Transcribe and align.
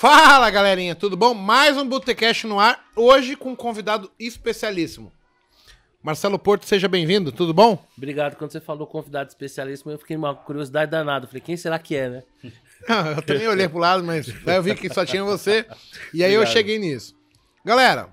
Fala 0.00 0.48
galerinha, 0.48 0.94
tudo 0.94 1.14
bom? 1.14 1.34
Mais 1.34 1.76
um 1.76 1.86
Botecast 1.86 2.46
no 2.46 2.58
ar, 2.58 2.86
hoje 2.96 3.36
com 3.36 3.50
um 3.50 3.54
convidado 3.54 4.10
especialíssimo. 4.18 5.12
Marcelo 6.02 6.38
Porto, 6.38 6.64
seja 6.64 6.88
bem-vindo, 6.88 7.30
tudo 7.30 7.52
bom? 7.52 7.84
Obrigado. 7.98 8.34
Quando 8.36 8.50
você 8.50 8.62
falou 8.62 8.86
convidado 8.86 9.28
especialíssimo, 9.28 9.92
eu 9.92 9.98
fiquei 9.98 10.16
uma 10.16 10.34
curiosidade 10.34 10.90
danada. 10.90 11.26
Falei, 11.26 11.42
quem 11.42 11.54
será 11.54 11.78
que 11.78 11.94
é, 11.94 12.08
né? 12.08 12.22
Ah, 12.88 13.12
eu 13.14 13.20
também 13.20 13.46
olhei 13.46 13.68
pro 13.68 13.76
lado, 13.76 14.02
mas 14.02 14.26
aí 14.46 14.56
eu 14.56 14.62
vi 14.62 14.74
que 14.74 14.88
só 14.88 15.04
tinha 15.04 15.22
você. 15.22 15.66
E 16.14 16.24
aí 16.24 16.32
eu 16.32 16.40
Obrigado. 16.40 16.54
cheguei 16.54 16.78
nisso. 16.78 17.14
Galera, 17.62 18.08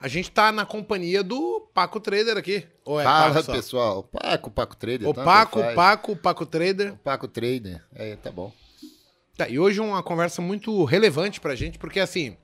a 0.00 0.08
gente 0.08 0.32
tá 0.32 0.50
na 0.50 0.66
companhia 0.66 1.22
do 1.22 1.60
Paco 1.72 2.00
Trader 2.00 2.36
aqui. 2.36 2.66
Ou 2.84 3.00
é 3.00 3.04
Fala, 3.04 3.34
Paco 3.34 3.46
só? 3.46 3.52
pessoal. 3.52 4.02
Paco, 4.02 4.50
Paco 4.50 4.74
Trader. 4.74 5.08
O 5.08 5.14
tanto 5.14 5.24
Paco, 5.24 5.60
faz. 5.60 5.74
Paco, 5.76 6.16
Paco 6.16 6.44
Trader. 6.44 6.94
Paco 7.04 7.28
Trader. 7.28 7.80
É, 7.94 8.16
tá 8.16 8.32
bom. 8.32 8.52
Tá, 9.42 9.48
e 9.48 9.58
hoje 9.58 9.80
uma 9.80 10.04
conversa 10.04 10.40
muito 10.40 10.84
relevante 10.84 11.40
pra 11.40 11.56
gente, 11.56 11.76
porque 11.76 11.98
assim, 11.98 12.36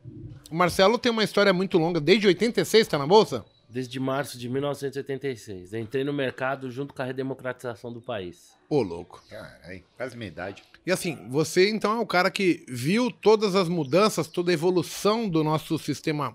o 0.50 0.54
Marcelo 0.54 0.98
tem 0.98 1.12
uma 1.12 1.22
história 1.22 1.52
muito 1.52 1.78
longa, 1.78 2.00
desde 2.00 2.26
86 2.26 2.88
tá 2.88 2.98
na 2.98 3.06
bolsa? 3.06 3.44
Desde 3.70 4.00
março 4.00 4.36
de 4.36 4.48
1986. 4.48 5.74
Entrei 5.74 6.02
no 6.02 6.12
mercado 6.12 6.68
junto 6.70 6.92
com 6.92 7.00
a 7.00 7.04
redemocratização 7.04 7.92
do 7.92 8.00
país. 8.00 8.50
Ô, 8.68 8.82
louco. 8.82 9.22
Caralho, 9.30 9.84
quase 9.96 10.16
minha 10.16 10.26
idade. 10.26 10.64
E 10.84 10.90
assim, 10.90 11.28
você 11.28 11.70
então 11.70 11.98
é 11.98 12.00
o 12.00 12.06
cara 12.06 12.32
que 12.32 12.64
viu 12.66 13.12
todas 13.12 13.54
as 13.54 13.68
mudanças, 13.68 14.26
toda 14.26 14.50
a 14.50 14.54
evolução 14.54 15.28
do 15.28 15.44
nosso 15.44 15.78
sistema 15.78 16.34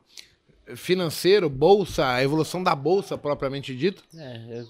financeiro, 0.78 1.50
bolsa, 1.50 2.08
a 2.08 2.24
evolução 2.24 2.64
da 2.64 2.74
bolsa 2.74 3.18
propriamente 3.18 3.76
dito. 3.76 4.02
É, 4.16 4.66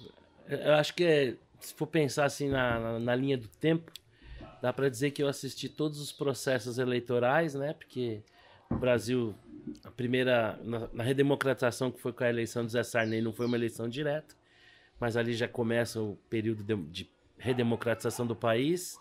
eu, 0.49 0.57
eu 0.57 0.73
acho 0.73 0.95
que 0.95 1.03
é, 1.03 1.35
se 1.59 1.75
for 1.75 1.85
pensar 1.85 2.25
assim 2.25 2.49
na, 2.49 2.79
na, 2.79 2.99
na 2.99 3.15
linha 3.15 3.37
do 3.37 3.47
tempo, 3.47 3.91
dá 4.63 4.71
para 4.71 4.87
dizer 4.87 5.11
que 5.11 5.21
eu 5.21 5.27
assisti 5.27 5.67
todos 5.67 5.99
os 5.99 6.13
processos 6.13 6.77
eleitorais, 6.77 7.53
né? 7.53 7.73
Porque 7.73 8.23
o 8.69 8.75
Brasil, 8.75 9.35
a 9.83 9.91
primeira, 9.91 10.57
na, 10.63 10.87
na 10.93 11.03
redemocratização 11.03 11.91
que 11.91 11.99
foi 11.99 12.13
com 12.13 12.23
a 12.23 12.29
eleição 12.29 12.63
do 12.63 12.71
Zé 12.71 12.81
Sarney, 12.81 13.21
não 13.21 13.33
foi 13.33 13.45
uma 13.45 13.57
eleição 13.57 13.89
direta, 13.89 14.33
mas 14.97 15.17
ali 15.17 15.33
já 15.33 15.49
começa 15.49 16.01
o 16.01 16.17
período 16.29 16.63
de, 16.63 16.75
de 16.77 17.09
redemocratização 17.37 18.25
do 18.25 18.37
país. 18.37 18.97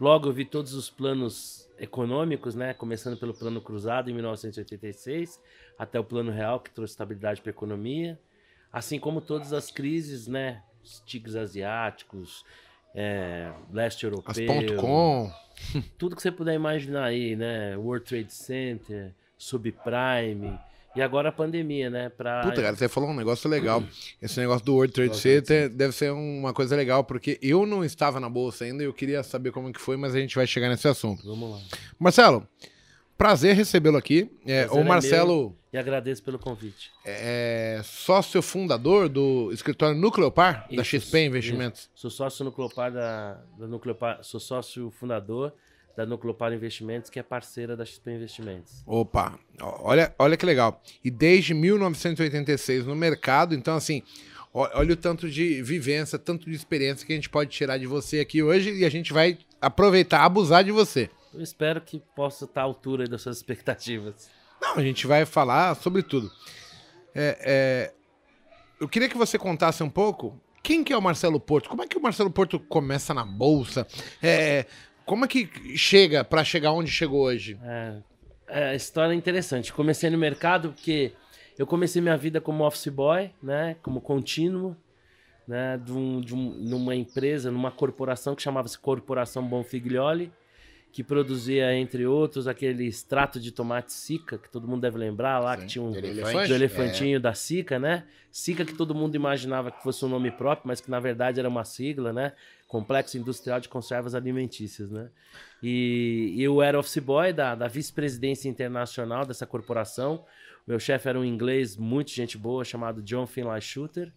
Logo 0.00 0.30
eu 0.30 0.32
vi 0.32 0.46
todos 0.46 0.72
os 0.72 0.88
planos 0.88 1.68
econômicos, 1.78 2.54
né? 2.54 2.72
Começando 2.72 3.18
pelo 3.18 3.34
plano 3.34 3.60
cruzado 3.60 4.08
em 4.08 4.14
1986, 4.14 5.38
até 5.78 6.00
o 6.00 6.04
plano 6.04 6.32
real 6.32 6.58
que 6.58 6.70
trouxe 6.70 6.94
estabilidade 6.94 7.42
para 7.42 7.50
a 7.50 7.52
economia, 7.52 8.18
assim 8.72 8.98
como 8.98 9.20
todas 9.20 9.52
as 9.52 9.70
crises, 9.70 10.26
né? 10.26 10.62
Os 10.82 11.00
tigres 11.00 11.36
asiáticos, 11.36 12.46
é, 12.94 13.50
leste 13.72 14.04
europeu, 14.04 14.24
As 14.26 14.40
ponto 14.40 14.74
.com. 14.76 15.32
tudo 15.98 16.16
que 16.16 16.22
você 16.22 16.30
puder 16.30 16.54
imaginar 16.54 17.04
aí, 17.04 17.36
né? 17.36 17.76
World 17.76 18.04
Trade 18.04 18.32
Center, 18.32 19.12
subprime 19.36 20.58
e 20.94 21.00
agora 21.00 21.30
a 21.30 21.32
pandemia, 21.32 21.88
né? 21.88 22.10
Pra... 22.10 22.42
Puta, 22.42 22.60
cara, 22.60 22.76
você 22.76 22.88
falou 22.88 23.10
um 23.10 23.14
negócio 23.14 23.48
legal. 23.48 23.82
Esse 24.20 24.38
negócio 24.38 24.64
do 24.64 24.74
World 24.74 24.92
Trade 24.92 25.16
Center 25.16 25.68
deve 25.70 25.94
ser 25.94 26.12
uma 26.12 26.52
coisa 26.52 26.76
legal, 26.76 27.02
porque 27.02 27.38
eu 27.40 27.64
não 27.64 27.84
estava 27.84 28.20
na 28.20 28.28
bolsa 28.28 28.64
ainda 28.64 28.82
e 28.82 28.86
eu 28.86 28.92
queria 28.92 29.22
saber 29.22 29.52
como 29.52 29.72
que 29.72 29.80
foi, 29.80 29.96
mas 29.96 30.14
a 30.14 30.18
gente 30.18 30.36
vai 30.36 30.46
chegar 30.46 30.68
nesse 30.68 30.86
assunto. 30.86 31.24
Vamos 31.26 31.50
lá. 31.50 31.60
Marcelo, 31.98 32.46
prazer 33.22 33.54
recebê-lo 33.54 33.96
aqui. 33.96 34.28
É, 34.44 34.66
o 34.68 34.80
é 34.80 34.84
Marcelo 34.84 35.50
meu 35.50 35.56
E 35.72 35.78
agradeço 35.78 36.20
pelo 36.24 36.40
convite. 36.40 36.90
é 37.04 37.80
sócio 37.84 38.42
fundador 38.42 39.08
do 39.08 39.52
escritório 39.52 39.96
Nucleopar, 39.96 40.66
da 40.68 40.82
Isso, 40.82 40.98
XP 40.98 41.26
Investimentos. 41.26 41.82
isso. 41.82 41.90
Sou 41.94 42.10
sócio 42.10 42.44
nucleopar 42.44 42.90
da, 42.90 43.40
da 43.56 43.68
Nucleopar, 43.68 44.18
sou 44.24 44.40
sócio 44.40 44.90
fundador 44.90 45.54
da 45.96 46.04
Nucleopar 46.04 46.52
Investimentos, 46.52 47.10
que 47.10 47.20
é 47.20 47.22
parceira 47.22 47.76
da 47.76 47.84
XP 47.84 48.10
Investimentos. 48.10 48.82
Opa, 48.84 49.38
olha, 49.60 50.12
olha 50.18 50.36
que 50.36 50.44
legal. 50.44 50.82
E 51.04 51.08
desde 51.08 51.54
1986 51.54 52.86
no 52.86 52.96
mercado, 52.96 53.54
então 53.54 53.76
assim, 53.76 54.02
olha 54.52 54.94
o 54.94 54.96
tanto 54.96 55.30
de 55.30 55.62
vivência, 55.62 56.18
tanto 56.18 56.50
de 56.50 56.56
experiência 56.56 57.06
que 57.06 57.12
a 57.12 57.16
gente 57.16 57.30
pode 57.30 57.50
tirar 57.50 57.78
de 57.78 57.86
você 57.86 58.18
aqui 58.18 58.42
hoje 58.42 58.72
e 58.72 58.84
a 58.84 58.90
gente 58.90 59.12
vai 59.12 59.38
aproveitar, 59.60 60.24
abusar 60.24 60.64
de 60.64 60.72
você. 60.72 61.08
Eu 61.34 61.40
espero 61.40 61.80
que 61.80 62.02
possa 62.14 62.44
estar 62.44 62.60
à 62.60 62.64
altura 62.64 63.06
das 63.06 63.22
suas 63.22 63.36
expectativas. 63.38 64.30
Não, 64.60 64.74
a 64.76 64.82
gente 64.82 65.06
vai 65.06 65.24
falar 65.24 65.74
sobre 65.76 66.02
tudo. 66.02 66.30
É, 67.14 67.38
é, 67.40 67.94
eu 68.80 68.88
queria 68.88 69.08
que 69.08 69.16
você 69.16 69.38
contasse 69.38 69.82
um 69.82 69.90
pouco 69.90 70.38
quem 70.62 70.84
que 70.84 70.92
é 70.92 70.96
o 70.96 71.02
Marcelo 71.02 71.40
Porto, 71.40 71.68
como 71.68 71.82
é 71.82 71.86
que 71.86 71.96
o 71.98 72.00
Marcelo 72.02 72.30
Porto 72.30 72.58
começa 72.60 73.12
na 73.12 73.24
bolsa, 73.24 73.86
É, 74.22 74.66
como 75.04 75.24
é 75.24 75.28
que 75.28 75.76
chega 75.76 76.22
para 76.22 76.44
chegar 76.44 76.70
onde 76.72 76.90
chegou 76.90 77.22
hoje? 77.22 77.58
É, 77.64 77.96
é, 78.46 78.64
a 78.70 78.74
história 78.74 79.12
é 79.12 79.16
interessante. 79.16 79.72
Comecei 79.72 80.08
no 80.10 80.16
mercado 80.18 80.72
porque 80.72 81.12
eu 81.58 81.66
comecei 81.66 82.00
minha 82.00 82.16
vida 82.16 82.40
como 82.40 82.64
office 82.64 82.86
boy, 82.88 83.30
né? 83.42 83.76
Como 83.82 84.00
contínuo, 84.00 84.76
né? 85.48 85.76
De, 85.84 85.92
um, 85.92 86.20
de 86.20 86.34
um- 86.34 86.50
numa 86.54 86.94
empresa, 86.94 87.50
numa 87.50 87.70
corporação 87.72 88.36
que 88.36 88.42
chamava-se 88.42 88.78
Corporação 88.78 89.42
Bonfiglioli, 89.46 90.32
que 90.92 91.02
produzia, 91.02 91.74
entre 91.74 92.06
outros, 92.06 92.46
aquele 92.46 92.86
extrato 92.86 93.40
de 93.40 93.50
tomate 93.50 93.94
Sica, 93.94 94.36
que 94.36 94.50
todo 94.50 94.68
mundo 94.68 94.82
deve 94.82 94.98
lembrar 94.98 95.38
lá, 95.38 95.56
que 95.56 95.62
Sim, 95.62 95.68
tinha 95.68 95.82
um 95.82 95.90
de 95.90 96.00
do 96.02 96.06
elefante. 96.06 96.52
elefantinho 96.52 97.18
da 97.18 97.32
Sica, 97.32 97.78
né? 97.78 98.04
Sica 98.30 98.62
que 98.62 98.74
todo 98.74 98.94
mundo 98.94 99.14
imaginava 99.14 99.70
que 99.70 99.82
fosse 99.82 100.04
um 100.04 100.08
nome 100.08 100.30
próprio, 100.30 100.68
mas 100.68 100.82
que 100.82 100.90
na 100.90 101.00
verdade 101.00 101.40
era 101.40 101.48
uma 101.48 101.64
sigla, 101.64 102.12
né? 102.12 102.32
Complexo 102.68 103.16
Industrial 103.16 103.58
de 103.58 103.70
Conservas 103.70 104.14
Alimentícias, 104.14 104.90
né? 104.90 105.08
E, 105.62 106.34
e 106.36 106.42
eu 106.42 106.60
era 106.60 106.78
office 106.78 106.98
boy 106.98 107.32
da, 107.32 107.54
da 107.54 107.68
vice-presidência 107.68 108.48
internacional 108.48 109.24
dessa 109.24 109.46
corporação. 109.46 110.24
Meu 110.66 110.78
chefe 110.78 111.08
era 111.08 111.18
um 111.18 111.24
inglês 111.24 111.74
muito 111.74 112.10
gente 112.10 112.36
boa, 112.36 112.64
chamado 112.64 113.00
John 113.02 113.26
Finlay 113.26 113.62
Shooter. 113.62 114.12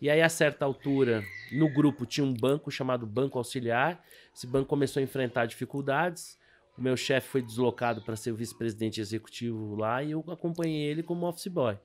E 0.00 0.08
aí, 0.08 0.22
a 0.22 0.28
certa 0.28 0.64
altura, 0.64 1.22
no 1.52 1.68
grupo 1.68 2.06
tinha 2.06 2.24
um 2.24 2.32
banco 2.32 2.70
chamado 2.70 3.06
Banco 3.06 3.36
Auxiliar. 3.36 4.02
Esse 4.34 4.46
banco 4.46 4.66
começou 4.66 5.00
a 5.00 5.04
enfrentar 5.04 5.46
dificuldades. 5.46 6.38
O 6.78 6.82
meu 6.82 6.96
chefe 6.96 7.28
foi 7.28 7.42
deslocado 7.42 8.00
para 8.00 8.16
ser 8.16 8.32
o 8.32 8.34
vice-presidente 8.34 9.00
executivo 9.00 9.76
lá 9.76 10.02
e 10.02 10.12
eu 10.12 10.24
acompanhei 10.28 10.82
ele 10.84 11.02
como 11.02 11.26
office 11.26 11.48
boy. 11.48 11.76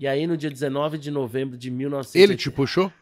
E 0.00 0.08
aí, 0.08 0.26
no 0.26 0.36
dia 0.36 0.50
19 0.50 0.98
de 0.98 1.10
novembro 1.12 1.56
de 1.56 1.70
1980... 1.70 2.32
Ele 2.32 2.36
te 2.36 2.50
puxou? 2.50 2.92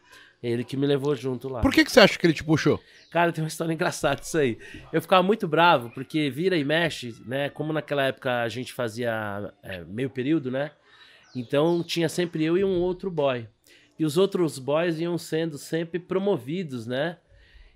Ele 0.42 0.64
que 0.64 0.76
me 0.76 0.86
levou 0.86 1.14
junto 1.14 1.48
lá. 1.48 1.60
Por 1.60 1.72
que, 1.72 1.84
que 1.84 1.90
você 1.90 2.00
acha 2.00 2.18
que 2.18 2.26
ele 2.26 2.34
te 2.34 2.44
puxou? 2.44 2.78
Cara, 3.10 3.32
tem 3.32 3.42
uma 3.42 3.48
história 3.48 3.72
engraçada 3.74 4.20
disso 4.20 4.36
aí. 4.36 4.58
Eu 4.92 5.00
ficava 5.00 5.22
muito 5.22 5.48
bravo, 5.48 5.90
porque 5.90 6.28
vira 6.30 6.56
e 6.56 6.64
mexe, 6.64 7.14
né? 7.26 7.48
Como 7.48 7.72
naquela 7.72 8.04
época 8.04 8.42
a 8.42 8.48
gente 8.48 8.72
fazia 8.72 9.52
é, 9.62 9.84
meio 9.84 10.10
período, 10.10 10.50
né? 10.50 10.70
Então 11.34 11.82
tinha 11.82 12.08
sempre 12.08 12.44
eu 12.44 12.58
e 12.58 12.64
um 12.64 12.80
outro 12.80 13.10
boy. 13.10 13.46
E 14.00 14.04
os 14.06 14.16
outros 14.16 14.58
boys 14.58 14.98
iam 14.98 15.18
sendo 15.18 15.58
sempre 15.58 15.98
promovidos, 15.98 16.86
né? 16.86 17.18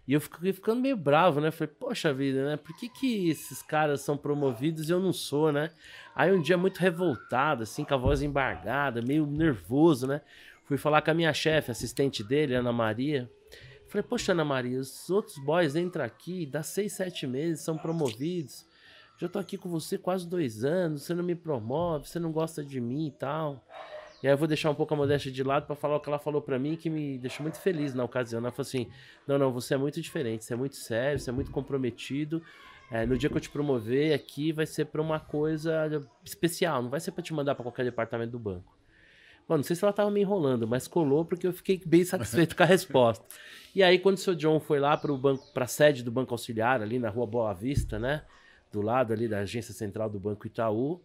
E 0.09 0.15
eu 0.15 0.21
fiquei 0.23 0.55
ficando 0.55 0.81
meio 0.81 0.97
bravo, 0.97 1.39
né? 1.39 1.51
Falei, 1.51 1.75
poxa 1.79 2.15
vida, 2.15 2.47
né? 2.47 2.57
Por 2.57 2.75
que, 2.79 2.89
que 2.89 3.29
esses 3.29 3.61
caras 3.61 4.01
são 4.01 4.17
promovidos 4.17 4.89
e 4.89 4.93
eu 4.93 4.99
não 4.99 5.13
sou, 5.13 5.53
né? 5.53 5.71
Aí 6.17 6.33
um 6.33 6.41
dia 6.41 6.57
muito 6.57 6.79
revoltado, 6.79 7.65
assim, 7.65 7.85
com 7.85 7.93
a 7.93 7.99
voz 7.99 8.23
embargada, 8.23 9.03
meio 9.03 9.27
nervoso, 9.27 10.07
né? 10.07 10.23
Fui 10.65 10.79
falar 10.79 11.03
com 11.03 11.11
a 11.11 11.15
minha 11.15 11.35
chefe, 11.35 11.71
assistente 11.71 12.25
dele, 12.25 12.55
Ana 12.55 12.73
Maria. 12.73 13.31
Falei, 13.87 14.03
poxa, 14.03 14.33
Ana 14.33 14.47
Maria, 14.47 14.81
os 14.81 15.11
outros 15.11 15.37
boys 15.37 15.77
entram 15.77 16.07
aqui, 16.07 16.47
dá 16.47 16.63
seis, 16.63 16.95
sete 16.95 17.27
meses, 17.27 17.63
são 17.63 17.77
promovidos. 17.77 18.65
Já 19.19 19.29
tô 19.29 19.39
aqui 19.39 19.59
com 19.59 19.69
você 19.69 19.99
quase 19.99 20.27
dois 20.27 20.65
anos, 20.65 21.03
você 21.03 21.13
não 21.13 21.23
me 21.23 21.35
promove, 21.35 22.09
você 22.09 22.19
não 22.19 22.33
gosta 22.33 22.65
de 22.65 22.81
mim 22.81 23.09
e 23.09 23.13
tal. 23.13 23.63
E 24.25 24.27
aí 24.27 24.33
eu 24.33 24.39
vou 24.39 24.49
deixar 24.49 24.71
um 24.71 24.75
pouco 24.75 24.95
a 24.95 24.97
modéstia 24.97 25.31
de 25.31 25.43
lado 25.43 25.67
pra 25.67 25.77
falar 25.77 25.97
o 25.97 26.01
que 26.01 26.09
ela 26.09 26.19
falou 26.19 26.41
pra 26.41 26.59
mim, 26.59 26.77
que 26.77 26.89
me 26.89 27.19
deixou 27.19 27.43
muito 27.43 27.59
feliz 27.59 27.93
na 27.93 28.05
ocasião. 28.05 28.41
Ela 28.41 28.51
falou 28.51 28.67
assim: 28.67 28.89
não, 29.27 29.37
não, 29.37 29.53
você 29.53 29.75
é 29.75 29.77
muito 29.77 30.01
diferente, 30.01 30.47
você 30.47 30.55
é 30.55 30.57
muito 30.57 30.77
sério, 30.77 31.21
você 31.21 31.29
é 31.29 31.33
muito 31.33 31.51
comprometido. 31.51 32.43
É, 32.91 33.05
no 33.05 33.19
dia 33.19 33.29
que 33.29 33.37
eu 33.37 33.41
te 33.41 33.51
promover 33.51 34.15
aqui, 34.15 34.51
vai 34.51 34.65
ser 34.65 34.87
pra 34.87 35.03
uma 35.03 35.21
coisa 35.21 36.03
especial, 36.25 36.83
não 36.83 36.89
vai 36.89 37.01
ser 37.01 37.13
pra 37.13 37.23
te 37.23 37.35
mandar 37.35 37.55
pra 37.55 37.65
qualquer 37.65 37.85
departamento 37.85 38.33
do 38.33 38.39
banco. 38.39 38.75
Mano, 39.47 39.59
não 39.59 39.63
sei 39.63 39.77
se 39.77 39.85
ela 39.85 39.93
tava 39.93 40.11
me 40.11 40.23
enrolando, 40.23 40.67
mas 40.67 40.89
colou 40.89 41.27
porque 41.27 41.47
eu 41.47 41.53
fiquei 41.53 41.79
bem 41.85 42.03
satisfeito 42.07 42.57
com 42.57 42.63
a 42.63 42.67
resposta. 42.67 43.27
E 43.75 43.83
aí, 43.83 43.99
quando 43.99 44.17
o 44.17 44.21
seu 44.21 44.35
John 44.35 44.59
foi 44.59 44.81
lá 44.81 44.97
para 44.97 45.13
o 45.13 45.19
banco, 45.19 45.53
para 45.53 45.65
a 45.67 45.69
sede 45.69 46.03
do 46.03 46.11
Banco 46.11 46.33
Auxiliar, 46.33 46.81
ali 46.81 46.99
na 46.99 47.11
rua 47.11 47.27
Boa 47.27 47.53
Vista, 47.53 47.99
né? 47.99 48.25
Do 48.73 48.81
lado 48.81 49.13
ali 49.13 49.29
da 49.29 49.41
agência 49.41 49.75
central 49.75 50.09
do 50.09 50.19
Banco 50.19 50.47
Itaú, 50.47 50.99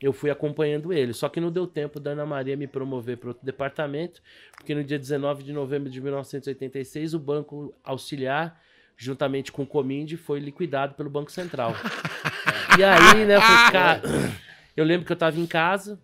eu 0.00 0.12
fui 0.12 0.30
acompanhando 0.30 0.92
ele. 0.92 1.12
Só 1.12 1.28
que 1.28 1.40
não 1.40 1.50
deu 1.50 1.66
tempo 1.66 1.98
da 1.98 2.10
Ana 2.10 2.26
Maria 2.26 2.56
me 2.56 2.66
promover 2.66 3.16
para 3.16 3.28
outro 3.28 3.44
departamento, 3.44 4.22
porque 4.56 4.74
no 4.74 4.84
dia 4.84 4.98
19 4.98 5.42
de 5.42 5.52
novembro 5.52 5.90
de 5.90 6.00
1986, 6.00 7.14
o 7.14 7.18
Banco 7.18 7.74
Auxiliar, 7.82 8.60
juntamente 8.96 9.50
com 9.50 9.62
o 9.62 9.66
Cominde, 9.66 10.16
foi 10.16 10.38
liquidado 10.38 10.94
pelo 10.94 11.10
Banco 11.10 11.30
Central. 11.32 11.74
e 12.78 12.84
aí, 12.84 13.24
né, 13.24 13.36
eu 13.36 13.40
falei, 13.40 13.72
cara, 13.72 14.02
eu 14.76 14.84
lembro 14.84 15.06
que 15.06 15.12
eu 15.12 15.16
tava 15.16 15.38
em 15.38 15.46
casa, 15.46 15.98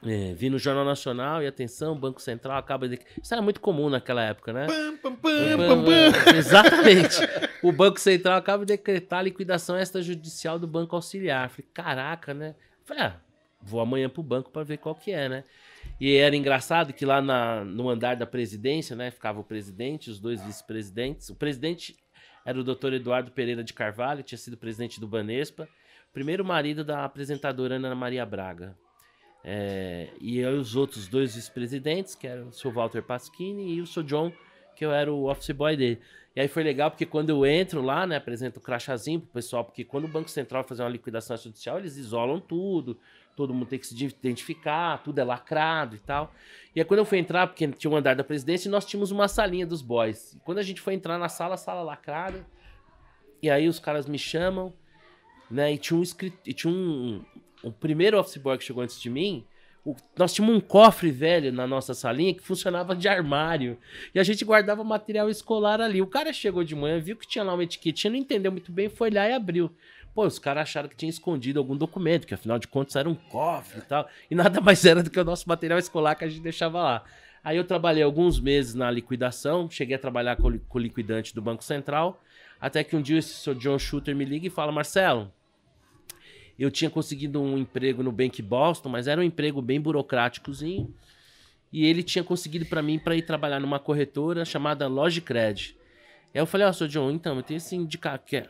É, 0.00 0.32
vi 0.32 0.48
no 0.48 0.60
Jornal 0.60 0.84
Nacional 0.84 1.42
e 1.42 1.46
atenção, 1.48 1.98
Banco 1.98 2.22
Central 2.22 2.56
acaba 2.56 2.88
de. 2.88 3.00
Isso 3.20 3.34
era 3.34 3.42
muito 3.42 3.60
comum 3.60 3.90
naquela 3.90 4.22
época, 4.22 4.52
né? 4.52 4.66
Pam, 4.68 4.96
pam, 4.96 5.16
pam. 5.16 6.36
Exatamente. 6.36 7.16
O 7.64 7.72
Banco 7.72 7.98
Central 7.98 8.36
acaba 8.36 8.64
de 8.64 8.76
decretar 8.76 9.18
a 9.18 9.22
liquidação 9.22 9.76
extrajudicial 9.76 10.56
do 10.56 10.68
Banco 10.68 10.94
Auxiliar. 10.94 11.50
Falei, 11.50 11.68
caraca, 11.74 12.32
né? 12.32 12.54
Falei, 12.88 13.02
ah, 13.04 13.20
vou 13.60 13.80
amanhã 13.80 14.08
pro 14.08 14.22
banco 14.22 14.50
para 14.50 14.64
ver 14.64 14.78
qual 14.78 14.94
que 14.94 15.10
é, 15.10 15.28
né? 15.28 15.44
E 16.00 16.16
era 16.16 16.34
engraçado 16.34 16.94
que 16.94 17.04
lá 17.04 17.20
na, 17.20 17.62
no 17.62 17.90
andar 17.90 18.16
da 18.16 18.24
presidência, 18.24 18.96
né? 18.96 19.10
Ficava 19.10 19.38
o 19.38 19.44
presidente, 19.44 20.10
os 20.10 20.18
dois 20.18 20.42
vice-presidentes. 20.42 21.28
O 21.28 21.34
presidente 21.34 21.94
era 22.46 22.58
o 22.58 22.64
doutor 22.64 22.94
Eduardo 22.94 23.30
Pereira 23.30 23.62
de 23.62 23.74
Carvalho, 23.74 24.22
tinha 24.22 24.38
sido 24.38 24.56
presidente 24.56 24.98
do 24.98 25.06
Banespa. 25.06 25.68
Primeiro 26.14 26.42
marido 26.46 26.82
da 26.82 27.04
apresentadora 27.04 27.76
Ana 27.76 27.94
Maria 27.94 28.24
Braga. 28.24 28.74
É, 29.44 30.08
e 30.18 30.42
os 30.46 30.74
outros 30.74 31.06
dois 31.06 31.34
vice-presidentes, 31.34 32.14
que 32.14 32.26
eram 32.26 32.48
o 32.48 32.52
seu 32.52 32.72
Walter 32.72 33.02
Pasquini 33.02 33.74
e 33.74 33.82
o 33.82 33.86
seu 33.86 34.02
John, 34.02 34.32
que 34.78 34.84
eu 34.84 34.92
era 34.92 35.12
o 35.12 35.28
office 35.28 35.50
boy 35.50 35.76
dele. 35.76 35.98
E 36.36 36.40
aí 36.40 36.46
foi 36.46 36.62
legal 36.62 36.88
porque 36.88 37.04
quando 37.04 37.30
eu 37.30 37.44
entro 37.44 37.82
lá, 37.82 38.06
né, 38.06 38.14
apresento 38.14 38.60
o 38.60 38.62
crachazinho 38.62 39.18
pro 39.18 39.30
pessoal, 39.30 39.64
porque 39.64 39.82
quando 39.82 40.04
o 40.04 40.08
Banco 40.08 40.30
Central 40.30 40.62
fazer 40.62 40.84
uma 40.84 40.88
liquidação 40.88 41.36
judicial, 41.36 41.80
eles 41.80 41.96
isolam 41.96 42.38
tudo, 42.38 42.96
todo 43.34 43.52
mundo 43.52 43.66
tem 43.66 43.76
que 43.76 43.88
se 43.88 44.04
identificar, 44.04 45.02
tudo 45.02 45.18
é 45.18 45.24
lacrado 45.24 45.96
e 45.96 45.98
tal. 45.98 46.32
E 46.76 46.80
aí 46.80 46.84
quando 46.84 47.00
eu 47.00 47.04
fui 47.04 47.18
entrar, 47.18 47.48
porque 47.48 47.66
tinha 47.66 47.90
um 47.90 47.96
andar 47.96 48.14
da 48.14 48.22
presidência, 48.22 48.70
nós 48.70 48.84
tínhamos 48.84 49.10
uma 49.10 49.26
salinha 49.26 49.66
dos 49.66 49.82
boys. 49.82 50.34
E 50.34 50.38
quando 50.40 50.58
a 50.58 50.62
gente 50.62 50.80
foi 50.80 50.94
entrar 50.94 51.18
na 51.18 51.28
sala, 51.28 51.56
sala 51.56 51.82
lacrada, 51.82 52.46
e 53.42 53.50
aí 53.50 53.66
os 53.66 53.80
caras 53.80 54.06
me 54.06 54.18
chamam, 54.18 54.72
né, 55.50 55.72
e 55.72 55.78
tinha 55.78 55.98
um, 55.98 56.04
e 56.46 56.54
tinha 56.54 56.72
um, 56.72 57.24
o 57.64 57.72
primeiro 57.72 58.16
office 58.16 58.36
boy 58.36 58.56
que 58.56 58.62
chegou 58.62 58.84
antes 58.84 59.00
de 59.00 59.10
mim, 59.10 59.44
nós 60.16 60.32
tínhamos 60.32 60.56
um 60.56 60.60
cofre 60.60 61.10
velho 61.10 61.52
na 61.52 61.66
nossa 61.66 61.94
salinha 61.94 62.34
que 62.34 62.42
funcionava 62.42 62.94
de 62.94 63.08
armário. 63.08 63.78
E 64.14 64.18
a 64.18 64.22
gente 64.22 64.44
guardava 64.44 64.82
material 64.82 65.28
escolar 65.30 65.80
ali. 65.80 66.02
O 66.02 66.06
cara 66.06 66.32
chegou 66.32 66.64
de 66.64 66.74
manhã, 66.74 66.98
viu 66.98 67.16
que 67.16 67.26
tinha 67.26 67.44
lá 67.44 67.54
uma 67.54 67.64
etiquetinha, 67.64 68.10
não 68.10 68.18
entendeu 68.18 68.50
muito 68.50 68.72
bem, 68.72 68.88
foi 68.88 69.10
lá 69.10 69.28
e 69.28 69.32
abriu. 69.32 69.70
Pô, 70.14 70.26
os 70.26 70.38
caras 70.38 70.62
acharam 70.62 70.88
que 70.88 70.96
tinha 70.96 71.10
escondido 71.10 71.60
algum 71.60 71.76
documento, 71.76 72.26
que 72.26 72.34
afinal 72.34 72.58
de 72.58 72.66
contas 72.66 72.96
era 72.96 73.08
um 73.08 73.14
cofre 73.14 73.78
e 73.78 73.82
tal. 73.82 74.08
E 74.30 74.34
nada 74.34 74.60
mais 74.60 74.84
era 74.84 75.02
do 75.02 75.10
que 75.10 75.20
o 75.20 75.24
nosso 75.24 75.48
material 75.48 75.78
escolar 75.78 76.16
que 76.16 76.24
a 76.24 76.28
gente 76.28 76.42
deixava 76.42 76.82
lá. 76.82 77.04
Aí 77.44 77.56
eu 77.56 77.64
trabalhei 77.64 78.02
alguns 78.02 78.40
meses 78.40 78.74
na 78.74 78.90
liquidação, 78.90 79.70
cheguei 79.70 79.96
a 79.96 79.98
trabalhar 79.98 80.36
com, 80.36 80.48
o 80.48 80.78
liquidante 80.78 81.34
do 81.34 81.40
Banco 81.40 81.62
Central, 81.62 82.20
até 82.60 82.82
que 82.82 82.96
um 82.96 83.00
dia 83.00 83.18
esse 83.18 83.34
seu 83.34 83.54
John 83.54 83.78
Shooter 83.78 84.14
me 84.16 84.24
liga 84.24 84.46
e 84.46 84.50
fala, 84.50 84.72
Marcelo, 84.72 85.32
eu 86.62 86.70
tinha 86.70 86.90
conseguido 86.90 87.40
um 87.40 87.56
emprego 87.56 88.02
no 88.02 88.10
Bank 88.10 88.42
Boston, 88.42 88.88
mas 88.88 89.06
era 89.06 89.20
um 89.20 89.24
emprego 89.24 89.62
bem 89.62 89.80
burocráticozinho. 89.80 90.92
E 91.72 91.84
ele 91.84 92.02
tinha 92.02 92.24
conseguido 92.24 92.66
para 92.66 92.82
mim 92.82 92.98
para 92.98 93.14
ir 93.14 93.22
trabalhar 93.22 93.60
numa 93.60 93.78
corretora 93.78 94.44
chamada 94.44 94.86
Logicred. 94.86 95.76
Aí 96.34 96.40
eu 96.40 96.46
falei, 96.46 96.66
ó, 96.66 96.72
seu 96.72 96.88
John, 96.88 97.10
então, 97.10 97.36
eu 97.36 97.42
tenho 97.42 97.58
esse 97.58 97.76
indicado 97.76 98.22
que 98.24 98.36
é, 98.36 98.48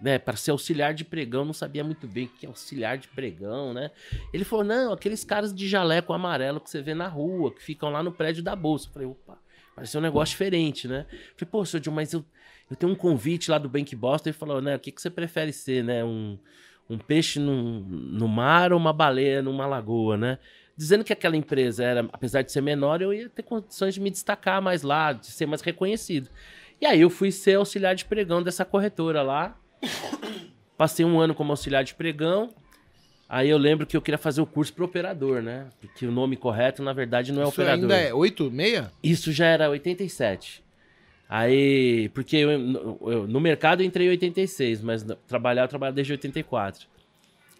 né, 0.00 0.18
para 0.18 0.36
ser 0.36 0.52
auxiliar 0.52 0.94
de 0.94 1.04
pregão, 1.04 1.44
não 1.44 1.52
sabia 1.52 1.84
muito 1.84 2.06
bem 2.06 2.24
o 2.24 2.28
que 2.28 2.46
é 2.46 2.48
auxiliar 2.48 2.96
de 2.96 3.08
pregão, 3.08 3.74
né? 3.74 3.90
Ele 4.32 4.44
falou, 4.44 4.64
não, 4.64 4.92
aqueles 4.92 5.24
caras 5.24 5.52
de 5.54 5.68
jaleco 5.68 6.12
amarelo 6.12 6.60
que 6.60 6.70
você 6.70 6.80
vê 6.80 6.94
na 6.94 7.08
rua, 7.08 7.52
que 7.52 7.62
ficam 7.62 7.90
lá 7.90 8.02
no 8.02 8.12
prédio 8.12 8.42
da 8.42 8.56
bolsa. 8.56 8.88
Eu 8.88 8.92
falei, 8.92 9.08
opa, 9.08 9.38
pareceu 9.74 10.00
um 10.00 10.02
negócio 10.02 10.32
diferente, 10.32 10.88
né? 10.88 11.06
Eu 11.10 11.16
falei, 11.36 11.50
pô, 11.50 11.64
seu 11.64 11.80
John, 11.80 11.92
mas 11.92 12.12
eu, 12.12 12.24
eu 12.70 12.76
tenho 12.76 12.92
um 12.92 12.96
convite 12.96 13.50
lá 13.50 13.58
do 13.58 13.68
Bank 13.68 13.94
Boston. 13.94 14.30
Ele 14.30 14.38
falou, 14.38 14.60
né, 14.60 14.76
o 14.76 14.78
que, 14.78 14.90
que 14.90 15.00
você 15.00 15.10
prefere 15.10 15.52
ser, 15.52 15.84
né? 15.84 16.04
Um, 16.04 16.38
um 16.90 16.98
peixe 16.98 17.38
no, 17.38 17.80
no 17.80 18.26
mar 18.26 18.72
ou 18.72 18.78
uma 18.78 18.92
baleia 18.92 19.40
numa 19.40 19.64
lagoa, 19.66 20.16
né? 20.16 20.38
Dizendo 20.76 21.04
que 21.04 21.12
aquela 21.12 21.36
empresa 21.36 21.84
era, 21.84 22.08
apesar 22.12 22.42
de 22.42 22.50
ser 22.50 22.60
menor, 22.60 23.00
eu 23.00 23.14
ia 23.14 23.28
ter 23.28 23.42
condições 23.42 23.94
de 23.94 24.00
me 24.00 24.10
destacar 24.10 24.60
mais 24.60 24.82
lá, 24.82 25.12
de 25.12 25.26
ser 25.26 25.46
mais 25.46 25.60
reconhecido. 25.60 26.28
E 26.80 26.86
aí 26.86 27.00
eu 27.00 27.10
fui 27.10 27.30
ser 27.30 27.54
auxiliar 27.54 27.94
de 27.94 28.04
pregão 28.04 28.42
dessa 28.42 28.64
corretora 28.64 29.22
lá. 29.22 29.56
Passei 30.76 31.04
um 31.04 31.20
ano 31.20 31.34
como 31.34 31.52
auxiliar 31.52 31.84
de 31.84 31.94
pregão. 31.94 32.48
Aí 33.28 33.48
eu 33.48 33.58
lembro 33.58 33.86
que 33.86 33.96
eu 33.96 34.02
queria 34.02 34.18
fazer 34.18 34.40
o 34.40 34.46
curso 34.46 34.72
para 34.72 34.84
operador, 34.84 35.40
né? 35.40 35.68
Porque 35.80 36.04
o 36.06 36.10
nome 36.10 36.36
correto, 36.36 36.82
na 36.82 36.92
verdade, 36.92 37.30
não 37.30 37.42
é 37.42 37.44
Isso 37.44 37.52
operador. 37.52 37.82
ainda 37.82 37.96
é 37.96 38.12
8, 38.12 38.50
meia? 38.50 38.90
Isso 39.02 39.30
já 39.30 39.46
era 39.46 39.70
87. 39.70 40.64
Aí, 41.32 42.08
porque 42.08 42.38
eu, 42.38 42.50
eu- 43.02 43.28
no 43.28 43.38
mercado 43.38 43.82
eu 43.82 43.86
entrei 43.86 44.08
em 44.08 44.10
86, 44.10 44.82
mas 44.82 45.06
trabalhar 45.28 45.62
eu 45.62 45.68
trabalho 45.68 45.94
desde 45.94 46.12
84. 46.12 46.88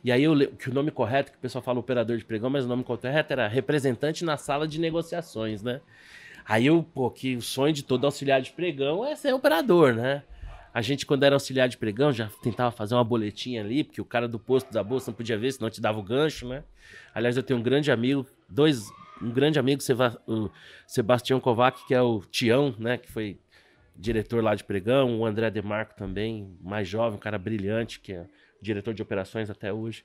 E 0.02 0.10
aí 0.10 0.24
eu, 0.24 0.34
que 0.56 0.68
o 0.68 0.74
nome 0.74 0.90
correto, 0.90 1.30
que 1.30 1.38
o 1.38 1.40
pessoal 1.40 1.62
fala 1.62 1.78
operador 1.78 2.16
de 2.16 2.24
pregão, 2.24 2.50
mas 2.50 2.64
o 2.64 2.68
nome 2.68 2.82
correto 2.82 3.32
era 3.32 3.46
representante 3.46 4.24
na 4.24 4.36
sala 4.36 4.66
de 4.66 4.80
negociações, 4.80 5.62
né? 5.62 5.80
Aí 6.44 6.66
eu, 6.66 6.82
pô, 6.82 7.08
que 7.12 7.36
o 7.36 7.42
sonho 7.42 7.72
de 7.72 7.84
todo 7.84 8.04
auxiliar 8.06 8.40
de 8.42 8.50
pregão 8.50 9.04
é 9.06 9.14
ser 9.14 9.32
operador, 9.32 9.94
né? 9.94 10.24
A 10.74 10.82
gente, 10.82 11.06
quando 11.06 11.22
era 11.22 11.36
auxiliar 11.36 11.68
de 11.68 11.76
pregão, 11.76 12.12
já 12.12 12.28
tentava 12.42 12.72
fazer 12.72 12.94
uma 12.96 13.04
boletinha 13.04 13.60
ali, 13.62 13.84
porque 13.84 14.00
o 14.00 14.04
cara 14.04 14.26
do 14.26 14.38
posto 14.38 14.72
da 14.72 14.82
bolsa 14.82 15.12
não 15.12 15.16
podia 15.16 15.38
ver, 15.38 15.52
senão 15.52 15.70
te 15.70 15.80
dava 15.80 16.00
o 16.00 16.02
gancho, 16.02 16.48
né? 16.48 16.64
Aliás, 17.14 17.36
eu 17.36 17.42
tenho 17.44 17.60
um 17.60 17.62
grande 17.62 17.92
amigo, 17.92 18.26
dois, 18.48 18.88
um 19.22 19.30
grande 19.30 19.60
amigo, 19.60 19.80
o 20.26 20.50
Sebastião 20.88 21.38
Kovac, 21.38 21.86
que 21.86 21.94
é 21.94 22.02
o 22.02 22.20
Tião, 22.30 22.74
né? 22.78 22.96
Que 22.98 23.12
foi 23.12 23.38
diretor 23.96 24.42
lá 24.42 24.54
de 24.54 24.64
pregão, 24.64 25.20
o 25.20 25.26
André 25.26 25.50
Demarco 25.50 25.94
também, 25.94 26.56
mais 26.60 26.88
jovem, 26.88 27.16
um 27.16 27.20
cara 27.20 27.38
brilhante, 27.38 28.00
que 28.00 28.12
é 28.12 28.26
diretor 28.60 28.94
de 28.94 29.02
operações 29.02 29.50
até 29.50 29.72
hoje. 29.72 30.04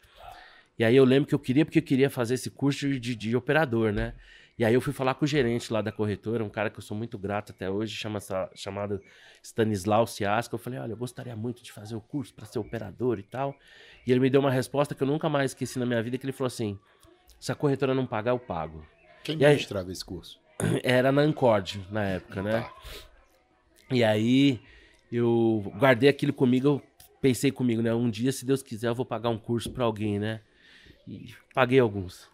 E 0.78 0.84
aí 0.84 0.96
eu 0.96 1.06
lembro 1.06 1.28
que 1.28 1.36
eu 1.36 1.40
queria, 1.40 1.66
porque 1.66 1.80
eu 1.80 1.84
queria 1.84 2.10
fazer 2.10 2.34
esse 2.34 2.50
curso 2.50 2.88
de, 3.00 3.16
de- 3.16 3.36
operador, 3.36 3.94
né? 3.94 4.14
E 4.58 4.64
aí 4.64 4.74
eu 4.74 4.80
fui 4.80 4.94
falar 4.94 5.14
com 5.16 5.26
o 5.26 5.28
gerente 5.28 5.72
lá 5.72 5.82
da 5.82 5.92
corretora, 5.92 6.44
um 6.44 6.50
cara 6.50 6.70
que 6.70 6.78
eu 6.78 6.82
sou 6.82 6.96
muito 6.96 7.18
grato 7.18 7.52
até 7.52 7.70
hoje, 7.70 7.94
chama, 7.96 8.20
chamado 8.54 9.02
Stanislau 9.44 10.08
Ciasca. 10.08 10.56
Eu 10.56 10.60
falei, 10.60 10.80
olha, 10.80 10.94
eu 10.94 10.98
gostaria 10.98 11.36
muito 11.36 11.62
de 11.62 11.72
fazer 11.74 11.96
o 11.96 12.02
curso 12.02 12.34
para 12.34 12.46
ser 12.46 12.60
operador 12.60 13.20
e 13.20 13.24
tal. 13.24 13.54
E 14.08 14.12
ele 14.12 14.20
me 14.22 14.30
deu 14.30 14.40
uma 14.40 14.52
resposta 14.52 14.96
que 14.96 15.04
eu 15.04 15.08
nunca 15.08 15.28
mais 15.28 15.52
esqueci 15.52 15.78
na 15.78 15.86
minha 15.86 16.02
vida, 16.02 16.18
que 16.18 16.26
ele 16.26 16.32
falou 16.32 16.48
assim, 16.48 16.80
se 17.40 17.52
a 17.52 17.56
corretora 17.56 17.94
não 17.94 18.06
pagar, 18.06 18.32
eu 18.32 18.40
pago. 18.40 18.86
Quem 19.24 19.40
E 19.42 19.46
aí? 19.46 19.56
esse 19.58 20.06
curso? 20.06 20.40
Era 20.84 21.12
na 21.12 21.22
Ancord, 21.22 21.86
na 21.92 22.04
época, 22.04 22.42
né? 22.42 22.66
E 23.92 24.04
aí 24.04 24.60
eu 25.12 25.72
guardei 25.78 26.10
aquilo 26.10 26.34
comigo, 26.34 26.68
eu 26.68 26.82
pensei 27.22 27.52
comigo, 27.52 27.82
né? 27.82 27.94
Um 27.94 28.10
dia, 28.10 28.32
se 28.32 28.46
Deus 28.46 28.62
quiser, 28.62 28.90
eu 28.90 28.96
vou 28.96 29.06
pagar 29.06 29.30
um 29.30 29.38
curso 29.38 29.70
pra 29.72 29.86
alguém, 29.86 30.20
né? 30.20 30.42
E 31.08 31.34
paguei 31.54 31.80
alguns. 31.80 32.30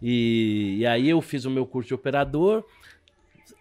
E, 0.00 0.76
e 0.78 0.86
aí 0.86 1.08
eu 1.08 1.20
fiz 1.20 1.44
o 1.44 1.50
meu 1.50 1.66
curso 1.66 1.88
de 1.88 1.94
operador. 1.94 2.64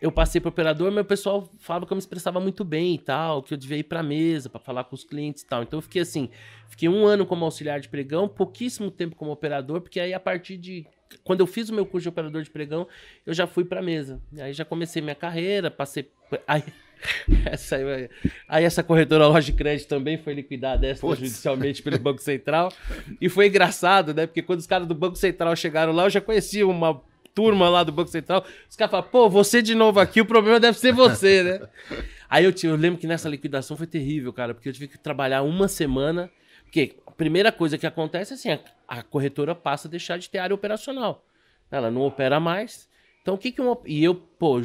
Eu 0.01 0.11
passei 0.11 0.41
para 0.41 0.49
operador, 0.49 0.91
mas 0.91 1.03
o 1.03 1.07
pessoal 1.07 1.49
falava 1.59 1.85
que 1.85 1.93
eu 1.93 1.95
me 1.95 1.99
expressava 1.99 2.39
muito 2.39 2.65
bem 2.65 2.95
e 2.95 2.97
tal, 2.97 3.41
que 3.41 3.53
eu 3.53 3.57
devia 3.57 3.77
ir 3.77 3.83
pra 3.83 4.03
mesa 4.03 4.49
para 4.49 4.59
falar 4.59 4.83
com 4.85 4.95
os 4.95 5.03
clientes 5.03 5.43
e 5.43 5.47
tal. 5.47 5.63
Então 5.63 5.77
eu 5.77 5.81
fiquei 5.81 6.01
assim, 6.01 6.29
fiquei 6.67 6.89
um 6.89 7.05
ano 7.05 7.25
como 7.25 7.45
auxiliar 7.45 7.79
de 7.79 7.87
pregão, 7.87 8.27
pouquíssimo 8.27 8.91
tempo 8.91 9.15
como 9.15 9.31
operador, 9.31 9.79
porque 9.79 9.99
aí 9.99 10.13
a 10.13 10.19
partir 10.19 10.57
de 10.57 10.85
quando 11.23 11.41
eu 11.41 11.47
fiz 11.47 11.69
o 11.69 11.73
meu 11.73 11.85
curso 11.85 12.03
de 12.03 12.09
operador 12.09 12.41
de 12.41 12.49
pregão, 12.49 12.87
eu 13.25 13.33
já 13.33 13.47
fui 13.47 13.63
pra 13.63 13.81
mesa. 13.81 14.21
Aí 14.37 14.53
já 14.53 14.65
comecei 14.65 15.01
minha 15.01 15.15
carreira, 15.15 15.69
passei. 15.69 16.09
Aí, 16.47 16.63
essa, 17.45 17.75
aí, 17.75 18.09
aí 18.47 18.63
essa 18.63 18.83
corretora 18.83 19.27
Loja 19.27 19.45
de 19.51 19.53
Crédito 19.53 19.87
também 19.87 20.17
foi 20.17 20.33
liquidada 20.33 20.89
extrajudicialmente 20.89 21.81
pelo 21.81 21.99
Banco 21.99 22.21
Central. 22.21 22.71
E 23.19 23.29
foi 23.29 23.47
engraçado, 23.47 24.13
né? 24.13 24.25
Porque 24.27 24.41
quando 24.41 24.59
os 24.59 24.67
caras 24.67 24.87
do 24.87 24.95
Banco 24.95 25.15
Central 25.15 25.55
chegaram 25.55 25.91
lá, 25.93 26.05
eu 26.05 26.09
já 26.09 26.21
conhecia 26.21 26.67
uma 26.67 27.01
turma 27.33 27.67
lá 27.69 27.83
do 27.83 27.91
Banco 27.91 28.09
Central. 28.09 28.45
Os 28.69 28.75
caras 28.75 28.91
falaram, 28.91 29.09
pô, 29.09 29.29
você 29.29 29.61
de 29.61 29.73
novo 29.75 29.99
aqui, 29.99 30.21
o 30.21 30.25
problema 30.25 30.59
deve 30.59 30.77
ser 30.77 30.93
você, 30.93 31.43
né? 31.43 31.67
Aí 32.29 32.45
eu, 32.45 32.53
eu 32.63 32.75
lembro 32.75 32.99
que 32.99 33.07
nessa 33.07 33.27
liquidação 33.29 33.75
foi 33.77 33.87
terrível, 33.87 34.31
cara, 34.33 34.53
porque 34.53 34.69
eu 34.69 34.73
tive 34.73 34.87
que 34.87 34.97
trabalhar 34.97 35.41
uma 35.43 35.67
semana. 35.67 36.29
Porque 36.63 36.95
a 37.05 37.11
primeira 37.11 37.51
coisa 37.51 37.77
que 37.77 37.85
acontece 37.85 38.33
é 38.33 38.35
assim, 38.35 38.51
a, 38.51 38.59
a 38.87 39.03
corretora 39.03 39.53
passa 39.53 39.87
a 39.87 39.91
deixar 39.91 40.17
de 40.17 40.29
ter 40.29 40.39
área 40.39 40.55
operacional. 40.55 41.23
Ela 41.69 41.91
não 41.91 42.01
opera 42.01 42.39
mais. 42.39 42.87
Então 43.21 43.35
o 43.35 43.37
que 43.37 43.51
que 43.51 43.61
um, 43.61 43.69
op- 43.69 43.87
e 43.87 44.03
eu, 44.03 44.15
pô, 44.15 44.61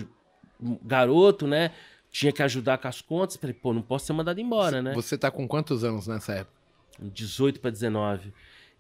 garoto, 0.83 1.47
né, 1.47 1.71
tinha 2.11 2.33
que 2.33 2.43
ajudar 2.43 2.79
com 2.79 2.89
as 2.89 3.01
contas, 3.01 3.37
falei, 3.37 3.55
pô, 3.55 3.73
não 3.73 3.83
posso 3.83 4.07
ser 4.07 4.13
mandado 4.13 4.41
embora, 4.41 4.83
né? 4.83 4.95
Você 4.95 5.17
tá 5.17 5.31
com 5.31 5.47
quantos 5.47 5.85
anos 5.85 6.07
nessa 6.07 6.33
época? 6.33 6.57
18 7.01 7.61
para 7.61 7.71
19. 7.71 8.33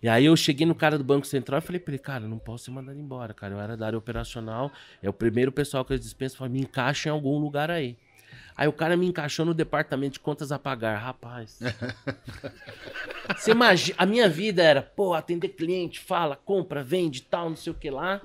E 0.02 0.08
aí 0.08 0.26
eu 0.26 0.36
cheguei 0.36 0.66
no 0.66 0.74
cara 0.74 0.96
do 0.96 1.04
Banco 1.04 1.26
Central 1.26 1.58
e 1.58 1.62
falei 1.62 1.80
pra 1.80 1.92
ele, 1.92 1.98
cara, 1.98 2.24
eu 2.24 2.28
não 2.28 2.38
posso 2.38 2.66
ser 2.66 2.70
mandado 2.70 2.98
embora, 2.98 3.34
cara. 3.34 3.54
Eu 3.54 3.60
era 3.60 3.76
da 3.76 3.86
área 3.86 3.98
operacional, 3.98 4.70
é 5.02 5.08
o 5.08 5.12
primeiro 5.12 5.50
pessoal 5.50 5.84
que 5.84 5.92
eles 5.92 6.04
dispensam, 6.04 6.38
falei, 6.38 6.52
me 6.52 6.60
encaixa 6.60 7.08
em 7.08 7.12
algum 7.12 7.38
lugar 7.38 7.70
aí. 7.70 7.96
Aí 8.56 8.66
o 8.66 8.72
cara 8.72 8.96
me 8.96 9.06
encaixou 9.06 9.46
no 9.46 9.54
departamento 9.54 10.14
de 10.14 10.20
contas 10.20 10.50
a 10.50 10.58
pagar, 10.58 10.98
rapaz. 10.98 11.60
Você 13.36 13.52
imagina, 13.52 13.96
a 13.98 14.04
minha 14.06 14.28
vida 14.28 14.62
era, 14.62 14.82
pô, 14.82 15.14
atender 15.14 15.50
cliente, 15.50 16.00
fala, 16.00 16.34
compra, 16.34 16.82
vende, 16.82 17.22
tal, 17.22 17.50
não 17.50 17.56
sei 17.56 17.72
o 17.72 17.76
que 17.76 17.88
lá. 17.88 18.20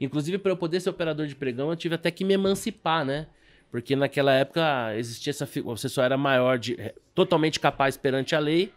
Inclusive, 0.00 0.38
para 0.38 0.52
eu 0.52 0.56
poder 0.56 0.80
ser 0.80 0.88
operador 0.90 1.26
de 1.26 1.34
pregão, 1.34 1.70
eu 1.70 1.76
tive 1.76 1.94
até 1.94 2.10
que 2.10 2.24
me 2.24 2.34
emancipar, 2.34 3.04
né? 3.04 3.26
Porque 3.70 3.94
naquela 3.94 4.32
época 4.32 4.94
existia 4.96 5.30
essa. 5.30 5.46
fi- 5.46 5.60
Você 5.60 5.88
só 5.88 6.02
era 6.02 6.16
maior 6.16 6.58
de. 6.58 6.74
eh, 6.80 6.94
totalmente 7.14 7.60
capaz 7.60 7.96
perante 7.96 8.34
a 8.34 8.38
lei 8.38 8.72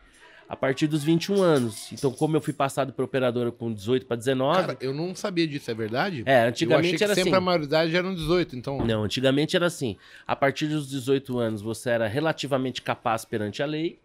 a 0.49 0.55
partir 0.55 0.85
dos 0.85 1.01
21 1.01 1.41
anos. 1.41 1.93
Então, 1.93 2.11
como 2.11 2.35
eu 2.35 2.41
fui 2.41 2.51
passado 2.51 2.91
por 2.91 3.05
operadora 3.05 3.51
com 3.53 3.71
18 3.73 4.05
para 4.05 4.17
19. 4.17 4.59
Cara, 4.59 4.77
eu 4.81 4.93
não 4.93 5.15
sabia 5.15 5.47
disso, 5.47 5.71
é 5.71 5.73
verdade? 5.73 6.23
É, 6.25 6.43
antigamente 6.43 7.01
era 7.01 7.15
sempre 7.15 7.29
assim. 7.29 7.37
a 7.37 7.39
maioridade 7.39 7.95
eram 7.95 8.13
18, 8.13 8.57
então... 8.57 8.85
Não, 8.85 9.03
antigamente 9.05 9.55
era 9.55 9.67
assim. 9.67 9.95
A 10.27 10.35
partir 10.35 10.67
dos 10.67 10.89
18 10.89 11.39
anos, 11.39 11.61
você 11.61 11.91
era 11.91 12.05
relativamente 12.05 12.81
capaz 12.81 13.23
perante 13.23 13.63
a 13.63 13.65
lei. 13.65 13.97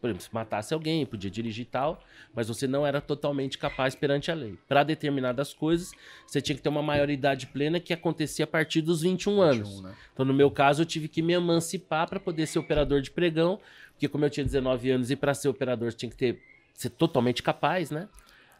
Por 0.00 0.08
exemplo, 0.08 0.22
se 0.22 0.32
matasse 0.32 0.72
alguém, 0.72 1.04
podia 1.04 1.28
dirigir 1.30 1.62
e 1.62 1.68
tal, 1.68 2.00
mas 2.32 2.46
você 2.46 2.68
não 2.68 2.86
era 2.86 3.00
totalmente 3.00 3.58
capaz 3.58 3.94
perante 3.96 4.30
a 4.30 4.34
lei. 4.34 4.56
Para 4.68 4.84
determinadas 4.84 5.52
coisas, 5.52 5.90
você 6.26 6.40
tinha 6.40 6.54
que 6.54 6.62
ter 6.62 6.68
uma 6.68 6.82
maioridade 6.82 7.48
plena 7.48 7.80
que 7.80 7.92
acontecia 7.92 8.44
a 8.44 8.48
partir 8.48 8.80
dos 8.80 9.02
21 9.02 9.40
anos. 9.42 9.68
21, 9.68 9.82
né? 9.88 9.94
Então, 10.12 10.24
no 10.24 10.32
meu 10.32 10.50
caso, 10.50 10.82
eu 10.82 10.86
tive 10.86 11.08
que 11.08 11.20
me 11.20 11.32
emancipar 11.32 12.08
para 12.08 12.20
poder 12.20 12.46
ser 12.46 12.60
operador 12.60 13.00
de 13.00 13.10
pregão, 13.10 13.58
porque 13.92 14.08
como 14.08 14.24
eu 14.24 14.30
tinha 14.30 14.44
19 14.44 14.88
anos 14.90 15.10
e 15.10 15.16
para 15.16 15.34
ser 15.34 15.48
operador 15.48 15.92
tinha 15.92 16.08
que 16.10 16.16
ter 16.16 16.40
ser 16.74 16.90
totalmente 16.90 17.42
capaz, 17.42 17.90
né? 17.90 18.08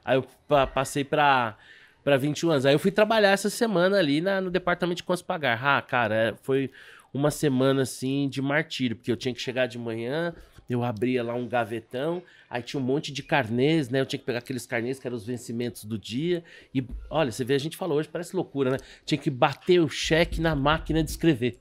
Aí 0.04 0.16
eu 0.16 0.24
pa- 0.48 0.66
passei 0.66 1.04
para 1.04 1.56
para 2.02 2.16
21 2.16 2.50
anos. 2.50 2.64
Aí 2.66 2.74
eu 2.74 2.78
fui 2.78 2.90
trabalhar 2.90 3.30
essa 3.30 3.50
semana 3.50 3.98
ali 3.98 4.20
na- 4.20 4.40
no 4.40 4.50
departamento 4.50 4.96
de 4.96 5.02
contas 5.04 5.20
pagar. 5.22 5.60
Ah, 5.62 5.80
cara, 5.82 6.14
é, 6.14 6.34
foi 6.42 6.70
uma 7.12 7.30
semana 7.30 7.82
assim 7.82 8.28
de 8.28 8.40
martírio, 8.40 8.96
porque 8.96 9.12
eu 9.12 9.16
tinha 9.16 9.34
que 9.34 9.40
chegar 9.40 9.66
de 9.66 9.78
manhã, 9.78 10.34
eu 10.68 10.84
abria 10.84 11.22
lá 11.22 11.34
um 11.34 11.46
gavetão, 11.48 12.22
aí 12.50 12.62
tinha 12.62 12.80
um 12.80 12.84
monte 12.84 13.10
de 13.12 13.22
carnês, 13.22 13.88
né? 13.88 14.00
Eu 14.00 14.06
tinha 14.06 14.18
que 14.18 14.26
pegar 14.26 14.38
aqueles 14.40 14.66
carnês 14.66 14.98
que 14.98 15.06
eram 15.06 15.16
os 15.16 15.24
vencimentos 15.24 15.84
do 15.84 15.98
dia. 15.98 16.44
E 16.74 16.84
olha, 17.08 17.30
você 17.32 17.44
vê, 17.44 17.54
a 17.54 17.58
gente 17.58 17.76
falou 17.76 17.98
hoje, 17.98 18.08
parece 18.08 18.36
loucura, 18.36 18.70
né? 18.72 18.76
Tinha 19.06 19.18
que 19.18 19.30
bater 19.30 19.80
o 19.80 19.88
cheque 19.88 20.40
na 20.40 20.54
máquina 20.54 21.02
de 21.02 21.10
escrever. 21.10 21.58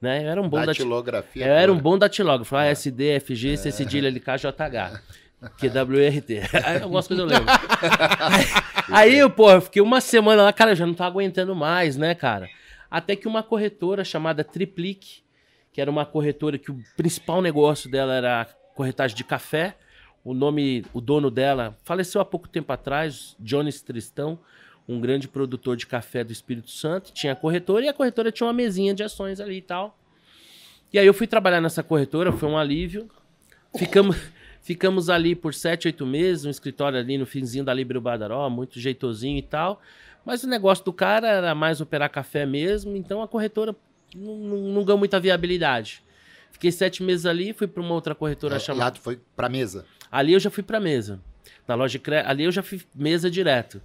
Né? 0.00 0.24
Eu 0.24 0.30
era 0.30 0.42
um 0.42 0.48
bom 0.48 0.56
dati- 0.56 0.66
Datilografia. 0.78 1.46
eu 1.46 1.52
era 1.52 1.72
um 1.72 1.78
bom 1.78 1.96
datilógrafo. 1.96 2.56
Ah, 2.56 2.64
SD, 2.66 3.20
FG, 3.20 3.56
C 3.56 3.70
cedilha, 3.70 4.08
LK, 4.08 4.36
JH. 4.38 5.00
QWRT. 5.58 6.40
Aí 6.64 6.82
Algumas 6.82 7.06
coisas 7.06 7.24
eu 7.24 7.28
lembro. 7.38 7.52
Aí 8.90 9.18
eu, 9.18 9.30
pô, 9.30 9.50
eu 9.50 9.60
fiquei 9.60 9.82
uma 9.82 10.00
semana 10.00 10.42
lá, 10.42 10.52
cara, 10.52 10.72
eu 10.72 10.76
já 10.76 10.86
não 10.86 10.94
tava 10.94 11.10
aguentando 11.10 11.54
mais, 11.54 11.96
né, 11.96 12.14
cara? 12.14 12.48
Até 12.90 13.16
que 13.16 13.26
uma 13.26 13.42
corretora 13.42 14.04
chamada 14.04 14.44
Triplique, 14.44 15.22
que 15.72 15.80
era 15.80 15.90
uma 15.90 16.04
corretora 16.04 16.58
que 16.58 16.70
o 16.70 16.78
principal 16.96 17.40
negócio 17.40 17.90
dela 17.90 18.14
era 18.14 18.44
corretagem 18.74 19.16
de 19.16 19.24
café. 19.24 19.76
O 20.24 20.34
nome, 20.34 20.84
o 20.92 21.00
dono 21.00 21.30
dela 21.30 21.76
faleceu 21.82 22.20
há 22.20 22.24
pouco 22.24 22.48
tempo 22.48 22.72
atrás, 22.72 23.34
Jones 23.40 23.80
Tristão, 23.80 24.38
um 24.86 25.00
grande 25.00 25.26
produtor 25.26 25.76
de 25.76 25.86
café 25.86 26.22
do 26.22 26.32
Espírito 26.32 26.70
Santo. 26.70 27.12
Tinha 27.12 27.32
a 27.32 27.36
corretora 27.36 27.86
e 27.86 27.88
a 27.88 27.92
corretora 27.92 28.30
tinha 28.30 28.46
uma 28.46 28.52
mesinha 28.52 28.94
de 28.94 29.02
ações 29.02 29.40
ali 29.40 29.56
e 29.56 29.62
tal. 29.62 29.98
E 30.92 30.98
aí 30.98 31.06
eu 31.06 31.14
fui 31.14 31.26
trabalhar 31.26 31.60
nessa 31.60 31.82
corretora, 31.82 32.30
foi 32.32 32.48
um 32.48 32.58
alívio. 32.58 33.08
Ficamos, 33.76 34.16
ficamos 34.60 35.08
ali 35.08 35.34
por 35.34 35.54
sete, 35.54 35.88
oito 35.88 36.04
meses, 36.04 36.44
um 36.44 36.50
escritório 36.50 36.98
ali 36.98 37.16
no 37.16 37.24
finzinho 37.24 37.64
da 37.64 37.72
Libro 37.72 38.00
Badaró, 38.00 38.48
muito 38.50 38.78
jeitosinho 38.78 39.38
e 39.38 39.42
tal. 39.42 39.80
Mas 40.24 40.44
o 40.44 40.48
negócio 40.48 40.84
do 40.84 40.92
cara 40.92 41.28
era 41.28 41.54
mais 41.54 41.80
operar 41.80 42.10
café 42.10 42.44
mesmo, 42.44 42.94
então 42.94 43.22
a 43.22 43.26
corretora 43.26 43.74
não, 44.14 44.36
não, 44.36 44.56
não 44.72 44.84
ganhou 44.84 44.98
muita 44.98 45.18
viabilidade. 45.20 46.02
Fiquei 46.50 46.70
sete 46.70 47.02
meses 47.02 47.26
ali, 47.26 47.52
fui 47.52 47.66
para 47.66 47.82
uma 47.82 47.94
outra 47.94 48.14
corretora 48.14 48.58
chamada. 48.58 48.84
Lá 48.84 48.90
tu 48.90 49.00
foi 49.00 49.18
pra 49.34 49.48
mesa. 49.48 49.84
Ali 50.10 50.32
eu 50.32 50.40
já 50.40 50.50
fui 50.50 50.62
pra 50.62 50.78
mesa. 50.78 51.20
Na 51.66 51.74
loja 51.74 51.92
de 51.92 51.98
crédito, 51.98 52.28
ali 52.30 52.44
eu 52.44 52.52
já 52.52 52.62
fui 52.62 52.80
mesa 52.94 53.30
direto. 53.30 53.80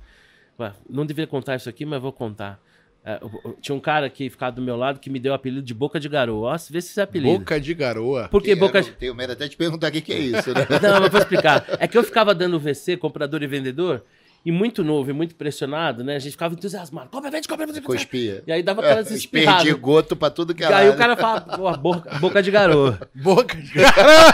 Ué, 0.59 0.73
Não 0.89 1.05
deveria 1.05 1.27
contar 1.27 1.55
isso 1.55 1.69
aqui, 1.69 1.85
mas 1.85 2.01
vou 2.01 2.11
contar. 2.11 2.59
É, 3.05 3.19
eu- 3.21 3.31
eu- 3.45 3.57
tinha 3.61 3.73
um 3.73 3.79
cara 3.79 4.09
que 4.09 4.29
ficava 4.29 4.51
do 4.51 4.61
meu 4.61 4.75
lado 4.75 4.99
que 4.99 5.09
me 5.09 5.17
deu 5.17 5.31
o 5.31 5.35
apelido 5.35 5.61
de 5.61 5.73
Boca 5.73 5.97
de 5.99 6.09
Garoa. 6.09 6.49
Ó, 6.53 6.57
vê 6.69 6.81
se 6.81 6.89
esse 6.91 6.99
é 6.99 7.03
apelido. 7.03 7.39
Boca 7.39 7.57
de 7.59 7.73
garoa. 7.73 8.27
Por 8.27 8.41
que 8.43 8.51
Eu 8.51 8.57
Boca 8.57 8.81
de... 8.81 8.91
Tenho 8.91 9.15
medo 9.15 9.31
até 9.31 9.47
de 9.47 9.55
perguntar 9.55 9.87
o 9.87 9.91
que, 9.93 10.01
que 10.01 10.11
é 10.11 10.19
isso, 10.19 10.53
né? 10.53 10.67
Não, 10.81 10.99
mas 10.99 11.09
vou 11.09 11.21
explicar. 11.21 11.65
É 11.79 11.87
que 11.87 11.97
eu 11.97 12.03
ficava 12.03 12.35
dando 12.35 12.59
VC, 12.59 12.97
comprador 12.97 13.41
e 13.43 13.47
vendedor, 13.47 14.03
e 14.45 14.51
muito 14.51 14.83
novo 14.83 15.09
e 15.09 15.13
muito 15.13 15.35
pressionado, 15.35 16.03
né? 16.03 16.15
A 16.15 16.19
gente 16.19 16.31
ficava 16.31 16.53
entusiasmado. 16.53 17.09
Compra, 17.09 17.29
vende, 17.29 17.47
compra, 17.47 17.65
vende. 17.67 17.81
Cuspia. 17.81 18.43
E 18.47 18.51
aí 18.51 18.63
dava 18.63 18.81
aquelas 18.81 19.07
Perdi 19.07 19.19
espirradas. 19.23 19.73
goto 19.73 20.15
pra 20.15 20.29
tudo 20.29 20.55
que 20.55 20.63
E 20.63 20.65
é 20.65 20.73
aí 20.73 20.89
o 20.89 20.95
cara 20.95 21.17
fala, 21.17 21.41
pô, 21.41 21.71
boca, 21.77 22.17
boca 22.19 22.41
de 22.41 22.51
garoa. 22.51 22.99
Boca 23.13 23.57
de 23.57 23.73
garoa. 23.73 24.33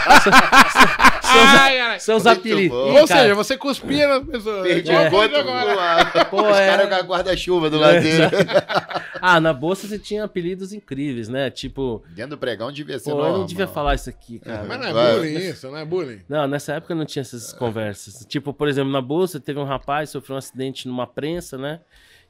Ai. 1.33 1.99
São 1.99 2.17
os 2.17 2.23
Muito 2.23 2.39
apelidos. 2.39 2.77
Ou 2.77 3.07
cara, 3.07 3.21
seja, 3.21 3.35
você 3.35 3.57
cuspia 3.57 4.07
na 4.07 4.21
pessoa. 4.25 4.63
Perdi 4.63 4.91
É. 4.91 5.09
goto 5.09 5.35
agora. 5.35 6.25
Pô, 6.25 6.41
Os 6.49 6.57
é. 6.57 6.67
caras 6.67 6.89
com 6.89 6.95
a 6.95 6.99
guarda-chuva 7.01 7.69
do 7.69 7.77
lado 7.79 8.01
dele. 8.01 8.23
Ah, 9.25 9.39
na 9.39 9.53
bolsa 9.53 9.87
você 9.87 9.97
tinha 9.97 10.25
apelidos 10.25 10.73
incríveis, 10.73 11.29
né? 11.29 11.49
Tipo, 11.49 12.03
Dentro 12.09 12.31
do 12.31 12.37
pregão 12.37 12.69
devia 12.73 12.99
ser 12.99 13.05
pô, 13.05 13.11
eu 13.11 13.21
normal. 13.21 13.37
não 13.39 13.45
devia 13.45 13.65
falar 13.67 13.95
isso 13.95 14.09
aqui, 14.09 14.37
cara. 14.37 14.65
Mas 14.67 14.77
não 14.77 14.85
é 14.99 15.13
bullying 15.15 15.35
isso, 15.37 15.67
não 15.71 15.77
é 15.77 15.85
bullying? 15.85 16.19
Não, 16.27 16.45
nessa 16.45 16.73
época 16.73 16.93
não 16.93 17.05
tinha 17.05 17.21
essas 17.21 17.53
conversas. 17.53 18.25
Tipo, 18.27 18.53
por 18.53 18.67
exemplo, 18.67 18.91
na 18.91 19.01
bolsa 19.01 19.39
teve 19.39 19.57
um 19.57 19.63
rapaz 19.63 20.09
que 20.09 20.13
sofreu 20.13 20.35
um 20.35 20.39
acidente 20.39 20.89
numa 20.89 21.07
prensa, 21.07 21.57
né? 21.57 21.79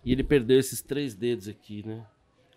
E 0.06 0.12
ele 0.12 0.24
perdeu 0.24 0.60
esses 0.60 0.84
três 0.84 1.16
dedos 1.16 1.48
aqui, 1.48 1.84
né? 1.84 2.02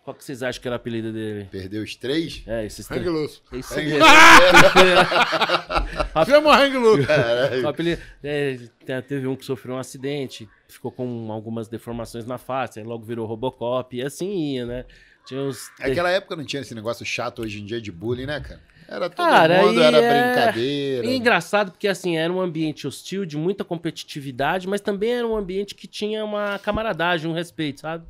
Qual 0.07 0.15
que 0.15 0.25
vocês 0.25 0.41
acham 0.41 0.63
que 0.63 0.69
era 0.69 0.75
o 0.75 0.77
apelido 0.77 1.13
dele? 1.13 1.49
Perdeu 1.51 1.83
os 1.83 1.97
três? 1.97 2.45
É, 2.47 2.65
esses 2.65 2.87
três. 2.87 3.03
Hang 3.05 3.11
loose. 3.11 3.41
Isso 3.53 3.75
Hang 3.75 3.85
mesmo. 3.87 4.07
Chama 6.25 6.49
o 6.49 6.53
hang 6.53 6.77
loose. 6.79 7.07
Apelido- 7.67 8.01
é, 8.23 8.57
te- 8.85 9.03
teve 9.03 9.27
um 9.27 9.35
que 9.35 9.45
sofreu 9.45 9.75
um 9.75 9.79
acidente, 9.79 10.49
ficou 10.69 10.93
com 10.93 11.33
algumas 11.33 11.67
deformações 11.67 12.25
na 12.25 12.39
face, 12.39 12.79
aí 12.79 12.87
logo 12.87 13.05
virou 13.05 13.27
Robocop, 13.27 13.97
e 13.97 14.01
assim 14.01 14.55
ia, 14.55 14.65
né? 14.65 14.85
Tinha 15.27 15.41
uns. 15.43 15.73
Naquela 15.81 16.11
época 16.11 16.37
não 16.37 16.45
tinha 16.45 16.63
esse 16.63 16.73
negócio 16.73 17.05
chato 17.05 17.43
hoje 17.43 17.61
em 17.61 17.67
dia 17.67 17.81
de 17.81 17.91
bullying, 17.91 18.27
né, 18.27 18.39
cara? 18.39 18.61
Era 18.89 19.11
todo 19.11 19.27
Cara, 19.27 19.63
mundo, 19.67 19.83
era 19.83 19.97
é- 19.99 20.35
brincadeira. 20.35 21.07
E 21.09 21.17
engraçado 21.17 21.73
porque 21.73 21.89
assim, 21.89 22.17
era 22.17 22.33
um 22.33 22.41
ambiente 22.41 22.87
hostil, 22.87 23.27
de 23.27 23.37
muita 23.37 23.65
competitividade, 23.65 24.69
mas 24.69 24.81
também 24.81 25.11
era 25.15 25.27
um 25.27 25.37
ambiente 25.37 25.75
que 25.75 25.89
tinha 25.89 26.25
uma 26.25 26.61
camaradagem, 26.61 27.29
um 27.29 27.35
respeito, 27.35 27.81
sabe? 27.81 28.05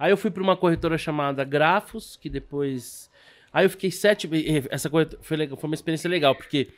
Aí 0.00 0.10
eu 0.10 0.16
fui 0.16 0.30
para 0.30 0.42
uma 0.42 0.56
corretora 0.56 0.96
chamada 0.96 1.44
Grafos, 1.44 2.16
que 2.20 2.30
depois. 2.30 3.10
Aí 3.52 3.66
eu 3.66 3.70
fiquei 3.70 3.90
sete. 3.90 4.26
e- 4.32 4.58
e 4.58 4.64
Essa 4.70 4.88
corretora 4.88 5.22
foi, 5.22 5.36
legal- 5.36 5.58
foi 5.58 5.68
uma 5.68 5.74
experiência 5.74 6.08
legal, 6.08 6.34
porque 6.34 6.68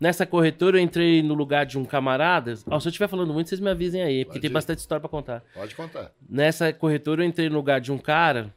nessa 0.00 0.24
corretora 0.24 0.78
eu 0.78 0.82
entrei 0.82 1.22
no 1.22 1.34
lugar 1.34 1.66
de 1.66 1.78
um 1.78 1.84
camarada. 1.84 2.54
Ó, 2.68 2.80
se 2.80 2.88
eu 2.88 2.90
estiver 2.90 3.06
falando 3.08 3.34
muito, 3.34 3.48
vocês 3.50 3.60
me 3.60 3.68
avisem 3.70 4.02
aí, 4.02 4.24
porque 4.24 4.38
Pode 4.38 4.40
tem 4.40 4.50
ir. 4.50 4.54
bastante 4.54 4.78
história 4.78 5.00
para 5.00 5.10
contar. 5.10 5.44
Pode 5.54 5.74
contar. 5.74 6.10
Nessa 6.28 6.72
corretora 6.72 7.22
eu 7.22 7.26
entrei 7.28 7.50
no 7.50 7.56
lugar 7.56 7.80
de 7.82 7.92
um 7.92 7.98
cara 7.98 8.52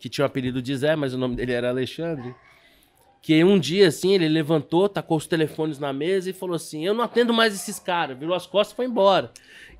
que 0.00 0.08
tinha 0.08 0.24
o 0.24 0.26
apelido 0.26 0.60
de 0.60 0.76
Zé, 0.76 0.96
mas 0.96 1.14
o 1.14 1.18
nome 1.18 1.36
dele 1.36 1.52
era 1.52 1.68
Alexandre. 1.68 2.34
Que 3.20 3.42
um 3.44 3.58
dia, 3.58 3.88
assim, 3.88 4.14
ele 4.14 4.28
levantou, 4.28 4.88
tacou 4.88 5.16
os 5.16 5.26
telefones 5.26 5.78
na 5.78 5.92
mesa 5.92 6.30
e 6.30 6.32
falou 6.32 6.54
assim: 6.54 6.86
Eu 6.86 6.94
não 6.94 7.02
atendo 7.04 7.34
mais 7.34 7.52
esses 7.52 7.78
caras. 7.80 8.16
Virou 8.16 8.34
as 8.34 8.46
costas 8.46 8.72
e 8.72 8.76
foi 8.76 8.86
embora. 8.86 9.30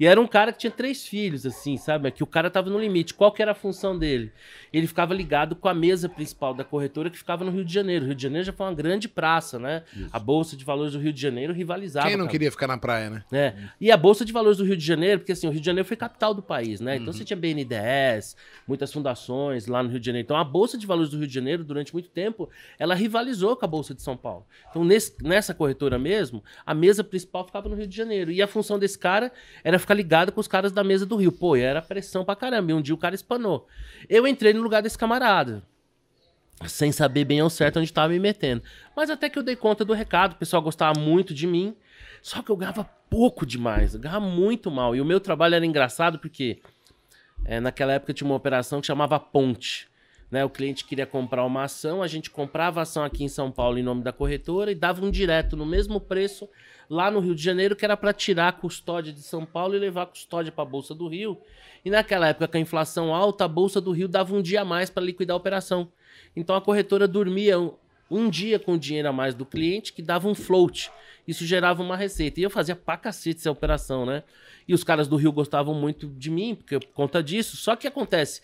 E 0.00 0.06
era 0.06 0.20
um 0.20 0.26
cara 0.26 0.52
que 0.52 0.58
tinha 0.58 0.70
três 0.70 1.06
filhos, 1.06 1.44
assim, 1.44 1.76
sabe? 1.76 2.10
Que 2.10 2.22
o 2.22 2.26
cara 2.26 2.48
tava 2.50 2.70
no 2.70 2.78
limite. 2.78 3.14
Qual 3.14 3.32
que 3.32 3.42
era 3.42 3.52
a 3.52 3.54
função 3.54 3.98
dele? 3.98 4.30
Ele 4.72 4.86
ficava 4.86 5.12
ligado 5.14 5.56
com 5.56 5.68
a 5.68 5.74
mesa 5.74 6.08
principal 6.08 6.54
da 6.54 6.62
corretora 6.62 7.10
que 7.10 7.16
ficava 7.18 7.42
no 7.44 7.50
Rio 7.50 7.64
de 7.64 7.72
Janeiro. 7.72 8.04
O 8.04 8.06
Rio 8.08 8.14
de 8.14 8.22
Janeiro 8.22 8.44
já 8.44 8.52
foi 8.52 8.66
uma 8.66 8.74
grande 8.74 9.08
praça, 9.08 9.58
né? 9.58 9.82
A 10.12 10.18
Bolsa 10.18 10.56
de 10.56 10.64
Valores 10.64 10.92
do 10.92 10.98
Rio 10.98 11.12
de 11.12 11.20
Janeiro 11.20 11.52
rivalizava. 11.52 12.06
Quem 12.06 12.16
não 12.16 12.26
cara. 12.26 12.32
queria 12.32 12.50
ficar 12.50 12.66
na 12.66 12.78
praia, 12.78 13.10
né? 13.10 13.24
É. 13.32 13.54
E 13.80 13.90
a 13.90 13.96
Bolsa 13.96 14.24
de 14.24 14.32
Valores 14.32 14.58
do 14.58 14.64
Rio 14.64 14.76
de 14.76 14.84
Janeiro, 14.84 15.20
porque 15.20 15.32
assim, 15.32 15.46
o 15.46 15.50
Rio 15.50 15.60
de 15.60 15.66
Janeiro 15.66 15.86
foi 15.88 15.96
capital 15.96 16.32
do 16.34 16.42
país, 16.42 16.80
né? 16.80 16.96
Então 16.96 17.12
você 17.12 17.24
tinha 17.24 17.36
BNDES, 17.36 18.36
muitas 18.66 18.92
fundações 18.92 19.66
lá 19.66 19.82
no 19.82 19.88
Rio 19.88 20.00
de 20.00 20.06
Janeiro. 20.06 20.24
Então 20.24 20.36
a 20.36 20.44
Bolsa 20.44 20.76
de 20.78 20.86
Valores 20.86 21.10
do 21.10 21.18
Rio 21.18 21.26
de 21.26 21.34
Janeiro, 21.34 21.64
durante 21.64 21.92
muito 21.92 22.08
tempo, 22.10 22.48
ela 22.78 22.94
rivalizou 22.94 23.56
com 23.56 23.64
a 23.64 23.68
Bolsa 23.68 23.94
de 23.94 24.02
São 24.02 24.16
Paulo. 24.16 24.46
Então 24.70 24.84
nesse- 24.84 25.14
nessa 25.22 25.54
corretora 25.54 25.98
mesmo, 25.98 26.42
a 26.64 26.74
mesa 26.74 27.02
principal 27.02 27.44
ficava 27.44 27.68
no 27.68 27.74
Rio 27.74 27.86
de 27.86 27.96
Janeiro. 27.96 28.30
E 28.30 28.40
a 28.42 28.46
função 28.46 28.78
desse 28.78 28.98
cara 28.98 29.32
era 29.64 29.78
ficar 29.88 29.94
ligado 29.94 30.32
com 30.32 30.40
os 30.40 30.46
caras 30.46 30.70
da 30.70 30.84
mesa 30.84 31.06
do 31.06 31.16
Rio. 31.16 31.32
Pô, 31.32 31.56
era 31.56 31.80
pressão 31.80 32.24
pra 32.24 32.36
caramba. 32.36 32.70
E 32.70 32.74
um 32.74 32.82
dia 32.82 32.94
o 32.94 32.98
cara 32.98 33.14
espanou. 33.14 33.66
Eu 34.08 34.26
entrei 34.26 34.52
no 34.52 34.60
lugar 34.60 34.82
desse 34.82 34.98
camarada 34.98 35.62
sem 36.66 36.90
saber 36.90 37.24
bem 37.24 37.38
ao 37.38 37.48
certo 37.48 37.78
onde 37.78 37.88
estava 37.88 38.08
me 38.08 38.18
metendo. 38.18 38.62
Mas 38.94 39.10
até 39.10 39.30
que 39.30 39.38
eu 39.38 39.42
dei 39.42 39.54
conta 39.54 39.84
do 39.84 39.92
recado, 39.92 40.32
o 40.32 40.36
pessoal 40.36 40.60
gostava 40.60 40.98
muito 40.98 41.32
de 41.32 41.46
mim, 41.46 41.76
só 42.20 42.42
que 42.42 42.50
eu 42.50 42.56
ganhava 42.56 42.82
pouco 43.08 43.46
demais, 43.46 43.94
eu 43.94 44.00
ganhava 44.00 44.26
muito 44.26 44.68
mal. 44.68 44.94
E 44.96 45.00
o 45.00 45.04
meu 45.04 45.20
trabalho 45.20 45.54
era 45.54 45.64
engraçado 45.64 46.18
porque 46.18 46.60
é, 47.44 47.60
naquela 47.60 47.92
época 47.92 48.12
tinha 48.12 48.28
uma 48.28 48.34
operação 48.34 48.80
que 48.80 48.88
chamava 48.88 49.20
Ponte. 49.20 49.88
Né? 50.30 50.44
O 50.44 50.50
cliente 50.50 50.84
queria 50.84 51.06
comprar 51.06 51.44
uma 51.44 51.64
ação, 51.64 52.02
a 52.02 52.06
gente 52.06 52.30
comprava 52.30 52.80
a 52.80 52.82
ação 52.82 53.02
aqui 53.02 53.24
em 53.24 53.28
São 53.28 53.50
Paulo 53.50 53.78
em 53.78 53.82
nome 53.82 54.02
da 54.02 54.12
corretora 54.12 54.70
e 54.70 54.74
dava 54.74 55.04
um 55.04 55.10
direto 55.10 55.56
no 55.56 55.64
mesmo 55.64 56.00
preço 56.00 56.48
lá 56.88 57.10
no 57.10 57.20
Rio 57.20 57.34
de 57.34 57.42
Janeiro, 57.42 57.76
que 57.76 57.84
era 57.84 57.96
para 57.96 58.12
tirar 58.12 58.48
a 58.48 58.52
custódia 58.52 59.12
de 59.12 59.22
São 59.22 59.44
Paulo 59.44 59.74
e 59.74 59.78
levar 59.78 60.02
a 60.02 60.06
custódia 60.06 60.52
para 60.52 60.62
a 60.62 60.66
Bolsa 60.66 60.94
do 60.94 61.08
Rio. 61.08 61.38
E 61.84 61.90
naquela 61.90 62.28
época, 62.28 62.48
com 62.48 62.56
a 62.56 62.60
inflação 62.60 63.14
alta, 63.14 63.44
a 63.44 63.48
Bolsa 63.48 63.80
do 63.80 63.92
Rio 63.92 64.08
dava 64.08 64.34
um 64.34 64.42
dia 64.42 64.62
a 64.62 64.64
mais 64.64 64.90
para 64.90 65.02
liquidar 65.02 65.34
a 65.34 65.38
operação. 65.38 65.90
Então 66.34 66.56
a 66.56 66.60
corretora 66.60 67.06
dormia 67.06 67.58
um, 67.58 67.74
um 68.10 68.30
dia 68.30 68.58
com 68.58 68.74
o 68.74 68.78
dinheiro 68.78 69.08
a 69.08 69.12
mais 69.12 69.34
do 69.34 69.44
cliente, 69.44 69.92
que 69.92 70.02
dava 70.02 70.28
um 70.28 70.34
float. 70.34 70.90
Isso 71.26 71.44
gerava 71.44 71.82
uma 71.82 71.96
receita. 71.96 72.40
E 72.40 72.42
eu 72.42 72.50
fazia 72.50 72.74
pra 72.74 72.96
cacete 72.96 73.40
essa 73.40 73.50
operação, 73.50 74.06
né? 74.06 74.22
E 74.66 74.74
os 74.74 74.82
caras 74.82 75.06
do 75.08 75.16
Rio 75.16 75.30
gostavam 75.30 75.74
muito 75.74 76.06
de 76.06 76.30
mim, 76.30 76.54
porque 76.54 76.78
por 76.78 76.92
conta 76.94 77.22
disso. 77.22 77.56
Só 77.56 77.76
que 77.76 77.86
acontece, 77.86 78.40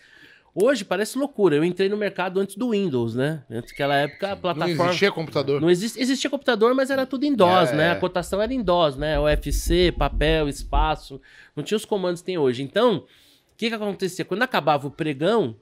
Hoje 0.57 0.85
parece 0.85 1.17
loucura. 1.17 1.53
Eu 1.57 1.65
entrei 1.65 1.89
no 1.89 1.97
mercado 1.97 2.39
antes 2.39 2.55
do 2.55 2.69
Windows, 2.71 3.13
né? 3.13 3.43
Antes 3.51 3.71
daquela 3.71 3.93
época, 3.95 4.27
a 4.27 4.35
Não 4.35 4.37
plataforma. 4.41 4.85
existia 4.85 5.11
computador. 5.11 5.59
Não 5.59 5.69
existia 5.69 6.29
computador, 6.29 6.73
mas 6.73 6.89
era 6.89 7.05
tudo 7.05 7.25
em 7.25 7.35
DOS, 7.35 7.71
É. 7.71 7.75
né? 7.75 7.91
A 7.91 7.95
cotação 7.97 8.41
era 8.41 8.53
em 8.53 8.61
DOS, 8.63 8.95
né? 8.95 9.19
UFC, 9.19 9.91
papel, 9.91 10.47
espaço. 10.47 11.19
Não 11.55 11.61
tinha 11.63 11.75
os 11.75 11.83
comandos 11.83 12.21
que 12.21 12.27
tem 12.27 12.37
hoje. 12.37 12.63
Então, 12.63 12.99
o 12.99 13.03
que 13.57 13.67
que 13.67 13.75
acontecia? 13.75 14.23
Quando 14.23 14.43
acabava 14.43 14.87
o 14.87 14.91
pregão, 14.91 15.57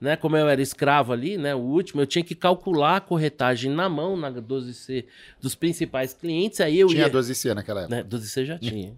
né? 0.00 0.14
Como 0.14 0.36
eu 0.36 0.48
era 0.48 0.62
escravo 0.62 1.12
ali, 1.12 1.36
né? 1.36 1.52
O 1.56 1.58
último, 1.58 2.00
eu 2.02 2.06
tinha 2.06 2.22
que 2.22 2.36
calcular 2.36 2.98
a 2.98 3.00
corretagem 3.00 3.72
na 3.72 3.88
mão, 3.88 4.16
na 4.16 4.30
12C 4.30 5.04
dos 5.40 5.56
principais 5.56 6.12
clientes. 6.14 6.60
Aí 6.60 6.78
eu 6.78 6.86
Tinha 6.86 7.06
ia... 7.06 7.10
12C 7.10 7.54
naquela 7.54 7.80
época. 7.80 7.96
Né? 7.96 8.04
12C 8.04 8.44
já 8.44 8.56
tinha. 8.60 8.96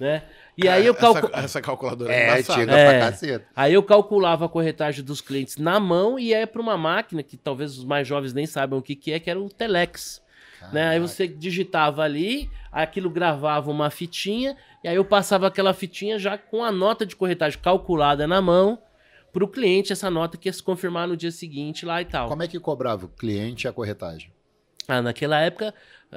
né? 0.00 0.22
E 0.60 0.68
aí 0.68 0.84
eu 0.84 0.94
calculo... 0.94 1.30
essa, 1.32 1.44
essa 1.44 1.62
calculadora 1.62 2.12
é, 2.12 2.40
É, 2.40 2.42
chega 2.42 2.72
É. 2.76 2.90
pra 2.90 3.10
caceta. 3.10 3.46
Aí 3.54 3.72
eu 3.74 3.82
calculava 3.82 4.46
a 4.46 4.48
corretagem 4.48 5.04
dos 5.04 5.20
clientes 5.20 5.56
na 5.56 5.78
mão 5.78 6.18
e 6.18 6.30
ia 6.30 6.46
para 6.46 6.60
uma 6.60 6.76
máquina 6.76 7.22
que 7.22 7.36
talvez 7.36 7.78
os 7.78 7.84
mais 7.84 8.06
jovens 8.08 8.32
nem 8.32 8.44
saibam 8.46 8.80
o 8.80 8.82
que, 8.82 8.96
que 8.96 9.12
é, 9.12 9.20
que 9.20 9.30
era 9.30 9.40
o 9.40 9.48
Telex. 9.48 10.20
Né? 10.72 10.88
Aí 10.88 10.98
você 10.98 11.28
digitava 11.28 12.02
ali, 12.02 12.50
aquilo 12.72 13.08
gravava 13.08 13.70
uma 13.70 13.90
fitinha, 13.90 14.56
e 14.82 14.88
aí 14.88 14.96
eu 14.96 15.04
passava 15.04 15.46
aquela 15.46 15.72
fitinha 15.72 16.18
já 16.18 16.36
com 16.36 16.64
a 16.64 16.72
nota 16.72 17.06
de 17.06 17.14
corretagem 17.14 17.60
calculada 17.60 18.26
na 18.26 18.42
mão 18.42 18.78
para 19.32 19.44
o 19.44 19.48
cliente, 19.48 19.92
essa 19.92 20.10
nota 20.10 20.36
que 20.36 20.48
ia 20.48 20.52
se 20.52 20.62
confirmar 20.62 21.06
no 21.06 21.16
dia 21.16 21.30
seguinte 21.30 21.86
lá 21.86 22.02
e 22.02 22.04
tal. 22.04 22.28
Como 22.28 22.42
é 22.42 22.48
que 22.48 22.58
cobrava 22.58 23.06
o 23.06 23.08
cliente 23.08 23.68
a 23.68 23.72
corretagem? 23.72 24.32
Ah, 24.88 25.00
naquela 25.02 25.38
época 25.38 25.72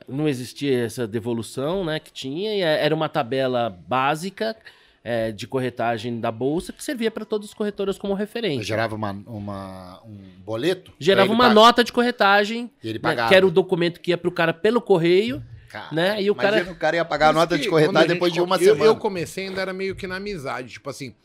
não 0.08 0.28
existia 0.28 0.86
essa 0.86 1.08
devolução, 1.08 1.84
né, 1.84 2.00
que 2.00 2.12
tinha, 2.12 2.54
e 2.56 2.62
era 2.62 2.94
uma 2.96 3.10
tabela 3.10 3.70
básica 3.88 4.56
é, 5.04 5.32
de 5.32 5.48
corretagem 5.48 6.20
da 6.20 6.32
bolsa 6.32 6.72
que 6.72 6.84
servia 6.84 7.10
para 7.10 7.26
todas 7.26 7.50
as 7.50 7.54
corretoras 7.54 7.98
como 7.98 8.14
referência. 8.14 8.64
Gerava 8.64 8.96
uma, 8.96 9.12
uma- 9.26 10.02
um 10.06 10.18
boleto? 10.46 10.94
Gerava 11.00 11.32
uma 11.32 11.46
pag- 11.46 11.56
nota 11.56 11.84
de 11.84 11.92
corretagem, 11.92 12.70
E 12.84 12.88
ele 12.90 13.00
né, 13.00 13.02
pagava. 13.02 13.30
que 13.30 13.36
era 13.36 13.46
o 13.48 13.52
documento 13.52 14.00
que 14.00 14.12
ia 14.12 14.18
pro 14.18 14.32
cara 14.32 14.54
pelo 14.54 14.80
correio, 14.80 15.44
Cara, 15.70 15.88
né? 15.92 16.22
E 16.22 16.30
o 16.30 16.36
cara. 16.36 16.70
O 16.70 16.76
cara 16.76 16.98
ia 16.98 17.06
pagar 17.06 17.30
a 17.30 17.34
nota 17.34 17.58
de 17.58 17.68
corretagem 17.70 18.10
depois 18.10 18.32
de 18.34 18.42
uma 18.42 18.58
eu, 18.58 18.60
semana. 18.60 18.84
Eu 18.86 18.96
comecei 18.98 19.48
ainda 19.48 19.62
era 19.62 19.72
meio 19.74 19.96
que 19.96 20.06
na 20.06 20.18
amizade. 20.18 20.74
Tipo 20.74 20.90
assim, 20.90 21.16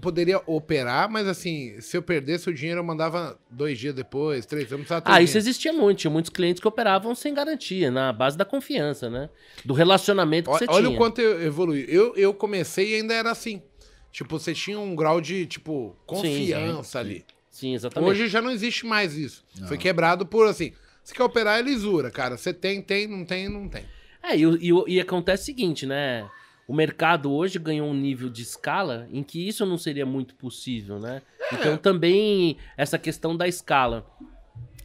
poderia 0.00 0.40
operar, 0.46 1.10
mas 1.10 1.28
assim, 1.28 1.80
se 1.80 1.96
eu 1.96 2.02
perdesse 2.02 2.48
o 2.48 2.54
dinheiro, 2.54 2.80
eu 2.80 2.84
mandava 2.84 3.38
dois 3.50 3.78
dias 3.78 3.94
depois, 3.94 4.46
três, 4.46 4.64
eu 4.70 4.78
não 4.78 4.84
precisava 4.84 5.02
ter 5.02 5.10
Ah, 5.10 5.14
o 5.14 5.16
isso 5.18 5.26
dinheiro. 5.32 5.38
existia 5.38 5.72
muito. 5.72 5.98
Tinha 5.98 6.10
muitos 6.10 6.30
clientes 6.30 6.60
que 6.60 6.66
operavam 6.68 7.14
sem 7.14 7.32
garantia, 7.34 7.90
na 7.90 8.12
base 8.12 8.36
da 8.36 8.44
confiança, 8.44 9.08
né? 9.10 9.28
Do 9.64 9.74
relacionamento 9.74 10.48
que 10.50 10.56
Olha, 10.56 10.58
você 10.66 10.70
olha 10.70 10.86
tinha. 10.86 10.94
o 10.96 10.98
quanto 10.98 11.20
eu 11.20 11.42
evolui. 11.42 11.84
Eu, 11.88 12.14
eu 12.16 12.32
comecei 12.34 12.90
e 12.92 12.94
ainda 12.96 13.14
era 13.14 13.30
assim. 13.30 13.62
Tipo, 14.10 14.38
você 14.38 14.52
tinha 14.54 14.78
um 14.78 14.96
grau 14.96 15.20
de, 15.20 15.46
tipo, 15.46 15.96
confiança 16.06 16.98
ali. 16.98 17.24
Sim, 17.50 17.74
exatamente. 17.74 18.10
Hoje 18.10 18.26
já 18.28 18.40
não 18.40 18.50
existe 18.50 18.86
mais 18.86 19.16
isso. 19.16 19.44
Foi 19.68 19.76
quebrado 19.78 20.24
por, 20.26 20.46
assim, 20.46 20.72
você 21.04 21.14
quer 21.14 21.22
operar, 21.22 21.58
é 21.58 21.62
lisura, 21.62 22.10
cara. 22.10 22.36
Você 22.36 22.52
tem, 22.52 22.80
tem, 22.80 23.06
não 23.06 23.24
tem, 23.24 23.48
não 23.48 23.68
tem. 23.68 23.84
É, 24.22 24.36
e, 24.36 24.46
o- 24.46 24.56
e 24.60 24.72
o- 24.72 24.84
e 24.88 25.00
acontece 25.00 25.42
o 25.44 25.46
seguinte, 25.46 25.86
né? 25.86 26.28
O 26.70 26.72
mercado 26.72 27.32
hoje 27.32 27.58
ganhou 27.58 27.88
um 27.88 27.94
nível 27.94 28.28
de 28.28 28.42
escala 28.42 29.08
em 29.10 29.24
que 29.24 29.44
isso 29.44 29.66
não 29.66 29.76
seria 29.76 30.06
muito 30.06 30.36
possível, 30.36 31.00
né? 31.00 31.20
Então 31.52 31.76
também 31.76 32.58
essa 32.76 32.96
questão 32.96 33.36
da 33.36 33.48
escala. 33.48 34.06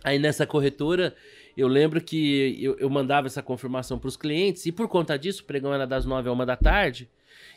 Aí 0.04 0.18
nessa 0.18 0.48
corretora, 0.48 1.16
eu 1.56 1.68
lembro 1.68 2.02
que 2.02 2.58
eu, 2.60 2.76
eu 2.80 2.90
mandava 2.90 3.28
essa 3.28 3.44
confirmação 3.44 4.00
para 4.00 4.08
os 4.08 4.18
clientes 4.18 4.66
e 4.66 4.72
por 4.72 4.88
conta 4.88 5.16
disso, 5.16 5.44
o 5.44 5.46
pregão 5.46 5.72
era 5.72 5.86
das 5.86 6.08
9 6.08 6.28
a 6.28 6.32
1 6.32 6.38
da 6.48 6.56
tarde, 6.56 7.08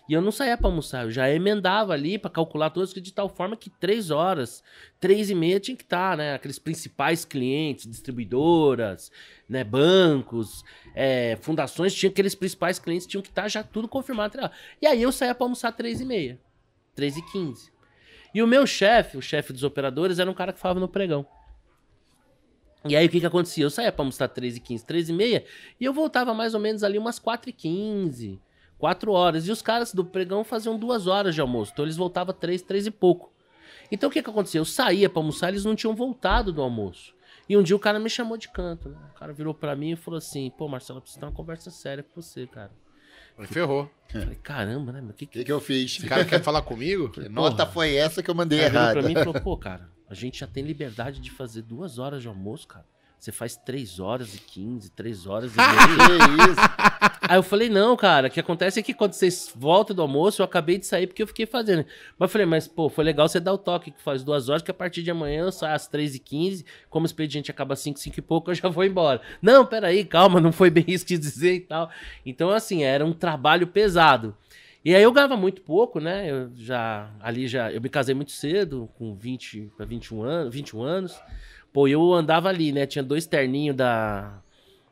e 0.09 0.15
eu 0.15 0.23
não 0.23 0.33
saía 0.33 0.57
para 0.57 0.69
almoçar, 0.69 1.05
eu 1.05 1.11
já 1.11 1.31
emendava 1.31 1.93
ali 1.93 2.19
para 2.19 2.31
calcular 2.31 2.71
todos 2.71 2.95
de 2.95 3.13
tal 3.13 3.29
forma 3.29 3.57
que 3.57 3.69
três 3.69 4.11
horas, 4.11 4.63
três 4.99 5.29
e 5.29 5.35
meia 5.35 5.61
tinha 5.61 5.77
que 5.77 5.83
estar, 5.83 6.17
né? 6.17 6.35
Aqueles 6.35 6.59
principais 6.59 7.27
clientes, 7.27 7.87
distribuidoras, 7.87 9.13
né? 9.47 9.63
Bancos, 9.63 10.65
é, 10.95 11.37
fundações, 11.43 11.95
tinha 11.95 12.09
aqueles 12.09 12.35
principais 12.35 12.79
clientes 12.79 13.07
tinham 13.07 13.21
que 13.21 13.29
estar 13.29 13.49
já 13.49 13.63
tudo 13.63 13.87
confirmado. 13.87 14.39
E 14.81 14.87
aí 14.87 15.03
eu 15.03 15.13
saía 15.13 15.35
para 15.35 15.45
almoçar 15.45 15.73
três 15.73 16.01
e 16.01 16.07
meia, 16.07 16.41
três 16.95 17.17
e 17.17 17.23
quinze. 17.31 17.71
E 18.35 18.43
o 18.43 18.47
meu 18.47 18.67
chefe, 18.67 19.19
o 19.19 19.23
chefe 19.23 19.53
dos 19.53 19.63
operadores, 19.63 20.19
era 20.19 20.31
um 20.31 20.35
cara 20.35 20.55
que 20.55 20.61
falava 20.61 20.81
no 20.81 20.89
pregão. 20.89 21.27
E 22.89 22.97
aí 22.97 23.07
o 23.07 23.11
que 23.11 23.21
que 23.21 23.27
acontecia? 23.27 23.65
Eu 23.65 23.71
saía 23.71 23.93
pra 23.93 24.03
almoçar 24.03 24.29
3 24.29 24.57
e 24.57 24.61
15, 24.61 24.87
3 24.87 25.09
e 25.09 25.13
meia, 25.13 25.45
e 25.79 25.85
eu 25.85 25.93
voltava 25.93 26.33
mais 26.33 26.55
ou 26.55 26.61
menos 26.61 26.83
ali 26.83 26.97
umas 26.97 27.19
4 27.19 27.51
e 27.51 27.53
15, 27.53 28.41
4 28.79 29.13
horas. 29.13 29.47
E 29.47 29.51
os 29.51 29.61
caras 29.63 29.93
do 29.93 30.05
pregão 30.05 30.45
faziam 30.45 30.79
duas 30.79 31.07
horas 31.07 31.35
de 31.35 31.41
almoço, 31.41 31.73
então 31.73 31.85
eles 31.85 31.97
voltavam 31.97 32.35
3, 32.35 32.63
3 32.63 32.87
e 32.87 32.91
pouco. 32.91 33.33
Então 33.91 34.09
o 34.09 34.13
que 34.13 34.23
que 34.23 34.31
acontecia? 34.31 34.61
Eu 34.61 34.65
saía 34.65 35.09
pra 35.09 35.21
almoçar, 35.21 35.49
eles 35.49 35.65
não 35.65 35.75
tinham 35.75 35.95
voltado 35.95 36.53
do 36.53 36.63
almoço. 36.63 37.15
E 37.49 37.57
um 37.57 37.63
dia 37.63 37.75
o 37.75 37.79
cara 37.79 37.99
me 37.99 38.11
chamou 38.11 38.37
de 38.37 38.49
canto, 38.49 38.91
né? 38.91 38.99
O 39.15 39.19
cara 39.19 39.33
virou 39.33 39.55
pra 39.55 39.75
mim 39.75 39.93
e 39.93 39.97
falou 39.97 40.19
assim, 40.19 40.51
pô 40.57 40.69
Marcelo, 40.69 40.99
eu 40.99 41.03
preciso 41.03 41.21
ter 41.21 41.27
uma 41.27 41.33
conversa 41.33 41.71
séria 41.71 42.03
com 42.03 42.21
você, 42.21 42.47
cara. 42.47 42.71
Ferrou. 43.47 43.89
Eu 44.13 44.21
falei, 44.23 44.39
caramba, 44.43 44.93
né? 44.93 45.01
Que 45.01 45.11
O 45.11 45.15
que 45.15 45.27
que, 45.27 45.45
que 45.45 45.53
eu 45.53 45.61
fiz? 45.61 45.97
Esse 45.97 46.07
cara 46.07 46.25
quer 46.25 46.43
falar 46.43 46.61
comigo? 46.63 47.09
Que 47.09 47.29
nota 47.29 47.65
foi 47.65 47.95
essa 47.95 48.23
que 48.23 48.29
eu 48.31 48.35
mandei 48.35 48.59
virou 48.59 48.75
errada? 48.75 49.01
pra 49.01 49.03
mim 49.03 49.13
e 49.13 49.25
falou, 49.25 49.41
pô, 49.41 49.57
cara, 49.57 49.89
a 50.09 50.15
gente 50.15 50.41
já 50.41 50.47
tem 50.47 50.65
liberdade 50.65 51.21
de 51.21 51.31
fazer 51.31 51.63
duas 51.63 51.99
horas 51.99 52.21
de 52.21 52.29
almoço, 52.29 52.67
cara. 52.67 52.85
Você 53.19 53.33
faz 53.33 53.57
três 53.57 53.99
horas 53.99 54.35
e 54.35 54.39
quinze, 54.39 54.91
três 54.91 55.27
horas 55.27 55.53
e 55.53 55.57
meia. 55.57 55.69
Que 56.39 56.51
isso? 56.51 57.09
Aí 57.29 57.37
eu 57.37 57.43
falei, 57.43 57.69
não, 57.69 57.95
cara, 57.97 58.29
o 58.29 58.31
que 58.31 58.41
acontece 58.41 58.81
é 58.81 58.83
que 58.83 58.95
quando 58.95 59.13
vocês 59.13 59.53
voltam 59.55 59.95
do 59.95 60.01
almoço, 60.01 60.41
eu 60.41 60.45
acabei 60.45 60.79
de 60.79 60.87
sair 60.87 61.07
porque 61.07 61.23
eu 61.23 61.27
fiquei 61.27 61.45
fazendo. 61.45 61.85
Mas 62.19 62.29
eu 62.29 62.33
falei, 62.33 62.47
mas, 62.47 62.67
pô, 62.67 62.89
foi 62.89 63.05
legal 63.05 63.29
você 63.29 63.39
dar 63.39 63.53
o 63.53 63.59
toque 63.59 63.91
que 63.91 64.03
faz 64.03 64.25
duas 64.25 64.49
horas, 64.49 64.63
que 64.63 64.71
a 64.71 64.75
partir 64.75 65.03
de 65.03 65.11
amanhã 65.11 65.43
eu 65.43 65.53
saio 65.53 65.75
às 65.75 65.87
três 65.87 66.15
e 66.15 66.19
quinze, 66.19 66.65
como 66.89 67.05
o 67.05 67.07
expediente 67.07 67.51
acaba 67.51 67.75
às 67.75 67.81
cinco, 67.81 67.99
cinco 67.99 68.19
e 68.19 68.23
pouco, 68.23 68.51
eu 68.51 68.55
já 68.55 68.69
vou 68.69 68.85
embora. 68.85 69.21
Não, 69.43 69.67
peraí, 69.67 70.05
calma, 70.05 70.41
não 70.41 70.53
foi 70.53 70.71
bem 70.71 70.85
isso 70.89 71.05
que 71.05 71.19
dizer 71.19 71.55
e 71.55 71.61
tal. 71.61 71.91
Então, 72.25 72.51
assim, 72.51 72.83
era 72.83 73.05
um 73.05 73.13
trabalho 73.13 73.67
pesado. 73.67 74.35
E 74.85 74.95
aí 74.95 75.03
eu 75.03 75.13
ganhava 75.13 75.37
muito 75.37 75.61
pouco, 75.61 76.01
né? 76.01 76.31
Eu 76.31 76.51
já, 76.57 77.11
ali 77.21 77.47
já, 77.47 77.71
eu 77.71 77.81
me 77.81 77.89
casei 77.89 78.15
muito 78.15 78.33
cedo, 78.33 78.89
com 78.95 79.15
20 79.15 79.73
para 79.77 79.85
21 79.85 80.23
anos, 80.23 80.55
21 80.55 80.83
anos. 80.83 81.21
Pô, 81.73 81.87
eu 81.89 82.13
andava 82.13 82.49
ali, 82.49 82.73
né? 82.73 82.87
Tinha 82.87 83.03
dois 83.03 83.27
terninhos 83.27 83.77
da 83.77 84.41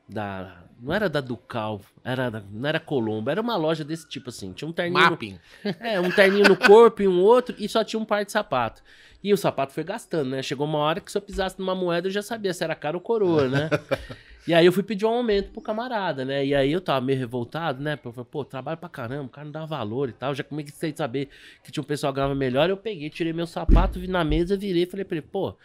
da 0.09 0.63
não 0.81 0.93
era 0.95 1.09
da 1.09 1.21
Ducal, 1.21 1.81
era 2.05 2.31
da- 2.31 2.43
não 2.53 2.69
era 2.69 2.79
Colombo, 2.79 3.31
era 3.31 3.41
uma 3.41 3.57
loja 3.57 3.83
desse 3.83 4.07
tipo 4.09 4.29
assim. 4.29 4.53
Tinha 4.53 4.69
um 4.69 4.73
terninho, 4.73 5.05
no- 5.05 5.11
Mapping. 5.11 5.39
é, 5.81 5.99
um 5.99 6.11
terninho 6.11 6.47
no 6.47 6.57
corpo 6.57 7.03
e 7.03 7.09
um 7.09 7.21
outro 7.21 7.57
e 7.59 7.69
só 7.69 7.83
tinha 7.83 7.99
um 7.99 8.05
par 8.05 8.25
de 8.25 8.31
sapato. 8.31 8.83
E 9.25 9.33
o 9.33 9.37
sapato 9.37 9.73
foi 9.73 9.83
gastando, 9.83 10.31
né? 10.31 10.43
Chegou 10.43 10.67
uma 10.67 10.79
hora 10.79 11.01
que 11.01 11.11
se 11.11 11.17
eu 11.19 11.23
pisasse 11.23 11.59
numa 11.59 11.75
moeda 11.75 12.07
eu 12.09 12.13
já 12.13 12.23
sabia 12.23 12.53
se 12.55 12.63
era 12.63 12.75
caro 12.75 12.99
ou 12.99 13.01
coroa, 13.03 13.49
né? 13.49 13.71
E 14.47 14.55
aí 14.55 14.65
eu 14.65 14.71
fui 14.73 14.85
pedir 14.85 15.05
um 15.05 15.09
aumento 15.09 15.51
pro 15.51 15.61
camarada, 15.61 16.25
né? 16.25 16.47
E 16.47 16.55
aí 16.55 16.71
eu 16.71 16.81
tava 16.81 17.05
meio 17.05 17.19
revoltado, 17.19 17.83
né? 17.83 17.99
Eu 18.05 18.13
falei, 18.13 18.29
pô, 18.31 18.45
trabalho 18.45 18.79
pra 18.79 18.89
caramba, 18.89 19.25
o 19.25 19.29
cara 19.29 19.45
não 19.47 19.51
dá 19.51 19.65
valor 19.67 20.09
e 20.09 20.13
tal. 20.13 20.33
Já 20.37 20.45
comecei 20.45 20.93
a 20.93 20.97
saber 20.97 21.31
que 21.65 21.73
tinha 21.73 21.83
um 21.83 21.85
pessoal 21.85 22.13
que 22.13 22.19
ganhava 22.19 22.33
melhor. 22.33 22.71
Eu 22.71 22.77
peguei, 22.77 23.11
tirei 23.11 23.33
meu 23.33 23.49
sapato, 23.49 23.99
vi 23.99 24.07
na 24.07 24.23
mesa, 24.23 24.57
virei 24.57 24.85
e 24.85 24.87
falei 24.87 25.05
pra 25.05 25.17
ele, 25.17 25.27
pô, 25.29 25.57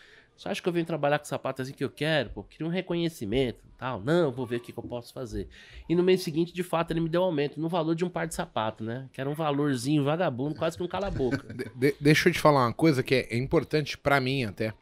você 0.42 0.50
acha 0.50 0.62
que 0.62 0.68
eu 0.68 0.74
venho 0.74 0.86
trabalhar 0.86 1.20
com 1.20 1.26
sapato 1.26 1.62
assim 1.62 1.72
que 1.72 1.84
eu 1.84 1.90
quero? 1.90 2.32
Pô, 2.32 2.44
queria 2.44 2.66
um 2.66 2.70
reconhecimento 2.70 3.64
tal. 3.78 4.02
Não, 4.02 4.32
vou 4.32 4.46
ver 4.46 4.56
o 4.58 4.60
que, 4.60 4.72
que 4.72 4.80
eu 4.80 4.84
posso 4.84 5.14
fazer. 5.14 5.48
E 5.88 5.94
no 5.96 6.02
mês 6.02 6.22
seguinte, 6.22 6.52
de 6.54 6.64
fato, 6.64 6.92
ele 6.92 7.00
me 7.00 7.10
deu 7.10 7.22
um 7.22 7.26
aumento 7.26 7.60
no 7.60 7.70
valor 7.70 7.94
de 7.96 8.04
um 8.04 8.10
par 8.10 8.28
de 8.28 8.34
sapato, 8.34 8.84
né? 8.84 9.08
Que 9.14 9.22
era 9.22 9.30
um 9.30 9.34
valorzinho 9.34 10.04
vagabundo, 10.04 10.56
quase 10.56 10.78
que 10.78 10.84
um 10.84 10.88
cala-boca. 10.88 11.46
De- 11.54 11.70
de- 11.76 11.96
deixa 12.00 12.30
eu 12.30 12.34
te 12.34 12.40
falar 12.40 12.66
uma 12.66 12.74
coisa 12.74 13.04
que 13.04 13.14
é 13.30 13.38
importante 13.38 13.98
pra 13.98 14.20
mim 14.20 14.44
até. 14.46 14.74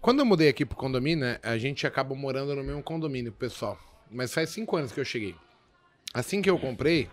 Quando 0.00 0.20
eu 0.20 0.24
mudei 0.26 0.48
aqui 0.48 0.64
pro 0.64 0.76
condomínio, 0.76 1.24
né, 1.24 1.38
a 1.42 1.58
gente 1.58 1.86
acaba 1.86 2.14
morando 2.14 2.54
no 2.56 2.64
mesmo 2.64 2.82
condomínio, 2.82 3.30
pessoal. 3.32 3.78
Mas 4.10 4.32
faz 4.32 4.50
cinco 4.50 4.76
anos 4.76 4.90
que 4.92 4.98
eu 4.98 5.04
cheguei. 5.04 5.36
Assim 6.12 6.42
que 6.42 6.50
eu 6.50 6.58
comprei, 6.58 7.08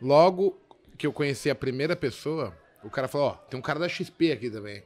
logo 0.00 0.58
que 0.98 1.06
eu 1.06 1.12
conheci 1.12 1.48
a 1.48 1.54
primeira 1.54 1.94
pessoa, 1.96 2.54
o 2.82 2.90
cara 2.90 3.08
falou, 3.08 3.28
ó, 3.28 3.30
tem 3.34 3.58
um 3.58 3.62
cara 3.62 3.78
da 3.78 3.88
XP 3.88 4.32
aqui 4.32 4.50
também. 4.50 4.82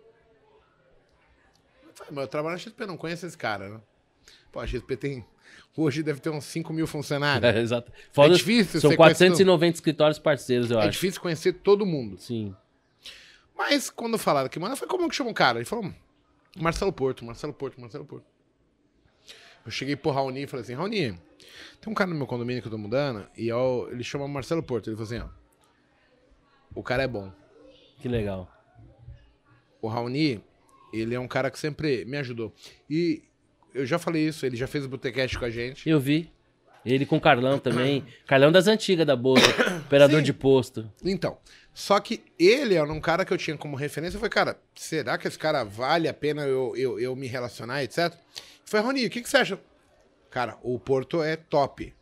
Eu 2.09 2.15
mas 2.15 2.23
eu 2.25 2.29
trabalho 2.29 2.55
na 2.55 2.59
XP, 2.59 2.87
não 2.87 2.97
conheço 2.97 3.27
esse 3.27 3.37
cara, 3.39 3.69
né? 3.69 3.81
Pô, 4.51 4.61
a 4.61 4.67
XP 4.67 4.97
tem... 4.97 5.25
Hoje 5.77 6.03
deve 6.03 6.21
ter 6.21 6.29
uns 6.31 6.45
5 6.45 6.73
mil 6.73 6.87
funcionários. 6.87 7.43
É, 7.55 7.59
exato. 7.61 7.91
Fora- 8.13 8.35
difícil 8.35 8.81
São 8.81 8.91
você 8.91 8.97
490 8.97 9.77
escritórios 9.77 10.19
parceiros, 10.19 10.71
eu 10.71 10.79
É 10.79 10.83
acho. 10.83 10.93
difícil 10.93 11.21
conhecer 11.21 11.55
todo 11.55 11.87
mundo. 11.87 12.19
Sim. 12.19 12.55
Mas 13.57 13.89
quando 13.91 14.19
falaram 14.19 14.49
que 14.49 14.59
mano, 14.59 14.73
eu 14.75 14.77
falei, 14.77 14.91
como 14.91 15.09
que 15.09 15.15
chama 15.15 15.31
o 15.31 15.35
cara? 15.35 15.59
Ele 15.59 15.65
falou, 15.65 15.93
Marcelo 16.59 16.93
Porto, 16.93 17.25
Marcelo 17.25 17.53
Porto, 17.55 17.81
Marcelo 17.81 18.05
Porto. 18.05 18.27
Eu 19.65 19.71
cheguei 19.71 19.95
pro 19.97 20.11
Raoni 20.11 20.43
e 20.43 20.47
falei 20.47 20.63
assim, 20.65 20.75
Raoni, 20.75 21.13
tem 21.81 21.91
um 21.91 21.95
cara 21.95 22.11
no 22.11 22.17
meu 22.17 22.27
condomínio 22.27 22.61
que 22.61 22.67
eu 22.69 22.73
tô 22.73 22.79
mudando, 22.79 23.27
e 23.37 23.51
ó, 23.53 23.89
ele 23.89 24.03
chama 24.03 24.27
Marcelo 24.29 24.63
Porto. 24.63 24.89
Ele 24.91 24.97
falou 24.97 25.11
assim, 25.11 25.19
ó, 25.21 25.29
o 26.75 26.83
cara 26.83 27.05
é 27.05 27.07
bom. 27.09 27.33
Que 28.01 28.09
legal. 28.09 28.51
O 29.81 29.89
Raoni, 29.89 30.43
ele 30.93 31.15
é 31.15 31.21
um 31.21 31.29
cara 31.29 31.51
que 31.51 31.59
sempre 31.59 32.05
me 32.05 32.17
ajudou. 32.19 32.53
E 32.89 33.23
eu 33.75 33.87
já 33.87 33.99
falei 33.99 34.27
isso, 34.27 34.45
ele 34.45 34.57
já 34.57 34.67
fez 34.67 34.85
o 34.85 34.89
Botecast 34.89 35.39
com 35.39 35.45
a 35.45 35.51
gente. 35.51 35.89
Eu 35.89 35.99
vi. 35.99 36.31
Ele 36.85 37.07
com 37.07 37.17
o 37.17 37.21
Carlão 37.21 37.59
também. 37.59 38.05
Carlão 38.27 38.51
das 38.51 38.67
antigas 38.67 39.07
da 39.07 39.15
Bolsa, 39.15 39.47
operador 39.87 40.19
Sim. 40.19 40.25
de 40.25 40.33
posto. 40.33 40.91
Então, 41.05 41.39
só 41.73 41.99
que 42.01 42.23
ele 42.39 42.75
era 42.75 42.93
um 42.93 43.01
cara 43.01 43.25
que 43.25 43.33
eu 43.33 43.39
tinha 43.39 43.57
como 43.57 43.77
referência. 43.77 44.17
Eu 44.17 44.21
falei, 44.21 44.31
cara, 44.31 44.59
será 44.75 45.17
que 45.17 45.27
esse 45.29 45.39
cara 45.39 45.65
vale 45.65 46.09
a 46.09 46.15
pena 46.15 46.43
eu, 46.43 46.75
eu, 46.77 46.99
eu 46.99 47.15
me 47.15 47.27
relacionar, 47.27 47.83
etc? 47.85 48.13
Foi, 48.65 48.81
Rony, 48.81 49.07
o 49.07 49.11
que, 49.11 49.23
que 49.23 49.29
você 49.31 49.37
acha? 49.39 49.59
Cara, 50.31 50.59
o 50.63 50.79
Porto 50.79 51.23
é 51.23 51.37
top. 51.37 51.95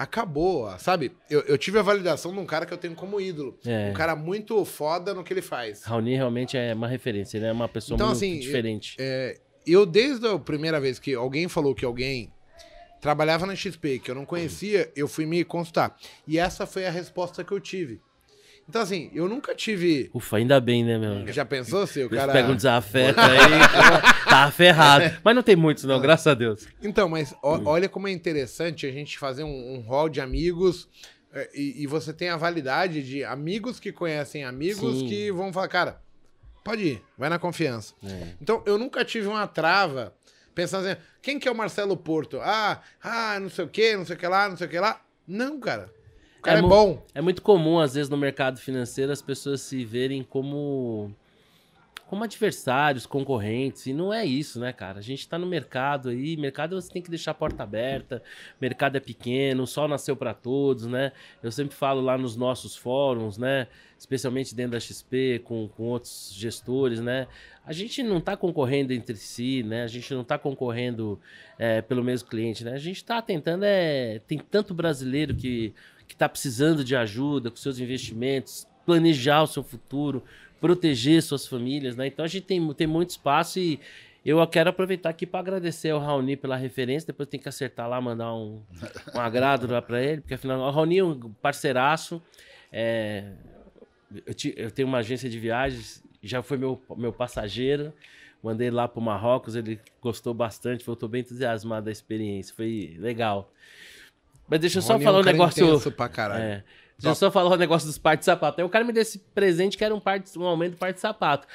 Acabou, 0.00 0.66
sabe? 0.78 1.12
Eu, 1.28 1.42
eu 1.42 1.58
tive 1.58 1.78
a 1.78 1.82
validação 1.82 2.32
de 2.32 2.38
um 2.38 2.46
cara 2.46 2.64
que 2.64 2.72
eu 2.72 2.78
tenho 2.78 2.94
como 2.94 3.20
ídolo. 3.20 3.58
É. 3.66 3.90
Um 3.90 3.92
cara 3.92 4.16
muito 4.16 4.64
foda 4.64 5.12
no 5.12 5.22
que 5.22 5.30
ele 5.30 5.42
faz. 5.42 5.82
Raoni 5.84 6.16
realmente 6.16 6.56
é 6.56 6.72
uma 6.72 6.88
referência, 6.88 7.36
ele 7.36 7.44
é 7.44 7.52
uma 7.52 7.68
pessoa 7.68 7.96
Então, 7.96 8.06
muito 8.06 8.16
assim, 8.16 8.38
diferente. 8.38 8.96
É, 8.98 9.38
eu, 9.66 9.84
desde 9.84 10.26
a 10.26 10.38
primeira 10.38 10.80
vez 10.80 10.98
que 10.98 11.14
alguém 11.14 11.48
falou 11.48 11.74
que 11.74 11.84
alguém 11.84 12.32
trabalhava 12.98 13.44
na 13.44 13.54
XP, 13.54 13.98
que 13.98 14.10
eu 14.10 14.14
não 14.14 14.24
conhecia, 14.24 14.90
eu 14.96 15.06
fui 15.06 15.26
me 15.26 15.44
consultar. 15.44 15.94
E 16.26 16.38
essa 16.38 16.64
foi 16.64 16.86
a 16.86 16.90
resposta 16.90 17.44
que 17.44 17.52
eu 17.52 17.60
tive. 17.60 18.00
Então, 18.70 18.82
assim, 18.82 19.10
eu 19.12 19.28
nunca 19.28 19.52
tive. 19.52 20.08
Ufa, 20.14 20.36
ainda 20.36 20.60
bem, 20.60 20.84
né, 20.84 20.96
meu? 20.96 21.26
Já 21.32 21.44
pensou 21.44 21.88
se 21.88 21.98
o 21.98 22.02
Eles 22.06 22.16
cara. 22.20 22.32
pegam 22.32 22.52
um 22.52 22.56
desafeto 22.56 23.18
aí, 23.18 23.58
tá 24.28 24.48
ferrado. 24.52 25.16
Mas 25.24 25.34
não 25.34 25.42
tem 25.42 25.56
muitos, 25.56 25.82
não, 25.82 26.00
graças 26.00 26.28
a 26.28 26.34
Deus. 26.34 26.68
Então, 26.80 27.08
mas 27.08 27.34
ó- 27.42 27.60
olha 27.64 27.88
como 27.88 28.06
é 28.06 28.12
interessante 28.12 28.86
a 28.86 28.92
gente 28.92 29.18
fazer 29.18 29.42
um, 29.42 29.74
um 29.74 29.80
hall 29.80 30.08
de 30.08 30.20
amigos 30.20 30.88
é, 31.34 31.50
e, 31.52 31.82
e 31.82 31.86
você 31.88 32.12
tem 32.12 32.28
a 32.28 32.36
validade 32.36 33.02
de 33.02 33.24
amigos 33.24 33.80
que 33.80 33.90
conhecem 33.90 34.44
amigos 34.44 35.00
Sim. 35.00 35.08
que 35.08 35.32
vão 35.32 35.52
falar, 35.52 35.66
cara, 35.66 36.00
pode 36.62 36.82
ir, 36.84 37.02
vai 37.18 37.28
na 37.28 37.40
confiança. 37.40 37.92
É. 38.04 38.34
Então, 38.40 38.62
eu 38.66 38.78
nunca 38.78 39.04
tive 39.04 39.26
uma 39.26 39.48
trava 39.48 40.14
pensando 40.54 40.86
assim, 40.86 41.00
quem 41.20 41.40
que 41.40 41.48
é 41.48 41.50
o 41.50 41.56
Marcelo 41.56 41.96
Porto? 41.96 42.38
Ah, 42.40 42.80
ah, 43.02 43.36
não 43.40 43.50
sei 43.50 43.64
o 43.64 43.68
que, 43.68 43.96
não 43.96 44.06
sei 44.06 44.14
o 44.14 44.18
que 44.18 44.28
lá, 44.28 44.48
não 44.48 44.56
sei 44.56 44.68
o 44.68 44.70
que 44.70 44.78
lá. 44.78 45.00
Não, 45.26 45.58
cara. 45.58 45.90
O 46.40 46.42
cara 46.42 46.58
é, 46.58 46.62
mu- 46.62 46.68
bom. 46.68 47.02
É 47.14 47.20
muito 47.20 47.42
comum, 47.42 47.78
às 47.78 47.94
vezes, 47.94 48.08
no 48.08 48.16
mercado 48.16 48.58
financeiro, 48.58 49.12
as 49.12 49.20
pessoas 49.20 49.60
se 49.60 49.84
verem 49.84 50.22
como, 50.22 51.14
como 52.06 52.24
adversários, 52.24 53.04
concorrentes. 53.04 53.86
E 53.86 53.92
não 53.92 54.10
é 54.12 54.24
isso, 54.24 54.58
né, 54.58 54.72
cara? 54.72 54.98
A 54.98 55.02
gente 55.02 55.28
tá 55.28 55.38
no 55.38 55.46
mercado 55.46 56.08
aí. 56.08 56.38
Mercado 56.38 56.80
você 56.80 56.90
tem 56.90 57.02
que 57.02 57.10
deixar 57.10 57.32
a 57.32 57.34
porta 57.34 57.62
aberta. 57.62 58.22
Mercado 58.58 58.96
é 58.96 59.00
pequeno, 59.00 59.64
o 59.64 59.66
sol 59.66 59.86
nasceu 59.86 60.16
para 60.16 60.32
todos, 60.32 60.86
né? 60.86 61.12
Eu 61.42 61.52
sempre 61.52 61.76
falo 61.76 62.00
lá 62.00 62.16
nos 62.16 62.36
nossos 62.36 62.74
fóruns, 62.74 63.36
né? 63.36 63.66
Especialmente 63.98 64.54
dentro 64.54 64.72
da 64.72 64.80
XP, 64.80 65.42
com, 65.44 65.68
com 65.68 65.82
outros 65.88 66.32
gestores, 66.34 67.00
né? 67.00 67.26
A 67.66 67.72
gente 67.74 68.02
não 68.02 68.18
tá 68.18 68.34
concorrendo 68.34 68.94
entre 68.94 69.14
si, 69.14 69.62
né? 69.62 69.82
A 69.84 69.86
gente 69.86 70.14
não 70.14 70.24
tá 70.24 70.38
concorrendo 70.38 71.20
é, 71.58 71.82
pelo 71.82 72.02
mesmo 72.02 72.30
cliente, 72.30 72.64
né? 72.64 72.72
A 72.72 72.78
gente 72.78 73.04
tá 73.04 73.20
tentando, 73.20 73.62
é... 73.64 74.20
Tem 74.26 74.38
tanto 74.38 74.72
brasileiro 74.72 75.34
que 75.34 75.74
que 76.10 76.14
está 76.16 76.28
precisando 76.28 76.82
de 76.82 76.96
ajuda 76.96 77.50
com 77.50 77.56
seus 77.56 77.78
investimentos, 77.78 78.66
planejar 78.84 79.42
o 79.42 79.46
seu 79.46 79.62
futuro, 79.62 80.24
proteger 80.60 81.22
suas 81.22 81.46
famílias, 81.46 81.94
né? 81.94 82.08
Então 82.08 82.24
a 82.24 82.28
gente 82.28 82.46
tem, 82.46 82.74
tem 82.74 82.86
muito 82.86 83.10
espaço 83.10 83.60
e 83.60 83.78
eu 84.26 84.44
quero 84.48 84.70
aproveitar 84.70 85.10
aqui 85.10 85.24
para 85.24 85.38
agradecer 85.38 85.90
ao 85.90 86.00
Raoni 86.00 86.36
pela 86.36 86.56
referência, 86.56 87.06
depois 87.06 87.28
tem 87.28 87.38
que 87.38 87.48
acertar 87.48 87.88
lá, 87.88 88.00
mandar 88.00 88.34
um, 88.34 88.60
um 89.14 89.20
agrado 89.20 89.70
lá 89.70 89.80
para 89.80 90.02
ele, 90.02 90.20
porque 90.20 90.34
afinal 90.34 90.58
o 90.60 90.70
Raoni 90.70 90.98
é 90.98 91.04
um 91.04 91.32
parceiraço, 91.40 92.20
é, 92.72 93.32
eu, 94.26 94.34
ti- 94.34 94.54
eu 94.56 94.70
tenho 94.72 94.88
uma 94.88 94.98
agência 94.98 95.30
de 95.30 95.38
viagens, 95.38 96.02
já 96.22 96.42
foi 96.42 96.58
meu, 96.58 96.82
meu 96.96 97.12
passageiro, 97.12 97.92
mandei 98.42 98.70
lá 98.70 98.88
para 98.88 98.98
o 98.98 99.02
Marrocos, 99.02 99.54
ele 99.54 99.78
gostou 100.02 100.34
bastante, 100.34 100.84
voltou 100.84 101.08
bem 101.08 101.20
entusiasmado 101.20 101.86
da 101.86 101.92
experiência, 101.92 102.52
foi 102.54 102.96
legal. 102.98 103.50
Mas 104.50 104.60
deixa 104.60 104.78
eu 104.78 104.82
só 104.82 104.94
Rony 104.94 105.02
é 105.02 105.06
falar 105.06 105.18
um 105.20 105.22
cara 105.22 105.32
negócio. 105.32 105.92
pra 105.92 106.08
caralho. 106.08 106.42
É. 106.42 106.64
Deixa 106.98 107.08
eu 107.08 107.14
só 107.14 107.30
falar 107.30 107.50
o 107.54 107.56
negócio 107.56 107.86
dos 107.86 107.96
par 107.96 108.16
de 108.16 108.24
sapato. 108.24 108.60
Aí 108.60 108.66
o 108.66 108.68
cara 108.68 108.84
me 108.84 108.92
deu 108.92 109.00
esse 109.02 109.18
presente 109.18 109.78
que 109.78 109.84
era 109.84 109.94
um, 109.94 110.00
par 110.00 110.18
de- 110.18 110.38
um 110.38 110.44
aumento 110.44 110.72
do 110.72 110.76
par 110.76 110.92
de 110.92 111.00
sapato. 111.00 111.46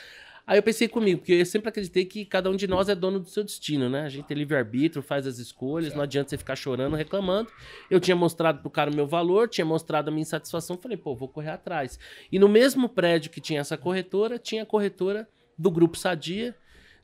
Aí 0.47 0.57
eu 0.59 0.63
pensei 0.63 0.87
comigo, 0.87 1.19
porque 1.21 1.33
eu 1.33 1.45
sempre 1.45 1.69
acreditei 1.69 2.05
que 2.05 2.23
cada 2.23 2.49
um 2.51 2.55
de 2.55 2.67
nós 2.67 2.87
é 2.87 2.93
dono 2.95 3.19
do 3.19 3.27
seu 3.27 3.43
destino, 3.43 3.89
né? 3.89 4.03
A 4.03 4.09
gente 4.09 4.25
tem 4.25 4.37
livre-arbítrio, 4.37 5.01
faz 5.01 5.25
as 5.25 5.39
escolhas, 5.39 5.93
não 5.95 6.03
adianta 6.03 6.29
você 6.29 6.37
ficar 6.37 6.55
chorando, 6.55 6.95
reclamando. 6.95 7.49
Eu 7.89 7.99
tinha 7.99 8.15
mostrado 8.15 8.59
pro 8.61 8.69
cara 8.69 8.91
o 8.91 8.95
meu 8.95 9.07
valor, 9.07 9.49
tinha 9.49 9.65
mostrado 9.65 10.09
a 10.09 10.11
minha 10.11 10.21
insatisfação, 10.21 10.77
falei, 10.77 10.97
pô, 10.97 11.15
vou 11.15 11.27
correr 11.27 11.49
atrás. 11.49 11.99
E 12.31 12.37
no 12.37 12.47
mesmo 12.47 12.87
prédio 12.87 13.31
que 13.31 13.41
tinha 13.41 13.59
essa 13.59 13.75
corretora, 13.75 14.37
tinha 14.37 14.61
a 14.63 14.65
corretora 14.67 15.27
do 15.57 15.71
Grupo 15.71 15.97
Sadia, 15.97 16.55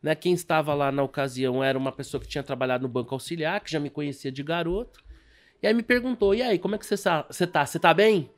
né? 0.04 0.14
Quem 0.14 0.34
estava 0.34 0.74
lá 0.76 0.92
na 0.92 1.02
ocasião 1.02 1.64
era 1.64 1.78
uma 1.78 1.92
pessoa 1.92 2.22
que 2.22 2.28
tinha 2.28 2.44
trabalhado 2.44 2.84
no 2.84 2.90
Banco 2.90 3.16
Auxiliar, 3.16 3.60
que 3.62 3.72
já 3.72 3.80
me 3.80 3.90
conhecia 3.90 4.32
de 4.32 4.44
garoto. 4.44 5.00
E 5.62 5.68
aí 5.68 5.74
me 5.74 5.84
perguntou, 5.84 6.34
e 6.34 6.42
aí, 6.42 6.58
como 6.58 6.76
é 6.76 6.78
que 6.78 6.86
você 6.86 6.98
tá? 6.98 7.66
Você 7.66 7.80
tá 7.80 7.94
bem? 7.94 8.30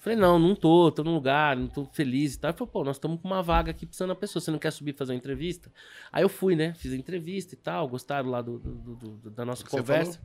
Falei, 0.00 0.18
não, 0.18 0.36
não 0.36 0.56
tô, 0.56 0.90
tô 0.90 1.04
num 1.04 1.14
lugar, 1.14 1.56
não 1.56 1.68
tô 1.68 1.84
feliz 1.86 2.34
e 2.34 2.40
tal. 2.40 2.50
Ele 2.50 2.58
falou, 2.58 2.72
pô, 2.72 2.82
nós 2.84 2.96
estamos 2.96 3.20
com 3.20 3.28
uma 3.28 3.40
vaga 3.40 3.70
aqui 3.70 3.86
precisando 3.86 4.08
da 4.08 4.16
pessoa, 4.16 4.40
você 4.40 4.50
não 4.50 4.58
quer 4.58 4.72
subir 4.72 4.96
fazer 4.96 5.12
uma 5.12 5.16
entrevista? 5.18 5.70
Aí 6.10 6.24
eu 6.24 6.28
fui, 6.28 6.56
né? 6.56 6.74
Fiz 6.74 6.92
a 6.92 6.96
entrevista 6.96 7.54
e 7.54 7.56
tal, 7.56 7.86
gostaram 7.86 8.28
lá 8.28 8.42
do, 8.42 8.58
do- 8.58 8.96
do- 8.96 9.30
da 9.30 9.44
nossa 9.44 9.64
conversa. 9.64 10.20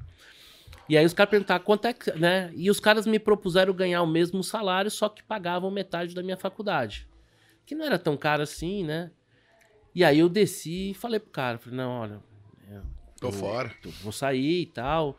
E 0.89 0.97
aí 0.97 1.05
os 1.05 1.13
caras 1.13 1.29
perguntaram 1.29 1.63
quanto 1.63 1.85
é 1.85 1.93
que, 1.93 2.11
né? 2.13 2.51
E 2.55 2.71
os 2.71 2.79
caras 2.79 3.05
me 3.05 3.19
propuseram 3.19 3.71
ganhar 3.71 4.01
o 4.01 4.07
mesmo 4.07 4.43
salário, 4.43 4.89
só 4.89 5.07
que 5.09 5.21
pagavam 5.21 5.69
metade 5.69 6.15
da 6.15 6.23
minha 6.23 6.37
faculdade. 6.37 7.07
Que 7.63 7.75
não 7.75 7.85
era 7.85 7.99
tão 7.99 8.17
caro 8.17 8.41
assim, 8.41 8.83
né? 8.83 9.11
E 9.93 10.03
aí 10.03 10.17
eu 10.19 10.29
desci 10.29 10.91
e 10.91 10.93
falei 10.95 11.19
pro 11.19 11.29
cara, 11.29 11.59
falei, 11.59 11.77
não, 11.77 11.91
olha, 11.91 12.19
Tô 13.19 13.31
fora. 13.31 13.75
eu 13.83 13.91
vou 14.01 14.11
sair 14.11 14.61
e 14.61 14.65
tal. 14.65 15.17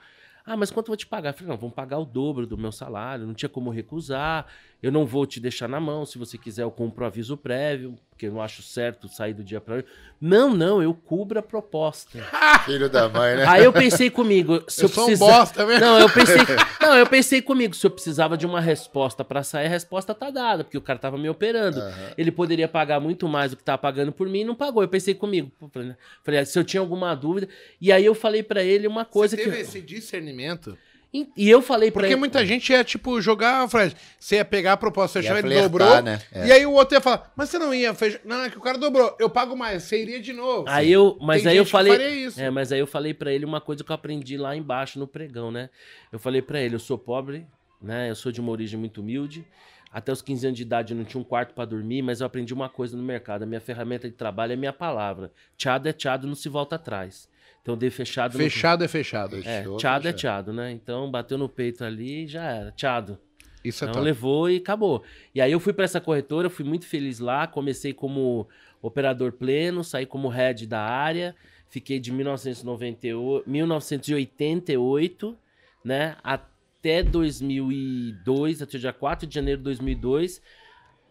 Ah, 0.51 0.57
mas 0.57 0.71
quanto 0.71 0.87
eu 0.87 0.93
vou 0.93 0.97
te 0.97 1.07
pagar? 1.07 1.29
Eu 1.29 1.35
falei, 1.35 1.49
não, 1.51 1.59
vamos 1.59 1.75
pagar 1.75 1.99
o 1.99 2.07
dobro 2.07 2.47
do 2.47 2.57
meu 2.57 2.73
salário, 2.73 3.27
não 3.27 3.35
tinha 3.35 3.51
como 3.51 3.69
recusar, 3.69 4.47
eu 4.83 4.91
não 4.91 5.05
vou 5.05 5.27
te 5.27 5.39
deixar 5.39 5.69
na 5.69 5.79
mão, 5.79 6.07
se 6.07 6.17
você 6.17 6.39
quiser 6.39 6.63
eu 6.63 6.71
compro 6.71 7.05
aviso 7.05 7.37
prévio, 7.37 7.95
porque 8.19 8.27
eu 8.27 8.33
não 8.33 8.43
acho 8.43 8.65
certo 8.65 9.09
sair 9.09 9.33
do 9.33 9.45
dia 9.45 9.61
para 9.61 9.75
noite. 9.75 9.89
Não, 10.21 10.53
não, 10.53 10.83
eu 10.83 10.93
cubro 10.93 11.39
a 11.39 11.43
proposta. 11.43 12.19
Filho 12.67 12.91
da 12.91 13.09
mãe, 13.09 13.37
né? 13.37 13.47
Aí 13.47 13.63
eu 13.63 13.73
pensei 13.73 14.11
comigo, 14.11 14.65
se 14.67 14.83
eu, 14.83 14.89
Eu 14.89 14.93
sou 14.93 15.05
um 15.05 15.07
precisar... 15.07 15.39
bosta 15.39 15.65
mesmo. 15.65 15.87
Não, 15.87 16.01
eu 16.01 16.11
pensei, 16.11 16.37
não, 16.83 16.97
eu 16.97 17.07
pensei 17.07 17.41
comigo, 17.41 17.77
se 17.77 17.87
eu 17.87 17.91
precisava 17.93 18.37
de 18.37 18.45
uma 18.45 18.61
resposta 18.61 19.25
para 19.25 19.45
sair, 19.45 19.67
a 19.67 19.69
resposta 19.69 20.13
tá 20.13 20.31
dada, 20.31 20.65
porque 20.65 20.77
o 20.77 20.81
cara 20.81 20.99
tava 20.99 21.17
me 21.17 21.29
operando. 21.29 21.79
Aham. 21.79 22.11
Ele 22.19 22.33
poderia 22.33 22.67
pagar 22.67 22.99
muito 22.99 23.29
mais 23.29 23.53
do 23.53 23.57
que 23.57 23.63
tava 23.63 23.79
pagando 23.79 24.11
por 24.11 24.29
mim 24.29 24.41
e 24.41 24.45
não 24.45 24.57
pagou. 24.57 24.83
Eu 24.83 24.89
pensei 24.89 25.15
comigo, 25.15 25.53
falei, 25.73 25.91
né? 25.91 25.97
falei, 26.25 26.45
se 26.45 26.59
eu 26.59 26.65
tinha 26.65 26.81
alguma 26.81 27.15
dúvida, 27.15 27.49
e 27.81 27.93
aí 27.93 28.05
eu 28.05 28.17
falei 28.17 28.43
para 28.43 28.65
ele 28.65 28.89
uma 28.89 29.05
coisa 29.05 29.37
Você 29.37 29.45
que 29.45 29.49
teve 29.49 29.63
esse 29.63 29.81
discernimento? 29.81 30.77
E 31.13 31.49
eu 31.49 31.63
falei 31.63 31.91
pra 31.91 32.01
Porque 32.03 32.13
ele. 32.13 32.19
muita 32.21 32.45
gente 32.45 32.71
ia, 32.71 32.85
tipo, 32.85 33.21
jogar, 33.21 33.67
Fred. 33.69 33.97
Você 34.21 34.37
ia 34.37 34.45
pegar 34.45 34.75
a 34.75 34.77
proposta, 34.77 35.19
Ia 35.19 35.23
achava 35.33 35.39
ele 35.47 35.63
dobrou. 35.63 36.03
né? 36.03 36.21
É. 36.31 36.47
E 36.49 36.53
aí 36.53 36.67
o 36.67 36.73
outro 36.73 36.97
ia 36.97 37.01
falar, 37.01 37.33
mas 37.35 37.49
você 37.49 37.59
não 37.59 37.73
ia 37.73 37.95
fechar. 37.95 38.21
Não, 38.25 38.43
é 38.45 38.51
que 38.51 38.59
o 38.59 38.61
cara 38.61 38.77
dobrou. 38.77 39.17
Eu 39.19 39.31
pago 39.31 39.57
mais, 39.57 39.85
você 39.85 40.03
iria 40.03 40.21
de 40.21 40.33
novo. 40.35 40.65
Aí 40.69 40.93
eu, 40.93 41.17
mas 41.21 41.43
Tem 41.43 41.53
aí 41.53 41.57
eu 41.57 41.65
falei. 41.65 41.97
isso. 42.25 42.41
É, 42.41 42.51
mas 42.51 42.71
aí 42.73 42.79
eu 42.79 42.87
falei 42.87 43.15
pra 43.15 43.33
ele 43.33 43.45
uma 43.47 43.61
coisa 43.61 43.83
que 43.83 43.91
eu 43.91 43.95
aprendi 43.95 44.37
lá 44.37 44.55
embaixo 44.55 44.99
no 44.99 45.07
pregão, 45.07 45.51
né? 45.51 45.71
Eu 46.13 46.19
falei 46.19 46.43
pra 46.43 46.61
ele, 46.61 46.75
eu 46.75 46.79
sou 46.81 46.99
pobre, 46.99 47.47
né? 47.81 48.11
Eu 48.11 48.15
sou 48.15 48.31
de 48.31 48.41
uma 48.41 48.53
origem 48.53 48.79
muito 48.79 49.01
humilde. 49.01 49.47
Até 49.91 50.13
os 50.13 50.21
15 50.21 50.47
anos 50.49 50.57
de 50.59 50.63
idade 50.63 50.93
eu 50.93 50.99
não 50.99 51.05
tinha 51.05 51.19
um 51.19 51.25
quarto 51.25 51.55
pra 51.55 51.65
dormir, 51.65 52.03
mas 52.03 52.21
eu 52.21 52.27
aprendi 52.27 52.53
uma 52.53 52.69
coisa 52.69 52.95
no 52.95 53.03
mercado. 53.03 53.45
A 53.45 53.47
minha 53.47 53.61
ferramenta 53.63 54.07
de 54.07 54.15
trabalho 54.15 54.53
é 54.53 54.57
minha 54.57 54.75
palavra. 54.75 55.33
Tchado 55.57 55.89
é 55.89 55.93
tchado, 55.95 56.27
não 56.27 56.35
se 56.35 56.51
volta 56.51 56.77
atrás. 56.77 57.27
Então 57.69 57.77
dei 57.77 57.91
fechado 57.91 58.33
no- 58.33 58.39
Fechado 58.39 58.83
é 58.83 58.89
fechado. 58.89 59.37
É, 59.41 59.43
Fechou, 59.59 59.77
tchado 59.77 60.09
é 60.09 60.13
tchado, 60.15 60.53
né? 60.55 60.73
Então 60.73 61.11
bateu 61.11 61.37
no 61.37 61.51
peito 61.51 61.85
ali 61.85 62.25
e 62.25 62.27
já 62.27 62.45
era. 62.51 62.73
Tchado. 62.73 63.19
Isso 63.63 63.85
é 63.85 63.89
Então 63.89 64.01
top. 64.01 64.05
levou 64.07 64.49
e 64.49 64.57
acabou. 64.57 65.03
E 65.35 65.41
aí 65.43 65.53
eu 65.53 65.61
fui 65.61 65.75
para 65.75 65.85
essa 65.85 66.01
corretora, 66.01 66.49
fui 66.49 66.65
muito 66.65 66.87
feliz 66.87 67.19
lá, 67.19 67.47
comecei 67.47 67.93
como 67.93 68.49
operador 68.81 69.33
pleno, 69.33 69.85
saí 69.85 70.07
como 70.07 70.29
head 70.29 70.67
da 70.67 70.81
área, 70.81 71.37
fiquei 71.69 72.01
de 72.01 72.11
1998, 72.11 73.45
1988, 73.51 75.37
né, 75.85 76.17
até 76.25 77.03
2002, 77.03 78.63
até 78.63 78.79
o 78.79 78.81
dia 78.81 78.93
4 78.95 79.27
de 79.27 79.35
janeiro 79.35 79.59
de 79.59 79.65
2002. 79.65 80.41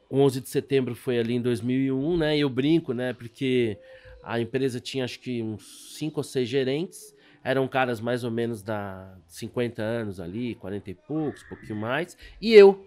11 0.09 0.41
de 0.41 0.49
setembro 0.49 0.95
foi 0.95 1.19
ali 1.19 1.35
em 1.35 1.41
2001, 1.41 2.17
né? 2.17 2.35
E 2.37 2.39
eu 2.39 2.49
brinco, 2.49 2.93
né? 2.93 3.11
Porque 3.13 3.77
a 4.27 4.41
empresa 4.41 4.81
tinha 4.81 5.05
acho 5.05 5.21
que 5.21 5.41
uns 5.41 5.95
cinco 5.97 6.19
ou 6.19 6.23
seis 6.23 6.49
gerentes, 6.49 7.15
eram 7.41 7.65
caras 7.65 8.01
mais 8.01 8.25
ou 8.25 8.29
menos 8.29 8.61
da 8.61 9.17
50 9.25 9.81
anos 9.81 10.19
ali, 10.19 10.53
40 10.55 10.91
e 10.91 10.93
poucos, 10.93 11.43
um 11.43 11.47
pouquinho 11.47 11.77
mais, 11.77 12.17
e 12.41 12.53
eu 12.53 12.85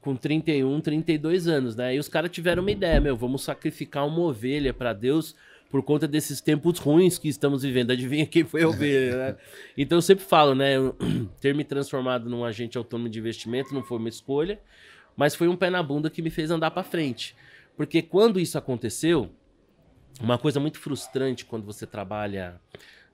com 0.00 0.16
31, 0.16 0.80
32 0.80 1.46
anos, 1.46 1.76
né? 1.76 1.94
E 1.94 1.98
os 1.98 2.08
caras 2.08 2.30
tiveram 2.30 2.62
uma 2.62 2.70
ideia, 2.70 2.98
meu, 3.00 3.14
vamos 3.14 3.42
sacrificar 3.42 4.06
uma 4.06 4.20
ovelha 4.20 4.72
para 4.72 4.94
Deus 4.94 5.34
por 5.68 5.82
conta 5.82 6.08
desses 6.08 6.40
tempos 6.40 6.78
ruins 6.78 7.18
que 7.18 7.28
estamos 7.28 7.62
vivendo. 7.62 7.90
Adivinha 7.90 8.24
quem 8.24 8.44
foi 8.44 8.62
a 8.62 8.68
ovelha, 8.68 9.16
né? 9.16 9.36
Então 9.76 9.98
eu 9.98 10.02
sempre 10.02 10.24
falo, 10.24 10.54
né, 10.54 10.76
ter 11.38 11.54
me 11.54 11.64
transformado 11.64 12.30
num 12.30 12.46
agente 12.46 12.78
autônomo 12.78 13.10
de 13.10 13.18
investimento 13.18 13.74
não 13.74 13.82
foi 13.82 13.98
uma 13.98 14.08
escolha, 14.08 14.58
mas 15.14 15.34
foi 15.34 15.48
um 15.48 15.56
pé 15.56 15.68
na 15.68 15.82
bunda 15.82 16.08
que 16.08 16.22
me 16.22 16.30
fez 16.30 16.50
andar 16.50 16.70
para 16.70 16.82
frente. 16.82 17.36
Porque 17.76 18.00
quando 18.00 18.40
isso 18.40 18.56
aconteceu, 18.56 19.30
uma 20.20 20.38
coisa 20.38 20.58
muito 20.60 20.78
frustrante 20.78 21.44
quando 21.44 21.64
você 21.64 21.86
trabalha 21.86 22.60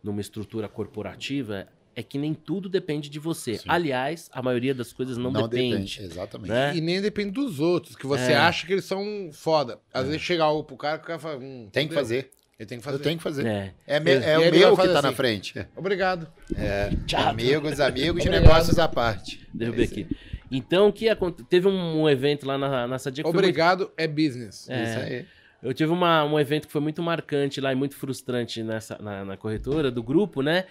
numa 0.02 0.20
estrutura 0.20 0.68
corporativa 0.68 1.66
é 1.96 2.02
que 2.02 2.18
nem 2.18 2.34
tudo 2.34 2.68
depende 2.68 3.08
de 3.08 3.18
você. 3.20 3.56
Sim. 3.58 3.64
Aliás, 3.68 4.28
a 4.32 4.42
maioria 4.42 4.74
das 4.74 4.92
coisas 4.92 5.16
não, 5.16 5.32
depende. 5.32 6.02
Exatamente. 6.02 6.48
né? 6.50 6.72
E 6.74 6.80
nem 6.80 7.00
depende 7.00 7.30
dos 7.30 7.60
outros, 7.60 7.94
que 7.94 8.06
você 8.06 8.32
É. 8.32 8.36
acha 8.36 8.66
que 8.66 8.72
eles 8.72 8.84
são 8.84 9.30
foda. 9.32 9.78
Às 9.92 10.06
vezes 10.06 10.20
chega 10.20 10.42
algo 10.42 10.64
pro 10.64 10.76
cara 10.76 10.98
que 10.98 11.04
o 11.04 11.06
cara 11.06 11.18
fala. 11.20 11.38
Hum, 11.38 11.68
Tem 11.72 11.86
que 11.86 11.94
fazer. 11.94 12.30
Ele 12.58 12.66
tem 12.68 12.78
que 12.78 12.84
fazer. 12.84 12.96
Eu 12.96 13.00
tenho 13.02 13.16
que 13.16 13.22
fazer. 13.22 13.46
É. 13.46 13.74
É, 13.86 14.00
me- 14.00 14.10
E- 14.10 14.24
é 14.24 14.38
o 14.38 14.50
meu 14.52 14.70
que 14.70 14.76
fazer 14.76 14.92
tá 14.92 14.98
assim. 15.00 15.08
na 15.08 15.12
frente. 15.14 15.66
Obrigado. 15.76 16.26
Tchau. 17.06 17.28
Amigos, 17.28 17.78
amigos, 17.80 18.10
Obrigado. 18.26 18.42
negócios 18.42 18.78
à 18.78 18.88
parte. 18.88 19.46
Derrubei 19.54 19.84
É 19.84 19.88
aqui. 19.88 20.06
Então, 20.50 20.88
o 20.88 20.92
que 20.92 21.08
aconteceu? 21.08 21.46
Teve 21.48 21.66
um, 21.68 22.02
um 22.02 22.08
evento 22.08 22.44
lá 22.46 22.56
na, 22.58 22.86
na 22.86 22.98
Sadia 22.98 23.22
que 23.24 23.28
foi 23.30 23.32
muito 23.32 23.44
Obrigado 23.44 23.90
é 23.96 24.06
business. 24.06 24.68
É. 24.68 24.82
Isso 24.82 24.98
aí. 24.98 25.26
Eu 25.64 25.72
tive 25.74 25.90
uma- 25.92 26.24
um 26.24 26.38
evento 26.38 26.66
que 26.66 26.72
foi 26.72 26.80
muito 26.80 27.02
marcante 27.02 27.60
lá 27.60 27.72
e 27.72 27.74
muito 27.74 27.96
frustrante 27.96 28.62
nessa, 28.62 28.98
na, 29.00 29.24
na 29.24 29.36
corretora 29.36 29.90
do 29.90 30.02
grupo, 30.02 30.42
né? 30.42 30.66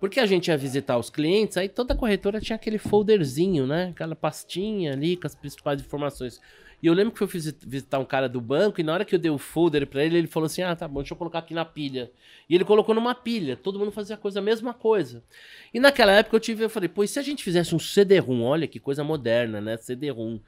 Porque 0.00 0.20
a 0.20 0.26
gente 0.26 0.48
ia 0.48 0.56
visitar 0.56 0.96
os 0.96 1.10
clientes, 1.10 1.56
aí 1.56 1.68
toda 1.68 1.94
corretora 1.94 2.40
tinha 2.40 2.56
aquele 2.56 2.78
folderzinho, 2.78 3.66
né? 3.66 3.88
Aquela 3.90 4.14
pastinha 4.16 4.92
ali 4.92 5.16
com 5.16 5.26
as 5.26 5.34
principais 5.34 5.80
informações. 5.80 6.40
E 6.80 6.86
eu 6.86 6.94
lembro 6.94 7.12
que 7.12 7.20
eu 7.20 7.26
fui 7.26 7.40
visi- 7.40 7.56
visitar 7.66 7.98
um 7.98 8.04
cara 8.04 8.28
do 8.28 8.40
banco 8.40 8.80
e 8.80 8.84
na 8.84 8.92
hora 8.94 9.04
que 9.04 9.12
eu 9.12 9.18
dei 9.18 9.32
o 9.32 9.36
folder 9.36 9.84
pra 9.88 10.04
ele, 10.04 10.16
ele 10.16 10.28
falou 10.28 10.46
assim: 10.46 10.62
Ah, 10.62 10.76
tá 10.76 10.86
bom, 10.86 11.00
deixa 11.00 11.12
eu 11.12 11.18
colocar 11.18 11.40
aqui 11.40 11.52
na 11.52 11.64
pilha. 11.64 12.08
E 12.48 12.54
ele 12.54 12.64
colocou 12.64 12.94
numa 12.94 13.16
pilha, 13.16 13.56
todo 13.56 13.76
mundo 13.80 13.90
fazia 13.90 14.14
a 14.14 14.18
coisa, 14.18 14.38
a 14.38 14.42
mesma 14.42 14.72
coisa. 14.72 15.20
E 15.74 15.80
naquela 15.80 16.12
época 16.12 16.36
eu 16.36 16.40
tive, 16.40 16.62
eu 16.64 16.70
falei, 16.70 16.88
pô, 16.88 17.02
e 17.02 17.08
se 17.08 17.18
a 17.18 17.22
gente 17.22 17.42
fizesse 17.42 17.74
um 17.74 17.78
CD-ROM? 17.80 18.42
Olha 18.44 18.68
que 18.68 18.78
coisa 18.78 19.02
moderna, 19.02 19.60
né? 19.60 19.76
CD-ROM. 19.76 20.38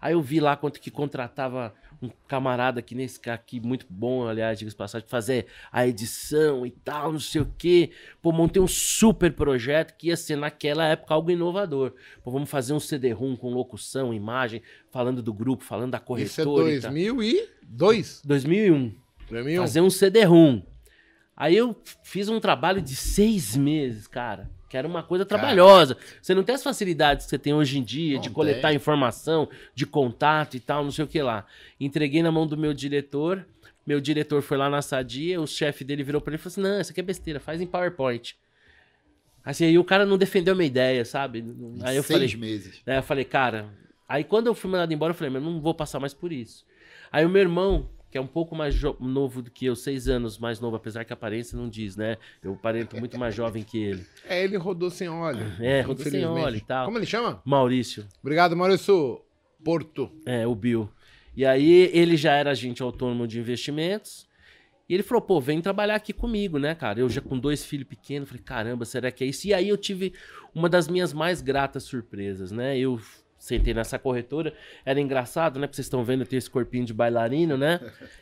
Aí 0.00 0.12
eu 0.12 0.22
vi 0.22 0.38
lá 0.38 0.56
quanto 0.56 0.80
que 0.80 0.90
contratava 0.92 1.74
um 2.02 2.08
camarada 2.26 2.80
aqui 2.80 2.94
nesse 2.94 3.20
cara 3.20 3.34
aqui, 3.34 3.60
muito 3.60 3.86
bom, 3.88 4.26
aliás, 4.26 4.58
diga-se 4.58 4.74
de 4.74 4.78
passagem, 4.78 5.06
fazer 5.08 5.46
a 5.70 5.86
edição 5.86 6.64
e 6.64 6.70
tal, 6.70 7.12
não 7.12 7.20
sei 7.20 7.42
o 7.42 7.54
quê. 7.58 7.90
Pô, 8.22 8.32
montei 8.32 8.60
um 8.60 8.66
super 8.66 9.32
projeto 9.32 9.96
que 9.96 10.08
ia 10.08 10.16
ser 10.16 10.36
naquela 10.36 10.84
época 10.86 11.12
algo 11.12 11.30
inovador. 11.30 11.92
Pô, 12.22 12.30
vamos 12.30 12.48
fazer 12.48 12.72
um 12.72 12.80
CD-ROM 12.80 13.36
com 13.36 13.52
locução, 13.52 14.14
imagem, 14.14 14.62
falando 14.90 15.22
do 15.22 15.32
grupo, 15.32 15.62
falando 15.62 15.92
da 15.92 15.98
Isso 15.98 16.40
é 16.40 16.44
corretora 16.44 16.72
e 16.72 16.80
tal. 16.80 16.90
2002. 16.90 18.22
2001 18.24 18.94
2001. 19.30 19.60
fazer 19.60 19.80
um 19.80 19.90
CD-ROM. 19.90 20.62
Aí 21.36 21.56
eu 21.56 21.74
fiz 22.02 22.28
um 22.28 22.40
trabalho 22.40 22.82
de 22.82 22.94
seis 22.96 23.56
meses, 23.56 24.06
cara. 24.06 24.50
Que 24.70 24.76
era 24.76 24.86
uma 24.86 25.02
coisa 25.02 25.26
trabalhosa. 25.26 25.96
Você 26.22 26.32
não 26.32 26.44
tem 26.44 26.54
as 26.54 26.62
facilidades 26.62 27.26
que 27.26 27.30
você 27.30 27.38
tem 27.38 27.52
hoje 27.52 27.76
em 27.76 27.82
dia 27.82 28.14
Não 28.14 28.22
de 28.22 28.30
coletar 28.30 28.68
tem. 28.68 28.76
informação, 28.76 29.48
de 29.74 29.84
contato 29.84 30.56
e 30.56 30.60
tal, 30.60 30.84
não 30.84 30.92
sei 30.92 31.04
o 31.04 31.08
que 31.08 31.20
lá. 31.20 31.44
Entreguei 31.80 32.22
na 32.22 32.30
mão 32.30 32.46
do 32.46 32.56
meu 32.56 32.72
diretor. 32.72 33.44
Meu 33.84 34.00
diretor 34.00 34.40
foi 34.42 34.56
lá 34.56 34.70
na 34.70 34.80
Sadia, 34.80 35.40
o 35.40 35.46
chefe 35.46 35.82
dele 35.82 36.04
virou 36.04 36.20
pra 36.20 36.30
ele 36.32 36.40
e 36.40 36.42
falou 36.42 36.52
assim: 36.52 36.60
Não, 36.60 36.80
isso 36.80 36.92
aqui 36.92 37.00
é 37.00 37.02
besteira, 37.02 37.40
faz 37.40 37.60
em 37.60 37.66
PowerPoint. 37.66 38.36
Assim, 39.44 39.64
aí 39.64 39.76
o 39.76 39.82
cara 39.82 40.06
não 40.06 40.16
defendeu 40.16 40.54
a 40.54 40.56
minha 40.56 40.68
ideia, 40.68 41.04
sabe? 41.04 41.44
Aí 41.82 41.96
eu 41.96 42.02
Seis 42.04 42.30
falei, 42.32 42.36
meses. 42.50 42.80
Aí 42.86 42.96
eu 42.96 43.02
falei, 43.02 43.24
cara. 43.24 43.66
Aí 44.08 44.22
quando 44.22 44.46
eu 44.46 44.54
fui 44.54 44.70
mandado 44.70 44.92
embora, 44.94 45.10
eu 45.10 45.16
falei, 45.16 45.32
mas 45.32 45.42
não 45.42 45.60
vou 45.60 45.74
passar 45.74 45.98
mais 45.98 46.14
por 46.14 46.30
isso. 46.30 46.64
Aí 47.10 47.24
o 47.24 47.28
meu 47.28 47.42
irmão, 47.42 47.90
que 48.10 48.18
é 48.18 48.20
um 48.20 48.26
pouco 48.26 48.56
mais 48.56 48.74
novo 48.98 49.40
do 49.40 49.50
que 49.50 49.66
eu, 49.66 49.76
seis 49.76 50.08
anos 50.08 50.38
mais 50.38 50.58
novo, 50.58 50.76
apesar 50.76 51.04
que 51.04 51.12
a 51.12 51.14
aparência 51.14 51.56
não 51.56 51.68
diz, 51.68 51.96
né? 51.96 52.16
Eu 52.42 52.56
parento 52.56 52.98
muito 52.98 53.18
mais 53.18 53.34
jovem 53.34 53.62
que 53.62 53.78
ele. 53.78 54.06
É, 54.28 54.42
ele 54.42 54.56
rodou 54.56 54.90
sem 54.90 55.08
óleo. 55.08 55.46
É, 55.60 55.82
rodou 55.82 56.04
sem 56.04 56.24
óleo 56.24 56.56
e 56.56 56.60
tal. 56.60 56.86
Como 56.86 56.98
ele 56.98 57.06
chama? 57.06 57.40
Maurício, 57.44 58.06
Obrigado, 58.20 58.56
Maurício 58.56 59.20
Porto. 59.62 60.10
é, 60.26 60.46
o 60.46 60.54
Bill. 60.54 60.90
E 61.36 61.46
aí 61.46 61.90
ele 61.92 62.16
já 62.16 62.32
era 62.32 62.50
agente 62.50 62.82
autônomo 62.82 63.26
de 63.26 63.38
investimentos. 63.38 64.28
E 64.88 64.94
ele 64.94 65.04
falou, 65.04 65.22
pô, 65.22 65.40
vem 65.40 65.60
trabalhar 65.60 65.94
aqui 65.94 66.12
comigo, 66.12 66.58
né, 66.58 66.74
cara? 66.74 66.98
Eu 66.98 67.08
já 67.08 67.20
com 67.20 67.38
dois 67.38 67.64
filhos 67.64 67.86
pequenos, 67.86 68.28
falei, 68.28 68.42
caramba, 68.42 68.84
será 68.84 69.12
que 69.12 69.22
é 69.22 69.26
isso? 69.28 69.46
E 69.46 69.54
aí 69.54 69.68
eu 69.68 69.76
tive 69.76 70.12
uma 70.52 70.68
das 70.68 70.88
minhas 70.88 71.12
mais 71.12 71.40
gratas 71.40 71.84
surpresas, 71.84 72.50
né? 72.50 72.76
Eu 72.76 73.00
sentei 73.40 73.72
nessa 73.74 73.98
corretora, 73.98 74.54
era 74.84 75.00
engraçado, 75.00 75.58
né? 75.58 75.66
Porque 75.66 75.76
vocês 75.76 75.86
estão 75.86 76.04
vendo, 76.04 76.20
eu 76.20 76.26
tenho 76.26 76.38
esse 76.38 76.48
corpinho 76.50 76.84
de 76.84 76.92
bailarino, 76.94 77.56
né? 77.56 77.80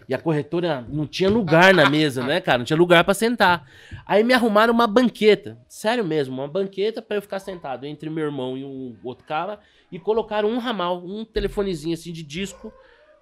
E 0.08 0.14
a 0.14 0.18
corretora 0.18 0.86
não 0.88 1.06
tinha 1.06 1.28
lugar 1.28 1.74
na 1.74 1.90
mesa, 1.90 2.24
né, 2.24 2.40
cara? 2.40 2.58
Não 2.58 2.64
tinha 2.64 2.76
lugar 2.76 3.02
pra 3.04 3.12
sentar. 3.12 3.68
Aí 4.06 4.22
me 4.24 4.32
arrumaram 4.32 4.72
uma 4.72 4.86
banqueta, 4.86 5.58
sério 5.68 6.04
mesmo, 6.04 6.34
uma 6.34 6.46
banqueta 6.48 7.02
pra 7.02 7.16
eu 7.16 7.22
ficar 7.22 7.40
sentado 7.40 7.84
entre 7.84 8.08
meu 8.08 8.24
irmão 8.24 8.56
e 8.56 8.64
um 8.64 8.96
outro 9.04 9.26
cara 9.26 9.58
e 9.90 9.98
colocaram 9.98 10.48
um 10.48 10.58
ramal, 10.58 11.04
um 11.04 11.24
telefonezinho 11.24 11.94
assim 11.94 12.12
de 12.12 12.22
disco 12.22 12.72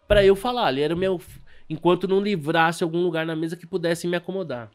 pra 0.07 0.23
eu 0.25 0.37
falar. 0.37 0.67
Ali 0.67 0.83
era 0.83 0.95
o 0.95 0.99
meu 0.99 1.19
enquanto 1.69 2.07
não 2.07 2.21
livrasse 2.21 2.85
algum 2.85 3.03
lugar 3.03 3.25
na 3.25 3.35
mesa 3.35 3.57
que 3.57 3.67
pudesse 3.67 4.07
me 4.07 4.17
acomodar. 4.17 4.71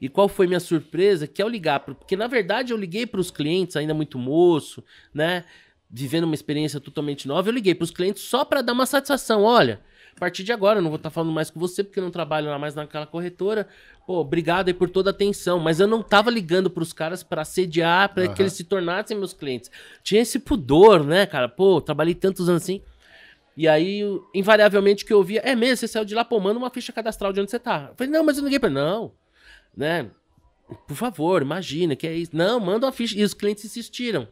E 0.00 0.08
qual 0.08 0.28
foi 0.28 0.46
minha 0.46 0.60
surpresa? 0.60 1.26
Que 1.26 1.42
ao 1.42 1.48
ligar, 1.48 1.80
pro- 1.80 1.94
porque 1.94 2.16
na 2.16 2.26
verdade 2.26 2.72
eu 2.72 2.76
liguei 2.76 3.06
para 3.06 3.20
os 3.20 3.30
clientes, 3.30 3.76
ainda 3.76 3.92
muito 3.92 4.18
moço, 4.18 4.82
né? 5.12 5.44
Vivendo 5.92 6.24
uma 6.24 6.34
experiência 6.34 6.78
totalmente 6.78 7.26
nova, 7.26 7.48
eu 7.48 7.52
liguei 7.52 7.74
para 7.74 7.84
os 7.84 7.90
clientes 7.90 8.22
só 8.22 8.44
para 8.44 8.62
dar 8.62 8.72
uma 8.72 8.86
satisfação. 8.86 9.42
Olha, 9.42 9.80
a 10.14 10.20
partir 10.20 10.44
de 10.44 10.52
agora 10.52 10.78
eu 10.78 10.82
não 10.82 10.90
vou 10.90 10.98
estar 10.98 11.10
falando 11.10 11.32
mais 11.32 11.50
com 11.50 11.58
você 11.58 11.82
porque 11.82 11.98
eu 11.98 12.04
não 12.04 12.10
trabalho 12.10 12.48
lá 12.48 12.58
mais 12.58 12.74
naquela 12.74 13.06
corretora. 13.06 13.66
Pô, 14.06 14.18
obrigado 14.20 14.68
aí 14.68 14.74
por 14.74 14.88
toda 14.88 15.10
a 15.10 15.12
atenção. 15.12 15.58
Mas 15.58 15.80
eu 15.80 15.88
não 15.88 16.02
tava 16.02 16.30
ligando 16.30 16.70
para 16.70 16.82
os 16.82 16.92
caras 16.92 17.22
para 17.22 17.44
sediar, 17.44 18.14
para 18.14 18.24
que 18.24 18.34
Aham. 18.34 18.42
eles 18.42 18.52
se 18.52 18.64
tornassem 18.64 19.16
meus 19.16 19.32
clientes. 19.32 19.70
Tinha 20.02 20.20
esse 20.20 20.38
pudor, 20.38 21.04
né, 21.04 21.26
cara? 21.26 21.48
Pô, 21.48 21.80
trabalhei 21.80 22.14
tantos 22.14 22.48
anos 22.48 22.62
assim. 22.62 22.82
E 23.56 23.66
aí, 23.66 24.02
invariavelmente, 24.34 25.04
o 25.04 25.06
que 25.06 25.12
eu 25.12 25.18
ouvia, 25.18 25.40
é 25.40 25.56
mesmo, 25.56 25.76
você 25.76 25.88
saiu 25.88 26.04
de 26.04 26.14
lá, 26.14 26.24
pô, 26.24 26.38
manda 26.38 26.58
uma 26.58 26.70
ficha 26.70 26.92
cadastral 26.92 27.32
de 27.32 27.40
onde 27.40 27.50
você 27.50 27.58
tá. 27.58 27.88
Eu 27.90 27.96
falei, 27.96 28.12
não, 28.12 28.24
mas 28.24 28.38
eu 28.38 28.44
liguei 28.44 28.58
ele. 28.62 28.74
Não, 28.74 29.12
né? 29.76 30.10
Por 30.86 30.96
favor, 30.96 31.42
imagina, 31.42 31.96
que 31.96 32.06
é 32.06 32.14
isso. 32.14 32.30
Não, 32.34 32.60
manda 32.60 32.86
uma 32.86 32.92
ficha. 32.92 33.18
E 33.18 33.24
os 33.24 33.34
clientes 33.34 33.64
insistiram. 33.64 34.28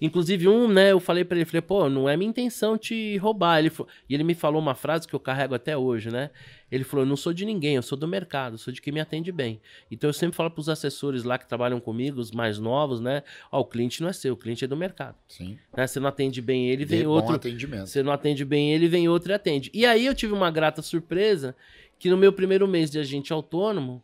Inclusive, 0.00 0.48
um, 0.48 0.68
né, 0.68 0.92
eu 0.92 1.00
falei 1.00 1.24
pra 1.24 1.36
ele, 1.36 1.44
falei, 1.44 1.62
pô, 1.62 1.88
não 1.88 2.08
é 2.08 2.16
minha 2.16 2.28
intenção 2.28 2.76
te 2.76 3.16
roubar. 3.18 3.58
Ele, 3.58 3.72
e 4.08 4.14
ele 4.14 4.24
me 4.24 4.34
falou 4.34 4.60
uma 4.60 4.74
frase 4.74 5.06
que 5.06 5.14
eu 5.14 5.20
carrego 5.20 5.54
até 5.54 5.76
hoje, 5.76 6.10
né? 6.10 6.30
Ele 6.70 6.82
falou, 6.84 7.04
eu 7.04 7.08
não 7.08 7.16
sou 7.16 7.32
de 7.32 7.44
ninguém, 7.44 7.76
eu 7.76 7.82
sou 7.82 7.96
do 7.96 8.08
mercado, 8.08 8.58
sou 8.58 8.72
de 8.72 8.82
quem 8.82 8.92
me 8.92 9.00
atende 9.00 9.30
bem. 9.30 9.60
Então 9.90 10.10
eu 10.10 10.14
sempre 10.14 10.36
falo 10.36 10.50
pros 10.50 10.68
assessores 10.68 11.22
lá 11.22 11.38
que 11.38 11.48
trabalham 11.48 11.78
comigo, 11.78 12.20
os 12.20 12.32
mais 12.32 12.58
novos, 12.58 13.00
né? 13.00 13.22
Ó, 13.52 13.60
o 13.60 13.64
cliente 13.64 14.02
não 14.02 14.08
é 14.08 14.12
seu, 14.12 14.34
o 14.34 14.36
cliente 14.36 14.64
é 14.64 14.68
do 14.68 14.76
mercado. 14.76 15.16
Sim. 15.28 15.58
Né? 15.76 15.86
Você 15.86 16.00
não 16.00 16.08
atende 16.08 16.42
bem 16.42 16.68
ele, 16.68 16.84
vem 16.84 17.00
De 17.00 17.06
outro. 17.06 17.30
Bom 17.30 17.36
atendimento. 17.36 17.86
Você 17.86 18.02
não 18.02 18.12
atende 18.12 18.44
bem 18.44 18.72
ele, 18.72 18.88
vem 18.88 19.08
outro 19.08 19.30
e 19.30 19.34
atende. 19.34 19.70
E 19.72 19.86
aí 19.86 20.06
eu 20.06 20.14
tive 20.14 20.32
uma 20.32 20.50
grata 20.50 20.82
surpresa 20.82 21.54
que 21.98 22.10
no 22.10 22.16
meu 22.16 22.32
primeiro 22.32 22.66
mês 22.66 22.90
de 22.90 22.98
agente 22.98 23.32
autônomo, 23.32 24.02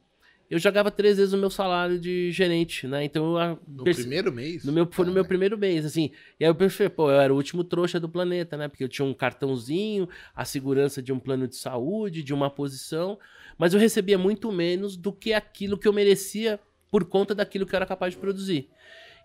eu 0.53 0.59
já 0.59 0.71
ganhava 0.71 0.91
três 0.91 1.17
vezes 1.17 1.33
o 1.33 1.38
meu 1.38 1.51
salário 1.51 1.99
de 1.99 2.31
gerente, 2.31 2.87
né? 2.87 3.03
Então 3.05 3.33
eu 3.33 3.38
ah, 3.38 3.59
No 3.67 3.85
perce- 3.85 4.03
primeiro 4.03 4.31
mês? 4.33 4.65
no 4.65 4.71
meu, 4.73 4.87
foi 4.91 5.07
no 5.07 5.12
meu 5.12 5.25
primeiro 5.25 5.57
mês, 5.57 5.85
assim. 5.85 6.11
E 6.38 6.45
aí 6.45 6.51
eu 6.51 6.55
pensei, 6.55 6.88
pô, 6.88 7.11
eu 7.11 7.19
era 7.21 7.33
o 7.33 7.37
último 7.37 7.65
trouxa 7.65 7.99
do 7.99 8.09
planeta, 8.09 8.57
né? 8.57 8.69
Porque 8.69 8.85
eu 8.85 8.88
tinha 8.88 9.05
um 9.07 9.15
cartãozinho, 9.15 10.09
a 10.35 10.45
segurança 10.45 11.01
de 11.03 11.12
um 11.12 11.19
plano 11.19 11.49
de 11.49 11.57
saúde, 11.57 12.23
de 12.23 12.35
uma 12.35 12.51
posição, 12.51 13.19
mas 13.57 13.73
eu 13.75 13.81
recebia 13.81 14.19
muito 14.19 14.53
menos 14.53 14.97
do 14.97 15.12
que 15.12 15.33
aquilo 15.33 15.79
que 15.79 15.88
eu 15.88 15.93
merecia 15.93 16.61
por 16.91 17.05
conta 17.07 17.35
daquilo 17.35 17.65
que 17.65 17.75
eu 17.75 17.79
era 17.79 17.87
capaz 17.87 18.12
de 18.12 18.21
produzir. 18.21 18.69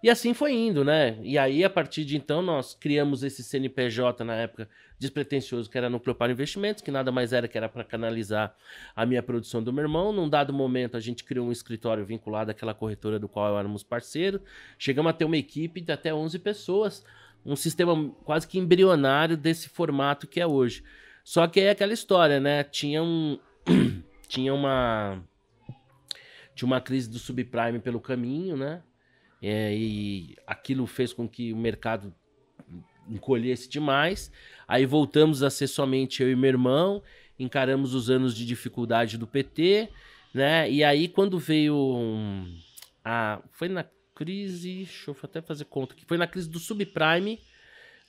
E 0.04 0.10
assim 0.10 0.34
foi 0.34 0.54
indo, 0.54 0.86
né? 0.86 1.18
E 1.24 1.38
aí, 1.38 1.64
a 1.64 1.70
partir 1.70 2.06
de 2.06 2.16
então, 2.16 2.42
nós 2.42 2.76
criamos 2.76 3.24
esse 3.24 3.44
CNPJ 3.44 4.24
na 4.24 4.36
época 4.36 4.70
despretensioso, 5.00 5.70
que 5.70 5.78
era 5.78 5.90
no 5.90 6.00
Cleopar 6.00 6.30
Investimentos, 6.30 6.84
que 6.84 6.92
nada 6.92 7.12
mais 7.12 7.34
era 7.34 7.48
que 7.48 7.58
era 7.58 7.68
para 7.68 7.84
canalizar 7.84 8.56
a 8.96 9.06
minha 9.06 9.24
produção 9.24 9.62
do 9.62 9.74
meu 9.74 9.84
irmão. 9.84 10.12
Num 10.14 10.30
dado 10.30 10.54
momento, 10.54 10.98
a 10.98 11.00
gente 11.00 11.24
criou 11.24 11.48
um 11.48 11.52
escritório 11.52 12.06
vinculado 12.06 12.52
àquela 12.52 12.74
corretora 12.74 13.20
do 13.20 13.28
qual 13.28 13.58
éramos 13.58 13.84
parceiros. 13.84 14.42
Chegamos 14.78 15.10
a 15.10 15.14
ter 15.14 15.26
uma 15.26 15.38
equipe 15.38 15.82
de 15.82 15.92
até 15.92 16.14
11 16.14 16.38
pessoas, 16.40 17.04
um 17.46 17.56
sistema 17.56 18.10
quase 18.24 18.48
que 18.48 18.60
embrionário 18.60 19.36
desse 19.36 19.68
formato 19.68 20.28
que 20.28 20.40
é 20.40 20.46
hoje. 20.46 20.84
Só 21.24 21.48
que 21.48 21.60
é 21.60 21.72
aquela 21.72 21.94
história, 21.94 22.40
né? 22.40 22.64
Tinha 22.64 23.04
um 23.04 23.40
tinha 24.28 24.54
uma 24.54 25.24
tinha 26.56 26.66
uma 26.66 26.82
crise 26.82 27.10
do 27.10 27.20
subprime 27.20 27.80
pelo 27.80 28.00
caminho, 28.00 28.58
né? 28.58 28.82
É, 29.41 29.76
e 29.76 30.36
aquilo 30.45 30.88
fez 30.88 31.13
com 31.13 31.28
que 31.28 31.54
o 31.54 31.58
mercado 31.58 32.13
encolhesse 33.10 33.69
demais. 33.69 34.32
Aí 34.67 34.86
voltamos 34.86 35.43
a 35.43 35.50
ser 35.50 35.67
somente 35.67 36.21
eu 36.21 36.32
e 36.32 36.36
meu 36.36 36.50
irmão, 36.50 37.02
encaramos 37.39 37.93
os 37.93 38.10
anos 38.10 38.36
de 38.36 38.45
dificuldade 38.45 39.17
do 39.17 39.28
PT, 39.28 39.89
né? 40.34 40.69
E 40.69 40.84
aí 40.84 41.08
quando 41.08 41.38
veio 41.38 42.45
a 43.04 43.41
foi 43.52 43.69
na 43.69 43.86
crise, 44.13 44.78
deixa 44.78 45.12
eu 45.12 45.17
até 45.23 45.41
fazer 45.41 45.65
conta 45.65 45.93
aqui, 45.93 46.04
foi 46.06 46.17
na 46.17 46.28
crise 46.28 46.50
do 46.50 46.60
subprime. 46.60 47.39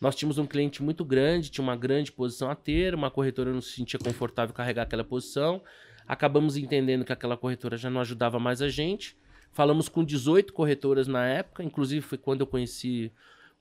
Nós 0.00 0.14
tínhamos 0.14 0.38
um 0.38 0.46
cliente 0.46 0.82
muito 0.82 1.04
grande, 1.04 1.50
tinha 1.50 1.62
uma 1.62 1.76
grande 1.76 2.12
posição 2.12 2.48
a 2.50 2.54
ter, 2.54 2.94
uma 2.94 3.10
corretora 3.10 3.52
não 3.52 3.60
se 3.60 3.72
sentia 3.72 3.98
confortável 3.98 4.54
carregar 4.54 4.82
aquela 4.82 5.02
posição. 5.02 5.60
Acabamos 6.06 6.56
entendendo 6.56 7.04
que 7.04 7.12
aquela 7.12 7.36
corretora 7.36 7.76
já 7.76 7.90
não 7.90 8.00
ajudava 8.00 8.38
mais 8.38 8.62
a 8.62 8.68
gente. 8.68 9.16
Falamos 9.58 9.88
com 9.88 10.04
18 10.04 10.52
corretoras 10.52 11.08
na 11.08 11.26
época, 11.26 11.64
inclusive 11.64 12.00
foi 12.00 12.16
quando 12.16 12.42
eu 12.42 12.46
conheci 12.46 13.10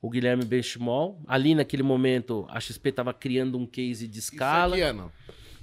o 0.00 0.08
Guilherme 0.08 0.44
Benchimol. 0.44 1.20
Ali 1.26 1.56
naquele 1.56 1.82
momento, 1.82 2.46
a 2.50 2.60
XP 2.60 2.90
estava 2.90 3.12
criando 3.12 3.58
um 3.58 3.66
case 3.66 4.06
de 4.06 4.20
escala. 4.20 4.76
Isso 4.76 4.86
aqui, 4.86 4.96
ano. 4.96 5.12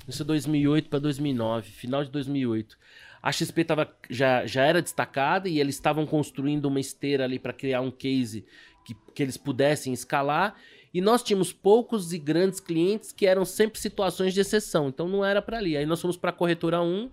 Isso 0.06 0.22
é 0.24 0.26
2008 0.26 0.90
para 0.90 1.00
2009, 1.00 1.72
final 1.72 2.04
de 2.04 2.12
2008. 2.12 2.78
A 3.24 3.32
XP 3.32 3.64
tava, 3.64 3.90
já, 4.10 4.46
já 4.46 4.66
era 4.66 4.82
destacada 4.82 5.48
e 5.48 5.58
eles 5.58 5.76
estavam 5.76 6.06
construindo 6.06 6.66
uma 6.66 6.82
esteira 6.82 7.24
ali 7.24 7.40
para 7.40 7.54
criar 7.54 7.80
um 7.80 7.90
case 7.90 8.46
que, 8.84 8.94
que 9.14 9.24
eles 9.24 9.38
pudessem 9.38 9.94
escalar. 9.94 10.58
E 10.94 11.00
nós 11.00 11.24
tínhamos 11.24 11.54
poucos 11.54 12.12
e 12.12 12.18
grandes 12.18 12.60
clientes 12.60 13.14
que 13.14 13.26
eram 13.26 13.46
sempre 13.46 13.80
situações 13.80 14.34
de 14.34 14.42
exceção, 14.42 14.90
então 14.90 15.08
não 15.08 15.24
era 15.24 15.42
para 15.42 15.60
ali. 15.60 15.78
Aí 15.78 15.86
nós 15.86 16.02
fomos 16.02 16.18
para 16.18 16.32
a 16.32 16.34
corretora 16.34 16.82
1, 16.82 17.10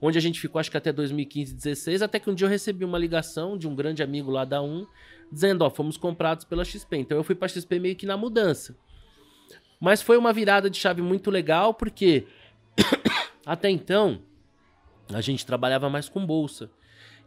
onde 0.00 0.18
a 0.18 0.20
gente 0.20 0.40
ficou 0.40 0.58
acho 0.58 0.70
que 0.70 0.76
até 0.76 0.92
2015, 0.92 1.54
16, 1.54 2.02
até 2.02 2.18
que 2.18 2.30
um 2.30 2.34
dia 2.34 2.46
eu 2.46 2.50
recebi 2.50 2.84
uma 2.84 2.98
ligação 2.98 3.56
de 3.56 3.66
um 3.66 3.74
grande 3.74 4.02
amigo 4.02 4.30
lá 4.30 4.44
da 4.44 4.62
1, 4.62 4.86
dizendo, 5.30 5.62
ó, 5.62 5.70
fomos 5.70 5.96
comprados 5.96 6.44
pela 6.44 6.64
XP. 6.64 6.96
Então 6.96 7.16
eu 7.16 7.24
fui 7.24 7.34
para 7.34 7.48
XP 7.48 7.78
meio 7.78 7.96
que 7.96 8.06
na 8.06 8.16
mudança. 8.16 8.76
Mas 9.80 10.00
foi 10.00 10.16
uma 10.16 10.32
virada 10.32 10.70
de 10.70 10.78
chave 10.78 11.02
muito 11.02 11.30
legal, 11.30 11.74
porque 11.74 12.26
até 13.44 13.70
então 13.70 14.22
a 15.12 15.20
gente 15.20 15.46
trabalhava 15.46 15.88
mais 15.88 16.08
com 16.08 16.24
bolsa. 16.24 16.70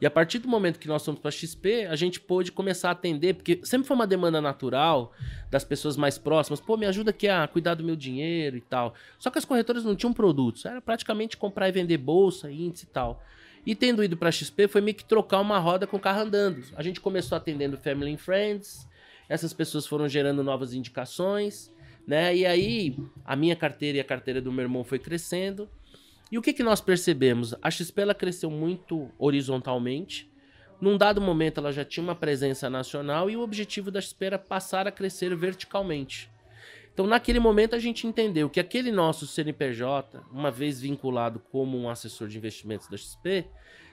E 0.02 0.06
a 0.06 0.12
partir 0.12 0.40
do 0.40 0.48
momento 0.48 0.80
que 0.80 0.88
nós 0.88 1.04
fomos 1.04 1.20
para 1.20 1.30
XP, 1.30 1.86
a 1.86 1.96
gente 1.96 2.20
pôde 2.20 2.52
começar 2.52 2.90
a 2.90 2.92
atender, 2.92 3.34
porque 3.34 3.60
sempre 3.64 3.88
foi 3.88 3.96
uma 3.96 4.08
demanda 4.08 4.40
natural 4.40 5.14
das 5.52 5.64
pessoas 5.64 5.98
mais 5.98 6.18
próximas. 6.18 6.62
Pô, 6.62 6.78
me 6.78 6.86
ajuda 6.86 7.12
aqui 7.12 7.28
a 7.28 7.48
cuidar 7.48 7.76
do 7.76 7.84
meu 7.84 7.96
dinheiro 7.96 8.56
e 8.56 8.62
tal. 8.62 8.94
Só 9.18 9.30
que 9.30 9.38
as 9.38 9.46
corretoras 9.46 9.84
não 9.84 9.96
tinham 9.96 10.14
produtos, 10.14 10.66
era 10.66 10.82
praticamente 10.82 11.36
comprar 11.36 11.68
e 11.68 11.72
vender 11.72 11.98
bolsa, 11.98 12.50
índice 12.50 12.86
e 12.86 12.88
tal. 12.88 13.22
E 13.66 13.76
tendo 13.76 14.04
ido 14.04 14.16
para 14.16 14.32
XP, 14.32 14.68
foi 14.68 14.82
meio 14.82 14.96
que 14.96 15.04
trocar 15.04 15.42
uma 15.42 15.60
roda 15.60 15.86
com 15.86 15.98
o 15.98 16.00
carro 16.00 16.22
andando. 16.22 16.64
A 16.76 16.82
gente 16.82 17.02
começou 17.02 17.36
atendendo 17.36 17.78
Family 17.78 18.14
and 18.14 18.18
Friends, 18.18 18.88
essas 19.28 19.54
pessoas 19.54 19.86
foram 19.86 20.08
gerando 20.08 20.44
novas 20.44 20.74
indicações, 20.74 21.72
né? 22.08 22.36
E 22.36 22.46
aí 22.46 22.98
a 23.26 23.36
minha 23.36 23.56
carteira 23.56 23.98
e 23.98 24.02
a 24.02 24.04
carteira 24.04 24.42
do 24.42 24.52
meu 24.52 24.64
irmão 24.64 24.84
foi 24.84 24.98
crescendo. 24.98 25.70
E 26.32 26.38
o 26.38 26.42
que, 26.42 26.54
que 26.54 26.62
nós 26.62 26.80
percebemos? 26.80 27.56
A 27.62 27.72
XP 27.72 28.02
ela 28.02 28.13
cresceu 28.13 28.52
muito 28.52 29.10
horizontalmente. 29.18 30.32
Num 30.80 30.96
dado 30.96 31.20
momento, 31.20 31.60
ela 31.60 31.72
já 31.72 31.84
tinha 31.84 32.04
uma 32.04 32.15
presença 32.15 32.70
nacional 32.70 33.30
e 33.30 33.36
o 33.36 33.42
objetivo 33.42 33.89
da 33.89 34.00
XP 34.00 34.26
era 34.26 34.39
passar 34.39 34.88
a 34.88 34.92
crescer 34.92 35.36
verticalmente. 35.36 36.30
Então, 36.94 37.08
naquele 37.08 37.39
momento, 37.39 37.76
a 37.76 37.80
gente 37.80 38.06
entendeu 38.06 38.50
que 38.50 38.60
aquele 38.60 38.92
nosso 38.92 39.26
CNPJ, 39.26 40.22
uma 40.32 40.52
vez 40.52 40.82
vinculado 40.82 41.39
como 41.52 41.78
um 41.78 41.89
assessor 41.89 42.28
de 42.28 42.38
investimentos 42.38 42.88
da 42.88 42.98
XP, 42.98 43.46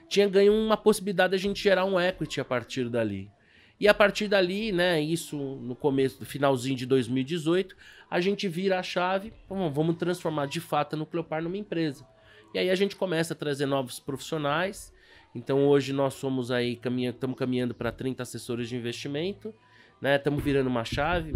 tinha 0.07 0.27
ganho 0.27 0.53
uma 0.53 0.77
possibilidade 0.77 1.31
de 1.31 1.35
a 1.35 1.39
gente 1.39 1.61
gerar 1.61 1.85
um 1.85 1.99
equity 1.99 2.39
a 2.39 2.45
partir 2.45 2.87
dali. 2.87 3.31
E 3.79 3.87
a 3.87 3.93
partir 3.93 4.27
dali, 4.27 4.71
né, 4.71 5.01
isso 5.01 5.37
no 5.37 5.75
começo, 5.75 6.23
finalzinho 6.25 6.75
de 6.75 6.85
2018, 6.85 7.75
a 8.09 8.19
gente 8.19 8.47
vira 8.47 8.79
a 8.79 8.83
chave, 8.83 9.33
vamos 9.47 9.97
transformar 9.97 10.47
de 10.47 10.59
fato 10.59 10.95
a 10.95 10.97
Nucleopar 10.97 11.43
numa 11.43 11.57
empresa. 11.57 12.05
E 12.53 12.59
aí 12.59 12.69
a 12.69 12.75
gente 12.75 12.95
começa 12.95 13.33
a 13.33 13.35
trazer 13.35 13.65
novos 13.65 13.99
profissionais. 13.99 14.93
Então 15.35 15.67
hoje 15.67 15.93
nós 15.93 16.13
somos 16.15 16.51
aí, 16.51 16.75
caminha, 16.75 17.11
estamos 17.11 17.37
caminhando 17.37 17.73
para 17.73 17.91
30 17.91 18.23
assessores 18.23 18.69
de 18.69 18.75
investimento, 18.75 19.53
né? 20.01 20.15
Estamos 20.15 20.43
virando 20.43 20.67
uma 20.67 20.85
chave. 20.85 21.35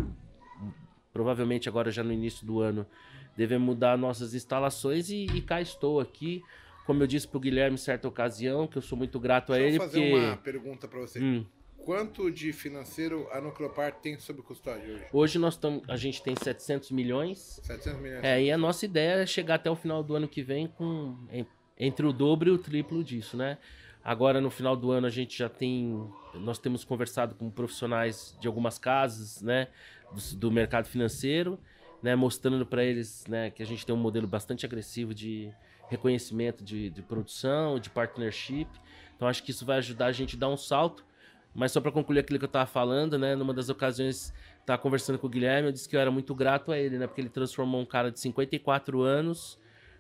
Provavelmente 1.14 1.68
agora 1.68 1.92
já 1.92 2.04
no 2.04 2.12
início 2.12 2.46
do 2.46 2.62
ano 2.62 2.86
devemos 3.36 3.66
mudar 3.66 3.98
nossas 3.98 4.34
instalações 4.34 5.10
e, 5.10 5.26
e 5.26 5.42
cá 5.42 5.62
estou 5.62 6.00
aqui. 6.00 6.42
Como 6.86 7.04
eu 7.04 7.08
disse 7.08 7.28
para 7.28 7.38
o 7.38 7.42
Guilherme 7.42 7.76
em 7.76 7.78
certa 7.78 8.08
ocasião, 8.08 8.68
que 8.68 8.78
eu 8.78 8.82
sou 8.82 8.98
muito 8.98 9.20
grato 9.20 9.52
Deixa 9.54 9.64
a 9.64 9.68
ele. 9.68 9.78
eu 9.78 9.82
fazer 9.82 10.10
porque... 10.10 10.26
uma 10.26 10.38
pergunta 10.38 10.88
para 10.88 11.00
você. 11.00 11.20
Hum. 11.22 11.46
Quanto 11.86 12.30
de 12.30 12.54
financeiro 12.54 13.28
a 13.32 13.42
Nucleopar 13.42 13.94
tem 13.94 14.18
sob 14.20 14.42
custódia 14.42 14.94
hoje? 14.94 15.06
Hoje 15.12 15.40
nós 15.40 15.58
tam, 15.58 15.82
a 15.88 15.98
gente 15.98 16.22
tem 16.22 16.36
700 16.36 16.92
milhões. 16.92 17.60
700 17.64 18.02
milhões. 18.02 18.24
É, 18.24 18.42
e 18.42 18.52
a 18.52 18.58
nossa 18.58 18.86
ideia 18.86 19.22
é 19.22 19.26
chegar 19.26 19.56
até 19.56 19.70
o 19.70 19.76
final 19.76 20.04
do 20.04 20.16
ano 20.16 20.28
que 20.28 20.44
vem 20.44 20.68
com 20.68 21.18
entre 21.78 22.06
o 22.06 22.14
dobro 22.14 22.50
e 22.50 22.52
o 22.52 22.58
triplo 22.60 23.04
disso, 23.04 23.36
né? 23.36 23.58
Agora 24.04 24.40
no 24.40 24.50
final 24.50 24.76
do 24.76 24.92
ano 24.92 25.08
a 25.08 25.10
gente 25.10 25.38
já 25.38 25.50
tem, 25.50 26.08
nós 26.36 26.58
temos 26.58 26.84
conversado 26.84 27.36
com 27.36 27.50
profissionais 27.50 28.36
de 28.40 28.48
algumas 28.48 28.80
casas, 28.80 29.42
né, 29.42 29.68
do, 30.12 30.36
do 30.38 30.52
mercado 30.52 30.86
financeiro, 30.86 31.60
né, 32.02 32.16
mostrando 32.16 32.66
para 32.66 32.84
eles, 32.84 33.26
né, 33.28 33.52
que 33.52 33.62
a 33.62 33.66
gente 33.66 33.86
tem 33.86 33.94
um 33.94 34.00
modelo 34.00 34.28
bastante 34.28 34.66
agressivo 34.66 35.14
de 35.14 35.54
reconhecimento 35.88 36.64
de, 36.64 36.90
de 36.90 37.02
produção, 37.04 37.80
de 37.80 37.90
partnership. 37.92 38.68
Então 39.16 39.28
acho 39.28 39.44
que 39.44 39.52
isso 39.52 39.66
vai 39.66 39.78
ajudar 39.78 40.08
a 40.08 40.12
gente 40.12 40.36
a 40.36 40.40
dar 40.40 40.50
um 40.50 40.58
salto. 40.58 41.06
Mas 41.54 41.72
só 41.72 41.82
para 41.82 41.92
concluir 41.92 42.20
aquilo 42.20 42.40
que 42.40 42.46
eu 42.46 42.50
tava 42.50 42.66
falando, 42.66 43.18
né? 43.20 43.36
Numa 43.36 43.54
das 43.54 43.68
ocasiões, 43.70 44.34
tava 44.66 44.82
conversando 44.82 45.20
com 45.20 45.28
o 45.28 45.30
Guilherme, 45.30 45.68
eu 45.68 45.72
disse 45.72 45.88
que 45.88 45.96
eu 45.96 46.00
era 46.00 46.10
muito 46.10 46.34
grato 46.34 46.72
a 46.72 46.78
ele, 46.78 46.98
né? 46.98 47.08
Porque 47.08 47.20
ele 47.20 47.30
transformou 47.30 47.82
um 47.82 47.86
cara 47.86 48.10
de 48.12 48.20
54 48.20 49.02
anos, 49.02 49.60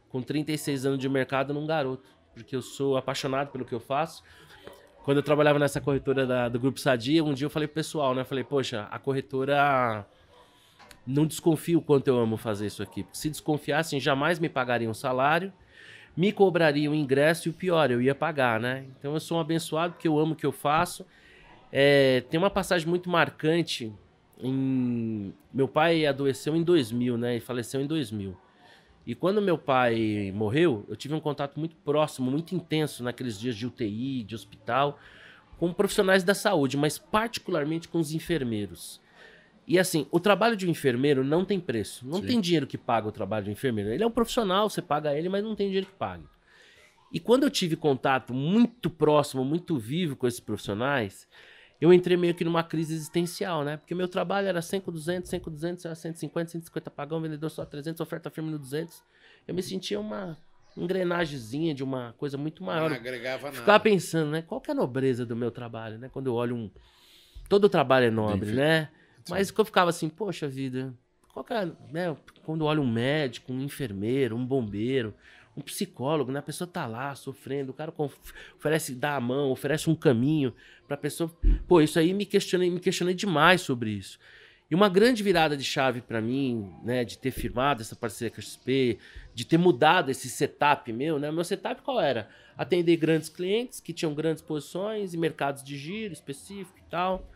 com 0.09 0.21
36 0.21 0.85
anos 0.85 0.99
de 0.99 1.09
mercado, 1.09 1.53
num 1.53 1.65
garoto. 1.67 2.09
Porque 2.33 2.55
eu 2.55 2.61
sou 2.61 2.95
apaixonado 2.95 3.51
pelo 3.51 3.65
que 3.65 3.73
eu 3.73 3.79
faço. 3.81 4.23
Quando 5.03 5.17
eu 5.17 5.23
trabalhava 5.23 5.59
nessa 5.59 5.81
corretora 5.81 6.25
da- 6.25 6.47
do 6.47 6.59
Grupo 6.59 6.79
Sadia, 6.79 7.23
um 7.23 7.33
dia 7.33 7.45
eu 7.45 7.49
falei 7.49 7.67
pro 7.67 7.75
pessoal, 7.75 8.15
né? 8.15 8.21
Eu 8.21 8.25
falei, 8.25 8.43
poxa, 8.43 8.87
a 8.89 8.97
corretora 8.99 10.05
não 11.05 11.25
desconfio 11.25 11.79
o 11.79 11.81
quanto 11.81 12.07
eu 12.07 12.17
amo 12.17 12.37
fazer 12.37 12.67
isso 12.67 12.81
aqui. 12.83 13.05
Se 13.11 13.29
desconfiassem, 13.29 13.99
jamais 13.99 14.39
me 14.39 14.47
pagariam 14.47 14.91
um 14.91 14.93
salário, 14.93 15.51
me 16.15 16.31
cobrariam 16.31 16.93
ingresso 16.93 17.47
e 17.47 17.51
o 17.51 17.53
pior, 17.53 17.89
eu 17.89 18.01
ia 18.01 18.13
pagar, 18.13 18.59
né? 18.59 18.85
Então 18.97 19.13
eu 19.13 19.19
sou 19.19 19.37
um 19.37 19.41
abençoado 19.41 19.93
porque 19.93 20.07
eu 20.07 20.19
amo 20.19 20.33
o 20.33 20.35
que 20.35 20.45
eu 20.45 20.51
faço. 20.51 21.05
É, 21.71 22.21
tem 22.29 22.37
uma 22.37 22.49
passagem 22.49 22.87
muito 22.87 23.09
marcante. 23.09 23.91
Em... 24.39 25.33
Meu 25.53 25.67
pai 25.67 26.05
adoeceu 26.05 26.55
em 26.55 26.63
2000, 26.63 27.17
né? 27.17 27.37
E 27.37 27.39
faleceu 27.39 27.79
em 27.79 27.87
2000. 27.87 28.35
E 29.05 29.15
quando 29.15 29.41
meu 29.41 29.57
pai 29.57 30.31
morreu, 30.35 30.85
eu 30.87 30.95
tive 30.95 31.13
um 31.13 31.19
contato 31.19 31.59
muito 31.59 31.75
próximo, 31.77 32.29
muito 32.29 32.53
intenso 32.53 33.03
naqueles 33.03 33.39
dias 33.39 33.55
de 33.55 33.65
UTI, 33.65 34.23
de 34.23 34.35
hospital, 34.35 34.99
com 35.57 35.73
profissionais 35.73 36.23
da 36.23 36.35
saúde, 36.35 36.77
mas 36.77 36.97
particularmente 36.97 37.87
com 37.87 37.99
os 37.99 38.13
enfermeiros. 38.13 39.01
E 39.67 39.79
assim, 39.79 40.05
o 40.11 40.19
trabalho 40.19 40.55
de 40.55 40.67
um 40.67 40.69
enfermeiro 40.69 41.23
não 41.23 41.45
tem 41.45 41.59
preço. 41.59 42.05
Não 42.07 42.19
Sim. 42.19 42.27
tem 42.27 42.41
dinheiro 42.41 42.67
que 42.67 42.77
paga 42.77 43.07
o 43.07 43.11
trabalho 43.11 43.45
de 43.45 43.49
um 43.49 43.53
enfermeiro. 43.53 43.89
Ele 43.89 44.03
é 44.03 44.07
um 44.07 44.11
profissional, 44.11 44.69
você 44.69 44.81
paga 44.81 45.15
ele, 45.15 45.29
mas 45.29 45.43
não 45.43 45.55
tem 45.55 45.67
dinheiro 45.67 45.87
que 45.87 45.93
pague. 45.93 46.23
E 47.11 47.19
quando 47.19 47.43
eu 47.43 47.49
tive 47.49 47.75
contato 47.75 48.33
muito 48.33 48.89
próximo, 48.89 49.43
muito 49.43 49.77
vivo 49.77 50.15
com 50.15 50.27
esses 50.27 50.39
profissionais, 50.39 51.27
eu 51.81 51.91
entrei 51.91 52.15
meio 52.15 52.35
que 52.35 52.45
numa 52.45 52.63
crise 52.63 52.93
existencial, 52.93 53.63
né? 53.63 53.75
Porque 53.75 53.95
meu 53.95 54.07
trabalho 54.07 54.47
era 54.47 54.61
100 54.61 54.81
com 54.81 54.91
200, 54.91 55.27
100 55.27 55.39
com 55.39 55.49
200, 55.49 55.85
era 55.85 55.95
150, 55.95 56.51
150 56.51 56.91
pagão, 56.91 57.19
vendedor 57.19 57.49
só 57.49 57.65
300, 57.65 57.99
oferta 57.99 58.29
firme 58.29 58.51
no 58.51 58.59
200. 58.59 59.03
Eu 59.47 59.55
me 59.55 59.63
sentia 59.63 59.99
uma 59.99 60.37
engrenagemzinha 60.77 61.73
de 61.73 61.83
uma 61.83 62.13
coisa 62.19 62.37
muito 62.37 62.63
maior. 62.63 62.89
Não 62.89 62.97
agregava 62.97 63.45
nada. 63.45 63.57
Ficava 63.57 63.79
pensando, 63.79 64.29
né? 64.29 64.43
Qual 64.43 64.61
que 64.61 64.69
é 64.69 64.73
a 64.73 64.75
nobreza 64.75 65.25
do 65.25 65.35
meu 65.35 65.49
trabalho, 65.49 65.97
né? 65.97 66.07
Quando 66.13 66.27
eu 66.27 66.35
olho 66.35 66.55
um... 66.55 66.71
Todo 67.49 67.67
trabalho 67.67 68.05
é 68.05 68.11
nobre, 68.11 68.45
Bem 68.45 68.55
né? 68.55 68.89
Mas 69.27 69.49
que 69.49 69.59
eu 69.59 69.65
ficava 69.65 69.89
assim, 69.89 70.07
poxa 70.07 70.47
vida, 70.47 70.93
qual 71.33 71.43
que 71.43 71.53
é, 71.53 71.65
né? 71.91 72.15
Quando 72.43 72.61
eu 72.61 72.67
olho 72.67 72.81
um 72.81 72.91
médico, 72.91 73.51
um 73.51 73.61
enfermeiro, 73.61 74.35
um 74.35 74.45
bombeiro, 74.45 75.13
um 75.55 75.61
psicólogo, 75.61 76.31
né? 76.31 76.39
A 76.39 76.43
pessoa 76.43 76.67
tá 76.67 76.87
lá 76.87 77.13
sofrendo, 77.15 77.71
o 77.71 77.73
cara 77.73 77.93
oferece, 78.55 78.95
dá 78.95 79.15
a 79.15 79.21
mão, 79.21 79.51
oferece 79.51 79.89
um 79.89 79.95
caminho 79.95 80.53
pra 80.87 80.95
pessoa. 80.95 81.29
Pô, 81.67 81.81
isso 81.81 81.99
aí 81.99 82.13
me 82.13 82.25
questionei, 82.25 82.69
me 82.69 82.79
questionei 82.79 83.13
demais 83.13 83.61
sobre 83.61 83.91
isso. 83.91 84.17
E 84.69 84.75
uma 84.75 84.87
grande 84.87 85.21
virada 85.21 85.57
de 85.57 85.65
chave 85.65 85.99
pra 85.99 86.21
mim, 86.21 86.71
né, 86.81 87.03
de 87.03 87.17
ter 87.17 87.31
firmado 87.31 87.81
essa 87.81 87.93
parceria 87.93 88.31
com 88.31 88.39
a 88.39 88.41
XP, 88.41 88.97
de 89.33 89.43
ter 89.43 89.57
mudado 89.57 90.09
esse 90.09 90.29
setup 90.29 90.93
meu, 90.93 91.19
né? 91.19 91.29
Meu 91.29 91.43
setup 91.43 91.81
qual 91.81 91.99
era? 91.99 92.29
Atender 92.57 92.95
grandes 92.95 93.27
clientes 93.27 93.81
que 93.81 93.91
tinham 93.91 94.13
grandes 94.13 94.41
posições 94.41 95.13
e 95.13 95.17
mercados 95.17 95.61
de 95.61 95.77
giro 95.77 96.13
específico 96.13 96.77
e 96.77 96.89
tal, 96.89 97.29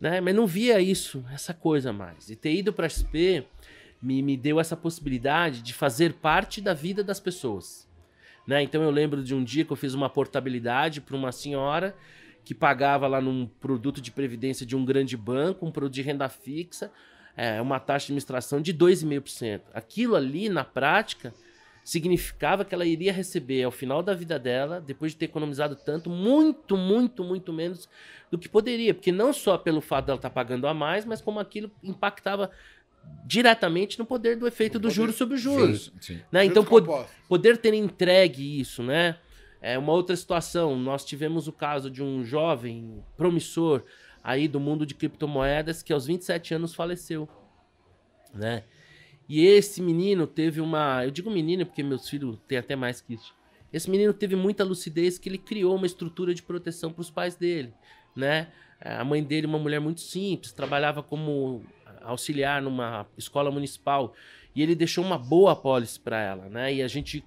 né? 0.00 0.20
Mas 0.20 0.34
não 0.34 0.48
via 0.48 0.80
isso, 0.80 1.24
essa 1.32 1.54
coisa 1.54 1.92
mais. 1.92 2.28
E 2.28 2.34
ter 2.34 2.52
ido 2.52 2.72
para 2.72 2.88
XP 2.88 3.46
me, 4.04 4.20
me 4.20 4.36
deu 4.36 4.60
essa 4.60 4.76
possibilidade 4.76 5.62
de 5.62 5.72
fazer 5.72 6.12
parte 6.12 6.60
da 6.60 6.74
vida 6.74 7.02
das 7.02 7.18
pessoas. 7.18 7.88
Né? 8.46 8.62
Então 8.62 8.82
eu 8.82 8.90
lembro 8.90 9.24
de 9.24 9.34
um 9.34 9.42
dia 9.42 9.64
que 9.64 9.72
eu 9.72 9.76
fiz 9.76 9.94
uma 9.94 10.10
portabilidade 10.10 11.00
para 11.00 11.16
uma 11.16 11.32
senhora 11.32 11.96
que 12.44 12.54
pagava 12.54 13.06
lá 13.06 13.18
num 13.18 13.46
produto 13.46 14.02
de 14.02 14.10
previdência 14.10 14.66
de 14.66 14.76
um 14.76 14.84
grande 14.84 15.16
banco, 15.16 15.64
um 15.64 15.70
produto 15.70 15.94
de 15.94 16.02
renda 16.02 16.28
fixa, 16.28 16.92
é, 17.34 17.58
uma 17.62 17.80
taxa 17.80 18.06
de 18.06 18.12
administração 18.12 18.60
de 18.60 18.74
2,5%. 18.74 19.62
Aquilo 19.72 20.14
ali, 20.14 20.50
na 20.50 20.62
prática, 20.62 21.32
significava 21.82 22.62
que 22.62 22.74
ela 22.74 22.84
iria 22.84 23.12
receber 23.12 23.62
ao 23.62 23.70
final 23.70 24.02
da 24.02 24.12
vida 24.12 24.38
dela, 24.38 24.78
depois 24.78 25.12
de 25.12 25.18
ter 25.18 25.24
economizado 25.24 25.74
tanto, 25.74 26.10
muito, 26.10 26.76
muito, 26.76 27.24
muito 27.24 27.50
menos 27.50 27.88
do 28.30 28.38
que 28.38 28.48
poderia. 28.48 28.92
Porque 28.92 29.10
não 29.10 29.32
só 29.32 29.56
pelo 29.56 29.80
fato 29.80 30.06
dela 30.06 30.16
estar 30.16 30.30
pagando 30.30 30.66
a 30.66 30.74
mais, 30.74 31.06
mas 31.06 31.22
como 31.22 31.40
aquilo 31.40 31.70
impactava 31.82 32.50
diretamente 33.26 33.98
no 33.98 34.04
poder 34.04 34.36
do 34.36 34.46
efeito 34.46 34.78
do 34.78 34.82
poder- 34.82 34.94
juros 34.94 35.14
sobre 35.16 35.36
juros. 35.36 35.92
Sim. 36.00 36.20
Né? 36.30 36.44
Então, 36.44 36.64
pod- 36.64 36.88
poder 37.28 37.56
ter 37.58 37.72
entregue 37.74 38.60
isso, 38.60 38.82
né? 38.82 39.16
É 39.62 39.78
uma 39.78 39.92
outra 39.92 40.14
situação. 40.14 40.76
Nós 40.78 41.04
tivemos 41.04 41.48
o 41.48 41.52
caso 41.52 41.90
de 41.90 42.02
um 42.02 42.22
jovem 42.24 43.02
promissor 43.16 43.82
aí 44.22 44.46
do 44.46 44.60
mundo 44.60 44.84
de 44.84 44.94
criptomoedas 44.94 45.82
que 45.82 45.92
aos 45.92 46.06
27 46.06 46.54
anos 46.54 46.74
faleceu, 46.74 47.28
né? 48.32 48.64
E 49.28 49.44
esse 49.46 49.80
menino 49.80 50.26
teve 50.26 50.60
uma, 50.60 51.02
eu 51.04 51.10
digo 51.10 51.30
menino 51.30 51.64
porque 51.64 51.82
meus 51.82 52.08
filhos 52.08 52.38
têm 52.46 52.58
até 52.58 52.76
mais 52.76 53.00
que 53.00 53.14
isso. 53.14 53.34
Esse 53.72 53.90
menino 53.90 54.12
teve 54.12 54.36
muita 54.36 54.62
lucidez 54.62 55.18
que 55.18 55.28
ele 55.28 55.38
criou 55.38 55.74
uma 55.76 55.86
estrutura 55.86 56.34
de 56.34 56.42
proteção 56.42 56.92
para 56.92 57.00
os 57.00 57.10
pais 57.10 57.34
dele, 57.34 57.72
né? 58.14 58.48
A 58.80 59.02
mãe 59.02 59.22
dele, 59.24 59.46
uma 59.46 59.58
mulher 59.58 59.80
muito 59.80 60.00
simples, 60.02 60.52
trabalhava 60.52 61.02
como 61.02 61.64
auxiliar 62.04 62.62
numa 62.62 63.06
escola 63.16 63.50
municipal 63.50 64.14
e 64.54 64.62
ele 64.62 64.74
deixou 64.74 65.04
uma 65.04 65.18
boa 65.18 65.52
apólice 65.52 65.98
para 65.98 66.20
ela, 66.20 66.48
né? 66.48 66.72
E 66.72 66.82
a 66.82 66.88
gente 66.88 67.24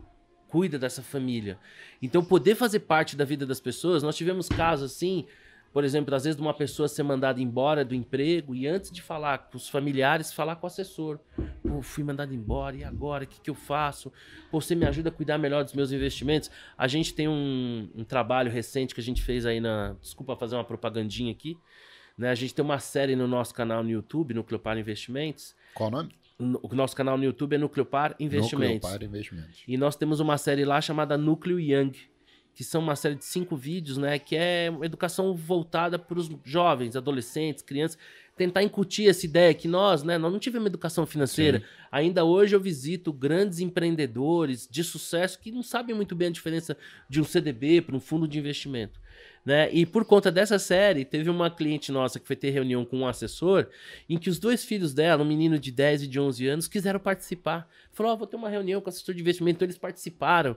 cuida 0.47 0.80
dessa 0.80 1.01
família. 1.01 1.59
Então, 2.01 2.23
poder 2.23 2.55
fazer 2.55 2.80
parte 2.82 3.15
da 3.15 3.25
vida 3.25 3.45
das 3.45 3.59
pessoas, 3.59 4.01
nós 4.01 4.15
tivemos 4.15 4.47
casos 4.47 4.91
assim, 4.91 5.25
por 5.73 5.84
exemplo, 5.84 6.15
às 6.15 6.23
vezes 6.23 6.38
de 6.38 6.41
uma 6.41 6.53
pessoa 6.53 6.88
ser 6.88 7.03
mandada 7.03 7.41
embora 7.41 7.84
do 7.84 7.93
emprego 7.93 8.55
e 8.55 8.65
antes 8.65 8.89
de 8.89 9.01
falar 9.01 9.38
com 9.38 9.57
os 9.57 9.67
familiares, 9.67 10.34
falar 10.34 10.55
com 10.55 10.65
o 10.65 10.67
assessor. 10.67 11.19
Pô, 11.61 11.82
fui 11.82 12.03
mandado 12.03 12.34
embora, 12.34 12.75
e 12.78 12.84
agora? 12.84 13.25
O 13.25 13.28
que, 13.28 13.41
que 13.41 13.49
eu 13.49 13.55
faço? 13.55 14.11
Pô, 14.49 14.61
você 14.61 14.73
me 14.73 14.86
ajuda 14.86 15.09
a 15.09 15.11
cuidar 15.11 15.38
melhor 15.38 15.63
dos 15.63 15.73
meus 15.73 15.91
investimentos? 15.91 16.49
A 16.78 16.88
gente 16.88 17.13
tem 17.13 17.28
um, 17.28 17.89
um 17.93 18.03
trabalho 18.03 18.49
recente 18.49 18.95
que 18.95 19.01
a 19.01 19.03
gente 19.03 19.21
fez 19.21 19.45
aí 19.45 19.59
na. 19.59 19.95
Desculpa 20.01 20.36
fazer 20.36 20.55
uma 20.55 20.63
propagandinha 20.63 21.32
aqui. 21.32 21.57
Né? 22.18 22.30
A 22.30 22.36
gente 22.36 22.53
tem 22.53 22.65
uma 22.65 22.80
série 22.80 23.15
no 23.15 23.28
nosso 23.28 23.53
canal 23.53 23.84
no 23.84 23.89
YouTube, 23.89 24.34
no 24.34 24.43
Cleopar 24.43 24.78
Investimentos. 24.78 25.55
Qual 25.74 25.89
o 25.89 25.91
nome? 25.91 26.09
O 26.39 26.76
nosso 26.76 26.95
canal 26.95 27.18
no 27.18 27.24
YouTube 27.24 27.55
é 27.55 27.57
Nucleopar 27.57 28.15
Investimentos. 28.20 28.76
Nucleopar 28.76 29.03
Investimentos. 29.03 29.63
E 29.68 29.76
nós 29.76 29.95
temos 29.95 30.20
uma 30.20 30.38
série 30.38 30.65
lá 30.65 30.80
chamada 30.80 31.18
Núcleo 31.18 31.59
Young, 31.59 31.93
que 32.53 32.63
são 32.63 32.82
uma 32.82 32.95
série 32.95 33.15
de 33.15 33.26
cinco 33.26 33.55
vídeos, 33.55 33.97
né? 33.97 34.20
Que 34.20 34.36
é 34.36 34.70
uma 34.70 34.86
educação 34.86 35.36
voltada 35.36 35.97
para 35.97 36.18
os 36.18 36.30
jovens, 36.43 36.95
adolescentes, 36.95 37.63
crianças. 37.63 37.97
Tentar 38.36 38.61
incutir 38.61 39.09
essa 39.09 39.26
ideia 39.26 39.51
que 39.51 39.68
nós, 39.68 40.03
né? 40.03 40.20
Nós 40.20 40.32
não 40.32 40.39
tivemos 40.39 40.68
educação 40.68 41.07
financeira. 41.07 41.59
Sim. 41.59 41.65
Ainda 41.91 42.24
hoje 42.24 42.55
eu 42.55 42.59
visito 42.59 43.11
grandes 43.11 43.59
empreendedores 43.59 44.68
de 44.70 44.84
sucesso 44.84 45.39
que 45.39 45.51
não 45.51 45.63
sabem 45.63 45.95
muito 45.95 46.15
bem 46.15 46.28
a 46.28 46.32
diferença 46.32 46.78
de 47.09 47.20
um 47.20 47.24
CDB 47.24 47.82
para 47.82 47.95
um 47.95 47.99
fundo 47.99 48.28
de 48.28 48.38
investimento. 48.38 48.99
Né? 49.47 49.69
E 49.71 49.85
por 49.85 50.03
conta 50.03 50.29
dessa 50.29 50.59
série, 50.59 51.05
teve 51.05 51.29
uma 51.29 51.49
cliente 51.49 51.89
nossa 51.89 52.19
que 52.19 52.27
foi 52.27 52.35
ter 52.35 52.49
reunião 52.49 52.83
com 52.83 52.97
um 52.97 53.07
assessor, 53.07 53.65
em 54.09 54.17
que 54.17 54.29
os 54.29 54.39
dois 54.39 54.65
filhos 54.65 54.93
dela, 54.93 55.23
um 55.23 55.25
menino 55.25 55.57
de 55.57 55.71
10 55.71 56.03
e 56.03 56.07
de 56.07 56.19
11 56.19 56.47
anos, 56.47 56.67
quiseram 56.67 56.99
participar. 56.99 57.65
Falou, 57.97 58.13
oh, 58.13 58.17
vou 58.17 58.27
ter 58.27 58.35
uma 58.35 58.47
reunião 58.47 58.79
com 58.79 58.87
o 58.87 58.89
assessor 58.89 59.15
de 59.15 59.21
investimento, 59.21 59.57
então 59.57 59.65
eles 59.65 59.77
participaram. 59.77 60.55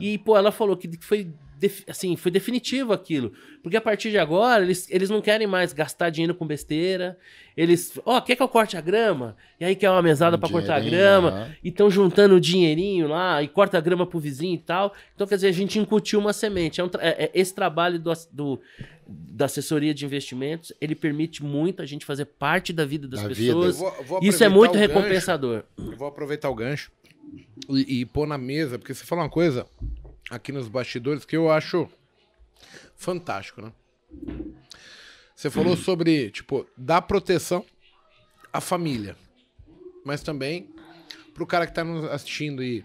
E, 0.00 0.18
pô, 0.18 0.36
ela 0.36 0.52
falou 0.52 0.76
que 0.76 0.88
foi, 1.00 1.32
assim, 1.88 2.14
foi 2.14 2.30
definitivo 2.30 2.92
aquilo. 2.92 3.32
Porque 3.60 3.76
a 3.76 3.80
partir 3.80 4.12
de 4.12 4.18
agora, 4.18 4.62
eles, 4.62 4.88
eles 4.88 5.10
não 5.10 5.20
querem 5.20 5.48
mais 5.48 5.72
gastar 5.72 6.10
dinheiro 6.10 6.32
com 6.32 6.46
besteira. 6.46 7.18
Eles, 7.56 7.98
ó, 8.04 8.18
oh, 8.18 8.22
quer 8.22 8.36
que 8.36 8.42
eu 8.42 8.48
corte 8.48 8.76
a 8.76 8.80
grama? 8.80 9.36
E 9.58 9.64
aí 9.64 9.74
quer 9.74 9.90
uma 9.90 10.00
mesada 10.00 10.36
um 10.36 10.38
para 10.38 10.48
cortar 10.48 10.76
a 10.76 10.80
grama. 10.80 11.50
E 11.64 11.70
estão 11.70 11.90
juntando 11.90 12.36
o 12.36 12.40
dinheirinho 12.40 13.08
lá, 13.08 13.42
e 13.42 13.48
corta 13.48 13.78
a 13.78 13.80
grama 13.80 14.06
pro 14.06 14.20
vizinho 14.20 14.54
e 14.54 14.58
tal. 14.58 14.94
Então, 15.12 15.26
quer 15.26 15.34
dizer, 15.34 15.48
a 15.48 15.52
gente 15.52 15.80
incutiu 15.80 16.20
uma 16.20 16.32
semente. 16.32 16.80
É 16.80 16.84
um 16.84 16.90
é, 17.00 17.24
é, 17.24 17.30
esse 17.34 17.52
trabalho 17.52 17.98
do, 17.98 18.12
do, 18.30 18.60
da 19.06 19.44
assessoria 19.44 19.94
de 19.94 20.04
investimentos, 20.04 20.72
ele 20.80 20.94
permite 20.94 21.42
muito 21.42 21.80
a 21.80 21.86
gente 21.86 22.04
fazer 22.04 22.24
parte 22.24 22.72
da 22.72 22.84
vida 22.84 23.06
das 23.06 23.22
da 23.22 23.28
pessoas. 23.28 23.76
Vida. 23.76 23.90
Vou, 23.90 24.04
vou 24.04 24.20
Isso 24.22 24.42
é 24.42 24.48
muito 24.48 24.76
recompensador. 24.76 25.64
Gancho, 25.78 25.96
vou 25.96 26.08
aproveitar 26.08 26.50
o 26.50 26.54
gancho 26.54 26.90
e, 27.68 28.00
e 28.00 28.06
pôr 28.06 28.26
na 28.26 28.36
mesa, 28.36 28.78
porque 28.78 28.92
você 28.92 29.04
falou 29.04 29.24
uma 29.24 29.30
coisa 29.30 29.66
aqui 30.30 30.50
nos 30.50 30.68
bastidores 30.68 31.24
que 31.24 31.36
eu 31.36 31.50
acho 31.50 31.88
fantástico, 32.96 33.62
né? 33.62 33.72
Você 35.34 35.50
falou 35.50 35.74
hum. 35.74 35.76
sobre, 35.76 36.30
tipo, 36.30 36.66
dar 36.76 37.02
proteção 37.02 37.64
à 38.52 38.60
família, 38.60 39.16
mas 40.04 40.22
também 40.22 40.74
pro 41.34 41.46
cara 41.46 41.66
que 41.66 41.74
tá 41.74 41.84
nos 41.84 42.04
assistindo 42.06 42.64
e 42.64 42.84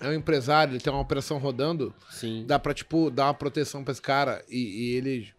é 0.00 0.08
um 0.08 0.14
empresário, 0.14 0.72
ele 0.72 0.80
tem 0.80 0.92
uma 0.92 1.02
operação 1.02 1.38
rodando, 1.38 1.94
Sim. 2.10 2.44
dá 2.46 2.58
pra, 2.58 2.72
tipo, 2.72 3.10
dar 3.10 3.26
uma 3.26 3.34
proteção 3.34 3.82
pra 3.82 3.92
esse 3.92 4.02
cara 4.02 4.44
e, 4.48 4.58
e 4.58 4.96
ele 4.96 5.32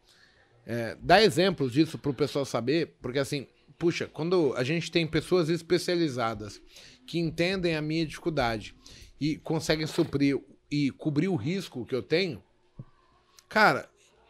é, 0.65 0.97
dá 1.01 1.21
exemplos 1.21 1.71
disso 1.71 1.97
pro 1.97 2.13
pessoal 2.13 2.45
saber, 2.45 2.95
porque 3.01 3.19
assim, 3.19 3.47
puxa, 3.77 4.07
quando 4.07 4.53
a 4.55 4.63
gente 4.63 4.91
tem 4.91 5.07
pessoas 5.07 5.49
especializadas 5.49 6.61
que 7.07 7.19
entendem 7.19 7.75
a 7.75 7.81
minha 7.81 8.05
dificuldade 8.05 8.75
e 9.19 9.37
conseguem 9.37 9.87
suprir 9.87 10.39
e 10.69 10.91
cobrir 10.91 11.27
o 11.27 11.35
risco 11.35 11.85
que 11.85 11.95
eu 11.95 12.01
tenho, 12.01 12.41
cara, 13.49 13.89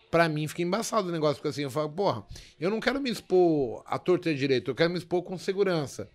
para 0.10 0.28
mim 0.28 0.48
fica 0.48 0.62
embaçado 0.62 1.10
o 1.10 1.12
negócio, 1.12 1.36
porque 1.36 1.50
assim, 1.50 1.64
eu 1.64 1.70
falo, 1.70 1.90
porra, 1.90 2.26
eu 2.60 2.70
não 2.70 2.80
quero 2.80 3.00
me 3.00 3.10
expor 3.10 3.84
à 3.86 4.00
torta 4.00 4.32
e 4.32 4.36
direito, 4.36 4.72
eu 4.72 4.76
quero 4.76 4.90
me 4.90 4.98
expor 4.98 5.24
com 5.24 5.38
segurança. 5.38 6.10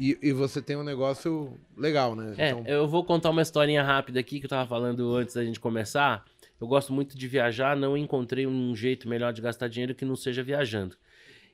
E, 0.00 0.16
e 0.22 0.32
você 0.32 0.62
tem 0.62 0.76
um 0.76 0.84
negócio 0.84 1.58
legal, 1.76 2.14
né? 2.14 2.34
É, 2.38 2.50
então... 2.50 2.64
eu 2.66 2.86
vou 2.86 3.04
contar 3.04 3.30
uma 3.30 3.42
historinha 3.42 3.82
rápida 3.82 4.20
aqui 4.20 4.38
que 4.38 4.46
eu 4.46 4.50
tava 4.50 4.68
falando 4.68 5.14
antes 5.14 5.34
da 5.34 5.44
gente 5.44 5.58
começar. 5.58 6.24
Eu 6.60 6.66
gosto 6.66 6.92
muito 6.92 7.16
de 7.16 7.28
viajar, 7.28 7.76
não 7.76 7.96
encontrei 7.96 8.46
um 8.46 8.74
jeito 8.74 9.08
melhor 9.08 9.32
de 9.32 9.40
gastar 9.40 9.68
dinheiro 9.68 9.94
que 9.94 10.04
não 10.04 10.16
seja 10.16 10.42
viajando. 10.42 10.96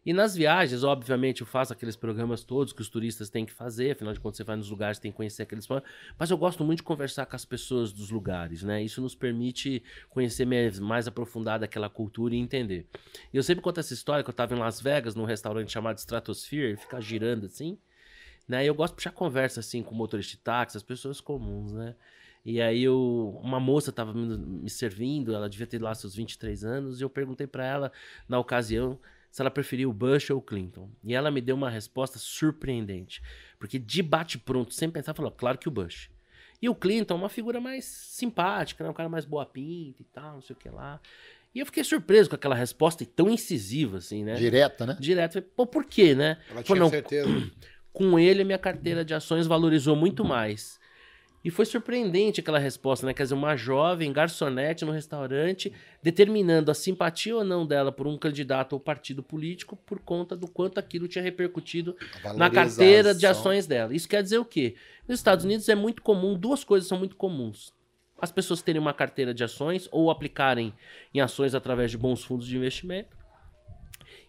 E 0.07 0.13
nas 0.13 0.35
viagens, 0.35 0.85
obviamente, 0.85 1.41
eu 1.41 1.47
faço 1.47 1.73
aqueles 1.73 1.97
programas 1.97 2.45
todos 2.45 2.75
que 2.75 2.83
os 2.83 2.91
turistas 2.91 3.31
têm 3.31 3.47
que 3.47 3.53
fazer, 3.53 3.93
afinal 3.93 4.13
de 4.13 4.21
contas, 4.21 4.37
você 4.37 4.45
vai 4.45 4.55
nos 4.55 4.69
lugares, 4.69 4.99
tem 4.99 5.11
que 5.11 5.17
conhecer 5.17 5.43
aqueles 5.43 5.67
Mas 6.19 6.31
eu 6.31 6.37
gosto 6.37 6.63
muito 6.63 6.79
de 6.79 6.83
conversar 6.83 7.25
com 7.25 7.35
as 7.35 7.45
pessoas 7.47 7.91
dos 7.91 8.11
lugares, 8.11 8.63
né? 8.63 8.83
Isso 8.83 9.01
nos 9.01 9.15
permite 9.15 9.83
conhecer 10.11 10.45
mais, 10.45 10.79
mais 10.79 11.09
aprofundada 11.09 11.65
aquela 11.65 11.89
cultura 11.89 12.35
e 12.35 12.39
entender. 12.39 12.87
E 13.33 13.37
eu 13.37 13.43
sempre 13.43 13.63
conto 13.63 13.81
essa 13.81 13.95
história 13.95 14.23
que 14.23 14.29
eu 14.29 14.33
estava 14.33 14.55
em 14.55 14.59
Las 14.59 14.79
Vegas, 14.79 15.15
num 15.15 15.25
restaurante 15.25 15.73
chamado 15.73 15.97
Stratosphere, 15.97 16.77
ficar 16.77 17.01
girando 17.01 17.47
assim. 17.47 17.79
Né? 18.47 18.63
E 18.63 18.67
eu 18.67 18.75
gosto 18.75 18.93
de 18.93 18.97
puxar 18.97 19.11
conversa 19.11 19.61
assim 19.61 19.83
com 19.83 19.95
motorista 19.95 20.33
de 20.33 20.43
táxi, 20.43 20.77
as 20.77 20.83
pessoas 20.83 21.19
comuns, 21.19 21.73
né? 21.73 21.95
E 22.45 22.61
aí 22.61 22.83
eu, 22.83 23.41
uma 23.43 23.59
moça 23.59 23.91
estava 23.91 24.13
me, 24.13 24.69
servindo, 24.69 25.35
ela 25.35 25.49
devia 25.49 25.67
ter 25.67 25.81
lá 25.81 25.95
seus 25.95 26.15
23 26.15 26.65
anos, 26.65 27.01
e 27.01 27.05
eu 27.05 27.09
perguntei 27.09 27.47
para 27.47 27.65
ela 27.65 27.93
na 28.29 28.39
ocasião 28.39 28.99
se 29.31 29.41
ela 29.41 29.51
preferia 29.51 29.89
o 29.89 29.93
Bush 29.93 30.31
ou 30.31 30.39
o 30.39 30.43
Clinton. 30.43 30.89
E 31.03 31.15
ela 31.15 31.31
me 31.31 31.41
deu 31.41 31.57
uma 31.57 31.71
resposta 31.71 32.19
surpreendente. 32.19 33.23
Porque 33.59 33.79
de 33.79 34.03
bate-pronto, 34.03 34.75
sem 34.75 34.91
pensar, 34.91 35.15
falou: 35.15 35.31
claro 35.31 35.59
que 35.59 35.69
o 35.69 35.71
Bush. 35.71 36.11
E 36.61 36.69
o 36.69 36.75
Clinton, 36.75 37.17
uma 37.17 37.29
figura 37.29 37.61
mais 37.61 37.85
simpática, 37.85 38.85
né? 38.85 38.91
um 38.91 38.95
cara 38.95 39.09
mais 39.09 39.25
boa 39.25 39.45
pinta 39.45 40.03
e 40.03 40.05
tal, 40.05 40.35
não 40.35 40.43
sei 40.43 40.55
o 40.55 40.59
que 40.59 40.69
lá. 40.69 41.01
E 41.55 41.61
eu 41.61 41.67
fiquei 41.67 41.85
surpreso 41.85 42.29
com 42.29 42.37
aquela 42.37 42.55
resposta 42.55 43.05
tão 43.07 43.31
incisiva, 43.31 43.99
assim, 43.99 44.25
né? 44.25 44.35
Direta, 44.35 44.87
né? 44.87 44.97
Direta. 45.01 45.41
Pô, 45.41 45.67
por 45.67 45.85
quê, 45.85 46.15
né? 46.15 46.39
Ela 46.51 46.63
tinha 46.63 46.79
não, 46.79 46.91
certeza. 46.91 47.29
Com 47.93 48.19
ele, 48.19 48.45
minha 48.45 48.59
carteira 48.59 49.05
de 49.05 49.15
ações 49.15 49.47
valorizou 49.47 49.95
muito 49.95 50.25
mais. 50.25 50.81
E 51.45 51.51
foi 51.51 51.67
surpreendente 51.67 52.41
aquela 52.41 52.59
resposta, 52.59 53.05
né? 53.05 53.13
Quer 53.13 53.25
dizer, 53.25 53.35
uma 53.35 53.55
jovem 53.55 54.11
garçonete 54.11 54.83
no 54.83 54.93
restaurante 54.93 55.71
determinando 56.03 56.71
a 56.71 56.75
simpatia 56.75 57.37
ou 57.37 57.45
não 57.45 57.67
dela 57.67 57.93
por 57.93 58.07
um 58.07 58.17
candidato 58.17 58.73
ou 58.73 58.81
partido 58.81 59.23
político 59.23 59.77
por 59.85 60.01
conta 60.01 60.35
do 60.35 60.49
quanto 60.49 60.79
aquilo 60.79 61.07
tinha 61.07 61.23
repercutido 61.23 61.95
na 62.35 62.49
carteira 62.49 63.15
de 63.15 63.27
ações 63.27 63.67
dela. 63.67 63.95
Isso 63.95 64.09
quer 64.09 64.23
dizer 64.23 64.39
o 64.39 64.45
quê? 64.45 64.75
Nos 65.07 65.19
Estados 65.19 65.45
Unidos 65.45 65.69
é 65.69 65.75
muito 65.75 66.01
comum, 66.01 66.35
duas 66.35 66.65
coisas 66.65 66.89
são 66.89 66.99
muito 66.99 67.15
comuns. 67.15 67.75
As 68.19 68.33
pessoas 68.33 68.63
terem 68.63 68.81
uma 68.81 68.95
carteira 68.95 69.35
de 69.35 69.45
ações 69.45 69.87
ou 69.93 70.11
aplicarem 70.11 70.73
em 71.13 71.21
ações 71.21 71.55
através 71.55 71.91
de 71.91 71.99
bons 71.99 72.25
fundos 72.25 72.47
de 72.47 72.57
investimento 72.57 73.15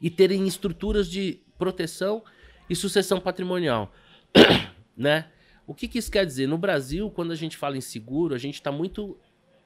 e 0.02 0.10
terem 0.10 0.46
estruturas 0.46 1.10
de 1.10 1.40
proteção 1.58 2.22
e 2.70 2.76
sucessão 2.76 3.22
patrimonial, 3.22 3.94
né? 4.98 5.30
O 5.68 5.74
que, 5.74 5.88
que 5.88 5.98
isso 5.98 6.12
quer 6.12 6.26
dizer? 6.26 6.48
No 6.48 6.58
Brasil, 6.58 7.10
quando 7.10 7.32
a 7.32 7.36
gente 7.36 7.58
fala 7.58 7.78
em 7.78 7.82
seguro, 7.82 8.36
a 8.36 8.38
gente 8.38 8.56
está 8.56 8.72
muito 8.72 9.18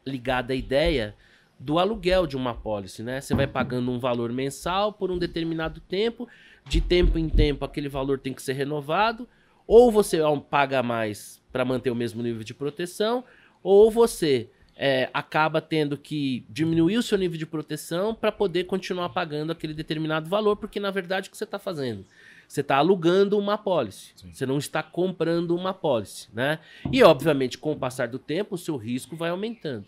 ligado 0.05 0.51
à 0.51 0.55
ideia 0.55 1.15
do 1.59 1.77
aluguel 1.77 2.25
de 2.25 2.37
uma 2.37 2.53
pólice, 2.53 3.03
né? 3.03 3.19
Você 3.19 3.35
vai 3.35 3.45
pagando 3.45 3.91
um 3.91 3.99
valor 3.99 4.31
mensal 4.31 4.93
por 4.93 5.11
um 5.11 5.17
determinado 5.17 5.81
tempo, 5.81 6.27
de 6.65 6.79
tempo 6.79 7.17
em 7.19 7.27
tempo 7.27 7.65
aquele 7.65 7.89
valor 7.89 8.17
tem 8.17 8.33
que 8.33 8.41
ser 8.41 8.53
renovado, 8.53 9.27
ou 9.67 9.91
você 9.91 10.19
paga 10.49 10.81
mais 10.81 11.41
para 11.51 11.65
manter 11.65 11.89
o 11.91 11.95
mesmo 11.95 12.23
nível 12.23 12.43
de 12.43 12.53
proteção, 12.53 13.25
ou 13.61 13.91
você 13.91 14.49
é, 14.75 15.09
acaba 15.13 15.59
tendo 15.59 15.97
que 15.97 16.45
diminuir 16.49 16.97
o 16.97 17.03
seu 17.03 17.17
nível 17.17 17.37
de 17.37 17.45
proteção 17.45 18.15
para 18.15 18.31
poder 18.31 18.63
continuar 18.63 19.09
pagando 19.09 19.51
aquele 19.51 19.73
determinado 19.73 20.29
valor, 20.29 20.55
porque 20.55 20.79
na 20.79 20.89
verdade 20.89 21.27
o 21.27 21.31
que 21.31 21.37
você 21.37 21.43
está 21.43 21.59
fazendo? 21.59 22.05
Você 22.49 22.61
está 22.61 22.77
alugando 22.77 23.37
uma 23.37 23.53
apólice. 23.53 24.11
Você 24.33 24.43
não 24.43 24.57
está 24.57 24.81
comprando 24.81 25.55
uma 25.55 25.69
apólice, 25.69 26.29
né? 26.33 26.57
E, 26.91 27.03
obviamente, 27.03 27.59
com 27.59 27.73
o 27.73 27.77
passar 27.77 28.07
do 28.07 28.17
tempo, 28.17 28.55
o 28.55 28.57
seu 28.57 28.75
risco 28.75 29.15
vai 29.15 29.29
aumentando. 29.29 29.85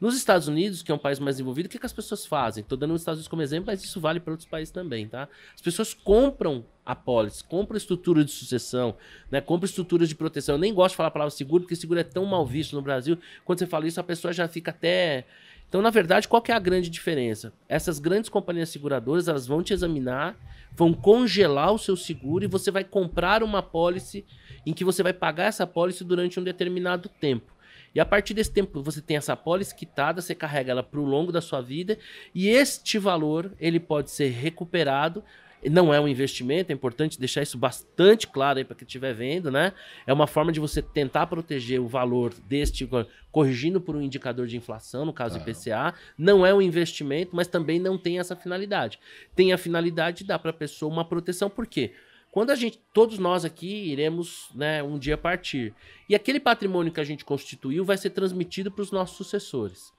Nos 0.00 0.16
Estados 0.16 0.48
Unidos, 0.48 0.82
que 0.82 0.90
é 0.90 0.94
um 0.94 0.98
país 0.98 1.20
mais 1.20 1.36
desenvolvido, 1.36 1.66
o 1.66 1.68
que, 1.68 1.78
que 1.78 1.86
as 1.86 1.92
pessoas 1.92 2.26
fazem? 2.26 2.62
Estou 2.62 2.76
dando 2.76 2.94
os 2.94 3.00
Estados 3.00 3.18
Unidos 3.18 3.28
como 3.28 3.42
exemplo, 3.42 3.66
mas 3.68 3.84
isso 3.84 4.00
vale 4.00 4.18
para 4.18 4.32
outros 4.32 4.48
países 4.48 4.72
também, 4.72 5.06
tá? 5.06 5.28
As 5.54 5.60
pessoas 5.60 5.94
compram 5.94 6.64
apólice, 6.84 7.44
compram 7.44 7.76
estrutura 7.76 8.24
de 8.24 8.32
sucessão, 8.32 8.96
né? 9.30 9.40
compram 9.40 9.66
estruturas 9.66 10.08
de 10.08 10.16
proteção. 10.16 10.56
Eu 10.56 10.58
nem 10.58 10.74
gosto 10.74 10.94
de 10.94 10.96
falar 10.96 11.10
a 11.10 11.12
palavra 11.12 11.30
seguro, 11.30 11.62
porque 11.62 11.76
seguro 11.76 12.00
é 12.00 12.04
tão 12.04 12.26
mal 12.26 12.44
visto 12.44 12.74
no 12.74 12.82
Brasil. 12.82 13.16
Quando 13.44 13.60
você 13.60 13.68
fala 13.68 13.86
isso, 13.86 14.00
a 14.00 14.04
pessoa 14.04 14.32
já 14.32 14.48
fica 14.48 14.72
até... 14.72 15.24
Então, 15.68 15.80
na 15.80 15.90
verdade, 15.90 16.26
qual 16.26 16.42
que 16.42 16.52
é 16.52 16.54
a 16.54 16.58
grande 16.58 16.90
diferença? 16.90 17.52
Essas 17.68 18.00
grandes 18.00 18.28
companhias 18.28 18.68
seguradoras, 18.68 19.28
elas 19.28 19.46
vão 19.46 19.62
te 19.62 19.72
examinar 19.72 20.36
vão 20.76 20.92
congelar 20.92 21.72
o 21.72 21.78
seu 21.78 21.96
seguro 21.96 22.44
e 22.44 22.48
você 22.48 22.70
vai 22.70 22.84
comprar 22.84 23.42
uma 23.42 23.62
pólice 23.62 24.24
em 24.66 24.72
que 24.72 24.84
você 24.84 25.02
vai 25.02 25.12
pagar 25.12 25.44
essa 25.44 25.66
pólice 25.66 26.04
durante 26.04 26.38
um 26.38 26.44
determinado 26.44 27.08
tempo. 27.08 27.52
E 27.94 28.00
a 28.00 28.04
partir 28.04 28.34
desse 28.34 28.50
tempo 28.50 28.82
você 28.82 29.00
tem 29.00 29.16
essa 29.16 29.36
pólice 29.36 29.74
quitada, 29.74 30.20
você 30.20 30.34
carrega 30.34 30.72
ela 30.72 30.82
para 30.82 30.98
o 30.98 31.04
longo 31.04 31.30
da 31.30 31.40
sua 31.40 31.60
vida 31.60 31.96
e 32.34 32.48
este 32.48 32.98
valor 32.98 33.52
ele 33.60 33.78
pode 33.78 34.10
ser 34.10 34.30
recuperado 34.30 35.22
não 35.70 35.92
é 35.92 36.00
um 36.00 36.06
investimento, 36.06 36.70
é 36.70 36.74
importante 36.74 37.18
deixar 37.18 37.42
isso 37.42 37.56
bastante 37.56 38.26
claro 38.26 38.58
aí 38.58 38.64
para 38.64 38.76
quem 38.76 38.86
estiver 38.86 39.14
vendo, 39.14 39.50
né? 39.50 39.72
É 40.06 40.12
uma 40.12 40.26
forma 40.26 40.52
de 40.52 40.60
você 40.60 40.82
tentar 40.82 41.26
proteger 41.26 41.80
o 41.80 41.86
valor 41.86 42.34
deste, 42.46 42.88
corrigindo 43.32 43.80
por 43.80 43.96
um 43.96 44.02
indicador 44.02 44.46
de 44.46 44.56
inflação, 44.56 45.04
no 45.04 45.12
caso 45.12 45.38
do 45.38 45.42
IPCA. 45.42 45.94
Não 46.18 46.44
é 46.44 46.52
um 46.52 46.60
investimento, 46.60 47.34
mas 47.34 47.48
também 47.48 47.78
não 47.78 47.96
tem 47.96 48.18
essa 48.18 48.36
finalidade. 48.36 48.98
Tem 49.34 49.52
a 49.52 49.58
finalidade 49.58 50.18
de 50.18 50.24
dar 50.24 50.38
para 50.38 50.50
a 50.50 50.54
pessoa 50.54 50.92
uma 50.92 51.04
proteção, 51.04 51.48
por 51.48 51.66
quê? 51.66 51.92
Quando 52.34 52.50
a 52.50 52.56
gente, 52.56 52.80
todos 52.92 53.16
nós 53.16 53.44
aqui 53.44 53.92
iremos, 53.92 54.48
né, 54.56 54.82
um 54.82 54.98
dia 54.98 55.16
partir. 55.16 55.72
E 56.08 56.16
aquele 56.16 56.40
patrimônio 56.40 56.92
que 56.92 56.98
a 56.98 57.04
gente 57.04 57.24
constituiu 57.24 57.84
vai 57.84 57.96
ser 57.96 58.10
transmitido 58.10 58.72
para 58.72 58.82
os 58.82 58.90
nossos 58.90 59.16
sucessores. 59.16 59.93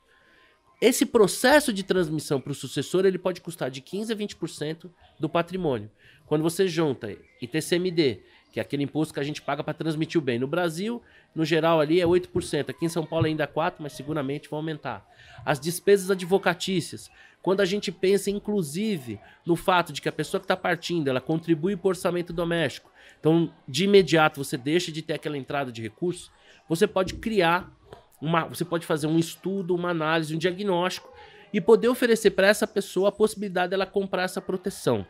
Esse 0.82 1.05
processo 1.05 1.71
de 1.71 1.84
transmissão 1.84 2.41
para 2.41 2.51
o 2.51 2.55
sucessor 2.55 3.05
ele 3.05 3.17
pode 3.17 3.41
custar 3.41 3.71
de 3.71 3.82
15% 3.82 4.11
a 4.11 4.15
20% 4.15 4.89
do 5.19 5.30
patrimônio. 5.30 5.89
Quando 6.26 6.41
você 6.41 6.67
junta 6.67 7.15
ITCMD, 7.41 8.21
que 8.51 8.59
é 8.59 8.61
aquele 8.61 8.84
imposto 8.84 9.13
que 9.13 9.19
a 9.19 9.23
gente 9.23 9.41
paga 9.41 9.61
para 9.61 9.73
transmitir 9.73 10.17
o 10.17 10.23
bem. 10.23 10.39
No 10.39 10.47
Brasil, 10.47 11.01
no 11.36 11.43
geral, 11.43 11.82
ali 11.82 11.99
é 11.99 12.05
8%. 12.05 12.69
Aqui 12.69 12.86
em 12.86 12.89
São 12.89 13.05
Paulo 13.05 13.26
ainda 13.26 13.43
é 13.43 13.47
4%, 13.47 13.76
mas 13.80 13.91
seguramente 13.91 14.49
vão 14.49 14.59
aumentar. 14.59 15.05
As 15.45 15.59
despesas 15.59 16.09
advocatícias. 16.09 17.11
Quando 17.41 17.59
a 17.59 17.65
gente 17.65 17.91
pensa, 17.91 18.32
inclusive, 18.32 19.19
no 19.45 19.57
fato 19.57 19.91
de 19.91 20.01
que 20.01 20.07
a 20.07 20.11
pessoa 20.11 20.39
que 20.39 20.45
está 20.45 20.55
partindo, 20.55 21.09
ela 21.09 21.19
contribui 21.19 21.76
para 21.76 21.88
o 21.88 21.89
orçamento 21.89 22.32
doméstico. 22.32 22.89
Então, 23.19 23.53
de 23.67 23.84
imediato, 23.84 24.43
você 24.43 24.57
deixa 24.57 24.91
de 24.91 25.01
ter 25.01 25.13
aquela 25.13 25.38
entrada 25.38 25.69
de 25.71 25.82
recursos. 25.82 26.32
Você 26.69 26.88
pode 26.88 27.15
criar 27.15 27.69
uma, 28.22 28.45
você 28.45 28.63
pode 28.63 28.86
fazer 28.86 29.07
um 29.07 29.20
estudo, 29.20 29.76
uma 29.76 29.89
análise, 29.89 30.36
um 30.36 30.38
diagnóstico 30.38 31.11
e 31.53 31.61
poder 31.61 31.88
oferecer 31.88 32.32
para 32.32 32.47
essa 32.47 32.68
pessoa 32.68 33.09
a 33.09 33.11
possibilidade 33.11 33.72
dela 33.72 33.86
comprar 33.86 34.24
essa 34.24 34.41
proteção. 34.41 35.05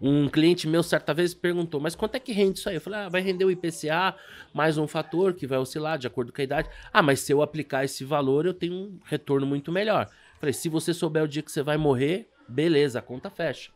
Um 0.00 0.28
cliente 0.28 0.68
meu 0.68 0.82
certa 0.82 1.14
vez 1.14 1.32
perguntou, 1.32 1.80
mas 1.80 1.94
quanto 1.94 2.16
é 2.16 2.20
que 2.20 2.32
rende 2.32 2.58
isso 2.58 2.68
aí? 2.68 2.74
Eu 2.74 2.80
falei, 2.80 3.00
ah, 3.00 3.08
vai 3.08 3.20
render 3.20 3.44
o 3.44 3.50
IPCA 3.50 4.14
mais 4.52 4.76
um 4.76 4.86
fator 4.86 5.32
que 5.32 5.46
vai 5.46 5.58
oscilar 5.58 5.98
de 5.98 6.06
acordo 6.06 6.32
com 6.32 6.40
a 6.40 6.44
idade. 6.44 6.68
Ah, 6.92 7.02
mas 7.02 7.20
se 7.20 7.32
eu 7.32 7.40
aplicar 7.40 7.84
esse 7.84 8.04
valor, 8.04 8.44
eu 8.44 8.52
tenho 8.52 8.74
um 8.74 8.98
retorno 9.04 9.46
muito 9.46 9.72
melhor. 9.72 10.06
Eu 10.06 10.40
falei, 10.40 10.52
se 10.52 10.68
você 10.68 10.92
souber 10.92 11.22
o 11.22 11.28
dia 11.28 11.42
que 11.42 11.52
você 11.52 11.62
vai 11.62 11.76
morrer, 11.76 12.28
beleza, 12.48 12.98
a 12.98 13.02
conta 13.02 13.30
fecha. 13.30 13.70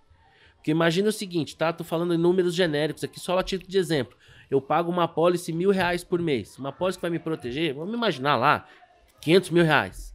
Porque 0.57 0.71
imagina 0.71 1.09
o 1.09 1.13
seguinte, 1.13 1.57
tá? 1.57 1.73
Tô 1.73 1.85
falando 1.85 2.13
em 2.13 2.19
números 2.19 2.55
genéricos 2.55 3.05
aqui, 3.05 3.21
só 3.21 3.39
a 3.39 3.43
título 3.43 3.71
de 3.71 3.79
exemplo 3.79 4.17
eu 4.51 4.61
pago 4.61 4.91
uma 4.91 5.09
pólice 5.09 5.53
mil 5.53 5.71
reais 5.71 6.05
por 6.05 6.21
mês. 6.21 6.59
Uma 6.59 6.73
pólice 6.73 6.99
que 6.99 7.03
vai 7.03 7.11
me 7.11 7.19
proteger, 7.19 7.75
vamos 7.75 7.95
imaginar 7.95 8.37
lá, 8.37 8.67
500 9.21 9.51
mil 9.51 9.65
reais. 9.65 10.15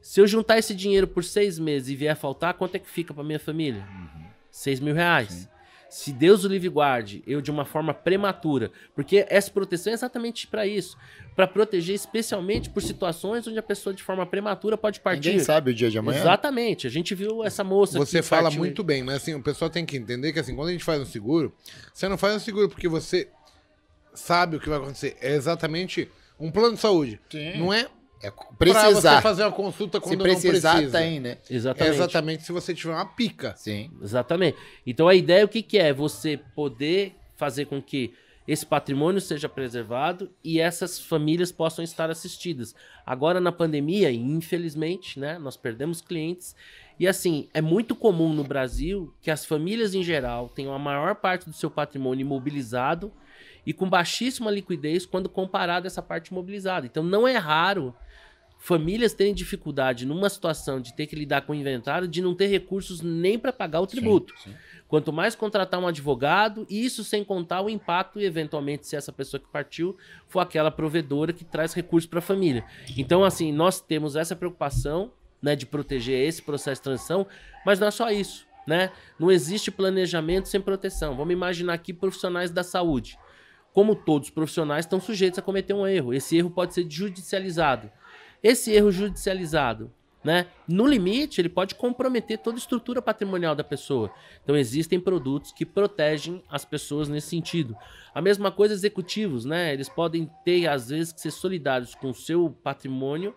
Se 0.00 0.20
eu 0.20 0.26
juntar 0.26 0.58
esse 0.58 0.74
dinheiro 0.74 1.08
por 1.08 1.24
seis 1.24 1.58
meses 1.58 1.88
e 1.88 1.96
vier 1.96 2.14
faltar, 2.14 2.54
quanto 2.54 2.76
é 2.76 2.78
que 2.78 2.88
fica 2.88 3.12
para 3.12 3.24
minha 3.24 3.40
família? 3.40 3.84
Uhum. 3.90 4.26
6 4.50 4.80
mil 4.80 4.94
reais. 4.94 5.30
Sim. 5.30 5.48
Se 5.88 6.12
Deus 6.12 6.44
o 6.44 6.48
livre 6.48 6.68
guarde, 6.68 7.22
eu 7.26 7.40
de 7.40 7.50
uma 7.50 7.64
forma 7.64 7.94
prematura, 7.94 8.70
porque 8.94 9.24
essa 9.28 9.50
proteção 9.50 9.92
é 9.92 9.94
exatamente 9.94 10.46
para 10.46 10.66
isso, 10.66 10.96
para 11.34 11.46
proteger 11.46 11.94
especialmente 11.94 12.68
por 12.70 12.82
situações 12.82 13.46
onde 13.46 13.58
a 13.58 13.62
pessoa 13.62 13.94
de 13.94 14.02
forma 14.02 14.26
prematura 14.26 14.76
pode 14.76 15.00
partir. 15.00 15.28
Ninguém 15.28 15.44
sabe 15.44 15.70
o 15.70 15.74
dia 15.74 15.90
de 15.90 15.98
amanhã. 15.98 16.20
Exatamente. 16.20 16.86
A 16.86 16.90
gente 16.90 17.14
viu 17.14 17.44
essa 17.44 17.62
moça. 17.62 17.98
Você 17.98 18.22
fala 18.22 18.44
partiu... 18.44 18.58
muito 18.58 18.82
bem, 18.82 19.02
mas 19.02 19.16
assim 19.16 19.34
o 19.34 19.42
pessoal 19.42 19.70
tem 19.70 19.86
que 19.86 19.96
entender 19.96 20.32
que 20.32 20.40
assim 20.40 20.56
quando 20.56 20.68
a 20.68 20.72
gente 20.72 20.84
faz 20.84 21.00
um 21.00 21.06
seguro, 21.06 21.54
você 21.94 22.08
não 22.08 22.18
faz 22.18 22.34
um 22.34 22.40
seguro 22.40 22.68
porque 22.68 22.88
você 22.88 23.28
sabe 24.16 24.56
o 24.56 24.60
que 24.60 24.68
vai 24.68 24.78
acontecer. 24.78 25.16
É 25.20 25.34
exatamente 25.34 26.10
um 26.38 26.50
plano 26.50 26.74
de 26.74 26.80
saúde. 26.80 27.20
Sim. 27.30 27.58
Não 27.58 27.72
é 27.72 27.86
é 28.22 28.32
precisar. 28.58 28.90
Pra 28.90 29.16
você 29.16 29.22
fazer 29.22 29.42
uma 29.44 29.52
consulta 29.52 30.00
quando 30.00 30.18
se 30.18 30.48
precisar, 30.48 30.70
não 30.70 30.76
precisa. 30.80 30.98
tem, 30.98 31.20
né? 31.20 31.38
Exatamente. 31.50 31.92
É 31.92 31.94
exatamente 31.94 32.42
se 32.44 32.52
você 32.52 32.74
tiver 32.74 32.94
uma 32.94 33.06
pica. 33.06 33.54
Sim. 33.56 33.90
Exatamente. 34.02 34.56
Então 34.86 35.06
a 35.06 35.14
ideia 35.14 35.44
o 35.44 35.48
que, 35.48 35.62
que 35.62 35.78
é? 35.78 35.92
Você 35.92 36.40
poder 36.54 37.14
fazer 37.36 37.66
com 37.66 37.80
que 37.80 38.14
esse 38.48 38.64
patrimônio 38.64 39.20
seja 39.20 39.48
preservado 39.48 40.30
e 40.42 40.60
essas 40.60 40.98
famílias 41.00 41.52
possam 41.52 41.84
estar 41.84 42.10
assistidas. 42.10 42.74
Agora 43.04 43.40
na 43.40 43.52
pandemia, 43.52 44.10
infelizmente, 44.10 45.18
né, 45.18 45.36
nós 45.38 45.56
perdemos 45.56 46.00
clientes 46.00 46.54
e 46.98 47.06
assim, 47.06 47.48
é 47.52 47.60
muito 47.60 47.94
comum 47.94 48.32
no 48.32 48.44
Brasil 48.44 49.12
que 49.20 49.30
as 49.30 49.44
famílias 49.44 49.94
em 49.94 50.02
geral 50.02 50.48
tenham 50.48 50.72
a 50.72 50.78
maior 50.78 51.16
parte 51.16 51.44
do 51.44 51.52
seu 51.52 51.70
patrimônio 51.70 52.22
imobilizado 52.22 53.12
e 53.66 53.72
com 53.72 53.90
baixíssima 53.90 54.50
liquidez 54.50 55.04
quando 55.04 55.28
comparado 55.28 55.86
a 55.86 55.88
essa 55.88 56.00
parte 56.00 56.28
imobilizada. 56.28 56.86
Então 56.86 57.02
não 57.02 57.26
é 57.26 57.36
raro 57.36 57.92
famílias 58.58 59.12
terem 59.12 59.34
dificuldade 59.34 60.06
numa 60.06 60.30
situação 60.30 60.80
de 60.80 60.94
ter 60.94 61.06
que 61.06 61.14
lidar 61.14 61.42
com 61.42 61.52
o 61.52 61.54
inventário 61.54 62.08
de 62.08 62.22
não 62.22 62.34
ter 62.34 62.46
recursos 62.46 63.00
nem 63.00 63.38
para 63.38 63.52
pagar 63.52 63.80
o 63.80 63.86
tributo. 63.86 64.32
Sim, 64.38 64.50
sim. 64.50 64.56
Quanto 64.88 65.12
mais 65.12 65.34
contratar 65.34 65.80
um 65.80 65.86
advogado, 65.86 66.64
isso 66.70 67.02
sem 67.02 67.24
contar 67.24 67.60
o 67.60 67.68
impacto 67.68 68.20
e 68.20 68.24
eventualmente 68.24 68.86
se 68.86 68.94
essa 68.94 69.12
pessoa 69.12 69.40
que 69.40 69.48
partiu 69.48 69.96
for 70.28 70.40
aquela 70.40 70.70
provedora 70.70 71.32
que 71.32 71.44
traz 71.44 71.74
recursos 71.74 72.08
para 72.08 72.20
a 72.20 72.22
família. 72.22 72.64
Então 72.96 73.24
assim, 73.24 73.52
nós 73.52 73.80
temos 73.80 74.16
essa 74.16 74.36
preocupação, 74.36 75.10
né, 75.42 75.54
de 75.54 75.66
proteger 75.66 76.26
esse 76.26 76.40
processo 76.40 76.80
de 76.80 76.84
transição, 76.84 77.26
mas 77.64 77.78
não 77.78 77.88
é 77.88 77.90
só 77.90 78.10
isso, 78.10 78.46
né? 78.66 78.90
Não 79.18 79.30
existe 79.30 79.70
planejamento 79.70 80.48
sem 80.48 80.60
proteção. 80.60 81.14
Vamos 81.14 81.32
imaginar 81.32 81.74
aqui 81.74 81.92
profissionais 81.92 82.50
da 82.50 82.62
saúde 82.62 83.18
como 83.76 83.94
todos 83.94 84.28
os 84.28 84.34
profissionais, 84.34 84.86
estão 84.86 84.98
sujeitos 84.98 85.38
a 85.38 85.42
cometer 85.42 85.74
um 85.74 85.86
erro. 85.86 86.14
Esse 86.14 86.34
erro 86.34 86.48
pode 86.48 86.72
ser 86.72 86.90
judicializado. 86.90 87.90
Esse 88.42 88.72
erro 88.72 88.90
judicializado, 88.90 89.92
né, 90.24 90.46
no 90.66 90.86
limite, 90.86 91.42
ele 91.42 91.50
pode 91.50 91.74
comprometer 91.74 92.38
toda 92.38 92.56
a 92.56 92.58
estrutura 92.58 93.02
patrimonial 93.02 93.54
da 93.54 93.62
pessoa. 93.62 94.10
Então, 94.42 94.56
existem 94.56 94.98
produtos 94.98 95.52
que 95.52 95.66
protegem 95.66 96.42
as 96.48 96.64
pessoas 96.64 97.06
nesse 97.10 97.28
sentido. 97.28 97.76
A 98.14 98.22
mesma 98.22 98.50
coisa 98.50 98.72
executivos, 98.72 99.44
né? 99.44 99.74
Eles 99.74 99.90
podem 99.90 100.30
ter, 100.42 100.66
às 100.68 100.88
vezes, 100.88 101.12
que 101.12 101.20
ser 101.20 101.30
solidários 101.30 101.94
com 101.94 102.08
o 102.08 102.14
seu 102.14 102.56
patrimônio 102.62 103.36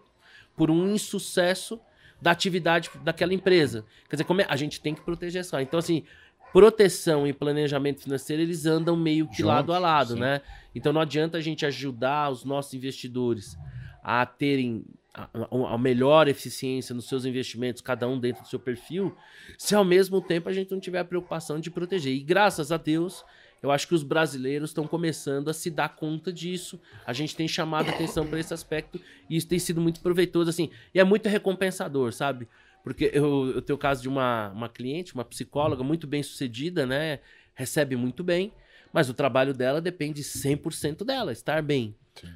por 0.56 0.72
um 0.72 0.88
insucesso 0.88 1.78
da 2.22 2.32
atividade 2.32 2.90
daquela 3.04 3.34
empresa. 3.34 3.86
Quer 4.10 4.16
dizer, 4.16 4.24
como 4.24 4.40
é? 4.40 4.46
a 4.48 4.56
gente 4.56 4.80
tem 4.80 4.96
que 4.96 5.02
proteger 5.02 5.44
só. 5.44 5.60
Então, 5.60 5.78
assim, 5.78 6.06
proteção 6.52 7.28
e 7.28 7.34
planejamento 7.34 8.02
financeiro, 8.02 8.42
eles 8.42 8.66
andam 8.66 8.96
meio 8.96 9.28
que 9.28 9.38
Juntos, 9.38 9.46
lado 9.46 9.74
a 9.74 9.80
lado, 9.80 10.14
sim. 10.14 10.20
né? 10.20 10.42
Então 10.74 10.92
não 10.92 11.02
adianta 11.02 11.38
a 11.38 11.42
gente 11.42 11.66
ajudar 11.66 12.30
os 12.30 12.44
nossos 12.44 12.74
investidores 12.74 13.58
a 14.04 14.26
terem 14.26 14.86
a, 15.14 15.28
a, 15.74 15.78
melhor 15.78 16.28
eficiência 16.28 16.94
nos 16.96 17.08
seus 17.08 17.26
investimentos, 17.26 17.82
cada 17.82 18.08
um 18.08 18.20
dentro 18.20 18.44
do 18.44 18.48
seu 18.48 18.60
perfil, 18.60 19.16
se 19.58 19.76
ao 19.76 19.84
mesmo 19.84 20.22
tempo 20.22 20.48
a 20.48 20.54
gente 20.54 20.72
não 20.72 20.80
tiver 20.80 21.00
a 21.00 21.06
preocupação 21.06 21.60
de 21.60 21.70
proteger. 21.70 22.14
E 22.14 22.20
graças 22.20 22.72
a 22.72 22.78
Deus, 22.78 23.26
eu 23.62 23.72
acho 23.72 23.88
que 23.88 23.96
os 23.96 24.04
brasileiros 24.04 24.70
estão 24.70 24.88
começando 24.88 25.50
a 25.50 25.54
se 25.54 25.70
dar 25.70 25.90
conta 25.90 26.32
disso. 26.32 26.80
A 27.06 27.12
gente 27.12 27.36
tem 27.36 27.48
chamado 27.48 27.90
a 27.90 27.92
atenção 27.92 28.26
para 28.26 28.40
esse 28.40 28.54
aspecto 28.54 29.00
e 29.30 29.36
isso 29.36 29.48
tem 29.48 29.60
sido 29.60 29.82
muito 29.82 30.00
proveitoso, 30.00 30.50
assim, 30.50 30.70
e 30.94 31.00
é 31.00 31.04
muito 31.04 31.28
recompensador, 31.28 32.14
sabe? 32.14 32.48
Porque 32.84 33.12
eu, 33.14 33.52
eu 33.56 33.62
tenho 33.62 33.76
o 33.76 33.80
caso 33.80 34.02
de 34.02 34.08
uma, 34.08 34.50
uma 34.50 34.70
cliente, 34.70 35.14
uma 35.14 35.26
psicóloga 35.26 35.84
muito 35.84 36.08
bem 36.08 36.24
sucedida, 36.24 36.86
né? 36.86 37.20
Recebe 37.54 37.96
muito 37.96 38.24
bem, 38.24 38.54
mas 38.94 39.10
o 39.10 39.14
trabalho 39.14 39.54
dela 39.54 39.82
depende 39.82 40.24
100% 40.24 41.04
dela, 41.04 41.32
estar 41.32 41.62
bem. 41.62 41.96
Sim. 42.16 42.34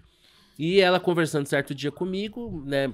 E 0.57 0.79
ela 0.79 0.99
conversando 0.99 1.47
certo 1.47 1.73
dia 1.73 1.91
comigo, 1.91 2.63
né? 2.65 2.93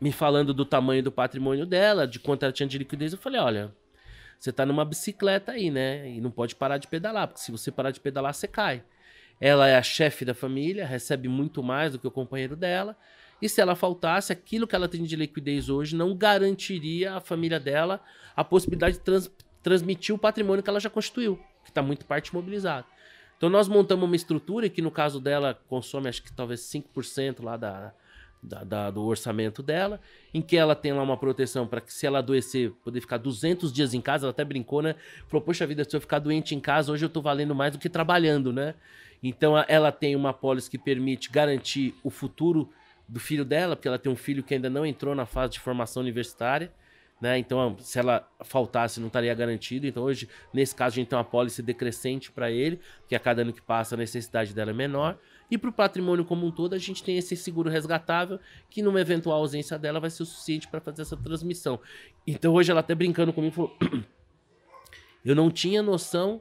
Me 0.00 0.12
falando 0.12 0.52
do 0.52 0.64
tamanho 0.64 1.02
do 1.02 1.12
patrimônio 1.12 1.66
dela, 1.66 2.06
de 2.06 2.18
quanto 2.18 2.42
ela 2.42 2.52
tinha 2.52 2.66
de 2.66 2.78
liquidez, 2.78 3.12
eu 3.12 3.18
falei: 3.18 3.40
olha, 3.40 3.74
você 4.38 4.50
tá 4.50 4.64
numa 4.64 4.84
bicicleta 4.84 5.52
aí, 5.52 5.70
né? 5.70 6.10
E 6.10 6.20
não 6.20 6.30
pode 6.30 6.56
parar 6.56 6.78
de 6.78 6.88
pedalar, 6.88 7.28
porque 7.28 7.40
se 7.40 7.52
você 7.52 7.70
parar 7.70 7.90
de 7.90 8.00
pedalar, 8.00 8.32
você 8.32 8.48
cai. 8.48 8.82
Ela 9.40 9.68
é 9.68 9.76
a 9.76 9.82
chefe 9.82 10.24
da 10.24 10.34
família, 10.34 10.86
recebe 10.86 11.28
muito 11.28 11.62
mais 11.62 11.92
do 11.92 11.98
que 11.98 12.06
o 12.06 12.10
companheiro 12.10 12.56
dela. 12.56 12.96
E 13.40 13.48
se 13.48 13.60
ela 13.60 13.74
faltasse, 13.74 14.32
aquilo 14.32 14.66
que 14.66 14.74
ela 14.74 14.88
tem 14.88 15.02
de 15.02 15.16
liquidez 15.16 15.68
hoje 15.68 15.96
não 15.96 16.14
garantiria 16.14 17.14
à 17.14 17.20
família 17.20 17.58
dela 17.58 18.00
a 18.36 18.44
possibilidade 18.44 18.98
de 18.98 19.02
trans, 19.02 19.30
transmitir 19.62 20.14
o 20.14 20.18
patrimônio 20.18 20.62
que 20.62 20.70
ela 20.70 20.80
já 20.80 20.90
constituiu, 20.90 21.38
que 21.64 21.70
está 21.70 21.82
muito 21.82 22.04
parte 22.04 22.28
imobilizado. 22.28 22.86
Então 23.36 23.48
nós 23.48 23.68
montamos 23.68 24.04
uma 24.04 24.16
estrutura 24.16 24.68
que 24.68 24.82
no 24.82 24.90
caso 24.90 25.18
dela 25.18 25.58
consome 25.68 26.08
acho 26.08 26.22
que 26.22 26.32
talvez 26.32 26.60
5% 26.60 27.42
lá 27.42 27.56
da, 27.56 27.94
da, 28.42 28.64
da, 28.64 28.90
do 28.90 29.02
orçamento 29.02 29.62
dela, 29.62 30.00
em 30.32 30.42
que 30.42 30.56
ela 30.56 30.74
tem 30.74 30.92
lá 30.92 31.02
uma 31.02 31.16
proteção 31.16 31.66
para 31.66 31.80
que 31.80 31.92
se 31.92 32.06
ela 32.06 32.18
adoecer, 32.18 32.70
poder 32.84 33.00
ficar 33.00 33.16
200 33.18 33.72
dias 33.72 33.94
em 33.94 34.00
casa, 34.00 34.26
ela 34.26 34.30
até 34.30 34.44
brincou, 34.44 34.82
né? 34.82 34.94
Falou, 35.26 35.44
poxa 35.44 35.66
vida, 35.66 35.84
se 35.88 35.94
eu 35.94 36.00
ficar 36.00 36.18
doente 36.18 36.54
em 36.54 36.60
casa, 36.60 36.92
hoje 36.92 37.04
eu 37.04 37.08
estou 37.08 37.22
valendo 37.22 37.54
mais 37.54 37.72
do 37.72 37.78
que 37.78 37.88
trabalhando, 37.88 38.52
né? 38.52 38.74
Então 39.22 39.54
ela 39.68 39.92
tem 39.92 40.16
uma 40.16 40.32
pólice 40.32 40.70
que 40.70 40.78
permite 40.78 41.30
garantir 41.30 41.94
o 42.02 42.10
futuro 42.10 42.70
do 43.10 43.18
filho 43.18 43.44
dela, 43.44 43.74
porque 43.74 43.88
ela 43.88 43.98
tem 43.98 44.10
um 44.10 44.16
filho 44.16 44.42
que 44.42 44.54
ainda 44.54 44.70
não 44.70 44.86
entrou 44.86 45.14
na 45.14 45.26
fase 45.26 45.54
de 45.54 45.60
formação 45.60 46.00
universitária. 46.00 46.72
Né? 47.20 47.38
Então, 47.38 47.76
se 47.80 47.98
ela 47.98 48.26
faltasse, 48.44 49.00
não 49.00 49.08
estaria 49.08 49.34
garantido. 49.34 49.86
Então, 49.86 50.04
hoje, 50.04 50.28
nesse 50.54 50.74
caso, 50.74 50.94
a 50.94 50.96
gente 50.96 51.08
tem 51.08 51.18
uma 51.18 51.24
pólice 51.24 51.60
decrescente 51.60 52.30
para 52.30 52.50
ele, 52.50 52.80
que 53.08 53.14
a 53.14 53.18
cada 53.18 53.42
ano 53.42 53.52
que 53.52 53.60
passa 53.60 53.94
a 53.94 53.98
necessidade 53.98 54.54
dela 54.54 54.70
é 54.70 54.74
menor. 54.74 55.18
E 55.50 55.58
para 55.58 55.68
o 55.68 55.72
patrimônio 55.72 56.24
como 56.24 56.46
um 56.46 56.50
todo, 56.50 56.74
a 56.74 56.78
gente 56.78 57.02
tem 57.02 57.18
esse 57.18 57.36
seguro 57.36 57.68
resgatável, 57.68 58.38
que 58.70 58.80
numa 58.80 59.00
eventual 59.00 59.38
ausência 59.38 59.76
dela 59.76 59.98
vai 59.98 60.08
ser 60.08 60.22
o 60.22 60.26
suficiente 60.26 60.68
para 60.68 60.80
fazer 60.80 61.02
essa 61.02 61.16
transmissão. 61.16 61.80
Então 62.24 62.54
hoje 62.54 62.70
ela 62.70 62.80
até 62.80 62.94
brincando 62.94 63.32
comigo 63.32 63.54
falou: 63.54 63.76
Eu 65.24 65.34
não 65.34 65.50
tinha 65.50 65.82
noção 65.82 66.40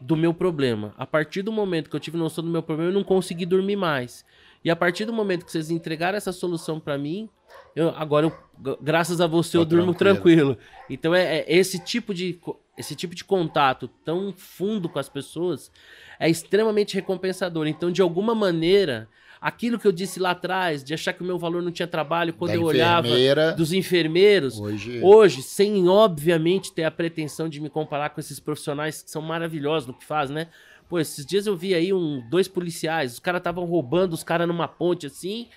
do 0.00 0.16
meu 0.16 0.32
problema. 0.32 0.94
A 0.96 1.06
partir 1.06 1.42
do 1.42 1.50
momento 1.50 1.90
que 1.90 1.96
eu 1.96 2.00
tive 2.00 2.16
noção 2.16 2.44
do 2.44 2.50
meu 2.50 2.62
problema, 2.62 2.90
eu 2.90 2.94
não 2.94 3.02
consegui 3.02 3.46
dormir 3.46 3.76
mais. 3.76 4.24
E 4.64 4.70
a 4.70 4.76
partir 4.76 5.04
do 5.04 5.12
momento 5.12 5.44
que 5.44 5.52
vocês 5.52 5.70
entregaram 5.70 6.16
essa 6.16 6.32
solução 6.32 6.80
para 6.80 6.98
mim, 6.98 7.28
eu, 7.74 7.90
agora, 7.90 8.26
eu, 8.26 8.78
graças 8.80 9.20
a 9.20 9.26
você, 9.26 9.52
Tô 9.52 9.62
eu 9.62 9.64
durmo 9.64 9.94
tranquilo. 9.94 10.54
tranquilo. 10.54 10.68
Então 10.90 11.14
é, 11.14 11.38
é, 11.38 11.44
esse 11.48 11.78
tipo 11.78 12.12
de 12.12 12.38
esse 12.76 12.94
tipo 12.94 13.14
de 13.14 13.24
contato 13.24 13.88
tão 14.04 14.32
fundo 14.36 14.88
com 14.88 14.98
as 14.98 15.08
pessoas 15.08 15.70
é 16.18 16.30
extremamente 16.30 16.94
recompensador. 16.94 17.66
Então, 17.66 17.90
de 17.90 18.00
alguma 18.00 18.36
maneira, 18.36 19.08
aquilo 19.40 19.78
que 19.78 19.86
eu 19.86 19.92
disse 19.92 20.20
lá 20.20 20.30
atrás, 20.30 20.84
de 20.84 20.94
achar 20.94 21.12
que 21.12 21.22
o 21.22 21.26
meu 21.26 21.38
valor 21.38 21.60
não 21.60 21.72
tinha 21.72 21.88
trabalho, 21.88 22.32
quando 22.32 22.50
da 22.50 22.56
eu 22.56 22.62
olhava 22.62 23.08
dos 23.56 23.72
enfermeiros, 23.72 24.60
hoje... 24.60 25.00
hoje, 25.02 25.42
sem 25.42 25.88
obviamente 25.88 26.72
ter 26.72 26.84
a 26.84 26.90
pretensão 26.90 27.48
de 27.48 27.60
me 27.60 27.68
comparar 27.68 28.10
com 28.10 28.20
esses 28.20 28.38
profissionais 28.38 29.02
que 29.02 29.10
são 29.10 29.22
maravilhosos 29.22 29.88
no 29.88 29.94
que 29.94 30.04
fazem, 30.04 30.36
né? 30.36 30.48
Pô, 30.88 30.98
esses 30.98 31.24
dias 31.26 31.46
eu 31.46 31.56
vi 31.56 31.74
aí 31.74 31.92
um, 31.92 32.22
dois 32.30 32.48
policiais, 32.48 33.12
os 33.12 33.18
caras 33.20 33.40
estavam 33.40 33.64
roubando 33.64 34.14
os 34.14 34.24
caras 34.24 34.48
numa 34.48 34.66
ponte 34.66 35.06
assim, 35.06 35.48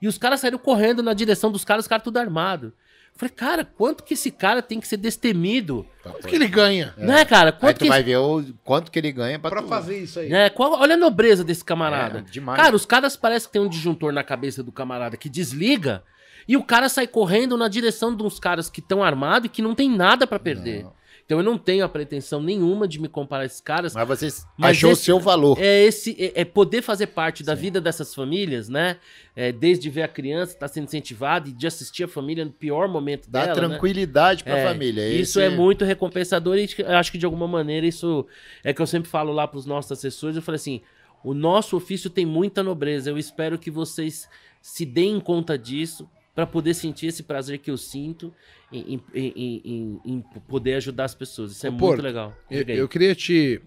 e 0.00 0.06
os 0.06 0.18
caras 0.18 0.40
saíram 0.40 0.58
correndo 0.58 1.02
na 1.02 1.14
direção 1.14 1.50
dos 1.50 1.64
caras, 1.64 1.84
os 1.84 1.88
caras 1.88 2.04
tudo 2.04 2.18
armado. 2.18 2.72
Falei, 3.16 3.32
cara, 3.32 3.64
quanto 3.64 4.02
que 4.02 4.14
esse 4.14 4.30
cara 4.30 4.60
tem 4.60 4.80
que 4.80 4.88
ser 4.88 4.96
destemido? 4.96 5.86
Quanto 6.02 6.26
que 6.26 6.34
ele 6.34 6.48
ganha? 6.48 6.92
É. 6.98 7.06
Né, 7.06 7.24
cara? 7.24 7.52
Quanto 7.52 7.68
aí 7.68 7.74
tu 7.74 7.82
que 7.84 7.88
vai 7.88 8.02
ver 8.02 8.16
o 8.16 8.44
quanto 8.64 8.90
que 8.90 8.98
ele 8.98 9.12
ganha 9.12 9.38
pra, 9.38 9.50
pra 9.50 9.62
fazer 9.62 9.98
isso 9.98 10.18
aí. 10.18 10.32
É, 10.32 10.50
qual, 10.50 10.72
olha 10.72 10.94
a 10.94 10.98
nobreza 10.98 11.44
desse 11.44 11.64
camarada. 11.64 12.18
É, 12.18 12.22
demais. 12.22 12.60
Cara, 12.60 12.74
os 12.74 12.84
caras 12.84 13.16
parecem 13.16 13.46
que 13.46 13.52
tem 13.52 13.62
um 13.62 13.68
disjuntor 13.68 14.12
na 14.12 14.24
cabeça 14.24 14.64
do 14.64 14.72
camarada 14.72 15.16
que 15.16 15.28
desliga 15.28 16.02
e 16.48 16.56
o 16.56 16.64
cara 16.64 16.88
sai 16.88 17.06
correndo 17.06 17.56
na 17.56 17.68
direção 17.68 18.14
de 18.14 18.22
uns 18.22 18.40
caras 18.40 18.68
que 18.68 18.80
estão 18.80 19.02
armados 19.02 19.46
e 19.46 19.48
que 19.48 19.62
não 19.62 19.76
tem 19.76 19.88
nada 19.88 20.26
para 20.26 20.40
perder. 20.40 20.82
Não. 20.82 20.92
Então 21.24 21.38
eu 21.38 21.44
não 21.44 21.56
tenho 21.56 21.84
a 21.84 21.88
pretensão 21.88 22.42
nenhuma 22.42 22.86
de 22.86 23.00
me 23.00 23.08
comparar 23.08 23.44
a 23.44 23.46
esses 23.46 23.60
caras. 23.60 23.94
Mas 23.94 24.06
você 24.06 24.28
mas 24.58 24.76
achou 24.76 24.92
o 24.92 24.96
seu 24.96 25.18
valor. 25.18 25.58
É 25.58 25.84
esse 25.84 26.14
é, 26.18 26.42
é 26.42 26.44
poder 26.44 26.82
fazer 26.82 27.06
parte 27.08 27.42
da 27.42 27.56
Sim. 27.56 27.62
vida 27.62 27.80
dessas 27.80 28.14
famílias, 28.14 28.68
né? 28.68 28.98
É, 29.34 29.50
desde 29.50 29.88
ver 29.88 30.02
a 30.02 30.08
criança 30.08 30.52
estar 30.52 30.68
tá 30.68 30.74
sendo 30.74 30.84
incentivada 30.84 31.48
e 31.48 31.52
de 31.52 31.66
assistir 31.66 32.04
a 32.04 32.08
família 32.08 32.44
no 32.44 32.52
pior 32.52 32.88
momento 32.88 33.30
Dá 33.30 33.46
dela. 33.46 33.54
Dá 33.54 33.62
né? 33.62 33.68
tranquilidade 33.68 34.44
né? 34.44 34.50
para 34.50 34.54
a 34.54 34.64
é, 34.64 34.68
família. 34.68 35.08
Isso 35.08 35.40
é 35.40 35.48
muito 35.48 35.84
recompensador 35.84 36.58
e 36.58 36.68
acho 36.86 37.10
que 37.10 37.18
de 37.18 37.24
alguma 37.24 37.48
maneira 37.48 37.86
isso 37.86 38.26
é 38.62 38.74
que 38.74 38.82
eu 38.82 38.86
sempre 38.86 39.08
falo 39.08 39.32
lá 39.32 39.48
para 39.48 39.58
os 39.58 39.64
nossos 39.64 39.92
assessores. 39.92 40.36
Eu 40.36 40.42
falei 40.42 40.56
assim: 40.56 40.82
o 41.22 41.32
nosso 41.32 41.74
ofício 41.74 42.10
tem 42.10 42.26
muita 42.26 42.62
nobreza. 42.62 43.08
Eu 43.08 43.16
espero 43.16 43.58
que 43.58 43.70
vocês 43.70 44.28
se 44.60 44.84
deem 44.84 45.18
conta 45.18 45.56
disso 45.56 46.06
para 46.34 46.46
poder 46.46 46.74
sentir 46.74 47.06
esse 47.06 47.22
prazer 47.22 47.58
que 47.58 47.70
eu 47.70 47.76
sinto 47.76 48.34
em, 48.72 49.00
em, 49.14 49.62
em, 49.64 50.00
em 50.04 50.20
poder 50.48 50.74
ajudar 50.74 51.04
as 51.04 51.14
pessoas. 51.14 51.52
Isso 51.52 51.66
é 51.66 51.70
Ô, 51.70 51.72
muito 51.72 51.84
Porto, 51.84 52.02
legal. 52.02 52.34
Eu, 52.50 52.62
eu, 52.62 52.88
queria 52.88 53.14
te 53.14 53.62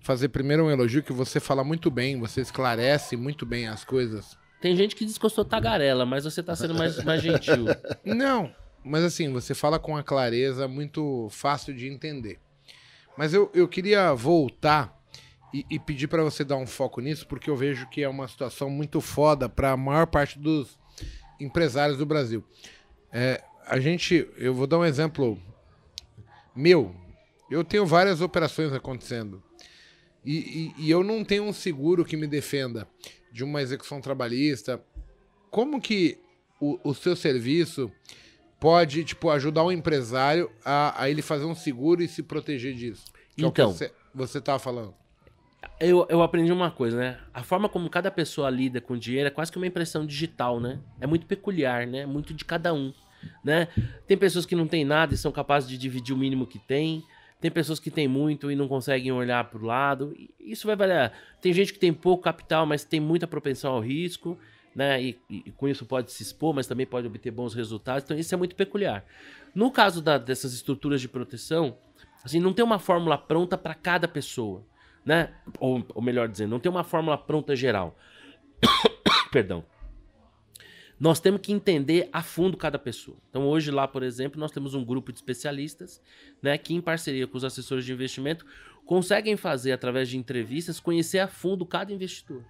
fazer 0.00 0.28
primeiro 0.28 0.66
um 0.66 0.70
elogio 0.70 1.02
que 1.02 1.12
você 1.12 1.40
fala 1.40 1.64
muito 1.64 1.90
bem, 1.90 2.20
você 2.20 2.40
esclarece 2.40 3.16
muito 3.16 3.46
bem 3.46 3.66
as 3.66 3.84
coisas. 3.84 4.36
Tem 4.60 4.76
gente 4.76 4.94
que 4.94 5.04
diz 5.04 5.16
que 5.16 5.24
eu 5.24 5.30
sou 5.30 5.44
tagarela, 5.44 6.04
mas 6.04 6.24
você 6.24 6.40
está 6.40 6.54
sendo 6.54 6.74
mais, 6.74 7.02
mais 7.02 7.22
gentil. 7.22 7.64
Não, 8.04 8.54
mas 8.84 9.02
assim, 9.02 9.32
você 9.32 9.54
fala 9.54 9.78
com 9.78 9.96
a 9.96 10.02
clareza 10.02 10.68
muito 10.68 11.28
fácil 11.30 11.74
de 11.74 11.88
entender. 11.88 12.38
Mas 13.16 13.32
eu, 13.32 13.50
eu 13.54 13.66
queria 13.66 14.12
voltar 14.12 14.94
e, 15.52 15.64
e 15.70 15.78
pedir 15.78 16.08
para 16.08 16.22
você 16.22 16.44
dar 16.44 16.56
um 16.56 16.66
foco 16.66 17.00
nisso, 17.00 17.26
porque 17.26 17.48
eu 17.48 17.56
vejo 17.56 17.88
que 17.88 18.02
é 18.02 18.08
uma 18.08 18.28
situação 18.28 18.68
muito 18.68 19.00
foda 19.00 19.48
para 19.48 19.72
a 19.72 19.76
maior 19.76 20.06
parte 20.06 20.38
dos 20.38 20.78
empresários 21.40 21.98
do 21.98 22.06
Brasil. 22.06 22.44
É, 23.12 23.42
a 23.66 23.78
gente, 23.80 24.28
eu 24.36 24.54
vou 24.54 24.66
dar 24.66 24.78
um 24.78 24.84
exemplo 24.84 25.38
meu. 26.54 26.94
Eu 27.50 27.64
tenho 27.64 27.86
várias 27.86 28.20
operações 28.20 28.72
acontecendo 28.72 29.42
e, 30.24 30.72
e, 30.78 30.86
e 30.86 30.90
eu 30.90 31.04
não 31.04 31.24
tenho 31.24 31.44
um 31.44 31.52
seguro 31.52 32.04
que 32.04 32.16
me 32.16 32.26
defenda 32.26 32.88
de 33.30 33.44
uma 33.44 33.62
execução 33.62 34.00
trabalhista. 34.00 34.82
Como 35.50 35.80
que 35.80 36.18
o, 36.60 36.78
o 36.82 36.94
seu 36.94 37.14
serviço 37.14 37.90
pode 38.58 39.04
tipo 39.04 39.30
ajudar 39.30 39.62
o 39.62 39.70
empresário 39.70 40.50
a, 40.64 41.02
a 41.02 41.08
ele 41.08 41.22
fazer 41.22 41.44
um 41.44 41.54
seguro 41.54 42.02
e 42.02 42.08
se 42.08 42.22
proteger 42.22 42.74
disso? 42.74 43.04
Que 43.36 43.44
então, 43.44 43.70
é 43.80 43.92
você 44.12 44.38
estava 44.38 44.58
falando 44.58 44.94
eu, 45.78 46.06
eu 46.08 46.22
aprendi 46.22 46.50
uma 46.50 46.70
coisa, 46.70 46.96
né? 46.96 47.18
A 47.32 47.42
forma 47.42 47.68
como 47.68 47.88
cada 47.90 48.10
pessoa 48.10 48.48
lida 48.48 48.80
com 48.80 48.96
dinheiro 48.96 49.28
é 49.28 49.30
quase 49.30 49.52
que 49.52 49.58
uma 49.58 49.66
impressão 49.66 50.06
digital, 50.06 50.58
né? 50.60 50.78
É 51.00 51.06
muito 51.06 51.26
peculiar, 51.26 51.86
né? 51.86 52.06
Muito 52.06 52.32
de 52.32 52.44
cada 52.44 52.72
um, 52.72 52.92
né? 53.44 53.68
Tem 54.06 54.16
pessoas 54.16 54.46
que 54.46 54.56
não 54.56 54.66
têm 54.66 54.84
nada 54.84 55.14
e 55.14 55.16
são 55.16 55.30
capazes 55.30 55.68
de 55.68 55.76
dividir 55.76 56.14
o 56.14 56.18
mínimo 56.18 56.46
que 56.46 56.58
têm. 56.58 57.04
Tem 57.40 57.50
pessoas 57.50 57.78
que 57.78 57.90
têm 57.90 58.08
muito 58.08 58.50
e 58.50 58.56
não 58.56 58.66
conseguem 58.66 59.12
olhar 59.12 59.44
para 59.44 59.58
o 59.58 59.64
lado. 59.64 60.16
Isso 60.40 60.66
vai 60.66 60.74
variar. 60.74 61.12
Tem 61.40 61.52
gente 61.52 61.72
que 61.72 61.78
tem 61.78 61.92
pouco 61.92 62.24
capital, 62.24 62.64
mas 62.64 62.82
tem 62.82 62.98
muita 62.98 63.26
propensão 63.26 63.74
ao 63.74 63.80
risco, 63.80 64.38
né? 64.74 65.02
E, 65.02 65.18
e 65.28 65.50
com 65.52 65.68
isso 65.68 65.84
pode 65.84 66.10
se 66.10 66.22
expor, 66.22 66.54
mas 66.54 66.66
também 66.66 66.86
pode 66.86 67.06
obter 67.06 67.30
bons 67.30 67.54
resultados. 67.54 68.04
Então 68.04 68.18
isso 68.18 68.34
é 68.34 68.38
muito 68.38 68.56
peculiar. 68.56 69.04
No 69.54 69.70
caso 69.70 70.00
da, 70.00 70.16
dessas 70.16 70.54
estruturas 70.54 71.00
de 71.00 71.08
proteção, 71.08 71.76
assim, 72.24 72.40
não 72.40 72.54
tem 72.54 72.64
uma 72.64 72.78
fórmula 72.78 73.18
pronta 73.18 73.58
para 73.58 73.74
cada 73.74 74.08
pessoa 74.08 74.64
né? 75.06 75.32
Ou, 75.60 75.86
ou 75.94 76.02
melhor 76.02 76.28
dizendo, 76.28 76.50
não 76.50 76.60
tem 76.60 76.70
uma 76.70 76.84
fórmula 76.84 77.16
pronta 77.16 77.54
geral. 77.54 77.96
Perdão. 79.32 79.64
Nós 80.98 81.20
temos 81.20 81.40
que 81.40 81.52
entender 81.52 82.08
a 82.12 82.22
fundo 82.22 82.56
cada 82.56 82.78
pessoa. 82.78 83.16
Então, 83.30 83.46
hoje 83.46 83.70
lá, 83.70 83.86
por 83.86 84.02
exemplo, 84.02 84.40
nós 84.40 84.50
temos 84.50 84.74
um 84.74 84.84
grupo 84.84 85.12
de 85.12 85.18
especialistas, 85.18 86.02
né, 86.42 86.56
que 86.58 86.74
em 86.74 86.80
parceria 86.80 87.26
com 87.26 87.36
os 87.36 87.44
assessores 87.44 87.84
de 87.84 87.92
investimento 87.92 88.44
conseguem 88.84 89.36
fazer 89.36 89.72
através 89.72 90.08
de 90.08 90.16
entrevistas 90.16 90.80
conhecer 90.80 91.18
a 91.18 91.28
fundo 91.28 91.66
cada 91.66 91.92
investidor 91.92 92.42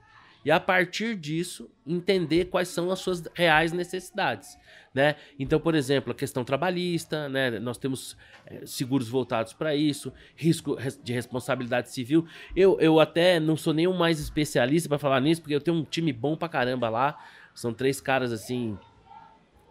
e 0.47 0.51
a 0.53 0.61
partir 0.61 1.17
disso 1.17 1.69
entender 1.85 2.45
quais 2.45 2.69
são 2.69 2.93
as 2.93 3.01
suas 3.01 3.25
reais 3.35 3.73
necessidades, 3.73 4.57
né? 4.95 5.17
Então, 5.41 5.59
por 5.59 5.75
exemplo, 5.75 6.13
a 6.13 6.15
questão 6.15 6.45
trabalhista, 6.45 7.29
né? 7.29 7.59
Nós 7.59 7.77
temos 7.77 8.17
é, 8.47 8.65
seguros 8.65 9.09
voltados 9.09 9.53
para 9.53 9.75
isso, 9.75 10.13
risco 10.37 10.79
de 11.03 11.13
responsabilidade 11.13 11.91
civil. 11.91 12.29
Eu, 12.55 12.79
eu 12.79 13.01
até 13.01 13.41
não 13.41 13.57
sou 13.57 13.75
nenhum 13.75 13.93
mais 13.93 14.21
especialista 14.21 14.89
para 14.89 15.01
falar 15.01 15.21
nisso, 15.21 15.41
porque 15.43 15.57
eu 15.57 15.61
tenho 15.61 15.79
um 15.79 15.83
time 15.83 16.13
bom 16.13 16.37
pra 16.37 16.49
caramba 16.49 16.89
lá. 16.89 17.19
São 17.53 17.75
três 17.75 18.01
caras 18.01 18.31
assim, 18.31 18.79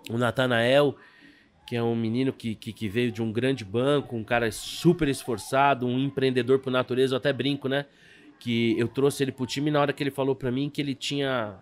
o 0.10 0.18
Natanael, 0.18 0.98
que 1.66 1.78
é 1.78 1.82
um 1.82 1.96
menino 1.96 2.34
que, 2.34 2.54
que, 2.54 2.74
que, 2.74 2.90
veio 2.90 3.14
de 3.14 3.22
um 3.22 3.32
grande 3.32 3.64
banco, 3.64 4.14
um 4.14 4.26
cara 4.26 4.52
super 4.52 5.08
esforçado, 5.08 5.88
um 5.88 5.98
empreendedor 5.98 6.60
por 6.60 6.70
natureza, 6.70 7.14
eu 7.14 7.18
até 7.18 7.32
brinco, 7.32 7.70
né? 7.70 7.86
Que 8.40 8.78
eu 8.78 8.88
trouxe 8.88 9.24
ele 9.24 9.32
pro 9.32 9.46
time 9.46 9.72
na 9.72 9.80
hora 9.80 9.94
que 9.94 10.04
ele 10.04 10.12
falou 10.12 10.36
para 10.36 10.52
mim 10.52 10.70
que 10.70 10.82
ele 10.82 10.96
tinha 10.96 11.56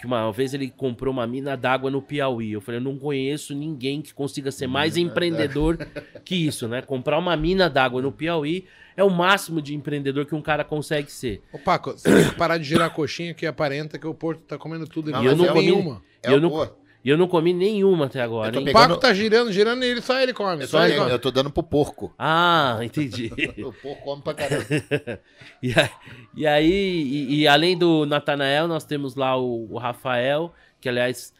que 0.00 0.06
uma 0.06 0.32
vez 0.32 0.54
ele 0.54 0.70
comprou 0.70 1.12
uma 1.12 1.26
mina 1.26 1.54
d'água 1.58 1.90
no 1.90 2.00
Piauí. 2.00 2.52
Eu 2.52 2.60
falei, 2.62 2.80
eu 2.80 2.84
não 2.84 2.96
conheço 2.96 3.54
ninguém 3.54 4.00
que 4.00 4.14
consiga 4.14 4.50
ser 4.50 4.66
mais 4.66 4.96
empreendedor 4.96 5.76
que 6.24 6.34
isso, 6.34 6.66
né? 6.66 6.80
Comprar 6.80 7.18
uma 7.18 7.36
mina 7.36 7.68
d'água 7.68 8.00
no 8.00 8.10
Piauí 8.10 8.64
é 8.96 9.04
o 9.04 9.10
máximo 9.10 9.60
de 9.60 9.74
empreendedor 9.74 10.24
que 10.24 10.34
um 10.34 10.40
cara 10.40 10.64
consegue 10.64 11.12
ser. 11.12 11.42
Ô 11.52 11.58
Paco, 11.58 11.92
você 11.92 12.10
tem 12.10 12.30
que 12.30 12.34
parar 12.34 12.56
de 12.56 12.64
girar 12.64 12.86
a 12.86 12.90
coxinha 12.90 13.34
que 13.34 13.44
aparenta 13.44 13.98
que 13.98 14.06
o 14.06 14.14
Porto 14.14 14.40
tá 14.40 14.56
comendo 14.56 14.86
tudo. 14.86 15.10
Não, 15.10 15.22
e 15.22 15.26
eu 15.26 15.36
não 15.36 15.44
é 15.44 15.48
comi 15.48 15.60
nenhuma. 15.66 16.02
É 16.22 16.32
eu 16.32 16.40
não, 16.40 16.70
e 17.02 17.08
eu 17.08 17.16
não 17.16 17.26
comi 17.26 17.54
nenhuma 17.54 18.06
até 18.06 18.20
agora. 18.20 18.60
O 18.60 18.72
Paco 18.72 18.98
tá 18.98 19.14
girando, 19.14 19.50
girando 19.50 19.82
e 19.82 19.88
ele 19.88 20.02
só 20.02 20.20
ele 20.20 20.34
come. 20.34 20.66
Só 20.66 20.84
ele 20.84 20.98
come. 20.98 21.10
Eu 21.10 21.18
tô 21.18 21.30
dando 21.30 21.50
pro 21.50 21.62
porco. 21.62 22.14
Ah, 22.18 22.78
entendi. 22.82 23.32
o 23.64 23.72
porco 23.72 24.02
come 24.02 24.22
pra 24.22 24.34
caramba. 24.34 24.66
e, 25.62 25.72
aí, 25.72 25.90
e, 26.36 26.46
aí 26.46 26.70
e, 26.70 27.40
e, 27.40 27.48
além 27.48 27.76
do 27.76 28.04
Natanael, 28.04 28.68
nós 28.68 28.84
temos 28.84 29.14
lá 29.14 29.34
o, 29.34 29.72
o 29.72 29.78
Rafael, 29.78 30.52
que 30.78 30.90
aliás 30.90 31.32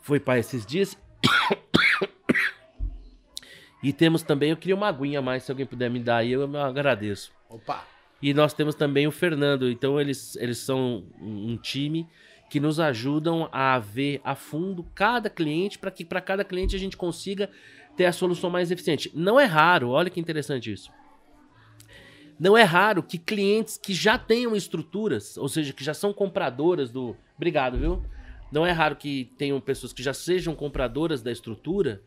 foi 0.00 0.20
para 0.20 0.38
esses 0.38 0.64
dias. 0.64 0.96
e 3.82 3.92
temos 3.92 4.22
também, 4.22 4.50
eu 4.50 4.56
queria 4.56 4.76
uma 4.76 4.86
aguinha 4.86 5.18
a 5.18 5.22
mais, 5.22 5.42
se 5.42 5.50
alguém 5.50 5.66
puder 5.66 5.90
me 5.90 5.98
dar 5.98 6.18
aí, 6.18 6.30
eu, 6.30 6.42
eu 6.42 6.60
agradeço. 6.60 7.32
Opa! 7.50 7.84
E 8.22 8.32
nós 8.32 8.52
temos 8.52 8.76
também 8.76 9.06
o 9.06 9.12
Fernando, 9.12 9.68
então 9.68 10.00
eles, 10.00 10.36
eles 10.36 10.58
são 10.58 11.04
um 11.20 11.56
time 11.56 12.08
que 12.48 12.60
nos 12.60 12.80
ajudam 12.80 13.48
a 13.52 13.78
ver 13.78 14.20
a 14.24 14.34
fundo 14.34 14.84
cada 14.94 15.28
cliente 15.28 15.78
para 15.78 15.90
que 15.90 16.04
para 16.04 16.20
cada 16.20 16.44
cliente 16.44 16.74
a 16.74 16.78
gente 16.78 16.96
consiga 16.96 17.50
ter 17.96 18.06
a 18.06 18.12
solução 18.12 18.48
mais 18.48 18.70
eficiente. 18.70 19.10
Não 19.14 19.38
é 19.38 19.44
raro, 19.44 19.90
olha 19.90 20.10
que 20.10 20.20
interessante 20.20 20.72
isso. 20.72 20.90
Não 22.38 22.56
é 22.56 22.62
raro 22.62 23.02
que 23.02 23.18
clientes 23.18 23.76
que 23.76 23.92
já 23.92 24.16
tenham 24.16 24.54
estruturas, 24.54 25.36
ou 25.36 25.48
seja, 25.48 25.72
que 25.72 25.82
já 25.82 25.92
são 25.92 26.12
compradoras 26.12 26.90
do. 26.90 27.16
Obrigado, 27.36 27.76
viu? 27.76 28.02
Não 28.52 28.64
é 28.64 28.70
raro 28.70 28.96
que 28.96 29.30
tenham 29.36 29.60
pessoas 29.60 29.92
que 29.92 30.02
já 30.02 30.14
sejam 30.14 30.54
compradoras 30.54 31.20
da 31.20 31.32
estrutura 31.32 32.00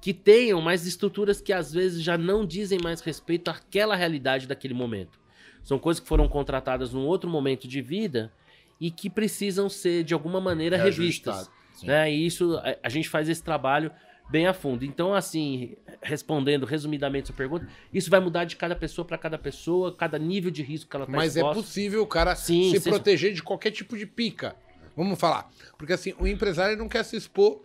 que 0.00 0.14
tenham 0.14 0.60
mais 0.60 0.86
estruturas 0.86 1.40
que 1.40 1.52
às 1.52 1.72
vezes 1.72 2.02
já 2.02 2.16
não 2.16 2.46
dizem 2.46 2.78
mais 2.82 3.00
respeito 3.00 3.50
àquela 3.50 3.94
realidade 3.94 4.46
daquele 4.46 4.72
momento. 4.72 5.20
São 5.62 5.78
coisas 5.78 6.00
que 6.00 6.08
foram 6.08 6.26
contratadas 6.26 6.92
num 6.92 7.04
outro 7.04 7.28
momento 7.28 7.68
de 7.68 7.82
vida 7.82 8.32
e 8.80 8.90
que 8.90 9.10
precisam 9.10 9.68
ser 9.68 10.02
de 10.02 10.14
alguma 10.14 10.40
maneira 10.40 10.76
revistas. 10.76 11.34
Reajustado, 11.34 11.56
sim. 11.74 11.86
Né? 11.86 12.12
E 12.12 12.26
isso 12.26 12.56
a, 12.56 12.76
a 12.82 12.88
gente 12.88 13.08
faz 13.08 13.28
esse 13.28 13.42
trabalho 13.42 13.90
bem 14.30 14.46
a 14.46 14.54
fundo. 14.54 14.84
Então, 14.84 15.12
assim, 15.12 15.76
respondendo 16.00 16.64
resumidamente 16.64 17.24
a 17.24 17.26
sua 17.26 17.36
pergunta, 17.36 17.68
isso 17.92 18.08
vai 18.08 18.20
mudar 18.20 18.44
de 18.44 18.56
cada 18.56 18.76
pessoa 18.76 19.04
para 19.04 19.18
cada 19.18 19.36
pessoa, 19.36 19.94
cada 19.94 20.18
nível 20.18 20.50
de 20.50 20.62
risco 20.62 20.88
que 20.88 20.96
ela 20.96 21.04
está 21.04 21.16
Mas 21.16 21.36
é 21.36 21.40
exposta. 21.40 21.62
possível 21.62 22.02
o 22.02 22.06
cara 22.06 22.34
Sim, 22.36 22.70
se 22.70 22.80
sim. 22.80 22.90
proteger 22.90 23.34
de 23.34 23.42
qualquer 23.42 23.72
tipo 23.72 23.98
de 23.98 24.06
pica. 24.06 24.54
Vamos 24.96 25.18
falar. 25.18 25.50
Porque 25.76 25.92
assim, 25.92 26.14
o 26.18 26.26
empresário 26.26 26.76
não 26.76 26.88
quer 26.88 27.04
se 27.04 27.16
expor 27.16 27.60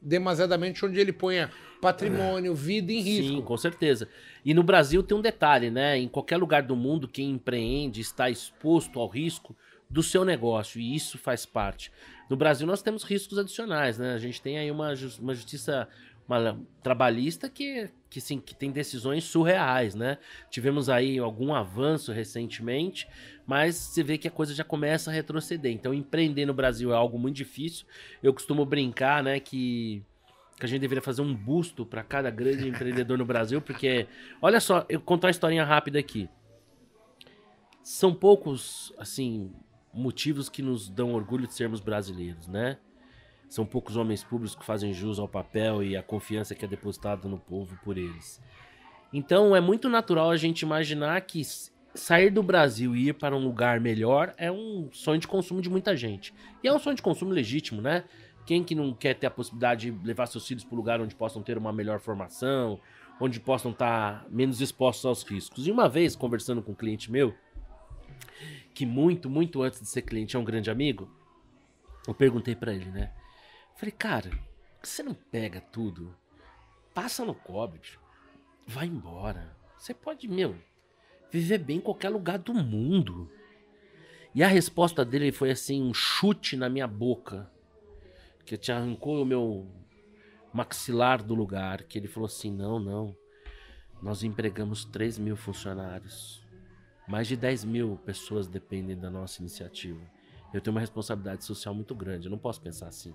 demasiadamente 0.00 0.84
onde 0.84 0.98
ele 0.98 1.12
ponha 1.12 1.50
patrimônio, 1.80 2.54
vida 2.54 2.92
em 2.92 3.00
risco. 3.00 3.36
Sim, 3.36 3.42
com 3.42 3.56
certeza. 3.56 4.08
E 4.44 4.52
no 4.52 4.62
Brasil 4.62 5.02
tem 5.02 5.16
um 5.16 5.20
detalhe, 5.22 5.70
né? 5.70 5.98
Em 5.98 6.08
qualquer 6.08 6.36
lugar 6.36 6.62
do 6.62 6.76
mundo, 6.76 7.08
quem 7.08 7.30
empreende 7.30 8.00
está 8.00 8.28
exposto 8.28 8.98
ao 9.00 9.08
risco 9.08 9.56
do 9.90 10.02
seu 10.02 10.24
negócio, 10.24 10.80
e 10.80 10.94
isso 10.94 11.18
faz 11.18 11.44
parte. 11.44 11.90
No 12.28 12.36
Brasil, 12.36 12.66
nós 12.66 12.80
temos 12.80 13.02
riscos 13.02 13.38
adicionais, 13.38 13.98
né? 13.98 14.14
A 14.14 14.18
gente 14.18 14.40
tem 14.40 14.56
aí 14.56 14.70
uma, 14.70 14.94
uma 15.20 15.34
justiça 15.34 15.88
uma 16.28 16.56
trabalhista 16.80 17.48
que, 17.48 17.90
que, 18.08 18.20
sim, 18.20 18.38
que 18.38 18.54
tem 18.54 18.70
decisões 18.70 19.24
surreais, 19.24 19.96
né? 19.96 20.16
Tivemos 20.48 20.88
aí 20.88 21.18
algum 21.18 21.52
avanço 21.52 22.12
recentemente, 22.12 23.08
mas 23.44 23.74
você 23.74 24.02
vê 24.04 24.16
que 24.16 24.28
a 24.28 24.30
coisa 24.30 24.54
já 24.54 24.62
começa 24.62 25.10
a 25.10 25.12
retroceder. 25.12 25.72
Então, 25.72 25.92
empreender 25.92 26.46
no 26.46 26.54
Brasil 26.54 26.92
é 26.92 26.94
algo 26.94 27.18
muito 27.18 27.34
difícil. 27.34 27.84
Eu 28.22 28.32
costumo 28.32 28.64
brincar, 28.64 29.24
né, 29.24 29.40
que 29.40 30.04
que 30.56 30.66
a 30.66 30.68
gente 30.68 30.82
deveria 30.82 31.00
fazer 31.00 31.22
um 31.22 31.34
busto 31.34 31.86
para 31.86 32.02
cada 32.02 32.30
grande 32.30 32.68
empreendedor 32.68 33.16
no 33.16 33.24
Brasil, 33.24 33.62
porque 33.62 34.06
olha 34.42 34.60
só, 34.60 34.84
eu 34.90 35.00
contar 35.00 35.28
uma 35.28 35.30
historinha 35.30 35.64
rápida 35.64 35.98
aqui. 35.98 36.28
São 37.82 38.14
poucos, 38.14 38.92
assim, 38.98 39.50
motivos 39.92 40.48
que 40.48 40.62
nos 40.62 40.88
dão 40.88 41.14
orgulho 41.14 41.46
de 41.46 41.54
sermos 41.54 41.80
brasileiros, 41.80 42.46
né? 42.46 42.78
São 43.48 43.66
poucos 43.66 43.96
homens 43.96 44.22
públicos 44.22 44.54
que 44.54 44.64
fazem 44.64 44.92
jus 44.92 45.18
ao 45.18 45.26
papel 45.26 45.82
e 45.82 45.96
à 45.96 46.02
confiança 46.02 46.54
que 46.54 46.64
é 46.64 46.68
depositada 46.68 47.28
no 47.28 47.38
povo 47.38 47.76
por 47.82 47.98
eles. 47.98 48.40
Então 49.12 49.56
é 49.56 49.60
muito 49.60 49.88
natural 49.88 50.30
a 50.30 50.36
gente 50.36 50.62
imaginar 50.62 51.20
que 51.22 51.42
sair 51.94 52.30
do 52.30 52.42
Brasil 52.42 52.94
e 52.94 53.08
ir 53.08 53.14
para 53.14 53.36
um 53.36 53.44
lugar 53.44 53.80
melhor 53.80 54.32
é 54.36 54.50
um 54.50 54.88
sonho 54.92 55.18
de 55.18 55.26
consumo 55.26 55.60
de 55.60 55.68
muita 55.68 55.96
gente. 55.96 56.32
E 56.62 56.68
é 56.68 56.72
um 56.72 56.78
sonho 56.78 56.94
de 56.94 57.02
consumo 57.02 57.32
legítimo, 57.32 57.82
né? 57.82 58.04
Quem 58.46 58.62
que 58.62 58.74
não 58.74 58.94
quer 58.94 59.14
ter 59.14 59.26
a 59.26 59.30
possibilidade 59.30 59.90
de 59.90 60.06
levar 60.06 60.26
seus 60.26 60.46
filhos 60.46 60.64
para 60.64 60.74
um 60.74 60.78
lugar 60.78 61.00
onde 61.00 61.14
possam 61.14 61.42
ter 61.42 61.58
uma 61.58 61.72
melhor 61.72 61.98
formação, 62.00 62.80
onde 63.20 63.38
possam 63.40 63.72
estar 63.72 64.26
menos 64.30 64.60
expostos 64.60 65.04
aos 65.04 65.22
riscos? 65.22 65.66
E 65.66 65.70
uma 65.70 65.88
vez, 65.88 66.16
conversando 66.16 66.62
com 66.62 66.72
um 66.72 66.74
cliente 66.74 67.10
meu, 67.10 67.34
que 68.80 68.86
muito, 68.86 69.28
muito 69.28 69.60
antes 69.60 69.78
de 69.78 69.86
ser 69.86 70.00
cliente 70.00 70.36
é 70.36 70.38
um 70.38 70.44
grande 70.44 70.70
amigo, 70.70 71.06
eu 72.08 72.14
perguntei 72.14 72.54
para 72.54 72.72
ele, 72.72 72.86
né? 72.86 73.12
Falei, 73.76 73.92
cara, 73.92 74.30
você 74.82 75.02
não 75.02 75.12
pega 75.12 75.60
tudo? 75.60 76.16
Passa 76.94 77.22
no 77.22 77.34
cobre, 77.34 77.82
vai 78.66 78.86
embora. 78.86 79.54
Você 79.76 79.92
pode, 79.92 80.26
meu, 80.26 80.56
viver 81.30 81.58
bem 81.58 81.76
em 81.76 81.80
qualquer 81.82 82.08
lugar 82.08 82.38
do 82.38 82.54
mundo. 82.54 83.30
E 84.34 84.42
a 84.42 84.48
resposta 84.48 85.04
dele 85.04 85.30
foi 85.30 85.50
assim, 85.50 85.82
um 85.82 85.92
chute 85.92 86.56
na 86.56 86.70
minha 86.70 86.86
boca. 86.86 87.52
Que 88.46 88.56
te 88.56 88.72
arrancou 88.72 89.20
o 89.20 89.26
meu 89.26 89.70
maxilar 90.54 91.22
do 91.22 91.34
lugar. 91.34 91.82
Que 91.82 91.98
ele 91.98 92.08
falou 92.08 92.28
assim: 92.28 92.50
não, 92.50 92.80
não. 92.80 93.14
Nós 94.02 94.22
empregamos 94.22 94.86
3 94.86 95.18
mil 95.18 95.36
funcionários. 95.36 96.42
Mais 97.10 97.26
de 97.26 97.36
10 97.36 97.64
mil 97.64 97.98
pessoas 98.06 98.46
dependem 98.46 98.96
da 98.96 99.10
nossa 99.10 99.40
iniciativa. 99.42 100.00
Eu 100.54 100.60
tenho 100.60 100.72
uma 100.74 100.80
responsabilidade 100.80 101.44
social 101.44 101.74
muito 101.74 101.92
grande. 101.92 102.26
Eu 102.26 102.30
não 102.30 102.38
posso 102.38 102.60
pensar 102.60 102.86
assim. 102.86 103.12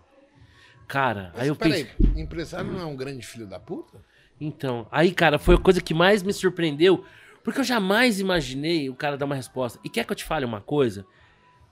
Cara, 0.86 1.32
aí 1.34 1.40
Mas 1.40 1.48
eu 1.48 1.56
peraí, 1.56 1.86
pensei. 1.86 2.22
empresário 2.22 2.70
não 2.72 2.82
é 2.82 2.86
um 2.86 2.96
grande 2.96 3.26
filho 3.26 3.48
da 3.48 3.58
puta? 3.58 4.04
Então, 4.40 4.86
aí, 4.92 5.14
cara, 5.14 5.40
foi 5.40 5.56
a 5.56 5.58
coisa 5.58 5.80
que 5.80 5.94
mais 5.94 6.22
me 6.24 6.34
surpreendeu, 6.34 7.06
porque 7.42 7.62
eu 7.62 7.64
jamais 7.64 8.20
imaginei 8.20 8.90
o 8.90 8.96
cara 8.96 9.18
dar 9.18 9.26
uma 9.26 9.34
resposta. 9.36 9.80
E 9.82 9.90
quer 9.90 10.06
que 10.06 10.12
eu 10.12 10.16
te 10.16 10.26
fale 10.26 10.44
uma 10.46 10.60
coisa? 10.60 11.06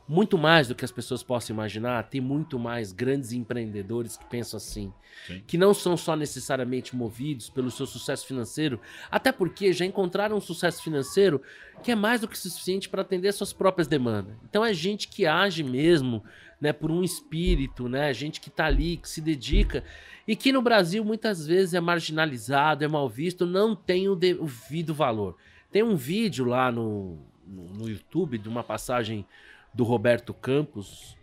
Muito 0.08 0.38
mais 0.38 0.68
do 0.68 0.76
que 0.76 0.84
as 0.84 0.92
pessoas 0.92 1.24
possam 1.24 1.54
imaginar, 1.54 2.04
tem 2.10 2.20
muito 2.20 2.60
mais 2.60 2.92
grandes 2.92 3.32
empreendedores 3.32 4.18
que 4.18 4.26
pensam 4.26 4.58
assim. 4.58 4.94
Sim. 5.26 5.42
Que 5.48 5.58
não 5.58 5.74
são 5.74 5.96
só 5.96 6.16
necessariamente 6.16 6.96
movidos 6.96 7.50
pelo 7.50 7.72
seu 7.72 7.86
sucesso 7.86 8.26
financeiro, 8.28 8.82
até 9.10 9.32
porque 9.32 9.72
já 9.72 9.86
encontraram 9.86 10.36
um 10.36 10.42
sucesso 10.42 10.84
financeiro 10.84 11.42
que 11.82 11.92
é 11.92 11.96
mais 11.96 12.20
do 12.20 12.28
que 12.28 12.38
suficiente 12.38 12.90
para 12.90 13.02
atender 13.02 13.32
suas 13.32 13.54
próprias 13.54 13.88
demandas. 13.88 14.36
Então 14.44 14.64
é 14.64 14.74
gente 14.74 15.08
que 15.08 15.26
age 15.26 15.64
mesmo, 15.64 16.22
né, 16.60 16.74
por 16.74 16.92
um 16.92 17.02
espírito, 17.02 17.88
né, 17.88 18.14
gente 18.14 18.42
que 18.42 18.50
tá 18.50 18.66
ali, 18.66 18.98
que 18.98 19.08
se 19.08 19.22
dedica 19.22 19.86
e 20.28 20.36
que 20.36 20.52
no 20.52 20.62
Brasil 20.62 21.04
muitas 21.04 21.48
vezes 21.48 21.74
é 21.74 21.80
marginalizado, 21.80 22.84
é 22.84 22.88
mal 22.88 23.08
visto, 23.08 23.46
não 23.46 23.74
tem 23.74 24.10
o 24.10 24.16
devido 24.16 24.94
valor. 24.94 25.38
Tem 25.72 25.82
um 25.82 25.96
vídeo 25.96 26.46
lá 26.46 26.72
no, 26.72 27.20
no, 27.48 27.64
no 27.74 27.90
YouTube 27.90 28.38
de 28.38 28.50
uma 28.50 28.64
passagem 28.64 29.26
do 29.74 29.84
Roberto 29.84 30.34
Campos, 30.34 31.18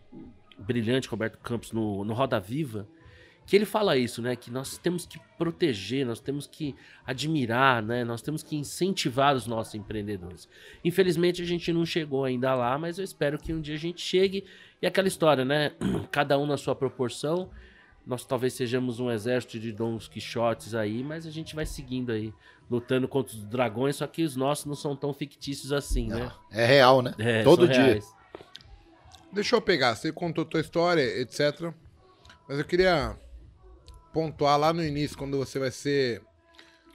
brilhante 0.59 1.09
Roberto 1.09 1.39
Campos 1.39 1.73
no, 1.73 2.05
no 2.05 2.13
Roda 2.13 2.39
Viva, 2.39 2.87
que 3.47 3.57
ele 3.57 3.65
fala 3.65 3.97
isso, 3.97 4.23
né? 4.23 4.37
Que 4.37 4.49
nós 4.49 4.79
temos 4.79 5.05
que 5.05 5.19
proteger, 5.37 6.07
nós 6.07 6.21
temos 6.21 6.47
que 6.47 6.75
admirar, 7.05 7.83
né? 7.83 8.05
Nós 8.05 8.23
temos 8.23 8.45
que 8.45 8.55
incentivar 8.55 9.35
os 9.35 9.47
nossos 9.47 9.75
empreendedores. 9.75 10.49
Infelizmente 10.85 11.43
a 11.43 11.45
gente 11.45 11.73
não 11.73 11.85
chegou 11.85 12.25
ainda 12.25 12.55
lá, 12.55 12.79
mas 12.79 12.99
eu 12.99 13.05
espero 13.05 13.39
que 13.39 13.53
um 13.53 13.61
dia 13.61 13.75
a 13.75 13.79
gente 13.79 14.01
chegue. 14.01 14.45
E 14.81 14.87
aquela 14.87 15.09
história, 15.09 15.45
né? 15.45 15.73
Cada 16.13 16.39
um 16.39 16.47
na 16.47 16.57
sua 16.57 16.77
proporção. 16.77 17.51
Nós 18.07 18.25
talvez 18.25 18.53
sejamos 18.55 19.01
um 19.01 19.11
exército 19.11 19.59
de 19.59 19.73
Dons 19.73 20.07
Quixotes 20.07 20.73
aí, 20.75 21.03
mas 21.03 21.27
a 21.27 21.31
gente 21.31 21.55
vai 21.55 21.67
seguindo 21.67 22.13
aí, 22.13 22.33
lutando 22.71 23.09
contra 23.09 23.35
os 23.35 23.45
dragões, 23.45 23.97
só 23.97 24.07
que 24.07 24.23
os 24.23 24.37
nossos 24.37 24.65
não 24.65 24.75
são 24.75 24.95
tão 24.95 25.13
fictícios 25.13 25.73
assim, 25.73 26.09
né? 26.09 26.31
É 26.53 26.65
real, 26.65 27.03
né? 27.03 27.15
É, 27.19 27.43
Todo 27.43 27.67
dia. 27.69 27.83
reais. 27.83 28.20
Deixa 29.33 29.55
eu 29.55 29.61
pegar, 29.61 29.95
você 29.95 30.13
contou 30.13 30.45
tua 30.45 30.61
história, 30.61 31.03
etc. 31.21 31.73
Mas 32.49 32.59
eu 32.59 32.65
queria 32.65 33.17
pontuar 34.13 34.59
lá 34.59 34.73
no 34.73 34.85
início, 34.85 35.17
quando 35.17 35.39
você 35.39 35.59
vai 35.59 35.71
ser 35.71 36.21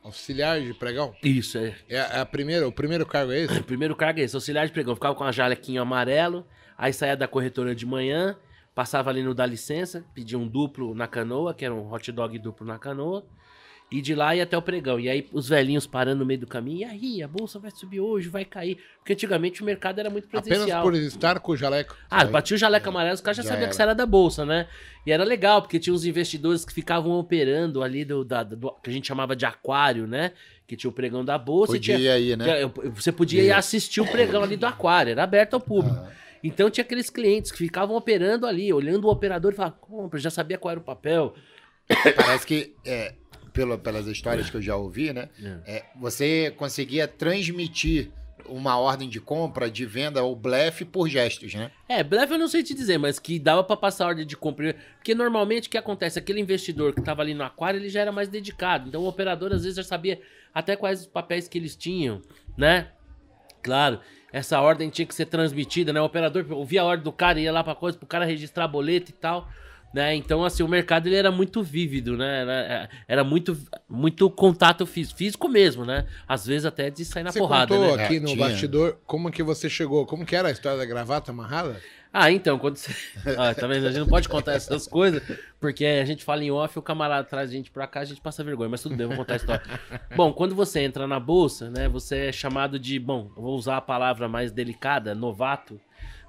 auxiliar 0.03 0.61
de 0.61 0.73
pregão. 0.73 1.15
Isso, 1.23 1.57
é. 1.57 1.75
É 1.89 1.99
a, 1.99 2.03
é 2.03 2.19
a 2.19 2.25
primeira, 2.25 2.67
o 2.67 2.71
primeiro 2.71 3.05
cargo 3.05 3.31
é 3.31 3.39
esse? 3.39 3.59
O 3.59 3.63
primeiro 3.65 3.95
cargo 3.95 4.19
é 4.19 4.23
esse, 4.23 4.35
auxiliar 4.35 4.67
de 4.67 4.73
pregão. 4.73 4.95
Ficava 4.95 5.15
com 5.15 5.23
a 5.23 5.31
jalequinha 5.31 5.81
amarelo, 5.81 6.45
aí 6.77 6.93
saía 6.93 7.15
da 7.15 7.27
corretora 7.27 7.73
de 7.73 7.85
manhã, 7.85 8.37
passava 8.75 9.09
ali 9.09 9.23
no 9.23 9.33
Dá 9.33 9.45
Licença, 9.45 10.05
pedia 10.13 10.37
um 10.37 10.47
duplo 10.47 10.93
na 10.93 11.07
canoa, 11.07 11.53
que 11.53 11.65
era 11.65 11.73
um 11.73 11.91
hot 11.91 12.11
dog 12.11 12.37
duplo 12.37 12.67
na 12.67 12.77
canoa, 12.77 13.25
e 13.91 14.01
de 14.01 14.15
lá 14.15 14.35
ia 14.35 14.43
até 14.43 14.57
o 14.57 14.61
pregão. 14.61 14.99
E 14.99 15.07
aí 15.07 15.27
os 15.31 15.47
velhinhos 15.47 15.85
parando 15.85 16.19
no 16.19 16.25
meio 16.25 16.39
do 16.39 16.47
caminho, 16.47 16.79
e 16.79 16.83
aí, 16.83 17.23
a 17.23 17.27
bolsa 17.27 17.59
vai 17.59 17.71
subir 17.71 17.99
hoje, 17.99 18.27
vai 18.27 18.43
cair. 18.43 18.77
Porque 18.97 19.13
antigamente 19.13 19.61
o 19.61 19.65
mercado 19.65 19.99
era 19.99 20.09
muito 20.09 20.25
Apenas 20.25 20.47
presencial. 20.47 20.83
por 20.83 20.95
estar 20.95 21.39
com 21.39 21.51
o 21.51 21.57
jaleco. 21.57 21.95
Ah, 22.09 22.25
batia 22.25 22.55
o 22.55 22.57
jaleco 22.57 22.89
amarelo, 22.89 23.13
os 23.13 23.21
caras 23.21 23.37
já, 23.37 23.43
Já 23.43 23.49
sabiam 23.49 23.69
que 23.69 23.75
você 23.75 23.81
era 23.81 23.93
da 23.93 24.05
bolsa, 24.05 24.45
né? 24.45 24.67
E 25.05 25.11
era 25.11 25.23
legal, 25.23 25.61
porque 25.61 25.79
tinha 25.79 25.93
uns 25.93 26.03
investidores 26.03 26.65
que 26.65 26.73
ficavam 26.73 27.11
operando 27.13 27.83
ali 27.83 28.03
do, 28.03 28.25
da, 28.25 28.43
do 28.43 28.57
que 28.83 28.89
a 28.89 28.93
gente 28.93 29.07
chamava 29.07 29.35
de 29.35 29.45
aquário, 29.45 30.07
né? 30.07 30.31
Que 30.65 30.75
tinha 30.75 30.89
o 30.89 30.93
pregão 30.93 31.23
da 31.23 31.37
bolsa 31.37 31.73
Podia 31.73 31.95
tinha, 31.95 32.07
ir 32.07 32.11
aí, 32.11 32.35
né? 32.35 32.45
Você 32.95 33.11
podia 33.11 33.43
ir 33.43 33.51
assistir 33.51 34.01
o 34.01 34.07
pregão 34.07 34.41
ali 34.41 34.57
do 34.57 34.65
aquário, 34.65 35.11
era 35.11 35.23
aberto 35.23 35.53
ao 35.53 35.59
público. 35.59 35.95
Ah. 35.95 36.11
Então 36.43 36.69
tinha 36.69 36.83
aqueles 36.83 37.09
clientes 37.09 37.51
que 37.51 37.57
ficavam 37.57 37.95
operando 37.95 38.45
ali, 38.45 38.71
olhando 38.73 39.07
o 39.07 39.11
operador 39.11 39.53
e 39.53 39.55
falavam, 39.55 39.77
compra, 39.79 40.19
já 40.19 40.29
sabia 40.29 40.57
qual 40.57 40.71
era 40.71 40.79
o 40.79 40.83
papel. 40.83 41.33
Parece 42.15 42.45
que, 42.45 42.75
é, 42.83 43.13
pelo, 43.55 43.77
pelas 43.79 44.05
histórias 44.05 44.49
que 44.49 44.57
eu 44.57 44.61
já 44.61 44.75
ouvi, 44.75 45.13
né? 45.13 45.29
é, 45.65 45.83
você 45.95 46.53
conseguia 46.57 47.07
transmitir 47.07 48.11
uma 48.47 48.77
ordem 48.77 49.09
de 49.09 49.19
compra, 49.19 49.71
de 49.71 49.85
venda 49.85 50.21
ou 50.21 50.35
blefe 50.35 50.85
por 50.85 51.07
gestos, 51.07 51.55
né? 51.55 51.71
É, 51.89 52.03
blefe 52.03 52.33
eu 52.33 52.37
não 52.37 52.47
sei 52.47 52.61
te 52.61 52.75
dizer, 52.75 52.99
mas 52.99 53.17
que 53.17 53.39
dava 53.39 53.63
pra 53.63 53.75
passar 53.75 54.05
a 54.05 54.07
ordem 54.09 54.25
de 54.25 54.37
compra. 54.37 54.75
Porque 54.97 55.15
normalmente 55.15 55.67
o 55.67 55.71
que 55.71 55.77
acontece? 55.77 56.19
Aquele 56.19 56.41
investidor 56.41 56.93
que 56.93 57.01
tava 57.01 57.21
ali 57.21 57.33
no 57.33 57.43
aquário, 57.43 57.79
ele 57.79 57.89
já 57.89 58.01
era 58.01 58.11
mais 58.11 58.27
dedicado. 58.27 58.89
Então 58.89 59.01
o 59.01 59.07
operador 59.07 59.51
às 59.51 59.63
vezes 59.63 59.77
já 59.77 59.83
sabia 59.83 60.21
até 60.53 60.75
quais 60.75 61.01
os 61.01 61.07
papéis 61.07 61.47
que 61.47 61.57
eles 61.57 61.75
tinham, 61.75 62.21
né? 62.57 62.89
Claro, 63.63 63.99
essa 64.31 64.59
ordem 64.61 64.89
tinha 64.89 65.07
que 65.07 65.15
ser 65.15 65.25
transmitida, 65.25 65.91
né? 65.91 65.99
O 65.99 66.05
operador 66.05 66.45
ouvia 66.51 66.81
a 66.81 66.85
ordem 66.85 67.03
do 67.03 67.11
cara, 67.11 67.39
ia 67.39 67.51
lá 67.51 67.63
pra 67.63 67.73
coisa, 67.73 67.97
pro 67.97 68.05
cara 68.05 68.25
registrar 68.25 68.67
boleto 68.67 69.09
e 69.09 69.13
tal. 69.13 69.49
Né? 69.93 70.13
Então, 70.15 70.43
assim, 70.43 70.61
o 70.61 70.67
mercado 70.67 71.07
ele 71.07 71.15
era 71.15 71.31
muito 71.31 71.63
vívido, 71.63 72.17
né? 72.17 72.41
Era, 72.41 72.89
era 73.07 73.23
muito, 73.23 73.57
muito 73.87 74.29
contato 74.29 74.85
físico, 74.85 75.17
físico 75.17 75.47
mesmo, 75.47 75.85
né? 75.85 76.05
Às 76.27 76.45
vezes 76.45 76.65
até 76.65 76.89
de 76.89 77.05
sair 77.05 77.23
na 77.23 77.31
você 77.31 77.39
porrada, 77.39 77.73
contou 77.73 77.95
né? 77.95 78.03
aqui 78.03 78.17
É, 78.17 78.19
no 78.19 78.27
tinha. 78.27 78.45
bastidor 78.45 78.97
como 79.05 79.31
que 79.31 79.41
você 79.41 79.69
chegou, 79.69 80.05
como 80.05 80.25
que 80.25 80.35
era 80.35 80.49
a 80.49 80.51
história 80.51 80.77
da 80.77 80.85
gravata 80.85 81.31
amarrada? 81.31 81.79
Ah, 82.11 82.31
então, 82.31 82.57
quando 82.59 82.77
você. 82.77 82.93
Ah, 83.37 83.53
tá 83.53 83.67
vendo? 83.67 83.85
A 83.87 83.89
gente 83.89 83.99
não 83.99 84.07
pode 84.07 84.27
contar 84.29 84.53
essas 84.53 84.87
coisas, 84.87 85.21
porque 85.59 85.85
a 85.85 86.05
gente 86.05 86.23
fala 86.23 86.43
em 86.43 86.51
off, 86.51 86.77
o 86.77 86.81
camarada 86.81 87.27
traz 87.27 87.49
a 87.49 87.53
gente 87.53 87.69
pra 87.71 87.87
cá, 87.87 88.01
a 88.01 88.05
gente 88.05 88.21
passa 88.21 88.43
vergonha, 88.43 88.69
mas 88.69 88.81
tudo 88.81 88.95
bem, 88.95 89.03
eu 89.05 89.09
vou 89.09 89.17
contar 89.17 89.33
a 89.33 89.35
história. 89.37 89.61
bom, 90.15 90.31
quando 90.31 90.55
você 90.55 90.79
entra 90.81 91.07
na 91.07 91.19
bolsa, 91.19 91.69
né, 91.69 91.89
você 91.89 92.27
é 92.27 92.31
chamado 92.31 92.77
de, 92.79 92.99
bom, 92.99 93.29
vou 93.35 93.55
usar 93.55 93.77
a 93.77 93.81
palavra 93.81 94.29
mais 94.29 94.51
delicada, 94.51 95.13
novato, 95.15 95.79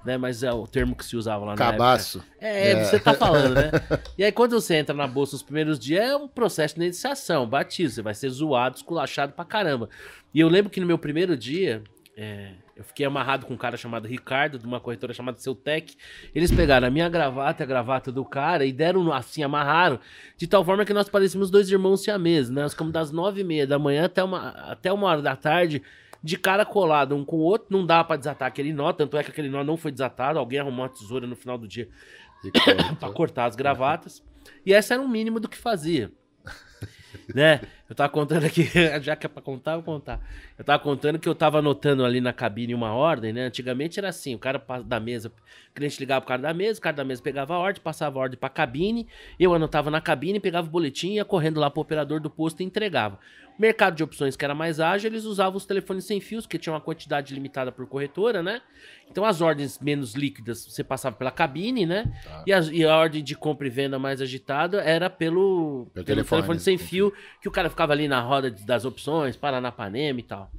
né, 0.07 0.17
mas 0.17 0.41
é 0.41 0.51
o 0.53 0.65
termo 0.65 0.95
que 0.95 1.03
se 1.03 1.17
usava 1.17 1.43
lá 1.43 1.51
na 1.51 1.57
Cabaço. 1.57 2.19
época. 2.19 2.35
É, 2.39 2.71
é, 2.71 2.83
você 2.85 2.97
tá 2.97 3.13
falando, 3.13 3.53
né? 3.53 3.71
E 4.17 4.23
aí 4.23 4.31
quando 4.31 4.53
você 4.53 4.75
entra 4.75 4.95
na 4.95 5.05
bolsa 5.05 5.35
os 5.35 5.43
primeiros 5.43 5.77
dias, 5.77 6.01
é 6.01 6.15
um 6.15 6.29
processo 6.29 6.75
de 6.75 6.81
iniciação, 6.81 7.45
batismo, 7.45 7.95
você 7.95 8.01
vai 8.01 8.13
ser 8.13 8.29
zoado, 8.29 8.77
esculachado 8.77 9.33
pra 9.33 9.43
caramba. 9.43 9.89
E 10.33 10.39
eu 10.39 10.47
lembro 10.47 10.71
que 10.71 10.79
no 10.79 10.87
meu 10.87 10.97
primeiro 10.97 11.35
dia, 11.35 11.83
é, 12.15 12.51
eu 12.73 12.85
fiquei 12.85 13.05
amarrado 13.05 13.45
com 13.45 13.53
um 13.53 13.57
cara 13.57 13.75
chamado 13.75 14.07
Ricardo, 14.07 14.57
de 14.57 14.65
uma 14.65 14.79
corretora 14.79 15.13
chamada 15.13 15.39
Seutec. 15.39 15.97
Eles 16.33 16.51
pegaram 16.51 16.87
a 16.87 16.89
minha 16.89 17.09
gravata 17.09 17.61
e 17.61 17.65
a 17.65 17.67
gravata 17.67 18.09
do 18.09 18.23
cara 18.23 18.65
e 18.65 18.71
deram 18.71 19.11
assim, 19.11 19.43
amarraram, 19.43 19.99
de 20.37 20.47
tal 20.47 20.63
forma 20.63 20.85
que 20.85 20.93
nós 20.93 21.09
parecíamos 21.09 21.51
dois 21.51 21.69
irmãos 21.69 22.01
siameses, 22.01 22.49
né? 22.49 22.61
Nós 22.61 22.71
ficamos 22.71 22.93
das 22.93 23.11
nove 23.11 23.41
e 23.41 23.43
meia 23.43 23.67
da 23.67 23.77
manhã 23.77 24.05
até 24.05 24.23
uma, 24.23 24.49
até 24.71 24.91
uma 24.93 25.05
hora 25.05 25.21
da 25.21 25.35
tarde, 25.35 25.83
de 26.27 26.37
cara 26.37 26.65
colado 26.65 27.15
um 27.15 27.23
com 27.23 27.37
o 27.37 27.39
outro. 27.39 27.67
Não 27.69 27.85
dava 27.85 28.03
para 28.03 28.17
desatar 28.17 28.49
aquele 28.49 28.73
nó, 28.73 28.91
tanto 28.91 29.17
é 29.17 29.23
que 29.23 29.31
aquele 29.31 29.49
nó 29.49 29.63
não 29.63 29.77
foi 29.77 29.91
desatado. 29.91 30.37
Alguém 30.37 30.59
arrumou 30.59 30.83
uma 30.83 30.89
tesoura 30.89 31.25
no 31.25 31.37
final 31.37 31.57
do 31.57 31.67
dia 31.67 31.87
para 32.99 33.13
cortar 33.13 33.45
as 33.45 33.55
gravatas. 33.55 34.21
E 34.65 34.73
essa 34.73 34.93
era 34.93 35.01
o 35.01 35.07
mínimo 35.07 35.39
do 35.39 35.47
que 35.47 35.57
fazia 35.57 36.11
né? 37.33 37.61
Eu 37.89 37.95
tava 37.95 38.09
contando 38.09 38.45
aqui, 38.45 38.69
já 39.01 39.15
que 39.15 39.25
é 39.25 39.29
pra 39.29 39.41
contar, 39.41 39.75
vou 39.75 39.83
contar. 39.83 40.19
Eu 40.57 40.63
tava 40.63 40.81
contando 40.81 41.19
que 41.19 41.27
eu 41.27 41.35
tava 41.35 41.59
anotando 41.59 42.03
ali 42.03 42.19
na 42.19 42.33
cabine 42.33 42.73
uma 42.73 42.93
ordem, 42.93 43.31
né? 43.31 43.45
Antigamente 43.45 43.99
era 43.99 44.09
assim, 44.09 44.35
o 44.35 44.39
cara 44.39 44.61
da 44.85 44.99
mesa, 44.99 45.29
o 45.29 45.73
cliente 45.73 45.99
ligava 45.99 46.21
pro 46.21 46.27
cara 46.27 46.41
da 46.41 46.53
mesa, 46.53 46.79
o 46.79 46.81
cara 46.81 46.95
da 46.95 47.03
mesa 47.03 47.21
pegava 47.21 47.53
a 47.53 47.57
ordem, 47.57 47.81
passava 47.81 48.19
a 48.19 48.21
ordem 48.21 48.37
pra 48.37 48.49
cabine, 48.49 49.07
eu 49.39 49.53
anotava 49.53 49.89
na 49.89 50.01
cabine, 50.01 50.39
pegava 50.39 50.67
o 50.67 50.69
boletim, 50.69 51.13
ia 51.13 51.25
correndo 51.25 51.59
lá 51.59 51.69
pro 51.69 51.81
operador 51.81 52.19
do 52.19 52.29
posto 52.29 52.61
e 52.61 52.65
entregava. 52.65 53.19
Mercado 53.57 53.95
de 53.95 54.03
opções 54.03 54.35
que 54.35 54.45
era 54.45 54.53
mais 54.53 54.79
ágil, 54.79 55.09
eles 55.09 55.23
usavam 55.23 55.57
os 55.57 55.65
telefones 55.65 56.05
sem 56.05 56.21
fios, 56.21 56.45
que 56.45 56.59
tinha 56.59 56.71
uma 56.71 56.81
quantidade 56.81 57.33
limitada 57.33 57.71
por 57.71 57.87
corretora, 57.87 58.43
né? 58.43 58.61
Então 59.09 59.25
as 59.25 59.41
ordens 59.41 59.79
menos 59.79 60.13
líquidas 60.13 60.63
você 60.63 60.83
passava 60.83 61.15
pela 61.15 61.31
cabine, 61.31 61.83
né? 61.83 62.13
Tá. 62.23 62.43
E, 62.45 62.53
a, 62.53 62.59
e, 62.59 62.85
a, 62.85 62.95
ordem 62.95 63.23
de 63.23 63.35
compra 63.35 63.65
e 63.65 63.69
venda 63.69 63.97
mais 63.97 64.21
agitada 64.21 64.81
era 64.81 65.09
pelo, 65.09 65.87
pelo, 65.91 65.91
pelo 65.91 66.05
telefone, 66.05 66.41
telefone, 66.41 66.59
sem 66.59 66.77
fio, 66.77 67.11
que 67.41 67.47
o 67.47 67.51
cara 67.51 67.69
ficava 67.69 67.93
ali 67.93 68.07
na 68.07 68.19
roda 68.19 68.49
das 68.51 68.85
opções, 68.85 69.35
Paranapanema 69.35 70.19
e 70.19 70.23
tal. 70.23 70.51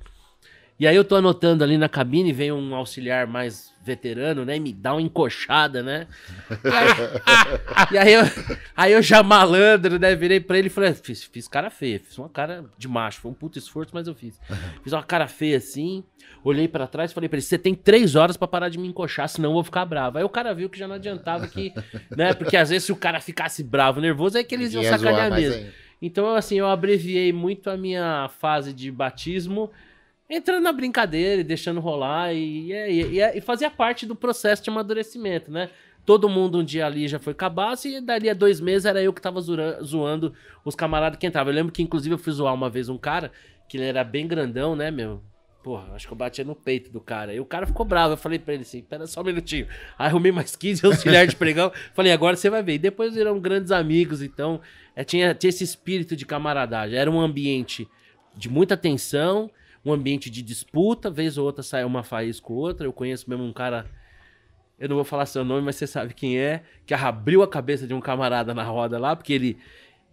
E 0.80 0.86
aí 0.86 0.94
eu 0.94 1.04
tô 1.04 1.16
anotando 1.16 1.64
ali 1.64 1.76
na 1.76 1.88
cabine, 1.88 2.32
vem 2.32 2.52
um 2.52 2.72
auxiliar 2.72 3.26
mais 3.26 3.74
veterano, 3.82 4.44
né? 4.44 4.56
E 4.56 4.60
me 4.60 4.72
dá 4.72 4.92
uma 4.92 5.02
encoxada, 5.02 5.82
né? 5.82 6.06
E 7.90 7.96
aí, 7.98 8.06
aí, 8.06 8.12
eu, 8.14 8.22
aí 8.76 8.92
eu 8.92 9.02
já 9.02 9.22
malandro, 9.22 9.98
né? 9.98 10.14
Virei 10.14 10.38
pra 10.38 10.58
ele 10.58 10.68
e 10.68 10.70
falei, 10.70 10.92
fiz, 10.94 11.24
fiz 11.24 11.48
cara 11.48 11.70
feia, 11.70 11.98
fiz 11.98 12.16
uma 12.18 12.28
cara 12.28 12.64
de 12.76 12.86
macho. 12.86 13.20
Foi 13.20 13.30
um 13.30 13.34
puto 13.34 13.58
esforço, 13.58 13.92
mas 13.94 14.06
eu 14.06 14.14
fiz. 14.14 14.38
Fiz 14.84 14.92
uma 14.92 15.02
cara 15.02 15.26
feia 15.26 15.56
assim, 15.56 16.04
olhei 16.44 16.68
para 16.68 16.86
trás 16.86 17.10
e 17.10 17.14
falei 17.14 17.28
pra 17.28 17.36
ele, 17.36 17.42
você 17.42 17.58
tem 17.58 17.74
três 17.74 18.14
horas 18.14 18.36
para 18.36 18.46
parar 18.46 18.68
de 18.68 18.78
me 18.78 18.86
encoxar, 18.86 19.28
senão 19.28 19.50
eu 19.50 19.54
vou 19.54 19.64
ficar 19.64 19.84
bravo. 19.84 20.18
Aí 20.18 20.24
o 20.24 20.28
cara 20.28 20.54
viu 20.54 20.68
que 20.68 20.78
já 20.78 20.86
não 20.86 20.94
adiantava 20.96 21.46
que, 21.48 21.72
né? 22.14 22.34
Porque 22.34 22.56
às 22.56 22.68
vezes 22.68 22.84
se 22.84 22.92
o 22.92 22.96
cara 22.96 23.20
ficasse 23.20 23.64
bravo, 23.64 24.00
nervoso, 24.00 24.38
é 24.38 24.44
que 24.44 24.54
eles 24.54 24.72
iam 24.74 24.84
sacanear 24.84 25.32
mesmo. 25.32 25.72
Então, 26.00 26.34
assim, 26.34 26.58
eu 26.58 26.66
abreviei 26.68 27.32
muito 27.32 27.70
a 27.70 27.76
minha 27.76 28.28
fase 28.38 28.72
de 28.72 28.90
batismo 28.90 29.70
entrando 30.30 30.62
na 30.62 30.72
brincadeira 30.72 31.40
e 31.40 31.44
deixando 31.44 31.80
rolar 31.80 32.32
e, 32.34 32.72
e, 32.72 33.18
e, 33.18 33.38
e 33.38 33.40
fazia 33.40 33.70
parte 33.70 34.06
do 34.06 34.14
processo 34.14 34.62
de 34.62 34.70
amadurecimento, 34.70 35.50
né? 35.50 35.70
Todo 36.04 36.28
mundo 36.28 36.58
um 36.58 36.64
dia 36.64 36.86
ali 36.86 37.06
já 37.06 37.18
foi 37.18 37.34
cabaço 37.34 37.88
e 37.88 38.00
dali 38.00 38.30
a 38.30 38.34
dois 38.34 38.60
meses 38.60 38.86
era 38.86 39.02
eu 39.02 39.12
que 39.12 39.20
tava 39.20 39.40
zoando 39.40 40.32
os 40.64 40.74
camaradas 40.74 41.18
que 41.18 41.26
entravam. 41.26 41.52
Eu 41.52 41.56
lembro 41.56 41.72
que 41.72 41.82
inclusive 41.82 42.14
eu 42.14 42.18
fui 42.18 42.32
zoar 42.32 42.54
uma 42.54 42.70
vez 42.70 42.88
um 42.88 42.96
cara 42.96 43.30
que 43.68 43.76
ele 43.76 43.84
era 43.84 44.02
bem 44.02 44.26
grandão, 44.26 44.74
né, 44.74 44.90
meu? 44.90 45.22
Porra, 45.62 45.92
acho 45.94 46.06
que 46.06 46.12
eu 46.12 46.16
batia 46.16 46.44
no 46.44 46.54
peito 46.54 46.90
do 46.90 47.00
cara. 47.00 47.34
E 47.34 47.40
o 47.40 47.44
cara 47.44 47.66
ficou 47.66 47.84
bravo. 47.84 48.12
Eu 48.12 48.16
falei 48.16 48.38
pra 48.38 48.54
ele 48.54 48.62
assim: 48.62 48.80
pera 48.80 49.06
só 49.06 49.20
um 49.20 49.24
minutinho. 49.24 49.66
Aí 49.98 50.06
arrumei 50.06 50.30
mais 50.30 50.54
15 50.54 50.86
auxiliares 50.86 51.30
de 51.30 51.36
pregão. 51.36 51.72
falei, 51.94 52.12
agora 52.12 52.36
você 52.36 52.48
vai 52.48 52.62
ver. 52.62 52.74
E 52.74 52.78
depois 52.78 53.14
viram 53.14 53.38
grandes 53.40 53.72
amigos. 53.72 54.22
Então, 54.22 54.60
é, 54.94 55.02
tinha, 55.02 55.34
tinha 55.34 55.48
esse 55.48 55.64
espírito 55.64 56.14
de 56.14 56.24
camaradagem. 56.24 56.96
Era 56.96 57.10
um 57.10 57.20
ambiente 57.20 57.88
de 58.36 58.48
muita 58.48 58.76
tensão, 58.76 59.50
um 59.84 59.92
ambiente 59.92 60.30
de 60.30 60.42
disputa, 60.42 61.10
vez 61.10 61.36
ou 61.36 61.44
outra 61.44 61.62
sai 61.62 61.84
uma 61.84 62.04
faísca 62.04 62.52
ou 62.52 62.58
outra. 62.58 62.86
Eu 62.86 62.92
conheço 62.92 63.28
mesmo 63.28 63.44
um 63.44 63.52
cara, 63.52 63.86
eu 64.78 64.88
não 64.88 64.96
vou 64.96 65.04
falar 65.04 65.26
seu 65.26 65.44
nome, 65.44 65.62
mas 65.62 65.74
você 65.74 65.88
sabe 65.88 66.14
quem 66.14 66.38
é, 66.38 66.62
que 66.86 66.94
abriu 66.94 67.42
a 67.42 67.48
cabeça 67.48 67.84
de 67.84 67.92
um 67.92 68.00
camarada 68.00 68.54
na 68.54 68.62
roda 68.62 68.98
lá, 68.98 69.16
porque 69.16 69.32
ele. 69.32 69.58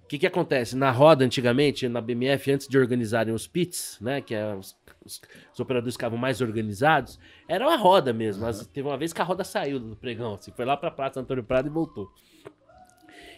O 0.03 0.07
que, 0.07 0.19
que 0.19 0.27
acontece? 0.27 0.75
Na 0.75 0.91
roda, 0.91 1.25
antigamente, 1.25 1.87
na 1.87 1.99
BMF, 1.99 2.51
antes 2.51 2.67
de 2.67 2.77
organizarem 2.77 3.33
os 3.33 3.47
pits, 3.47 3.97
né? 3.99 4.21
Que 4.21 4.35
é 4.35 4.53
os, 4.53 4.75
os, 5.05 5.21
os 5.53 5.59
operadores 5.59 5.95
ficavam 5.95 6.17
mais 6.17 6.41
organizados, 6.41 7.19
era 7.47 7.65
uma 7.65 7.77
roda 7.77 8.11
mesmo. 8.11 8.41
Uhum. 8.41 8.47
Mas 8.47 8.65
teve 8.67 8.87
uma 8.87 8.97
vez 8.97 9.13
que 9.13 9.21
a 9.21 9.23
roda 9.23 9.43
saiu 9.43 9.79
do 9.79 9.95
pregão, 9.95 10.33
assim, 10.33 10.51
foi 10.51 10.65
lá 10.65 10.75
pra 10.75 10.91
Praça 10.91 11.19
Antônio 11.19 11.43
Prado 11.43 11.67
e 11.67 11.71
voltou. 11.71 12.11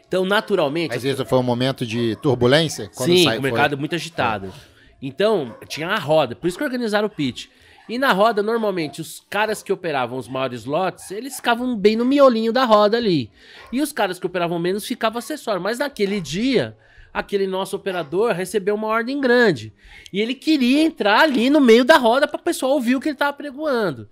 Então, 0.08 0.26
naturalmente. 0.26 0.92
Mas 0.92 1.04
isso 1.04 1.26
foi 1.26 1.38
um 1.38 1.44
momento 1.44 1.86
de 1.86 2.16
turbulência? 2.22 2.90
sim, 2.94 3.26
sai, 3.26 3.38
o 3.38 3.42
mercado 3.42 3.72
foi... 3.72 3.80
muito 3.80 3.94
agitado. 3.94 4.54
Então, 5.02 5.56
tinha 5.68 5.90
a 5.90 6.00
roda, 6.00 6.36
por 6.36 6.48
isso 6.48 6.58
que 6.58 6.64
organizaram 6.64 7.08
o 7.08 7.10
pitch. 7.10 7.48
E 7.90 7.98
na 7.98 8.12
roda, 8.12 8.44
normalmente, 8.44 9.00
os 9.00 9.24
caras 9.30 9.64
que 9.64 9.72
operavam 9.72 10.18
os 10.18 10.28
maiores 10.28 10.66
lotes, 10.66 11.10
eles 11.12 11.38
ficavam 11.38 11.76
bem 11.78 11.96
no 11.96 12.04
miolinho 12.04 12.52
da 12.52 12.66
roda 12.66 12.98
ali. 12.98 13.32
E 13.72 13.82
os 13.82 13.94
caras 13.94 14.20
que 14.20 14.26
operavam 14.26 14.60
menos 14.60 14.86
ficavam 14.86 15.20
acessório. 15.20 15.62
Mas 15.62 15.80
naquele 15.80 16.20
dia, 16.20 16.76
aquele 17.14 17.48
nosso 17.48 17.76
operador 17.76 18.34
recebeu 18.34 18.76
uma 18.76 18.88
ordem 18.88 19.20
grande. 19.20 19.74
E 20.12 20.22
ele 20.22 20.34
queria 20.34 20.82
entrar 20.82 21.22
ali 21.22 21.50
no 21.50 21.62
meio 21.62 21.84
da 21.84 21.98
roda 21.98 22.28
para 22.28 22.40
o 22.40 22.44
pessoal 22.44 22.74
ouvir 22.74 22.96
o 22.96 23.00
que 23.00 23.10
ele 23.10 23.16
estava 23.16 23.34
pregoando. 23.34 24.10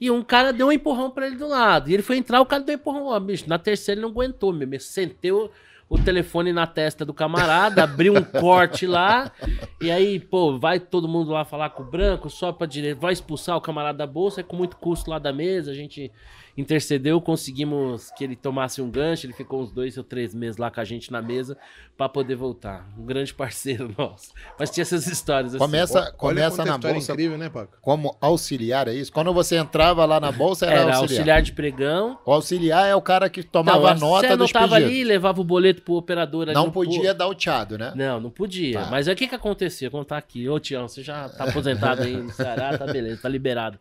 E 0.00 0.10
um 0.10 0.22
cara 0.22 0.52
deu 0.52 0.66
um 0.66 0.72
empurrão 0.72 1.10
para 1.10 1.26
ele 1.26 1.36
do 1.36 1.46
lado. 1.46 1.88
E 1.88 1.94
ele 1.94 2.02
foi 2.02 2.16
entrar, 2.16 2.40
o 2.40 2.46
cara 2.46 2.62
deu 2.62 2.74
um 2.74 2.78
empurrão. 2.78 3.06
Ó, 3.06 3.20
bicho, 3.20 3.48
na 3.48 3.58
terceira 3.58 3.98
ele 3.98 4.06
não 4.06 4.12
aguentou 4.12 4.52
mesmo. 4.52 4.74
Ele 4.74 4.82
sentou 4.82 5.52
o 5.92 5.98
telefone 5.98 6.54
na 6.54 6.66
testa 6.66 7.04
do 7.04 7.12
camarada, 7.12 7.84
abriu 7.84 8.14
um 8.14 8.22
corte 8.22 8.86
lá, 8.86 9.30
e 9.78 9.90
aí, 9.90 10.18
pô, 10.18 10.58
vai 10.58 10.80
todo 10.80 11.06
mundo 11.06 11.32
lá 11.32 11.44
falar 11.44 11.68
com 11.68 11.82
o 11.82 11.86
branco, 11.86 12.30
só 12.30 12.50
pra 12.50 12.66
direita, 12.66 12.98
vai 12.98 13.12
expulsar 13.12 13.58
o 13.58 13.60
camarada 13.60 13.98
da 13.98 14.06
bolsa, 14.06 14.40
é 14.40 14.42
com 14.42 14.56
muito 14.56 14.78
custo 14.78 15.10
lá 15.10 15.18
da 15.18 15.34
mesa, 15.34 15.70
a 15.70 15.74
gente 15.74 16.10
intercedeu, 16.56 17.20
conseguimos 17.20 18.10
que 18.10 18.24
ele 18.24 18.36
tomasse 18.36 18.82
um 18.82 18.90
gancho, 18.90 19.26
ele 19.26 19.32
ficou 19.32 19.62
uns 19.62 19.72
dois 19.72 19.96
ou 19.96 20.04
três 20.04 20.34
meses 20.34 20.56
lá 20.56 20.70
com 20.70 20.80
a 20.80 20.84
gente 20.84 21.10
na 21.10 21.22
mesa 21.22 21.56
para 21.96 22.08
poder 22.08 22.34
voltar. 22.34 22.86
Um 22.98 23.04
grande 23.04 23.32
parceiro 23.32 23.92
nosso. 23.96 24.32
Mas 24.58 24.70
tinha 24.70 24.82
essas 24.82 25.06
histórias 25.06 25.54
assim. 25.54 25.58
Começa, 25.58 26.12
começa 26.12 26.64
na 26.64 26.76
bolsa 26.76 27.12
incrível, 27.12 27.38
né, 27.38 27.48
Paco? 27.48 27.78
como 27.80 28.16
auxiliar, 28.20 28.88
é 28.88 28.94
isso? 28.94 29.12
Quando 29.12 29.32
você 29.32 29.56
entrava 29.56 30.04
lá 30.04 30.20
na 30.20 30.30
bolsa 30.30 30.66
era, 30.66 30.74
era 30.74 30.82
auxiliar. 30.96 31.02
auxiliar 31.02 31.42
de 31.42 31.52
pregão. 31.52 32.18
O 32.24 32.32
auxiliar 32.32 32.88
é 32.88 32.94
o 32.94 33.02
cara 33.02 33.30
que 33.30 33.42
tomava 33.42 33.92
a 33.92 33.94
nota 33.94 34.36
dos 34.36 34.52
pedidos. 34.52 34.70
Você 34.70 34.84
ali, 34.84 35.04
levava 35.04 35.40
o 35.40 35.44
boleto 35.44 35.82
pro 35.82 35.94
operador 35.94 36.44
ali 36.44 36.54
Não 36.54 36.70
podia 36.70 37.14
dar 37.14 37.26
o 37.26 37.34
tchado, 37.34 37.78
né? 37.78 37.92
Não, 37.94 38.20
não 38.20 38.30
podia. 38.30 38.80
Tá. 38.80 38.86
Mas 38.90 39.08
aí 39.08 39.14
o 39.14 39.16
que 39.16 39.26
que 39.26 39.34
acontecia? 39.34 39.88
Vou 39.88 40.00
contar 40.00 40.18
aqui. 40.18 40.48
Ô, 40.48 40.58
Tião, 40.58 40.88
você 40.88 41.02
já 41.02 41.28
tá 41.28 41.44
aposentado 41.44 42.02
aí 42.02 42.16
no 42.16 42.30
Ceará, 42.30 42.76
tá 42.76 42.86
beleza, 42.86 43.22
tá 43.22 43.28
liberado 43.28 43.78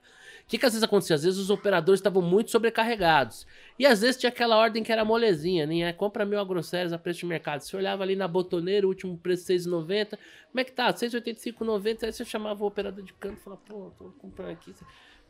que, 0.51 0.57
que 0.57 0.65
às 0.65 0.73
vezes 0.73 0.83
acontecia? 0.83 1.15
Às 1.15 1.23
vezes 1.23 1.39
os 1.39 1.49
operadores 1.49 1.99
estavam 1.99 2.21
muito 2.21 2.51
sobrecarregados. 2.51 3.47
E 3.79 3.85
às 3.85 4.01
vezes 4.01 4.17
tinha 4.17 4.29
aquela 4.29 4.57
ordem 4.57 4.83
que 4.83 4.91
era 4.91 5.05
molezinha, 5.05 5.65
né? 5.65 5.93
Compra 5.93 6.25
mil 6.25 6.37
agrossérios 6.37 6.91
a 6.91 6.97
preço 6.97 7.21
de 7.21 7.25
mercado. 7.25 7.61
Você 7.61 7.77
olhava 7.77 8.03
ali 8.03 8.17
na 8.17 8.27
botoneira, 8.27 8.85
o 8.85 8.89
último 8.89 9.17
preço 9.17 9.47
6,90. 9.47 10.19
Como 10.49 10.59
é 10.59 10.63
que 10.65 10.73
tá? 10.73 10.93
6,85,90. 10.93 12.03
Aí 12.03 12.11
você 12.11 12.25
chamava 12.25 12.61
o 12.65 12.67
operador 12.67 13.01
de 13.01 13.13
canto 13.13 13.37
e 13.39 13.43
falava, 13.43 13.61
pô, 13.65 13.91
tô 13.97 14.03
comprando 14.19 14.51
aqui. 14.51 14.75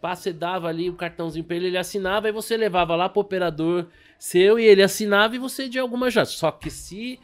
Você 0.01 0.33
dava 0.33 0.67
ali 0.67 0.89
o 0.89 0.95
cartãozinho 0.95 1.45
pra 1.45 1.55
ele, 1.55 1.67
ele 1.67 1.77
assinava, 1.77 2.27
e 2.27 2.31
você 2.31 2.57
levava 2.57 2.95
lá 2.95 3.07
pro 3.07 3.21
operador 3.21 3.85
seu 4.17 4.57
e 4.57 4.65
ele 4.65 4.81
assinava 4.81 5.35
e 5.35 5.39
você 5.39 5.69
de 5.69 5.77
alguma 5.77 6.09
já. 6.09 6.25
Só 6.25 6.49
que 6.51 6.71
se 6.71 7.19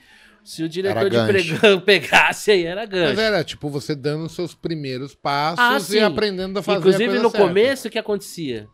se 0.47 0.63
o 0.63 0.69
diretor 0.69 1.09
de 1.09 1.17
pregão 1.25 1.77
pegasse 1.83 2.51
aí, 2.51 2.63
era 2.65 2.85
gancho. 2.85 3.09
Mas 3.09 3.19
era 3.19 3.43
tipo 3.43 3.69
você 3.69 3.93
dando 3.93 4.27
os 4.27 4.31
seus 4.31 4.55
primeiros 4.55 5.13
passos 5.13 5.93
ah, 5.93 5.97
e 5.97 5.99
aprendendo 5.99 6.57
a 6.57 6.63
fazer 6.63 6.79
Inclusive, 6.79 7.17
a 7.17 7.21
no 7.21 7.29
certa. 7.29 7.45
começo, 7.45 7.87
o 7.89 7.91
que 7.91 7.99
acontecia? 7.99 8.65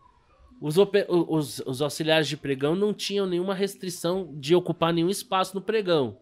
Os, 0.61 0.76
os, 0.78 1.63
os, 1.65 1.82
auxiliares 1.82 2.28
de 2.28 2.38
pregão 2.38 2.76
não 2.76 2.93
tinham 2.93 3.26
nenhuma 3.26 3.55
restrição 3.55 4.30
de 4.36 4.53
ocupar 4.53 4.93
nenhum 4.93 5.09
espaço 5.09 5.55
no 5.55 5.61
pregão. 5.61 6.15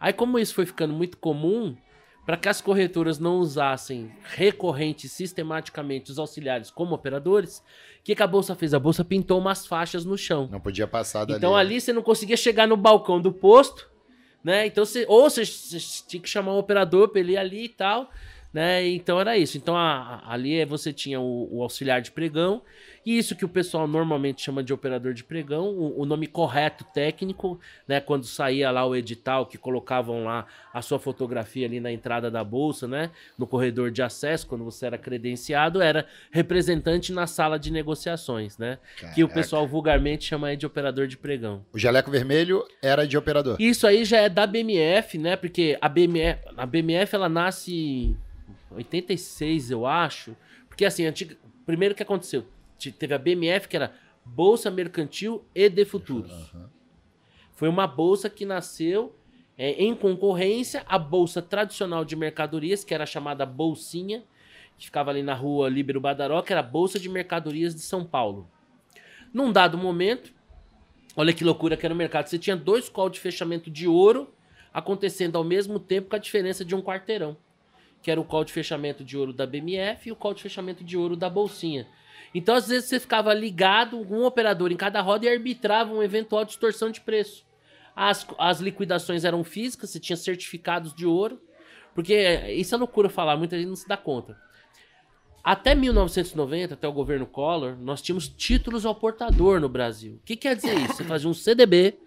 Aí, 0.00 0.10
como 0.10 0.38
isso 0.38 0.54
foi 0.54 0.64
ficando 0.64 0.94
muito 0.94 1.18
comum, 1.18 1.76
para 2.24 2.38
que 2.38 2.48
as 2.48 2.62
corretoras 2.62 3.18
não 3.18 3.36
usassem 3.36 4.10
recorrente, 4.22 5.06
sistematicamente, 5.06 6.10
os 6.10 6.18
auxiliares 6.18 6.70
como 6.70 6.94
operadores, 6.94 7.58
o 7.58 8.04
que, 8.04 8.14
que, 8.14 8.22
a 8.22 8.26
Bolsa 8.26 8.54
fez? 8.54 8.72
A 8.72 8.78
Bolsa 8.78 9.04
pintou 9.04 9.38
umas 9.38 9.66
faixas 9.66 10.02
no 10.02 10.16
chão. 10.16 10.48
Não 10.50 10.60
podia 10.60 10.86
passar 10.86 11.26
dali. 11.26 11.36
Então 11.36 11.54
ali 11.54 11.78
você 11.78 11.92
não 11.92 12.02
conseguia 12.02 12.38
chegar 12.38 12.66
no 12.66 12.76
balcão 12.78 13.20
do 13.20 13.30
posto 13.30 13.92
né? 14.44 14.66
Então 14.66 14.84
você 14.84 15.06
ou 15.08 15.30
você, 15.30 15.42
tinha 16.06 16.22
que 16.22 16.28
chamar 16.28 16.54
um 16.54 16.58
operador 16.58 17.08
para 17.08 17.20
ele 17.20 17.32
ir 17.32 17.38
ali 17.38 17.64
e 17.64 17.68
tal, 17.68 18.10
né? 18.52 18.86
Então 18.86 19.18
era 19.18 19.38
isso. 19.38 19.56
Então 19.56 19.74
a, 19.74 20.22
ali 20.26 20.62
você 20.66 20.92
tinha 20.92 21.18
o, 21.18 21.48
o, 21.50 21.62
auxiliar 21.62 22.02
de 22.02 22.12
pregão 22.12 22.62
E 23.04 23.18
isso 23.18 23.36
que 23.36 23.44
o 23.44 23.48
pessoal 23.48 23.86
normalmente 23.86 24.42
chama 24.42 24.62
de 24.62 24.72
operador 24.72 25.12
de 25.12 25.22
pregão, 25.22 25.68
o, 25.68 26.00
o, 26.00 26.06
nome 26.06 26.26
correto 26.26 26.84
técnico, 26.84 27.60
né? 27.86 28.00
Quando 28.00 28.24
saía 28.24 28.70
lá 28.70 28.86
o 28.86 28.96
edital 28.96 29.46
que 29.46 29.58
colocavam 29.58 30.24
lá 30.24 30.46
a 30.72 30.80
sua 30.80 30.98
fotografia 30.98 31.66
ali 31.66 31.80
na 31.80 31.92
entrada 31.92 32.30
da 32.30 32.42
bolsa, 32.42 32.88
né? 32.88 33.10
No 33.38 33.46
corredor 33.46 33.90
de 33.90 34.02
acesso, 34.02 34.46
quando 34.46 34.64
você 34.64 34.86
era 34.86 34.96
credenciado, 34.96 35.82
era 35.82 36.06
representante 36.30 37.12
na 37.12 37.26
sala 37.26 37.58
de 37.58 37.70
negociações, 37.70 38.56
né? 38.56 38.78
Caraca. 38.96 39.14
Que 39.14 39.22
o 39.22 39.28
pessoal 39.28 39.66
vulgarmente 39.66 40.24
chama 40.24 40.56
de 40.56 40.64
operador 40.64 41.06
de 41.06 41.18
pregão. 41.18 41.64
O 41.72 41.78
jaleco 41.78 42.10
vermelho 42.10 42.64
era 42.82 43.06
de 43.06 43.18
operador. 43.18 43.56
Isso 43.60 43.86
aí 43.86 44.04
já 44.04 44.18
é 44.18 44.28
da 44.28 44.46
BMF, 44.46 45.18
né? 45.18 45.36
Porque 45.36 45.76
a 45.80 45.88
BMF, 45.88 46.40
a 46.56 46.64
BMF 46.64 47.14
ela 47.14 47.28
nasce 47.28 47.74
em 47.74 48.16
86, 48.70 49.70
eu 49.70 49.86
acho. 49.86 50.34
Porque 50.68 50.84
assim, 50.84 51.04
antiga, 51.04 51.36
primeiro 51.64 51.94
que 51.94 52.02
aconteceu, 52.02 52.44
teve 52.76 53.14
a 53.14 53.18
BMF, 53.18 53.68
que 53.68 53.76
era 53.76 53.94
Bolsa 54.24 54.70
Mercantil 54.70 55.44
e 55.54 55.68
de 55.68 55.84
Futuros. 55.84 56.52
Uhum. 56.52 56.68
Foi 57.54 57.68
uma 57.68 57.86
bolsa 57.86 58.28
que 58.28 58.44
nasceu 58.44 59.14
é, 59.56 59.70
em 59.72 59.94
concorrência 59.94 60.84
à 60.88 60.98
bolsa 60.98 61.40
tradicional 61.40 62.04
de 62.04 62.16
mercadorias, 62.16 62.84
que 62.84 62.92
era 62.92 63.06
chamada 63.06 63.46
Bolsinha, 63.46 64.24
que 64.76 64.86
ficava 64.86 65.10
ali 65.10 65.22
na 65.22 65.34
rua 65.34 65.68
Líbero 65.68 66.00
Badaró, 66.00 66.42
que 66.42 66.52
era 66.52 66.60
a 66.60 66.64
Bolsa 66.64 66.98
de 66.98 67.08
Mercadorias 67.08 67.74
de 67.74 67.80
São 67.80 68.04
Paulo. 68.04 68.48
Num 69.32 69.52
dado 69.52 69.78
momento, 69.78 70.32
olha 71.16 71.32
que 71.32 71.44
loucura 71.44 71.76
que 71.76 71.86
era 71.86 71.94
o 71.94 71.96
mercado, 71.96 72.26
você 72.26 72.38
tinha 72.38 72.56
dois 72.56 72.88
calls 72.88 73.12
de 73.12 73.20
fechamento 73.20 73.70
de 73.70 73.86
ouro 73.86 74.34
acontecendo 74.72 75.36
ao 75.36 75.44
mesmo 75.44 75.78
tempo 75.78 76.10
com 76.10 76.16
a 76.16 76.18
diferença 76.18 76.64
de 76.64 76.74
um 76.74 76.82
quarteirão. 76.82 77.36
Que 78.02 78.10
era 78.10 78.20
o 78.20 78.24
call 78.24 78.44
de 78.44 78.52
fechamento 78.52 79.04
de 79.04 79.16
ouro 79.16 79.32
da 79.32 79.46
BMF 79.46 80.08
e 80.08 80.12
o 80.12 80.16
call 80.16 80.34
de 80.34 80.42
fechamento 80.42 80.82
de 80.82 80.96
ouro 80.96 81.16
da 81.16 81.30
Bolsinha. 81.30 81.86
Então, 82.34 82.54
às 82.54 82.66
vezes, 82.66 82.88
você 82.88 82.98
ficava 82.98 83.32
ligado, 83.32 83.96
um 83.96 84.24
operador 84.24 84.72
em 84.72 84.76
cada 84.76 85.00
roda 85.00 85.24
e 85.24 85.28
arbitrava 85.28 85.92
uma 85.92 86.04
eventual 86.04 86.44
distorção 86.44 86.90
de 86.90 87.00
preço. 87.00 87.44
As, 87.94 88.26
as 88.38 88.60
liquidações 88.60 89.24
eram 89.24 89.44
físicas, 89.44 89.90
você 89.90 90.00
tinha 90.00 90.16
certificados 90.16 90.92
de 90.92 91.06
ouro. 91.06 91.40
Porque 91.94 92.12
isso 92.56 92.74
é 92.74 92.78
loucura 92.78 93.08
falar, 93.08 93.36
muita 93.36 93.56
gente 93.56 93.68
não 93.68 93.76
se 93.76 93.86
dá 93.86 93.96
conta. 93.96 94.36
Até 95.44 95.74
1990, 95.74 96.74
até 96.74 96.88
o 96.88 96.92
governo 96.92 97.26
Collor, 97.26 97.76
nós 97.78 98.02
tínhamos 98.02 98.26
títulos 98.26 98.84
ao 98.84 98.94
portador 98.94 99.60
no 99.60 99.68
Brasil. 99.68 100.14
O 100.14 100.24
que 100.24 100.36
quer 100.36 100.56
dizer 100.56 100.74
isso? 100.74 100.94
Você 100.94 101.04
fazia 101.04 101.28
um 101.28 101.34
CDB, 101.34 101.98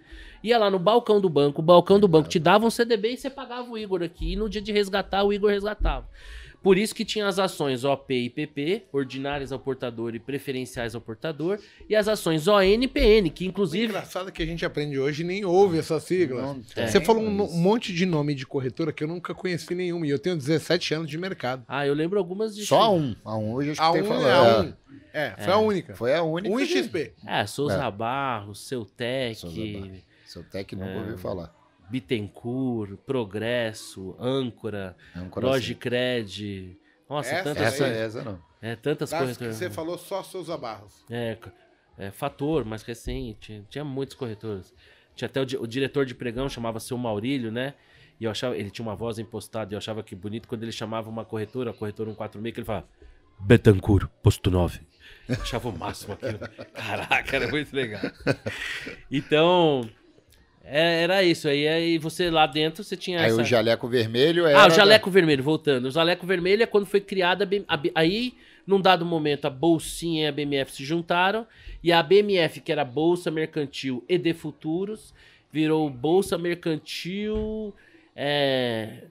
ia 0.43 0.57
lá 0.57 0.71
no 0.71 0.80
balcão 0.80 1.21
do 1.21 1.30
banco, 1.30 1.61
o 1.61 1.63
balcão 1.63 1.99
do 1.99 2.07
banco 2.07 2.28
te 2.28 2.39
dava 2.39 2.65
um 2.65 2.71
CDB 2.71 3.13
e 3.13 3.17
você 3.17 3.30
pagava 3.30 3.69
o 3.69 3.78
Igor 3.78 4.01
aqui. 4.01 4.34
E 4.34 4.36
no 4.36 4.49
dia 4.49 4.61
de 4.61 4.71
resgatar, 4.71 5.23
o 5.23 5.32
Igor 5.32 5.51
resgatava. 5.51 6.09
Por 6.62 6.78
isso 6.78 6.93
que 6.93 7.05
tinha 7.05 7.28
as 7.28 7.39
ações 7.39 7.84
OP 7.84 8.14
e 8.14 8.30
PP, 8.30 8.84
ordinárias 8.91 9.51
ao 9.51 9.60
portador 9.60 10.16
e 10.16 10.20
preferenciais 10.20 10.95
ao 10.95 11.01
portador, 11.01 11.60
e 11.89 11.95
as 11.95 12.08
ações 12.08 12.47
ON 12.47 12.62
e 12.62 12.88
PN, 12.88 13.30
que 13.30 13.45
inclusive. 13.45 13.86
O 13.86 13.89
engraçado 13.89 14.30
é 14.30 14.32
que 14.32 14.43
a 14.43 14.45
gente 14.45 14.66
aprende 14.66 14.99
hoje 14.99 15.24
nem 15.24 15.45
ouve 15.45 15.78
essa 15.78 15.99
sigla. 15.99 16.58
Você 16.76 16.99
falou 16.99 17.24
um, 17.24 17.41
um, 17.41 17.58
monte 17.58 17.93
de 17.93 18.05
nome 18.05 18.34
de 18.36 18.45
corretora 18.45 18.91
que 18.91 19.03
eu 19.03 19.08
nunca 19.08 19.34
conheci 19.34 19.74
nenhuma, 19.76 20.05
e 20.05 20.10
eu 20.10 20.20
tenho 20.20 20.36
17 20.36 20.93
anos 20.93 21.10
de 21.10 21.18
mercado. 21.18 21.64
Ah, 21.68 21.86
eu 21.86 21.93
lembro 21.93 22.18
algumas 22.20 22.55
de. 22.55 22.66
Só 22.66 22.93
um. 22.95 23.16
A 23.24 23.38
um 23.38 23.53
hoje 23.53 23.70
eu 23.70 23.74
escutei 23.74 24.01
a 24.01 24.03
um, 24.03 24.08
falar. 24.08 24.28
É, 24.28 24.34
a 24.34 24.62
um. 24.62 24.74
É, 25.14 25.36
foi 25.38 25.51
é. 25.51 25.55
a 25.55 25.58
única. 25.58 25.95
Foi 25.95 26.14
a 26.14 26.24
única. 26.24 26.55
Um 26.55 26.66
XP. 26.66 27.14
É, 27.26 27.45
Souza 27.45 27.84
é. 27.84 27.91
Barros, 27.91 28.68
Seutec. 28.68 29.36
Souza 29.36 29.55
Barros. 29.55 29.97
Seutec 30.26 30.76
nunca 30.76 30.91
é. 30.91 30.97
ouviu 30.99 31.18
falar. 31.18 31.57
Bittencourt, 31.89 32.97
Progresso, 33.05 34.15
Âncora, 34.19 34.95
Âncora 35.15 35.47
Logicred. 35.47 36.77
Nossa, 37.09 37.29
essa 37.29 37.43
tantas 37.43 37.63
essa, 37.63 37.88
essa 37.88 38.23
não. 38.23 38.41
É, 38.61 38.75
tantas 38.75 39.11
das 39.11 39.19
corretoras. 39.19 39.55
você 39.55 39.69
falou 39.69 39.97
só 39.97 40.23
Souza 40.23 40.57
Barros. 40.57 41.05
É, 41.09 41.38
é, 41.97 42.11
Fator, 42.11 42.65
mais 42.65 42.83
recente. 42.83 43.63
Tinha 43.69 43.83
muitos 43.83 44.15
corretores. 44.15 44.73
Tinha 45.15 45.27
até 45.27 45.39
o, 45.41 45.61
o, 45.61 45.67
diretor 45.67 46.05
de 46.05 46.13
pregão, 46.13 46.49
chamava 46.49 46.79
seu 46.79 46.97
Maurílio, 46.97 47.51
né? 47.51 47.73
E 48.19 48.25
eu 48.25 48.31
achava, 48.31 48.57
ele 48.57 48.69
tinha 48.69 48.85
uma 48.85 48.95
voz 48.95 49.19
impostada, 49.19 49.73
e 49.73 49.75
eu 49.75 49.77
achava 49.77 50.03
que 50.03 50.15
bonito 50.15 50.47
quando 50.47 50.63
ele 50.63 50.71
chamava 50.71 51.09
uma 51.09 51.23
corretora, 51.23 51.71
a 51.71 51.73
corretora 51.73 52.09
146, 52.09 52.53
que 52.53 52.59
ele 52.59 52.65
falava 52.65 52.88
Betancourt, 53.39 54.09
posto 54.23 54.49
9. 54.49 54.79
Eu 55.29 55.35
achava 55.35 55.69
o 55.69 55.77
máximo 55.77 56.13
aquilo. 56.13 56.39
Caraca, 56.73 57.35
era 57.35 57.47
muito 57.47 57.75
legal. 57.75 58.01
Então, 59.11 59.88
é, 60.70 61.03
era 61.03 61.24
isso. 61.24 61.47
Aí, 61.47 61.68
aí 61.68 61.97
você 61.97 62.30
lá 62.30 62.45
dentro 62.45 62.84
você 62.84 62.97
tinha. 62.97 63.20
Aí 63.22 63.28
essa... 63.28 63.41
o 63.41 63.43
jaleco 63.43 63.88
vermelho 63.88 64.45
era. 64.45 64.63
Ah, 64.63 64.68
o 64.68 64.70
jaleco 64.70 65.09
da... 65.09 65.13
vermelho, 65.13 65.43
voltando. 65.43 65.86
O 65.86 65.91
jaleco 65.91 66.28
vermelho 66.28 66.63
é 66.63 66.65
quando 66.65 66.86
foi 66.86 66.99
criada. 66.99 67.47
A, 67.68 67.76
a, 67.76 67.80
aí, 67.95 68.34
num 68.65 68.82
dado 68.82 69.05
momento, 69.05 69.45
a 69.45 69.49
Bolsinha 69.49 70.26
e 70.26 70.28
a 70.28 70.32
BMF 70.32 70.72
se 70.74 70.84
juntaram. 70.84 71.47
E 71.82 71.91
a 71.91 72.03
BMF, 72.03 72.59
que 72.59 72.72
era 72.72 72.84
Bolsa 72.84 73.32
Mercantil 73.32 74.03
e 74.09 74.18
de 74.18 74.34
Futuros, 74.34 75.13
virou 75.51 75.89
Bolsa 75.89 76.38
Mercantil. 76.38 77.74
É, 78.13 79.03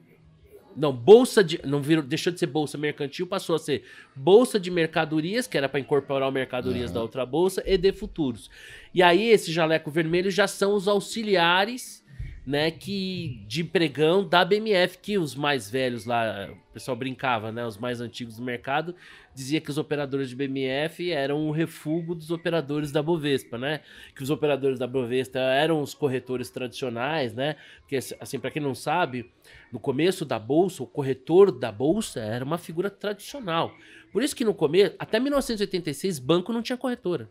não, 0.77 0.93
bolsa 0.93 1.43
de. 1.43 1.59
Não 1.65 1.81
virou, 1.81 2.03
deixou 2.03 2.31
de 2.31 2.39
ser 2.39 2.45
bolsa 2.45 2.77
mercantil, 2.77 3.25
passou 3.25 3.55
a 3.55 3.59
ser 3.59 3.83
bolsa 4.15 4.59
de 4.59 4.69
mercadorias, 4.69 5.47
que 5.47 5.57
era 5.57 5.67
para 5.67 5.79
incorporar 5.79 6.31
mercadorias 6.31 6.91
uhum. 6.91 6.93
da 6.93 7.01
outra 7.01 7.25
bolsa, 7.25 7.63
e 7.65 7.77
de 7.77 7.91
futuros. 7.91 8.49
E 8.93 9.01
aí, 9.01 9.29
esse 9.29 9.51
jaleco 9.51 9.89
vermelho 9.89 10.29
já 10.29 10.47
são 10.47 10.75
os 10.75 10.87
auxiliares, 10.87 12.03
né, 12.47 12.71
que 12.71 13.43
de 13.45 13.61
pregão 13.61 14.25
da 14.25 14.45
BMF, 14.45 14.99
que 14.99 15.17
os 15.17 15.35
mais 15.35 15.69
velhos 15.69 16.05
lá, 16.05 16.49
o 16.49 16.73
pessoal 16.73 16.95
brincava, 16.95 17.51
né, 17.51 17.67
os 17.67 17.77
mais 17.77 17.99
antigos 17.99 18.37
do 18.37 18.41
mercado, 18.41 18.95
dizia 19.35 19.59
que 19.59 19.69
os 19.69 19.77
operadores 19.77 20.29
de 20.29 20.35
BMF 20.37 21.11
eram 21.11 21.45
o 21.49 21.51
refúgio 21.51 22.15
dos 22.15 22.31
operadores 22.31 22.89
da 22.89 23.03
Bovespa, 23.03 23.57
né? 23.57 23.81
Que 24.15 24.23
os 24.23 24.29
operadores 24.29 24.79
da 24.79 24.87
Bovespa 24.87 25.37
eram 25.37 25.81
os 25.81 25.93
corretores 25.93 26.49
tradicionais, 26.49 27.33
né? 27.33 27.57
Porque, 27.81 27.97
assim, 27.97 28.39
para 28.39 28.49
quem 28.49 28.61
não 28.61 28.73
sabe, 28.73 29.29
no 29.69 29.79
começo 29.79 30.23
da 30.23 30.39
bolsa, 30.39 30.81
o 30.81 30.87
corretor 30.87 31.51
da 31.51 31.71
bolsa 31.71 32.21
era 32.21 32.45
uma 32.45 32.57
figura 32.57 32.89
tradicional. 32.89 33.75
Por 34.11 34.23
isso 34.23 34.35
que 34.35 34.45
no 34.45 34.53
começo, 34.53 34.95
até 34.97 35.19
1986, 35.19 36.17
banco 36.17 36.53
não 36.53 36.61
tinha 36.61 36.77
corretora. 36.77 37.29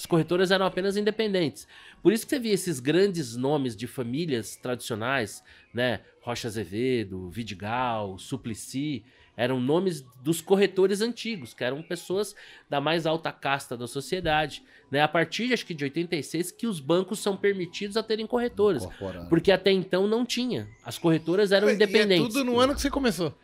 As 0.00 0.06
corretoras 0.06 0.50
eram 0.50 0.64
apenas 0.64 0.96
independentes. 0.96 1.68
Por 2.02 2.10
isso 2.10 2.24
que 2.24 2.30
você 2.30 2.40
via 2.40 2.54
esses 2.54 2.80
grandes 2.80 3.36
nomes 3.36 3.76
de 3.76 3.86
famílias 3.86 4.56
tradicionais, 4.56 5.44
né? 5.74 6.00
Rocha 6.22 6.48
Azevedo, 6.48 7.28
Vidigal, 7.28 8.18
Suplicy, 8.18 9.04
eram 9.36 9.60
nomes 9.60 10.02
dos 10.22 10.40
corretores 10.40 11.02
antigos, 11.02 11.52
que 11.52 11.62
eram 11.62 11.82
pessoas 11.82 12.34
da 12.68 12.80
mais 12.80 13.04
alta 13.04 13.30
casta 13.30 13.76
da 13.76 13.86
sociedade. 13.86 14.62
Né? 14.90 15.02
A 15.02 15.08
partir, 15.08 15.52
acho 15.52 15.66
que 15.66 15.74
de 15.74 15.84
86, 15.84 16.50
que 16.50 16.66
os 16.66 16.80
bancos 16.80 17.18
são 17.18 17.36
permitidos 17.36 17.98
a 17.98 18.02
terem 18.02 18.26
corretoras. 18.26 18.86
Porque 19.28 19.52
até 19.52 19.70
então 19.70 20.06
não 20.06 20.24
tinha. 20.24 20.66
As 20.82 20.96
corretoras 20.96 21.52
eram 21.52 21.68
independentes. 21.68 22.34
E 22.34 22.38
é 22.38 22.40
tudo 22.40 22.44
no 22.44 22.58
ano 22.58 22.74
que 22.74 22.80
você 22.80 22.90
começou. 22.90 23.34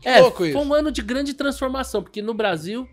Que 0.00 0.08
é, 0.08 0.30
foi 0.30 0.48
isso. 0.48 0.58
um 0.58 0.72
ano 0.72 0.90
de 0.90 1.02
grande 1.02 1.34
transformação, 1.34 2.02
porque 2.02 2.22
no 2.22 2.32
Brasil 2.32 2.88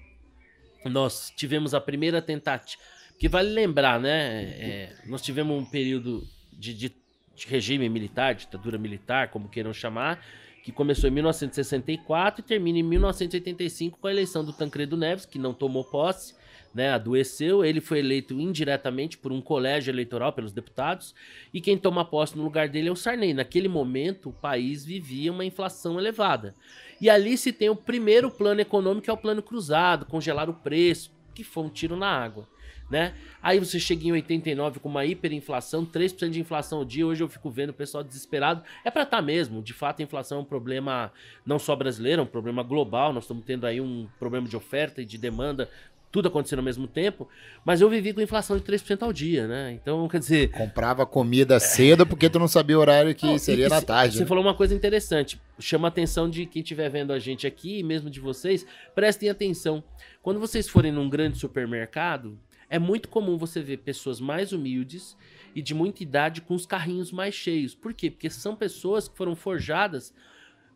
nós 0.84 1.32
tivemos 1.38 1.74
a 1.74 1.80
primeira 1.80 2.22
tentativa. 2.22 2.84
Que 3.18 3.28
vale 3.28 3.50
lembrar, 3.50 4.00
né? 4.00 4.44
É, 4.44 4.94
nós 5.08 5.24
tivemos 5.24 5.60
um 5.60 5.66
período 5.66 6.24
de, 6.54 6.72
de, 6.72 6.96
de 7.36 7.48
regime 7.48 7.90
militar, 7.90 8.36
ditadura 8.36 8.78
militar, 8.78 9.30
como 9.30 9.50
queiram 9.50 9.74
chamar, 9.74 10.24
que 10.64 10.72
começou 10.72 11.10
em 11.10 11.14
1964 11.14 12.42
e 12.42 12.44
termina 12.44 12.78
em 12.78 12.84
1985 12.84 13.98
com 13.98 14.08
a 14.08 14.12
eleição 14.12 14.46
do 14.46 14.54
Tancredo 14.54 14.96
Neves, 14.96 15.26
que 15.26 15.40
não 15.40 15.52
tomou 15.52 15.84
posse, 15.84 16.36
né, 16.76 16.92
adoeceu. 16.92 17.66
Ele 17.66 17.82
foi 17.82 18.00
eleito 18.00 18.36
indiretamente 18.36 19.18
por 19.18 19.32
um 19.32 19.42
colégio 19.42 19.90
eleitoral 19.90 20.32
pelos 20.32 20.54
deputados 20.54 21.16
e 21.52 21.60
quem 21.60 21.76
toma 21.76 22.06
posse 22.06 22.38
no 22.38 22.44
lugar 22.44 22.70
dele 22.70 22.90
é 22.90 22.92
o 22.92 22.96
Sarney. 22.96 23.34
Naquele 23.34 23.68
momento, 23.68 24.30
o 24.30 24.34
país 24.34 24.86
vivia 24.86 25.32
uma 25.32 25.44
inflação 25.44 26.00
elevada. 26.00 26.54
E 27.02 27.10
ali 27.10 27.36
se 27.36 27.52
tem 27.52 27.70
o 27.70 27.76
primeiro 27.76 28.30
plano 28.30 28.62
econômico, 28.62 29.06
que 29.06 29.10
é 29.10 29.14
o 29.14 29.18
plano 29.18 29.42
cruzado, 29.42 30.06
congelar 30.06 30.52
o 30.52 30.54
preço, 30.54 31.12
que 31.34 31.44
foi 31.44 31.64
um 31.64 31.70
tiro 31.70 31.96
na 31.96 32.10
água 32.10 32.48
né? 32.90 33.14
Aí 33.42 33.60
você 33.60 33.80
chega 33.80 34.08
em 34.08 34.12
89 34.12 34.80
com 34.80 34.90
uma 34.90 35.06
hiperinflação, 35.06 35.86
3% 35.86 36.30
de 36.30 36.40
inflação 36.40 36.80
ao 36.80 36.86
dia. 36.86 37.06
Hoje 37.06 37.24
eu 37.24 37.30
fico 37.30 37.50
vendo 37.50 37.70
o 37.70 37.74
pessoal 37.74 38.04
desesperado. 38.04 38.64
É 38.84 38.92
para 38.92 39.04
estar 39.04 39.18
tá 39.18 39.24
mesmo. 39.24 39.62
De 39.62 39.74
fato, 39.74 40.02
a 40.02 40.04
inflação 40.04 40.40
é 40.40 40.42
um 40.42 40.46
problema 40.46 41.12
não 41.46 41.60
só 41.60 41.76
brasileiro, 41.76 42.22
é 42.22 42.24
um 42.24 42.28
problema 42.28 42.64
global. 42.64 43.14
Nós 43.14 43.24
estamos 43.24 43.44
tendo 43.46 43.66
aí 43.66 43.80
um 43.80 44.08
problema 44.20 44.48
de 44.48 44.56
oferta 44.56 45.02
e 45.02 45.06
de 45.06 45.18
demanda 45.18 45.70
tudo 46.12 46.30
acontecendo 46.30 46.60
ao 46.60 46.66
mesmo 46.66 46.88
tempo, 46.88 47.28
mas 47.66 47.82
eu 47.82 47.90
vivi 47.90 48.14
com 48.14 48.22
inflação 48.22 48.58
de 48.58 48.64
3% 48.64 49.04
ao 49.04 49.12
dia, 49.12 49.46
né? 49.46 49.74
Então, 49.74 50.08
quer 50.08 50.20
dizer. 50.20 50.52
Comprava 50.52 51.06
comida 51.06 51.60
cedo 51.60 52.08
porque 52.08 52.30
tu 52.30 52.40
não 52.40 52.48
sabia 52.48 52.78
o 52.78 52.82
horário 52.82 53.14
que 53.14 53.26
não, 53.26 53.38
seria 53.38 53.68
na 53.68 53.82
tarde. 53.82 54.16
Você 54.16 54.22
né? 54.22 54.26
falou 54.26 54.44
uma 54.44 54.54
coisa 54.54 54.74
interessante. 54.74 55.40
Chama 55.60 55.88
a 55.88 55.90
atenção 55.90 56.30
de 56.30 56.46
quem 56.46 56.62
estiver 56.62 56.90
vendo 56.90 57.12
a 57.12 57.20
gente 57.20 57.46
aqui, 57.46 57.84
mesmo 57.84 58.10
de 58.10 58.20
vocês, 58.20 58.66
prestem 58.96 59.30
atenção. 59.30 59.84
Quando 60.24 60.40
vocês 60.40 60.68
forem 60.68 60.92
num 60.92 61.10
grande 61.10 61.38
supermercado, 61.38 62.38
é 62.70 62.78
muito 62.78 63.08
comum 63.08 63.38
você 63.38 63.62
ver 63.62 63.78
pessoas 63.78 64.20
mais 64.20 64.52
humildes 64.52 65.18
e 65.56 65.62
de 65.62 65.74
muita 65.74 66.04
idade 66.04 66.42
com 66.42 66.54
os 66.54 66.66
carrinhos 66.66 67.12
mais 67.12 67.34
cheios. 67.34 67.74
Por 67.74 67.94
quê? 67.94 68.12
Porque 68.12 68.30
são 68.30 68.56
pessoas 68.56 69.08
que 69.08 69.18
foram 69.18 69.36
forjadas 69.36 70.14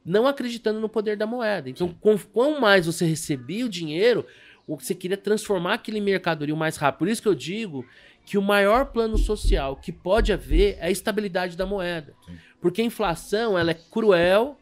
não 0.04 0.26
acreditando 0.26 0.80
no 0.80 0.90
poder 0.90 1.16
da 1.16 1.28
moeda. 1.28 1.70
Então, 1.70 1.90
com, 2.00 2.18
quanto 2.18 2.60
mais 2.60 2.86
você 2.86 3.06
recebia 3.06 3.66
o 3.66 3.70
dinheiro, 3.70 4.26
o 4.66 4.78
que 4.78 4.86
você 4.86 4.96
queria 4.96 5.18
transformar 5.18 5.76
aquele 5.76 6.02
mercadoria 6.02 6.56
o 6.56 6.58
mais 6.58 6.78
rápido. 6.78 7.00
Por 7.00 7.08
isso 7.08 7.22
que 7.22 7.28
eu 7.28 7.36
digo 7.36 7.86
que 8.26 8.38
o 8.38 8.42
maior 8.42 8.86
plano 8.86 9.18
social 9.18 9.76
que 9.76 9.92
pode 9.92 10.32
haver 10.32 10.78
é 10.80 10.88
a 10.88 10.92
estabilidade 10.92 11.58
da 11.58 11.66
moeda. 11.66 12.16
Porque 12.60 12.82
a 12.82 12.86
inflação 12.86 13.58
ela 13.58 13.72
é 13.72 13.74
cruel, 13.74 14.58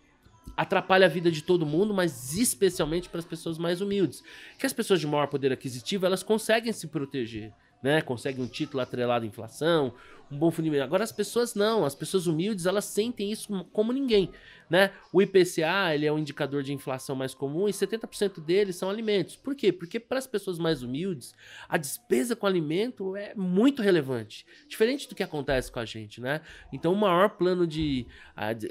atrapalha 0.56 1.06
a 1.06 1.10
vida 1.10 1.32
de 1.32 1.42
todo 1.42 1.66
mundo, 1.66 1.94
mas 1.94 2.38
especialmente 2.38 3.10
para 3.10 3.20
as 3.20 3.26
pessoas 3.26 3.58
mais 3.58 3.82
humildes. 3.82 4.24
Que 4.58 4.66
as 4.66 4.74
pessoas 4.74 5.00
de 5.00 5.08
maior 5.08 5.28
poder 5.28 5.52
aquisitivo, 5.52 6.06
elas 6.06 6.24
conseguem 6.24 6.74
se 6.74 6.88
proteger 6.88 7.54
né? 7.82 8.02
Consegue 8.02 8.42
um 8.42 8.48
título 8.48 8.82
atrelado 8.82 9.26
à 9.26 9.28
inflação, 9.28 9.94
um 10.32 10.38
bom 10.38 10.52
fundimento. 10.52 10.84
Agora 10.84 11.04
as 11.04 11.12
pessoas 11.12 11.56
não, 11.56 11.84
as 11.84 11.96
pessoas 11.96 12.28
humildes, 12.28 12.66
elas 12.66 12.86
sentem 12.86 13.32
isso 13.32 13.66
como 13.74 13.92
ninguém, 13.92 14.30
né? 14.70 14.92
O 15.12 15.22
IPCA, 15.22 15.94
ele 15.94 16.06
é 16.06 16.12
um 16.12 16.20
indicador 16.20 16.62
de 16.62 16.72
inflação 16.72 17.16
mais 17.16 17.34
comum 17.34 17.68
e 17.68 17.72
70% 17.72 18.40
deles 18.40 18.76
são 18.76 18.90
alimentos. 18.90 19.36
Por 19.36 19.56
quê? 19.56 19.72
Porque 19.72 20.00
para 20.00 20.20
as 20.20 20.28
pessoas 20.28 20.60
mais 20.60 20.84
humildes, 20.84 21.34
a 21.68 21.78
despesa 21.78 22.36
com 22.36 22.46
alimento 22.46 23.16
é 23.16 23.34
muito 23.34 23.82
relevante, 23.82 24.46
diferente 24.68 25.10
do 25.10 25.16
que 25.16 25.24
acontece 25.24 25.72
com 25.72 25.80
a 25.80 25.86
gente, 25.86 26.22
né? 26.22 26.42
Então 26.72 26.94
o 26.94 26.98
maior 26.98 27.30
plano 27.30 27.66
de 27.66 28.06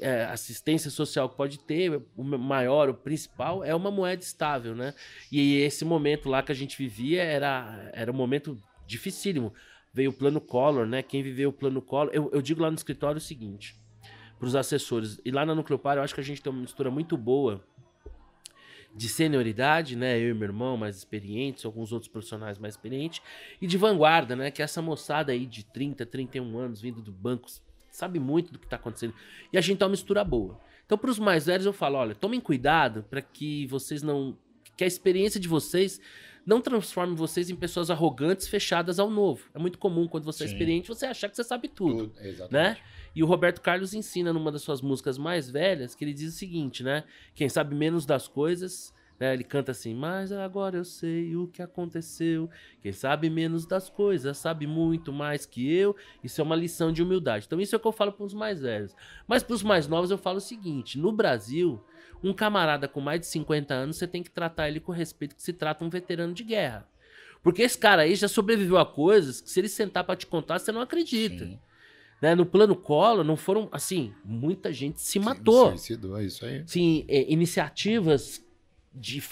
é, 0.00 0.24
assistência 0.26 0.90
social 0.90 1.28
que 1.28 1.36
pode 1.36 1.58
ter, 1.58 2.00
o 2.16 2.22
maior, 2.22 2.88
o 2.88 2.94
principal, 2.94 3.64
é 3.64 3.74
uma 3.74 3.90
moeda 3.90 4.22
estável, 4.22 4.76
né? 4.76 4.94
E 5.32 5.56
esse 5.56 5.84
momento 5.84 6.28
lá 6.28 6.42
que 6.42 6.52
a 6.52 6.54
gente 6.54 6.78
vivia 6.78 7.22
era, 7.22 7.90
era 7.92 8.12
um 8.12 8.14
momento 8.14 8.56
dificílimo. 8.88 9.52
Veio 9.92 10.10
o 10.10 10.12
plano 10.12 10.40
Collor, 10.40 10.86
né? 10.86 11.02
Quem 11.02 11.22
viveu 11.22 11.50
o 11.50 11.52
plano 11.52 11.80
Collor. 11.80 12.10
Eu, 12.12 12.30
eu 12.32 12.42
digo 12.42 12.60
lá 12.60 12.70
no 12.70 12.76
escritório 12.76 13.18
o 13.18 13.20
seguinte: 13.20 13.76
para 14.38 14.46
os 14.46 14.56
assessores. 14.56 15.20
E 15.24 15.30
lá 15.30 15.44
na 15.44 15.54
Nucleopar 15.54 15.96
eu 15.96 16.02
acho 16.02 16.14
que 16.14 16.20
a 16.20 16.24
gente 16.24 16.42
tem 16.42 16.50
uma 16.50 16.62
mistura 16.62 16.90
muito 16.90 17.16
boa 17.16 17.62
de 18.94 19.08
senioridade, 19.08 19.94
né? 19.94 20.18
Eu 20.18 20.30
e 20.30 20.34
meu 20.34 20.44
irmão 20.44 20.76
mais 20.76 20.96
experientes, 20.96 21.64
alguns 21.64 21.92
outros 21.92 22.10
profissionais 22.10 22.58
mais 22.58 22.74
experientes, 22.74 23.22
e 23.60 23.66
de 23.66 23.76
vanguarda, 23.76 24.34
né? 24.34 24.50
Que 24.50 24.62
é 24.62 24.64
essa 24.64 24.80
moçada 24.80 25.30
aí 25.30 25.46
de 25.46 25.64
30, 25.64 26.06
31 26.06 26.58
anos 26.58 26.80
vindo 26.80 27.00
do 27.02 27.12
banco, 27.12 27.48
sabe 27.90 28.18
muito 28.18 28.52
do 28.52 28.58
que 28.58 28.66
está 28.66 28.76
acontecendo. 28.76 29.14
E 29.52 29.58
a 29.58 29.60
gente 29.60 29.78
tem 29.78 29.86
uma 29.86 29.92
mistura 29.92 30.24
boa. 30.24 30.58
Então, 30.84 30.96
para 30.96 31.10
os 31.10 31.18
mais 31.18 31.46
velhos, 31.46 31.66
eu 31.66 31.72
falo: 31.72 31.96
olha, 31.98 32.14
tomem 32.14 32.40
cuidado 32.40 33.04
para 33.10 33.20
que 33.20 33.66
vocês 33.66 34.02
não. 34.02 34.36
que 34.76 34.84
a 34.84 34.86
experiência 34.86 35.38
de 35.38 35.46
vocês 35.46 36.00
não 36.48 36.62
transforme 36.62 37.14
vocês 37.14 37.50
em 37.50 37.54
pessoas 37.54 37.90
arrogantes, 37.90 38.48
fechadas 38.48 38.98
ao 38.98 39.10
novo. 39.10 39.44
É 39.54 39.58
muito 39.58 39.76
comum 39.76 40.08
quando 40.08 40.24
você 40.24 40.44
é 40.44 40.46
Sim. 40.46 40.52
é 40.52 40.56
experiente 40.56 40.88
você 40.88 41.04
achar 41.04 41.28
que 41.28 41.36
você 41.36 41.44
sabe 41.44 41.68
tudo, 41.68 42.08
tudo 42.08 42.48
né? 42.50 42.78
E 43.14 43.22
o 43.22 43.26
Roberto 43.26 43.60
Carlos 43.60 43.92
ensina 43.92 44.32
numa 44.32 44.50
das 44.50 44.62
suas 44.62 44.80
músicas 44.80 45.18
mais 45.18 45.50
velhas 45.50 45.94
que 45.94 46.02
ele 46.02 46.14
diz 46.14 46.34
o 46.34 46.36
seguinte, 46.38 46.82
né? 46.82 47.04
Quem 47.34 47.50
sabe 47.50 47.74
menos 47.74 48.06
das 48.06 48.26
coisas, 48.26 48.94
né? 49.18 49.32
Ele 49.34 49.44
canta 49.44 49.72
assim: 49.72 49.94
"Mas 49.94 50.32
agora 50.32 50.76
eu 50.76 50.84
sei 50.84 51.36
o 51.36 51.46
que 51.46 51.62
aconteceu. 51.62 52.48
Quem 52.80 52.92
sabe 52.92 53.28
menos 53.28 53.66
das 53.66 53.88
coisas 53.88 54.36
sabe 54.38 54.66
muito 54.66 55.12
mais 55.12 55.44
que 55.46 55.72
eu". 55.72 55.96
Isso 56.22 56.40
é 56.40 56.44
uma 56.44 56.56
lição 56.56 56.92
de 56.92 57.02
humildade. 57.02 57.46
Então 57.46 57.60
isso 57.60 57.74
é 57.74 57.78
o 57.78 57.80
que 57.80 57.88
eu 57.88 57.92
falo 57.92 58.12
para 58.12 58.24
os 58.24 58.34
mais 58.34 58.60
velhos. 58.60 58.94
Mas 59.26 59.42
para 59.42 59.54
os 59.54 59.62
mais 59.62 59.88
novos 59.88 60.10
eu 60.10 60.18
falo 60.18 60.38
o 60.38 60.40
seguinte: 60.40 60.98
no 60.98 61.12
Brasil, 61.12 61.82
um 62.22 62.32
camarada 62.32 62.88
com 62.88 63.00
mais 63.00 63.20
de 63.20 63.26
50 63.26 63.74
anos, 63.74 63.96
você 63.96 64.06
tem 64.06 64.22
que 64.22 64.30
tratar 64.30 64.68
ele 64.68 64.80
com 64.80 64.92
respeito 64.92 65.36
que 65.36 65.42
se 65.42 65.52
trata 65.52 65.84
um 65.84 65.90
veterano 65.90 66.32
de 66.32 66.44
guerra. 66.44 66.88
Porque 67.42 67.62
esse 67.62 67.78
cara 67.78 68.02
aí 68.02 68.14
já 68.14 68.28
sobreviveu 68.28 68.78
a 68.78 68.86
coisas 68.86 69.40
que 69.40 69.50
se 69.50 69.60
ele 69.60 69.68
sentar 69.68 70.04
para 70.04 70.16
te 70.16 70.26
contar, 70.26 70.58
você 70.58 70.72
não 70.72 70.80
acredita. 70.80 71.48
Né? 72.20 72.34
No 72.34 72.44
plano 72.44 72.74
colo, 72.74 73.22
não 73.22 73.36
foram, 73.36 73.68
assim, 73.70 74.12
muita 74.24 74.72
gente 74.72 75.00
se 75.00 75.20
matou. 75.20 75.68
Suicidou, 75.70 76.18
é 76.18 76.24
isso 76.24 76.44
aí. 76.44 76.64
Sim, 76.66 77.04
é, 77.08 77.32
iniciativas 77.32 78.44
de, 78.98 79.22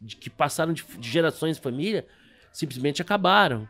de 0.00 0.16
que 0.16 0.30
passaram 0.30 0.72
de, 0.72 0.84
de 0.98 1.08
gerações 1.08 1.56
de 1.56 1.62
família 1.62 2.06
simplesmente 2.52 3.02
acabaram. 3.02 3.68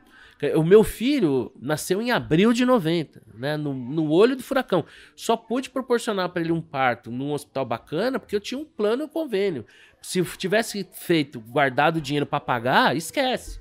O 0.54 0.62
meu 0.62 0.84
filho 0.84 1.50
nasceu 1.58 2.02
em 2.02 2.10
abril 2.10 2.52
de 2.52 2.66
90, 2.66 3.22
né? 3.34 3.56
No, 3.56 3.72
no 3.72 4.10
olho 4.10 4.36
do 4.36 4.42
furacão. 4.42 4.84
Só 5.14 5.34
pude 5.34 5.70
proporcionar 5.70 6.28
para 6.28 6.42
ele 6.42 6.52
um 6.52 6.60
parto 6.60 7.10
num 7.10 7.32
hospital 7.32 7.64
bacana 7.64 8.18
porque 8.18 8.36
eu 8.36 8.40
tinha 8.40 8.58
um 8.58 8.64
plano 8.64 9.08
convênio. 9.08 9.64
Se 10.02 10.22
tivesse 10.36 10.86
feito, 10.92 11.40
guardado 11.40 12.02
dinheiro 12.02 12.26
para 12.26 12.38
pagar, 12.38 12.94
esquece. 12.94 13.60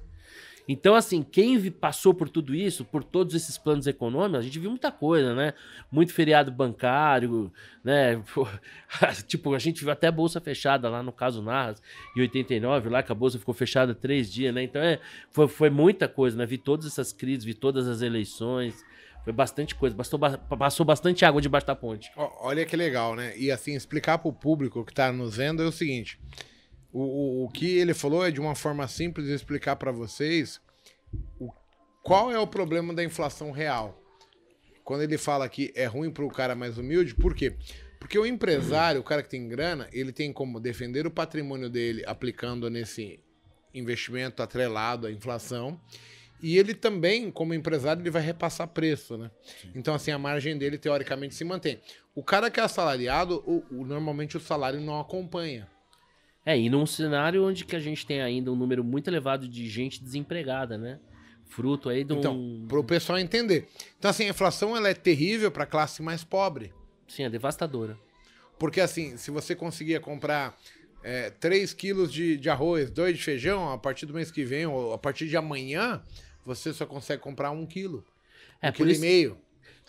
Então, 0.67 0.95
assim, 0.95 1.21
quem 1.21 1.69
passou 1.69 2.13
por 2.13 2.27
tudo 2.27 2.55
isso, 2.55 2.83
por 2.83 3.03
todos 3.03 3.35
esses 3.35 3.57
planos 3.57 3.85
econômicos, 3.85 4.39
a 4.39 4.41
gente 4.41 4.57
viu 4.57 4.69
muita 4.69 4.91
coisa, 4.91 5.35
né? 5.35 5.53
Muito 5.91 6.11
feriado 6.13 6.51
bancário, 6.51 7.51
né? 7.83 8.21
tipo, 9.27 9.53
a 9.53 9.59
gente 9.59 9.81
viu 9.83 9.91
até 9.91 10.09
bolsa 10.09 10.41
fechada 10.41 10.89
lá 10.89 11.03
no 11.03 11.11
caso 11.11 11.41
Narras, 11.41 11.81
em 12.17 12.21
89, 12.21 12.89
lá 12.89 13.03
que 13.03 13.11
a 13.11 13.15
bolsa 13.15 13.37
ficou 13.37 13.53
fechada 13.53 13.93
três 13.93 14.31
dias, 14.31 14.53
né? 14.53 14.63
Então, 14.63 14.81
é, 14.81 14.99
foi, 15.29 15.47
foi 15.47 15.69
muita 15.69 16.07
coisa, 16.07 16.35
né? 16.35 16.45
Vi 16.45 16.57
todas 16.57 16.87
essas 16.87 17.13
crises, 17.13 17.45
vi 17.45 17.53
todas 17.53 17.87
as 17.87 18.01
eleições. 18.01 18.83
Foi 19.23 19.33
bastante 19.33 19.73
coisa, 19.73 19.95
bastou, 19.95 20.19
passou 20.19 20.85
bastante 20.85 21.25
água 21.25 21.41
debaixo 21.41 21.65
da 21.65 21.75
ponte. 21.75 22.11
Olha 22.15 22.63
que 22.63 22.75
legal, 22.75 23.15
né? 23.15 23.35
E 23.35 23.49
assim, 23.49 23.75
explicar 23.75 24.19
para 24.19 24.29
o 24.29 24.33
público 24.33 24.85
que 24.85 24.91
está 24.91 25.11
nos 25.11 25.35
vendo 25.35 25.63
é 25.63 25.65
o 25.65 25.71
seguinte: 25.71 26.19
o, 26.95 27.01
o, 27.01 27.45
o 27.45 27.49
que 27.49 27.77
ele 27.77 27.93
falou 27.93 28.25
é 28.25 28.31
de 28.31 28.39
uma 28.39 28.55
forma 28.55 28.87
simples 28.87 29.27
de 29.27 29.33
explicar 29.33 29.75
para 29.75 29.91
vocês 29.91 30.61
o, 31.37 31.51
qual 32.01 32.31
é 32.31 32.39
o 32.39 32.47
problema 32.47 32.93
da 32.93 33.03
inflação 33.03 33.51
real. 33.51 34.01
Quando 34.81 35.01
ele 35.03 35.17
fala 35.17 35.49
que 35.49 35.73
é 35.75 35.85
ruim 35.85 36.09
para 36.09 36.23
o 36.23 36.31
cara 36.31 36.55
mais 36.55 36.77
humilde, 36.77 37.13
por 37.13 37.35
quê? 37.35 37.53
Porque 37.99 38.17
o 38.17 38.25
empresário, 38.25 39.01
o 39.01 39.03
cara 39.03 39.21
que 39.21 39.29
tem 39.29 39.45
grana, 39.45 39.89
ele 39.91 40.13
tem 40.13 40.31
como 40.31 40.57
defender 40.57 41.05
o 41.05 41.11
patrimônio 41.11 41.69
dele 41.69 42.01
aplicando 42.05 42.69
nesse 42.69 43.19
investimento 43.73 44.41
atrelado 44.41 45.07
à 45.07 45.11
inflação. 45.11 45.77
E 46.41 46.57
ele 46.57 46.73
também, 46.73 47.29
como 47.29 47.53
empresário, 47.53 48.01
ele 48.01 48.09
vai 48.09 48.21
repassar 48.21 48.69
preço, 48.69 49.17
né? 49.17 49.31
Sim. 49.61 49.71
Então, 49.75 49.93
assim, 49.95 50.11
a 50.11 50.19
margem 50.19 50.57
dele, 50.57 50.77
teoricamente, 50.77 51.35
se 51.35 51.43
mantém. 51.43 51.81
O 52.13 52.23
cara 52.23 52.49
que 52.49 52.59
é 52.59 52.63
assalariado, 52.63 53.43
o, 53.45 53.65
o, 53.71 53.85
normalmente 53.85 54.37
o 54.37 54.39
salário 54.39 54.79
não 54.79 54.99
acompanha. 54.99 55.67
É, 56.45 56.57
e 56.57 56.69
num 56.69 56.85
cenário 56.85 57.43
onde 57.43 57.65
que 57.65 57.75
a 57.75 57.79
gente 57.79 58.05
tem 58.05 58.21
ainda 58.21 58.51
um 58.51 58.55
número 58.55 58.83
muito 58.83 59.09
elevado 59.09 59.47
de 59.47 59.67
gente 59.67 60.03
desempregada, 60.03 60.77
né? 60.77 60.99
Fruto 61.45 61.89
aí 61.89 62.03
de 62.03 62.13
um... 62.13 62.19
Então, 62.19 62.65
para 62.67 62.79
o 62.79 62.83
pessoal 62.83 63.17
entender. 63.17 63.67
Então, 63.97 64.11
assim, 64.11 64.25
a 64.25 64.29
inflação 64.29 64.77
ela 64.77 64.87
é 64.87 64.93
terrível 64.93 65.49
para 65.49 65.63
a 65.63 65.67
classe 65.67 66.03
mais 66.03 66.23
pobre. 66.23 66.71
Sim, 67.07 67.23
é 67.23 67.29
devastadora. 67.29 67.97
Porque, 68.59 68.79
assim, 68.79 69.17
se 69.17 69.31
você 69.31 69.55
conseguia 69.55 69.99
comprar 69.99 70.55
é, 71.03 71.31
3 71.31 71.73
quilos 71.73 72.13
de, 72.13 72.37
de 72.37 72.49
arroz, 72.49 72.91
2 72.91 73.17
de 73.17 73.23
feijão, 73.23 73.71
a 73.71 73.77
partir 73.77 74.05
do 74.05 74.13
mês 74.13 74.29
que 74.29 74.43
vem, 74.43 74.67
ou 74.67 74.93
a 74.93 74.97
partir 74.97 75.27
de 75.27 75.35
amanhã, 75.35 76.01
você 76.45 76.71
só 76.73 76.85
consegue 76.85 77.21
comprar 77.21 77.49
um 77.51 77.65
quilo. 77.65 78.05
É, 78.61 78.69
um 78.69 78.71
quilo 78.71 78.91
isso, 78.91 79.03
e 79.03 79.07
meio. 79.07 79.37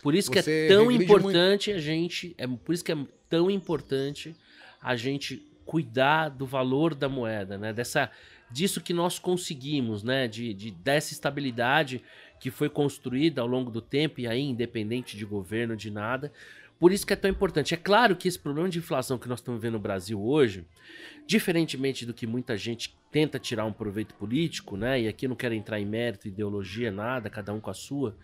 Por 0.01 0.15
isso 0.15 0.31
que 0.31 0.39
é 0.39 0.67
tão 0.67 0.91
importante 0.91 1.69
muito. 1.69 1.79
a 1.79 1.81
gente... 1.81 2.35
É 2.37 2.47
por 2.47 2.73
isso 2.73 2.83
que 2.83 2.91
é 2.91 2.97
tão 3.29 3.49
importante 3.51 4.35
a 4.81 4.95
gente 4.95 5.46
cuidar 5.67 6.29
do 6.29 6.45
valor 6.45 6.95
da 6.95 7.09
moeda, 7.09 7.57
né? 7.57 7.73
Dessa, 7.73 8.09
disso 8.49 8.81
que 8.81 8.93
nós 8.93 9.19
conseguimos, 9.19 10.01
né? 10.01 10.27
De, 10.27 10.53
de, 10.53 10.71
dessa 10.71 11.11
estabilidade 11.11 12.01
que 12.39 12.49
foi 12.49 12.69
construída 12.69 13.41
ao 13.41 13.47
longo 13.47 13.69
do 13.69 13.81
tempo 13.81 14.21
e 14.21 14.27
aí 14.27 14.41
independente 14.41 15.17
de 15.17 15.25
governo, 15.25 15.75
de 15.75 15.91
nada. 15.91 16.31
Por 16.79 16.91
isso 16.91 17.05
que 17.05 17.13
é 17.13 17.15
tão 17.15 17.29
importante. 17.29 17.73
É 17.73 17.77
claro 17.77 18.15
que 18.15 18.27
esse 18.27 18.39
problema 18.39 18.69
de 18.69 18.79
inflação 18.79 19.17
que 19.17 19.27
nós 19.27 19.39
estamos 19.39 19.59
vendo 19.59 19.73
no 19.73 19.79
Brasil 19.79 20.21
hoje, 20.23 20.65
diferentemente 21.25 22.05
do 22.05 22.13
que 22.13 22.25
muita 22.25 22.55
gente 22.55 22.95
tenta 23.11 23.37
tirar 23.37 23.65
um 23.65 23.73
proveito 23.73 24.13
político, 24.13 24.77
né? 24.77 25.01
E 25.01 25.07
aqui 25.07 25.27
não 25.27 25.35
quero 25.35 25.53
entrar 25.53 25.79
em 25.79 25.85
mérito, 25.85 26.27
ideologia, 26.27 26.91
nada, 26.91 27.29
cada 27.29 27.51
um 27.51 27.59
com 27.59 27.71
a 27.71 27.73
sua, 27.73 28.15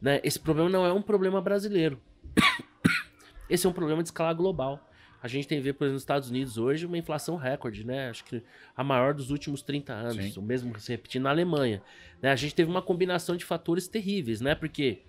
né? 0.00 0.20
Esse 0.22 0.38
problema 0.38 0.70
não 0.70 0.86
é 0.86 0.92
um 0.92 1.02
problema 1.02 1.40
brasileiro. 1.40 2.00
Esse 3.50 3.66
é 3.66 3.70
um 3.70 3.72
problema 3.72 4.02
de 4.02 4.08
escala 4.08 4.32
global. 4.32 4.86
A 5.26 5.28
gente 5.28 5.48
tem 5.48 5.60
ver, 5.60 5.72
por 5.72 5.86
exemplo, 5.86 5.94
nos 5.94 6.02
Estados 6.02 6.30
Unidos 6.30 6.56
hoje 6.56 6.86
uma 6.86 6.96
inflação 6.96 7.34
recorde, 7.34 7.84
né? 7.84 8.10
Acho 8.10 8.24
que 8.24 8.40
a 8.76 8.84
maior 8.84 9.12
dos 9.12 9.30
últimos 9.30 9.60
30 9.60 9.92
anos, 9.92 10.34
Sim. 10.34 10.38
o 10.38 10.42
mesmo 10.42 10.78
se 10.78 10.92
repetir 10.92 11.20
na 11.20 11.30
Alemanha. 11.30 11.82
Né? 12.22 12.30
A 12.30 12.36
gente 12.36 12.54
teve 12.54 12.70
uma 12.70 12.80
combinação 12.80 13.36
de 13.36 13.44
fatores 13.44 13.88
terríveis, 13.88 14.40
né? 14.40 14.54
Porque 14.54 15.00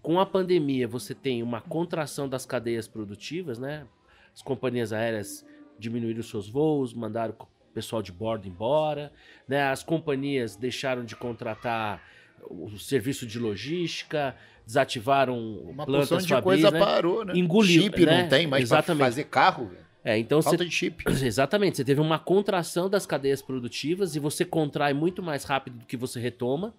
com 0.00 0.18
a 0.18 0.24
pandemia 0.24 0.88
você 0.88 1.14
tem 1.14 1.42
uma 1.42 1.60
contração 1.60 2.26
das 2.26 2.46
cadeias 2.46 2.88
produtivas, 2.88 3.58
né? 3.58 3.86
As 4.34 4.40
companhias 4.40 4.94
aéreas 4.94 5.46
diminuíram 5.78 6.22
seus 6.22 6.48
voos, 6.48 6.94
mandaram 6.94 7.34
o 7.38 7.46
pessoal 7.74 8.00
de 8.00 8.12
bordo 8.12 8.48
embora, 8.48 9.12
né? 9.46 9.64
As 9.64 9.82
companhias 9.82 10.56
deixaram 10.56 11.04
de 11.04 11.14
contratar 11.14 12.02
o 12.48 12.78
serviço 12.78 13.26
de 13.26 13.38
logística, 13.38 14.34
desativaram 14.66 15.38
Uma 15.58 15.84
plantas 15.84 16.24
de 16.24 16.34
fabris, 16.34 16.44
coisa 16.62 16.70
né? 16.70 16.80
parou, 16.80 17.24
né? 17.24 17.34
Engoliu, 17.36 17.82
chip 17.82 18.06
né? 18.06 18.22
não 18.22 18.28
tem 18.28 18.46
mais 18.46 18.68
para 18.68 18.82
fazer 18.82 19.24
carro. 19.24 19.70
É, 20.04 20.18
então 20.18 20.42
Falta 20.42 20.58
você, 20.58 20.64
de 20.64 20.70
chip. 20.70 21.04
Exatamente, 21.24 21.78
você 21.78 21.84
teve 21.84 22.00
uma 22.00 22.18
contração 22.18 22.90
das 22.90 23.06
cadeias 23.06 23.40
produtivas 23.40 24.14
e 24.14 24.18
você 24.18 24.44
contrai 24.44 24.92
muito 24.92 25.22
mais 25.22 25.44
rápido 25.44 25.78
do 25.78 25.86
que 25.86 25.96
você 25.96 26.20
retoma. 26.20 26.74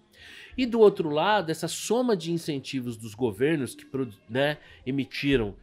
E 0.56 0.64
do 0.64 0.80
outro 0.80 1.10
lado, 1.10 1.50
essa 1.50 1.68
soma 1.68 2.16
de 2.16 2.32
incentivos 2.32 2.96
dos 2.96 3.14
governos 3.14 3.74
que 3.74 3.84
né, 4.28 4.58
emitiram, 4.86 5.54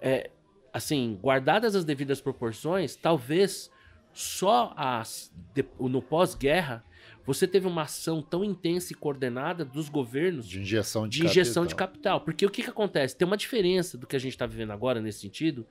é, 0.00 0.30
assim, 0.72 1.18
guardadas 1.20 1.74
as 1.74 1.84
devidas 1.84 2.20
proporções, 2.20 2.96
talvez 2.96 3.70
só 4.12 4.72
as, 4.76 5.30
no 5.78 6.00
pós-guerra 6.00 6.82
você 7.28 7.46
teve 7.46 7.66
uma 7.66 7.82
ação 7.82 8.22
tão 8.22 8.42
intensa 8.42 8.94
e 8.94 8.96
coordenada 8.96 9.62
dos 9.62 9.90
governos 9.90 10.48
De 10.48 10.62
injeção 10.62 11.06
de, 11.06 11.18
de 11.18 11.26
injeção 11.26 11.66
de 11.66 11.74
capital. 11.74 12.14
capital. 12.14 12.20
Porque 12.22 12.46
o 12.46 12.50
que, 12.50 12.62
que 12.62 12.70
acontece? 12.70 13.14
Tem 13.14 13.26
uma 13.26 13.36
diferença 13.36 13.98
do 13.98 14.06
que 14.06 14.16
a 14.16 14.18
gente 14.18 14.32
está 14.32 14.46
vivendo 14.46 14.70
agora 14.70 14.98
nesse 14.98 15.20
sentido 15.20 15.66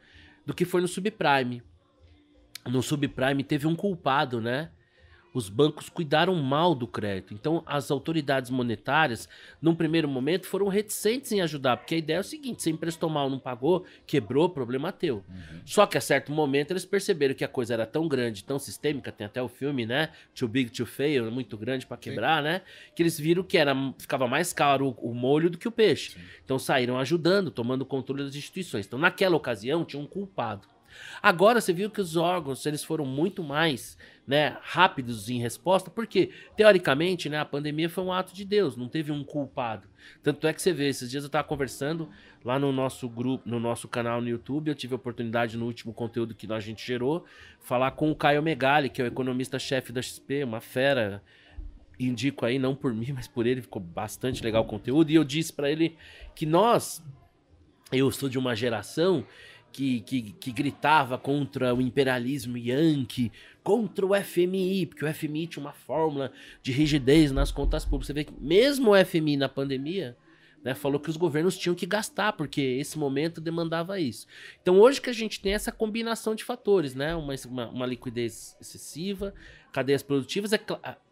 do 0.45 0.53
que 0.53 0.65
foi 0.65 0.81
no 0.81 0.87
subprime. 0.87 1.63
No 2.63 2.83
subprime 2.83 3.43
teve 3.43 3.65
um 3.65 3.75
culpado, 3.75 4.39
né? 4.39 4.69
Os 5.37 5.49
bancos 5.49 5.87
cuidaram 5.87 6.33
mal 6.33 6.73
do 6.73 6.87
crédito. 6.87 7.31
Então, 7.31 7.61
as 7.67 7.91
autoridades 7.91 8.49
monetárias, 8.49 9.29
num 9.61 9.75
primeiro 9.75 10.07
momento, 10.07 10.47
foram 10.47 10.67
reticentes 10.67 11.31
em 11.31 11.41
ajudar, 11.41 11.77
porque 11.77 11.93
a 11.93 11.97
ideia 11.99 12.17
é 12.17 12.21
o 12.21 12.23
seguinte: 12.23 12.63
você 12.63 12.71
emprestou 12.71 13.07
mal, 13.07 13.29
não 13.29 13.37
pagou, 13.37 13.85
quebrou, 14.07 14.49
problema 14.49 14.91
teu. 14.91 15.23
Só 15.63 15.85
que 15.85 15.95
a 15.95 16.01
certo 16.01 16.31
momento 16.31 16.71
eles 16.71 16.85
perceberam 16.85 17.35
que 17.35 17.43
a 17.43 17.47
coisa 17.47 17.75
era 17.75 17.85
tão 17.85 18.07
grande, 18.07 18.43
tão 18.43 18.57
sistêmica, 18.57 19.11
tem 19.11 19.27
até 19.27 19.39
o 19.39 19.47
filme, 19.47 19.85
né? 19.85 20.09
Too 20.33 20.47
Big 20.47 20.71
to 20.71 20.87
Fail, 20.87 21.31
muito 21.31 21.55
grande 21.55 21.85
para 21.85 21.97
quebrar, 21.97 22.41
né? 22.41 22.63
Que 22.95 23.03
eles 23.03 23.19
viram 23.19 23.43
que 23.43 23.59
era, 23.59 23.75
ficava 23.99 24.27
mais 24.27 24.51
caro 24.51 24.87
o, 24.87 25.11
o 25.11 25.13
molho 25.13 25.51
do 25.51 25.57
que 25.59 25.67
o 25.67 25.71
peixe. 25.71 26.17
Então 26.43 26.57
saíram 26.57 26.97
ajudando, 26.97 27.51
tomando 27.51 27.85
controle 27.85 28.23
das 28.23 28.35
instituições. 28.35 28.87
Então, 28.87 28.97
naquela 28.97 29.35
ocasião, 29.35 29.85
tinha 29.85 30.01
um 30.01 30.07
culpado. 30.07 30.67
Agora 31.21 31.59
você 31.61 31.73
viu 31.73 31.89
que 31.89 32.01
os 32.01 32.15
órgãos 32.15 32.65
eles 32.65 32.83
foram 32.83 33.05
muito 33.05 33.43
mais 33.43 33.97
né, 34.27 34.57
rápidos 34.61 35.29
em 35.29 35.39
resposta, 35.39 35.89
porque 35.89 36.31
teoricamente 36.55 37.29
né, 37.29 37.39
a 37.39 37.45
pandemia 37.45 37.89
foi 37.89 38.03
um 38.03 38.11
ato 38.11 38.33
de 38.33 38.43
Deus, 38.43 38.75
não 38.75 38.89
teve 38.89 39.11
um 39.11 39.23
culpado. 39.23 39.87
Tanto 40.21 40.45
é 40.47 40.53
que 40.53 40.61
você 40.61 40.73
vê, 40.73 40.89
esses 40.89 41.09
dias 41.09 41.23
eu 41.23 41.27
estava 41.27 41.47
conversando 41.47 42.09
lá 42.43 42.59
no 42.59 42.71
nosso 42.71 43.07
grupo, 43.07 43.47
no 43.47 43.59
nosso 43.59 43.87
canal 43.87 44.21
no 44.21 44.27
YouTube, 44.27 44.67
eu 44.67 44.75
tive 44.75 44.93
a 44.93 44.97
oportunidade 44.97 45.57
no 45.57 45.65
último 45.65 45.93
conteúdo 45.93 46.35
que 46.35 46.51
a 46.51 46.59
gente 46.59 46.85
gerou, 46.85 47.25
falar 47.61 47.91
com 47.91 48.11
o 48.11 48.15
Caio 48.15 48.43
Megali, 48.43 48.89
que 48.89 49.01
é 49.01 49.05
o 49.05 49.07
economista-chefe 49.07 49.93
da 49.93 50.01
XP, 50.01 50.43
uma 50.43 50.59
fera 50.59 51.23
indico 51.99 52.45
aí, 52.45 52.59
não 52.59 52.75
por 52.75 52.93
mim, 52.93 53.11
mas 53.15 53.27
por 53.27 53.45
ele, 53.45 53.61
ficou 53.61 53.81
bastante 53.81 54.43
legal 54.43 54.63
o 54.63 54.67
conteúdo. 54.67 55.09
E 55.09 55.15
eu 55.15 55.23
disse 55.23 55.53
para 55.53 55.71
ele 55.71 55.95
que 56.35 56.45
nós, 56.45 57.03
eu 57.91 58.11
sou 58.11 58.29
de 58.29 58.37
uma 58.37 58.55
geração 58.55 59.25
que, 59.71 60.01
que, 60.01 60.21
que 60.33 60.51
gritava 60.51 61.17
contra 61.17 61.73
o 61.73 61.81
imperialismo 61.81 62.57
yankee, 62.57 63.31
contra 63.63 64.05
o 64.05 64.15
FMI, 64.15 64.85
porque 64.87 65.05
o 65.05 65.13
FMI 65.13 65.47
tinha 65.47 65.63
uma 65.63 65.73
fórmula 65.73 66.31
de 66.63 66.71
rigidez 66.71 67.31
nas 67.31 67.51
contas 67.51 67.83
públicas. 67.85 68.07
Você 68.07 68.13
vê 68.13 68.23
que 68.23 68.33
mesmo 68.39 68.91
o 68.91 69.05
FMI 69.05 69.37
na 69.37 69.49
pandemia. 69.49 70.15
Né, 70.63 70.73
falou 70.73 70.99
que 70.99 71.09
os 71.09 71.15
governos 71.15 71.55
tinham 71.55 71.75
que 71.75 71.85
gastar, 71.85 72.33
porque 72.33 72.59
esse 72.59 72.97
momento 72.97 73.39
demandava 73.39 73.99
isso. 73.99 74.25
Então, 74.59 74.79
hoje 74.79 74.99
que 74.99 75.09
a 75.09 75.13
gente 75.13 75.39
tem 75.39 75.53
essa 75.53 75.71
combinação 75.71 76.33
de 76.33 76.43
fatores, 76.43 76.95
né? 76.95 77.15
Uma, 77.15 77.35
uma, 77.47 77.69
uma 77.69 77.85
liquidez 77.85 78.57
excessiva, 78.59 79.33
cadeias 79.71 80.01
produtivas, 80.01 80.51
é, 80.51 80.59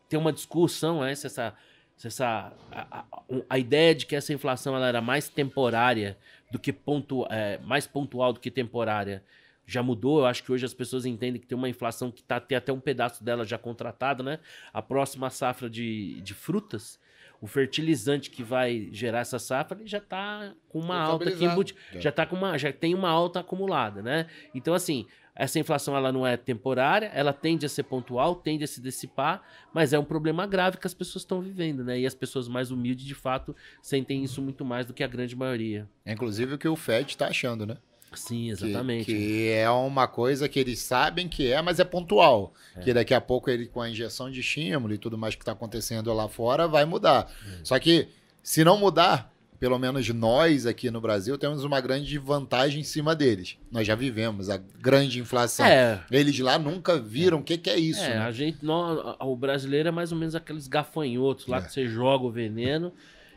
tem 0.09 0.19
uma 0.19 0.33
discussão 0.33 1.01
né, 1.01 1.13
se 1.13 1.27
essa, 1.27 1.53
se 1.95 2.07
essa 2.07 2.51
a, 2.71 2.99
a- 2.99 3.05
a 3.47 3.59
ideia 3.59 3.93
de 3.93 4.07
que 4.07 4.15
essa 4.15 4.33
inflação 4.33 4.75
ela 4.75 4.87
era 4.87 4.99
mais 4.99 5.29
temporária 5.29 6.17
do 6.51 6.59
que 6.59 6.71
pontu, 6.71 7.25
é, 7.29 7.57
mais 7.59 7.87
pontual 7.87 8.33
do 8.33 8.39
que 8.39 8.51
temporária 8.51 9.23
já 9.65 9.81
mudou. 9.81 10.19
Eu 10.19 10.25
acho 10.25 10.43
que 10.43 10.51
hoje 10.51 10.65
as 10.65 10.73
pessoas 10.73 11.05
entendem 11.05 11.41
que 11.41 11.47
tem 11.47 11.57
uma 11.57 11.69
inflação 11.69 12.11
que 12.11 12.23
tá, 12.23 12.39
tem 12.39 12.57
até 12.57 12.71
um 12.71 12.79
pedaço 12.79 13.23
dela 13.23 13.43
já 13.43 13.57
contratada, 13.57 14.21
né? 14.23 14.39
A 14.71 14.81
próxima 14.81 15.29
safra 15.29 15.69
de, 15.69 16.21
de 16.21 16.33
frutas, 16.33 16.99
o 17.41 17.47
fertilizante 17.47 18.29
que 18.29 18.43
vai 18.43 18.89
gerar 18.91 19.19
essa 19.19 19.39
safra, 19.39 19.77
ele 19.79 19.87
já 19.87 19.99
tá 19.99 20.53
com 20.69 20.79
uma 20.79 20.97
alta 20.99 21.29
aqui 21.29 21.45
embutida. 21.45 21.79
Já 21.99 22.11
tá 22.11 22.25
com 22.25 22.35
uma, 22.35 22.57
já 22.57 22.71
tem 22.71 22.93
uma 22.93 23.09
alta 23.09 23.39
acumulada, 23.39 24.01
né? 24.01 24.27
Então 24.53 24.73
assim, 24.73 25.07
essa 25.35 25.59
inflação 25.59 25.95
ela 25.95 26.11
não 26.11 26.25
é 26.25 26.37
temporária, 26.37 27.07
ela 27.13 27.33
tende 27.33 27.65
a 27.65 27.69
ser 27.69 27.83
pontual, 27.83 28.35
tende 28.35 28.63
a 28.63 28.67
se 28.67 28.79
dissipar, 28.79 29.41
mas 29.73 29.91
é 29.91 29.99
um 29.99 30.05
problema 30.05 30.47
grave 30.47 30.77
que 30.77 30.87
as 30.87 30.93
pessoas 30.93 31.23
estão 31.23 31.41
vivendo, 31.41 31.83
né? 31.83 31.99
E 31.99 32.05
as 32.05 32.15
pessoas 32.15 32.47
mais 32.47 32.71
humildes, 32.71 33.05
de 33.05 33.13
fato, 33.15 33.55
sentem 33.81 34.23
isso 34.23 34.41
muito 34.41 34.63
mais 34.63 34.85
do 34.85 34.93
que 34.93 35.03
a 35.03 35.07
grande 35.07 35.35
maioria. 35.35 35.87
É 36.05 36.13
inclusive 36.13 36.53
o 36.53 36.57
que 36.57 36.67
o 36.67 36.75
Fed 36.75 37.09
está 37.11 37.27
achando, 37.27 37.65
né? 37.65 37.77
Sim, 38.13 38.45
Que- 38.45 38.51
exatamente. 38.51 39.05
Que, 39.05 39.49
é 39.49 39.69
uma 39.69 40.07
coisa 40.07 40.47
que 40.47 40.57
eles 40.57 40.79
sabem 40.79 41.27
que 41.27 41.51
é, 41.51 41.61
mas 41.61 41.81
é 41.81 41.83
pontual. 41.83 42.53
Que 42.81 42.93
daqui 42.93 43.13
a 43.13 43.19
pouco 43.19 43.49
ele, 43.49 43.65
com 43.67 43.81
a 43.81 43.89
injeção 43.89 44.31
de 44.31 44.39
estímulo 44.39 44.93
e 44.93 44.97
tudo 44.97 45.17
mais 45.17 45.35
que 45.35 45.41
está 45.41 45.51
acontecendo 45.51 46.13
lá 46.13 46.29
fora, 46.29 46.65
vai 46.65 46.85
mudar. 46.85 47.29
Só 47.61 47.77
que, 47.77 48.07
se 48.41 48.63
não 48.63 48.77
mudar, 48.77 49.34
pelo 49.59 49.79
menos 49.79 50.07
nós 50.09 50.65
aqui 50.65 50.91
no 50.91 50.99
Brasil 51.01 51.37
temos 51.37 51.63
uma 51.63 51.79
grande 51.81 52.17
vantagem 52.17 52.81
em 52.81 52.83
cima 52.83 53.15
deles. 53.15 53.57
Nós 53.71 53.87
já 53.87 53.95
vivemos 53.95 54.49
a 54.49 54.57
grande 54.57 55.19
inflação. 55.19 55.65
É, 55.65 56.03
Eles 56.11 56.37
lá 56.39 56.59
nunca 56.59 56.99
viram 56.99 57.39
o 57.39 57.43
que, 57.43 57.57
que 57.57 57.69
é 57.69 57.77
isso. 57.77 58.01
é, 58.03 58.09
né? 58.15 58.17
a 58.19 58.31
gente, 58.31 58.63
nó- 58.63 59.15
o 59.21 59.35
brasileiro 59.35 59.89
é 59.89 59.91
mais 59.91 60.11
ou 60.11 60.17
menos 60.17 60.35
aqueles 60.35 60.67
gafanhotos 60.67 61.47
lá 61.47 61.57
É. 61.57 61.61
que 61.61 61.71
você 61.71 61.87
joga 61.87 62.25
o 62.25 62.31
veneno 62.31 62.91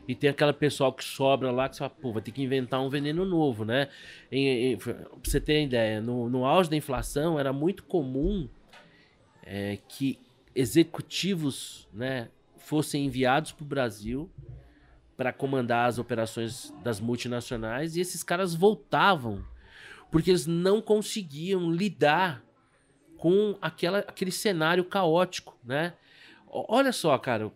e 0.07 0.15
tem 0.15 0.29
aquela 0.29 0.51
pessoal 0.53 0.91
que 0.91 1.03
sobra 1.03 1.51
lá 1.51 1.69
que 1.69 1.75
você 1.75 1.79
fala, 1.79 1.91
pô, 2.01 2.11
vai 2.11 2.21
ter 2.21 2.31
que 2.31 2.41
inventar 2.41 2.81
um 2.81 2.89
veneno 2.89 3.23
novo, 3.25 3.63
né? 3.63 3.87
Em, 4.31 4.73
em, 4.73 4.77
pra 4.77 4.95
você 5.23 5.39
ter 5.39 5.63
ideia, 5.63 6.01
no, 6.01 6.29
no 6.29 6.45
auge 6.45 6.69
da 6.69 6.75
inflação 6.75 7.39
era 7.39 7.53
muito 7.53 7.83
comum 7.83 8.49
é, 9.45 9.77
que 9.87 10.17
executivos, 10.55 11.87
né, 11.93 12.27
fossem 12.57 13.05
enviados 13.05 13.51
para 13.51 13.63
o 13.63 13.67
Brasil 13.67 14.29
para 15.19 15.33
comandar 15.33 15.89
as 15.89 15.99
operações 15.99 16.73
das 16.81 17.01
multinacionais 17.01 17.97
e 17.97 17.99
esses 17.99 18.23
caras 18.23 18.55
voltavam 18.55 19.43
porque 20.09 20.31
eles 20.31 20.47
não 20.47 20.81
conseguiam 20.81 21.69
lidar 21.69 22.41
com 23.17 23.57
aquela, 23.61 23.99
aquele 23.99 24.31
cenário 24.31 24.85
caótico, 24.85 25.57
né? 25.61 25.91
Olha 26.47 26.93
só, 26.93 27.17
cara, 27.17 27.51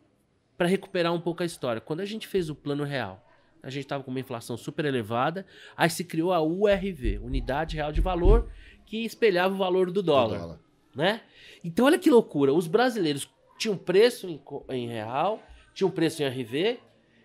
para 0.58 0.68
recuperar 0.68 1.14
um 1.14 1.22
pouco 1.22 1.42
a 1.42 1.46
história, 1.46 1.80
quando 1.80 2.02
a 2.02 2.06
gente 2.06 2.28
fez 2.28 2.50
o 2.50 2.54
plano 2.54 2.84
real, 2.84 3.26
a 3.64 3.70
gente 3.70 3.84
estava 3.84 4.04
com 4.04 4.12
uma 4.12 4.20
inflação 4.20 4.58
super 4.58 4.84
elevada, 4.84 5.46
aí 5.78 5.90
se 5.90 6.04
criou 6.04 6.34
a 6.34 6.42
URV, 6.42 7.20
Unidade 7.20 7.78
Real 7.78 7.94
de 7.94 8.02
Valor, 8.02 8.52
que 8.86 9.06
espelhava 9.06 9.54
o 9.56 9.58
valor 9.58 9.90
do 9.90 10.04
dólar, 10.04 10.40
dólar. 10.40 10.60
né? 10.94 11.22
Então 11.64 11.86
olha 11.86 11.98
que 11.98 12.12
loucura, 12.12 12.54
os 12.54 12.68
brasileiros 12.68 13.34
tinham 13.58 13.78
preço 13.78 14.28
em, 14.28 14.42
em 14.68 14.90
real, 14.90 15.42
tinham 15.74 15.90
preço 15.90 16.22
em 16.22 16.28
RV, 16.28 16.78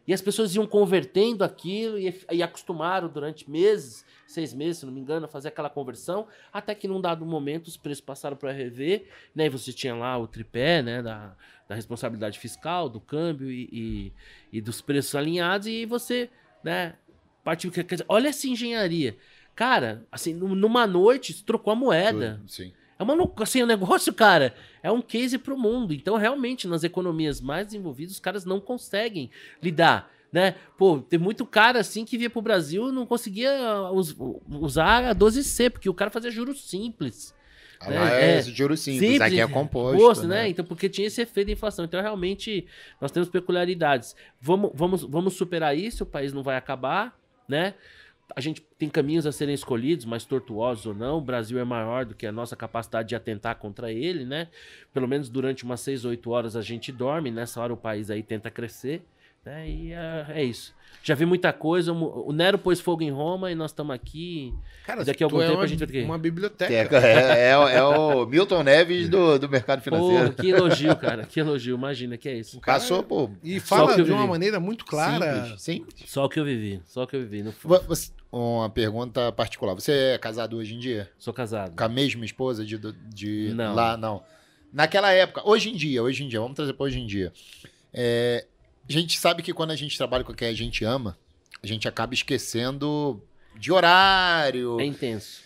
e 0.09 0.15
as 0.15 0.23
pessoas 0.23 0.55
iam 0.55 0.67
convertendo 0.67 1.45
aquilo 1.45 1.99
e, 1.99 2.19
e 2.33 2.43
acostumaram 2.43 3.09
durante 3.09 3.49
meses, 3.49 4.07
seis 4.27 4.55
meses, 4.55 4.79
se 4.79 4.87
não 4.87 4.93
me 4.93 5.01
engano, 5.01 5.27
a 5.27 5.29
fazer 5.29 5.49
aquela 5.49 5.69
conversão, 5.69 6.27
até 6.51 6.75
que 6.75 6.89
num 6.89 6.99
dado 6.99 7.27
momento 7.27 7.67
os 7.67 7.77
preços 7.77 8.01
passaram 8.01 8.35
para 8.35 8.51
RV, 8.51 9.05
né? 9.35 9.45
E 9.45 9.49
você 9.51 9.71
tinha 9.71 9.95
lá 9.95 10.17
o 10.17 10.27
tripé, 10.27 10.83
né? 10.83 11.03
Da, 11.03 11.37
da 11.69 11.75
responsabilidade 11.75 12.39
fiscal, 12.39 12.89
do 12.89 12.99
câmbio 13.01 13.51
e, 13.51 13.69
e, 13.71 14.13
e 14.57 14.61
dos 14.63 14.81
preços 14.81 15.15
alinhados, 15.15 15.67
e 15.67 15.85
você, 15.85 16.31
né? 16.65 16.95
Partiu. 17.45 17.71
Quer 17.71 17.85
dizer, 17.85 18.07
olha 18.09 18.29
essa 18.29 18.49
engenharia. 18.49 19.15
Cara, 19.55 20.07
assim, 20.11 20.33
num- 20.33 20.55
numa 20.55 20.87
noite, 20.87 21.45
trocou 21.45 21.73
a 21.73 21.77
moeda. 21.77 22.41
Sim. 22.47 22.73
É 22.99 23.03
uma 23.03 23.15
loucura, 23.15 23.45
assim, 23.45 23.63
o 23.63 23.67
negócio, 23.67 24.13
cara, 24.13 24.55
é 24.83 24.91
um 24.91 25.01
case 25.01 25.39
pro 25.39 25.57
mundo. 25.57 25.95
Então, 25.95 26.17
realmente, 26.17 26.67
nas 26.67 26.83
economias 26.83 27.41
mais 27.41 27.67
desenvolvidas, 27.67 28.15
os 28.15 28.21
caras 28.21 28.45
não 28.45 28.59
conseguem 28.61 29.31
lidar, 29.63 30.11
né? 30.33 30.57
Pô, 30.77 30.99
tem 30.99 31.19
muito 31.19 31.47
cara, 31.47 31.79
assim, 31.81 32.05
que 32.05 32.19
via 32.19 32.29
pro 32.29 32.43
Brasil 32.43 32.89
e 32.89 32.93
não 32.93 33.07
conseguia 33.07 33.53
us- 33.93 34.17
usar 34.49 35.05
a 35.05 35.15
12C, 35.15 35.71
porque 35.71 35.89
o 35.89 35.95
cara 35.95 36.11
fazia 36.11 36.31
juros 36.31 36.69
simples. 36.69 37.35
Ah, 37.81 37.93
É, 37.95 37.99
lá 38.01 38.11
é, 38.15 38.39
é. 38.39 38.43
juro 38.43 38.77
simples, 38.77 39.21
aqui 39.21 39.41
é 39.41 39.47
composto. 39.47 39.97
Posto, 39.97 40.27
né? 40.27 40.49
Então, 40.49 40.65
porque 40.65 40.89
tinha 40.89 41.07
esse 41.07 41.23
efeito 41.23 41.47
de 41.47 41.53
inflação. 41.53 41.85
Então, 41.85 42.03
realmente, 42.03 42.67
nós 43.01 43.13
temos 43.13 43.29
peculiaridades. 43.29 44.17
Vamos, 44.41 44.73
vamos, 44.75 45.03
vamos 45.05 45.35
superar 45.35 45.79
isso, 45.79 46.03
o 46.03 46.07
país 46.07 46.33
não 46.33 46.43
vai 46.43 46.57
acabar, 46.57 47.17
né? 47.49 47.75
A 48.37 48.41
gente 48.41 48.61
tem 48.79 48.89
caminhos 48.89 49.27
a 49.27 49.33
serem 49.33 49.55
escolhidos, 49.55 50.05
mais 50.05 50.25
tortuosos 50.25 50.87
ou 50.87 50.95
não. 50.95 51.19
O 51.19 51.21
Brasil 51.21 51.59
é 51.59 51.65
maior 51.65 52.05
do 52.05 52.15
que 52.15 52.27
a 52.27 52.33
nossa 52.33 52.55
capacidade 52.55 53.09
de 53.09 53.17
atentar 53.17 53.57
contra 53.57 53.91
ele, 53.91 54.25
né? 54.25 54.49
Pelo 54.93 55.09
menos 55.09 55.29
durante 55.29 55.65
umas 55.65 55.81
6, 55.81 56.05
8 56.05 56.31
horas 56.31 56.55
a 56.55 56.63
gente 56.63 56.93
dorme. 56.93 57.31
Nessa 57.31 57.61
hora 57.61 57.73
o 57.73 57.77
país 57.77 58.11
aí 58.11 58.23
tenta 58.23 58.51
crescer. 58.51 59.03
Né? 59.49 59.69
E 59.71 59.93
é, 59.93 60.27
é 60.31 60.45
isso. 60.45 60.77
Já 61.03 61.15
vi 61.15 61.25
muita 61.25 61.53
coisa. 61.55 61.91
O 61.93 62.33
Nero 62.33 62.59
pôs 62.59 62.81
fogo 62.81 63.03
em 63.03 63.11
Roma 63.11 63.51
e 63.51 63.55
nós 63.55 63.71
estamos 63.71 63.95
aqui. 63.95 64.53
Cara, 64.85 65.05
Daqui 65.05 65.23
a 65.23 65.27
algum 65.27 65.41
é 65.41 65.47
tempo 65.47 65.59
uma, 65.59 65.65
a 65.65 65.67
gente 65.67 65.79
vai 65.79 65.87
ter 65.87 65.93
que- 66.01 66.05
uma 66.05 66.19
biblioteca. 66.19 66.99
É, 66.99 67.49
é, 67.49 67.77
é 67.77 67.83
o 67.83 68.27
Milton 68.27 68.63
Neves 68.63 69.09
do, 69.09 69.39
do 69.39 69.49
mercado 69.49 69.81
financeiro. 69.81 70.33
Pô, 70.33 70.43
que 70.43 70.51
elogio, 70.51 70.95
cara. 70.97 71.25
Que 71.25 71.41
elogio. 71.41 71.77
Imagina 71.77 72.19
que 72.19 72.29
é 72.29 72.35
isso. 72.35 72.61
Passou 72.61 73.03
por 73.03 73.31
E 73.43 73.59
fala 73.61 73.97
de 74.03 74.11
uma 74.13 74.27
maneira 74.27 74.61
muito 74.61 74.85
clara. 74.85 75.45
simples, 75.45 75.63
simples. 75.63 76.11
Só 76.11 76.25
o 76.27 76.29
que 76.29 76.39
eu 76.41 76.45
vivi. 76.45 76.83
Só 76.85 77.05
o 77.05 77.07
que 77.07 77.17
eu 77.17 77.21
vivi. 77.21 77.43
Não 77.43 77.53
Vo- 77.63 77.81
você- 77.87 78.11
uma 78.31 78.69
pergunta 78.69 79.33
particular. 79.33 79.73
Você 79.75 79.93
é 79.93 80.19
casado 80.19 80.57
hoje 80.59 80.75
em 80.75 80.79
dia? 80.79 81.09
Sou 81.19 81.33
casado. 81.33 81.75
Com 81.75 81.85
a 81.85 81.89
mesma 81.89 82.25
esposa 82.25 82.65
de, 82.67 82.77
de 83.15 83.53
Não. 83.55 83.75
lá? 83.75 83.97
Não. 83.97 84.23
Naquela 84.71 85.11
época, 85.13 85.43
hoje 85.49 85.71
em 85.71 85.75
dia, 85.77 86.03
hoje 86.03 86.25
em 86.25 86.29
dia, 86.29 86.41
vamos 86.41 86.55
trazer 86.57 86.75
para 86.75 86.85
hoje 86.85 86.99
em 87.01 87.07
dia. 87.07 87.33
É, 87.95 88.45
a 88.89 88.93
gente 88.93 89.19
sabe 89.19 89.43
que 89.43 89.53
quando 89.53 89.71
a 89.71 89.77
gente 89.77 89.97
trabalha 89.97 90.25
com 90.25 90.35
quem 90.35 90.49
a 90.49 90.55
gente 90.55 90.85
ama, 90.85 91.19
a 91.63 91.67
gente 91.67 91.87
acaba 91.89 92.15
esquecendo 92.15 93.23
de 93.57 93.73
horário. 93.73 94.81
É 94.81 94.85
intenso. 94.85 95.43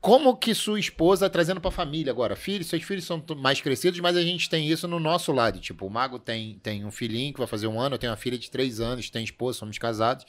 como 0.00 0.36
que 0.36 0.52
sua 0.52 0.80
esposa 0.80 1.30
trazendo 1.30 1.60
pra 1.60 1.70
família 1.70 2.10
agora? 2.10 2.34
Filhos, 2.34 2.66
seus 2.66 2.82
filhos 2.82 3.04
são 3.04 3.22
mais 3.36 3.60
crescidos, 3.60 4.00
mas 4.00 4.16
a 4.16 4.22
gente 4.22 4.50
tem 4.50 4.66
isso 4.68 4.88
no 4.88 4.98
nosso 4.98 5.30
lado. 5.32 5.60
Tipo, 5.60 5.86
o 5.86 5.90
Mago 5.90 6.18
tem, 6.18 6.58
tem 6.60 6.84
um 6.84 6.90
filhinho 6.90 7.32
que 7.32 7.38
vai 7.38 7.46
fazer 7.46 7.68
um 7.68 7.80
ano, 7.80 7.94
eu 7.94 7.98
tenho 7.98 8.10
uma 8.10 8.16
filha 8.16 8.36
de 8.36 8.50
três 8.50 8.80
anos, 8.80 9.10
tem 9.10 9.22
esposa, 9.22 9.58
somos 9.58 9.78
casados. 9.78 10.26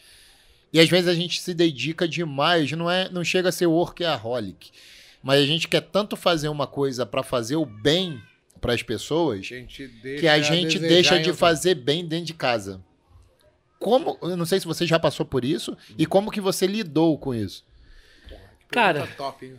E 0.71 0.79
às 0.79 0.89
vezes 0.89 1.07
a 1.07 1.15
gente 1.15 1.41
se 1.41 1.53
dedica 1.53 2.07
demais, 2.07 2.71
não 2.71 2.89
é, 2.89 3.09
não 3.09 3.23
chega 3.23 3.49
a 3.49 3.51
ser 3.51 3.65
workaholic. 3.65 4.71
Mas 5.23 5.41
a 5.41 5.45
gente 5.45 5.67
quer 5.67 5.81
tanto 5.81 6.15
fazer 6.15 6.49
uma 6.49 6.67
coisa 6.67 7.05
pra 7.05 7.23
fazer 7.23 7.55
o 7.55 7.65
bem 7.65 8.21
pras 8.63 8.81
pessoas 8.81 9.45
gente 9.45 9.87
deixa 9.87 10.19
que 10.21 10.27
a 10.27 10.41
gente 10.41 10.79
desejar 10.79 10.89
deixa 11.15 11.19
de 11.19 11.33
fazer 11.33 11.75
bem 11.75 12.05
dentro 12.05 12.25
de 12.25 12.33
casa. 12.33 12.81
Como, 13.79 14.17
eu 14.21 14.37
não 14.37 14.45
sei 14.45 14.59
se 14.59 14.65
você 14.65 14.85
já 14.87 14.97
passou 14.97 15.25
por 15.25 15.43
isso 15.43 15.77
e 15.97 16.05
como 16.05 16.31
que 16.31 16.39
você 16.41 16.65
lidou 16.65 17.17
com 17.17 17.35
isso. 17.35 17.65
Cara, 18.69 19.05
top, 19.17 19.45
hein, 19.45 19.55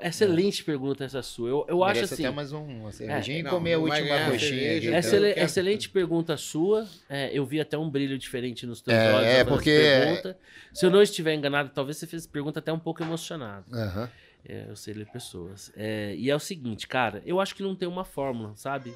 excelente 0.00 0.62
pergunta 0.64 1.04
essa 1.04 1.22
sua. 1.22 1.48
Eu, 1.48 1.66
eu 1.68 1.84
acho 1.84 2.04
assim. 2.04 2.24
até 2.24 2.34
mais 2.34 2.52
um, 2.52 2.62
uma 2.62 2.92
cervejinha 2.92 3.38
e 3.38 3.42
Não, 3.42 3.50
comer 3.50 3.74
a 3.74 3.78
última 3.78 4.00
coxinha. 4.26 4.38
cerveja, 4.38 4.90
aqui. 4.98 5.06
então. 5.06 5.20
Quero- 5.20 5.44
Excelente 5.44 5.88
pergunta 5.88 6.36
sua. 6.36 6.86
É, 7.08 7.30
eu 7.32 7.46
vi 7.46 7.60
até 7.60 7.78
um 7.78 7.88
brilho 7.88 8.18
diferente 8.18 8.66
nos 8.66 8.80
teus 8.80 8.96
É, 8.96 9.12
olhos. 9.14 9.28
é, 9.28 9.44
porque-. 9.44 10.36
Se 10.72 10.84
eu 10.84 10.90
não 10.90 11.00
estiver 11.02 11.34
enganado, 11.34 11.70
talvez 11.74 11.96
você 11.96 12.06
fez 12.06 12.26
pergunta 12.26 12.58
até 12.58 12.72
um 12.72 12.78
pouco 12.78 13.02
emocionado. 13.02 13.64
Aham. 13.72 14.10
É, 14.44 14.66
eu 14.68 14.76
sei 14.76 14.94
ler 14.94 15.06
pessoas. 15.06 15.72
É, 15.76 16.14
e 16.16 16.30
é 16.30 16.34
o 16.36 16.38
seguinte, 16.40 16.86
cara, 16.86 17.22
eu 17.26 17.40
acho 17.40 17.54
que 17.54 17.62
não 17.62 17.74
tem 17.76 17.88
uma 17.88 18.04
fórmula, 18.04 18.54
sabe? 18.56 18.92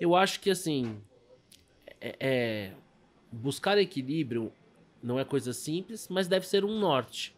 Eu 0.00 0.14
acho 0.14 0.40
que 0.40 0.50
assim. 0.50 1.00
é- 2.00 2.16
é, 2.20 2.72
buscar 3.32 3.78
equilíbrio 3.78 4.52
não 5.02 5.18
é 5.18 5.24
coisa 5.24 5.52
simples, 5.52 6.08
mas 6.08 6.28
deve 6.28 6.46
ser 6.46 6.64
um 6.64 6.78
norte, 6.78 7.34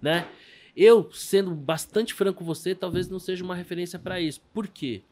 né? 0.00 0.28
Eu, 0.76 1.10
sendo 1.12 1.54
bastante 1.54 2.14
franco 2.14 2.38
com 2.40 2.44
você, 2.44 2.74
talvez 2.74 3.08
não 3.08 3.18
seja 3.18 3.42
uma 3.44 3.54
referência 3.54 3.98
para 3.98 4.20
isso. 4.20 4.40
Por 4.52 4.68
quê? 4.68 5.02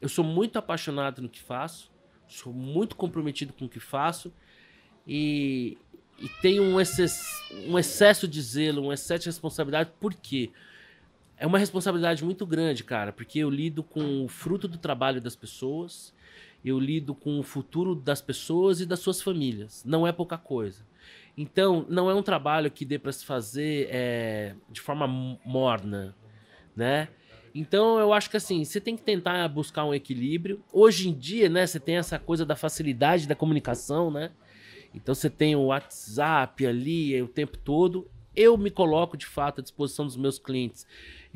Eu 0.00 0.08
sou 0.08 0.24
muito 0.24 0.58
apaixonado 0.58 1.22
no 1.22 1.28
que 1.28 1.40
faço, 1.40 1.90
sou 2.26 2.52
muito 2.52 2.96
comprometido 2.96 3.52
com 3.52 3.66
o 3.66 3.68
que 3.68 3.80
faço 3.80 4.32
e, 5.06 5.78
e 6.18 6.28
tenho 6.42 6.62
um, 6.62 6.80
exces- 6.80 7.42
um 7.66 7.78
excesso 7.78 8.26
de 8.26 8.40
zelo, 8.42 8.82
um 8.86 8.92
excesso 8.92 9.24
de 9.24 9.28
responsabilidade. 9.28 9.90
Por 10.00 10.12
quê? 10.14 10.50
É 11.38 11.46
uma 11.46 11.58
responsabilidade 11.58 12.24
muito 12.24 12.46
grande, 12.46 12.82
cara, 12.82 13.12
porque 13.12 13.38
eu 13.38 13.50
lido 13.50 13.82
com 13.82 14.24
o 14.24 14.28
fruto 14.28 14.66
do 14.66 14.78
trabalho 14.78 15.20
das 15.20 15.36
pessoas, 15.36 16.14
eu 16.64 16.78
lido 16.78 17.14
com 17.14 17.38
o 17.38 17.42
futuro 17.42 17.94
das 17.94 18.22
pessoas 18.22 18.80
e 18.80 18.86
das 18.86 19.00
suas 19.00 19.20
famílias. 19.20 19.84
Não 19.84 20.06
é 20.06 20.12
pouca 20.12 20.38
coisa. 20.38 20.84
Então, 21.36 21.84
não 21.88 22.10
é 22.10 22.14
um 22.14 22.22
trabalho 22.22 22.70
que 22.70 22.84
dê 22.84 22.98
para 22.98 23.12
se 23.12 23.24
fazer 23.24 23.88
é, 23.90 24.54
de 24.70 24.80
forma 24.80 25.06
morna, 25.44 26.16
né? 26.74 27.08
Então, 27.54 27.98
eu 27.98 28.12
acho 28.12 28.30
que 28.30 28.36
assim, 28.36 28.64
você 28.64 28.80
tem 28.80 28.96
que 28.96 29.02
tentar 29.02 29.46
buscar 29.48 29.84
um 29.84 29.94
equilíbrio. 29.94 30.62
Hoje 30.72 31.08
em 31.08 31.12
dia, 31.12 31.48
né, 31.48 31.66
você 31.66 31.78
tem 31.78 31.96
essa 31.96 32.18
coisa 32.18 32.44
da 32.44 32.56
facilidade 32.56 33.26
da 33.26 33.34
comunicação, 33.34 34.10
né? 34.10 34.30
Então, 34.94 35.14
você 35.14 35.28
tem 35.28 35.54
o 35.54 35.66
WhatsApp 35.66 36.66
ali 36.66 37.14
é, 37.14 37.22
o 37.22 37.28
tempo 37.28 37.58
todo. 37.58 38.10
Eu 38.34 38.56
me 38.56 38.70
coloco, 38.70 39.16
de 39.16 39.26
fato, 39.26 39.60
à 39.60 39.62
disposição 39.62 40.06
dos 40.06 40.16
meus 40.16 40.38
clientes 40.38 40.86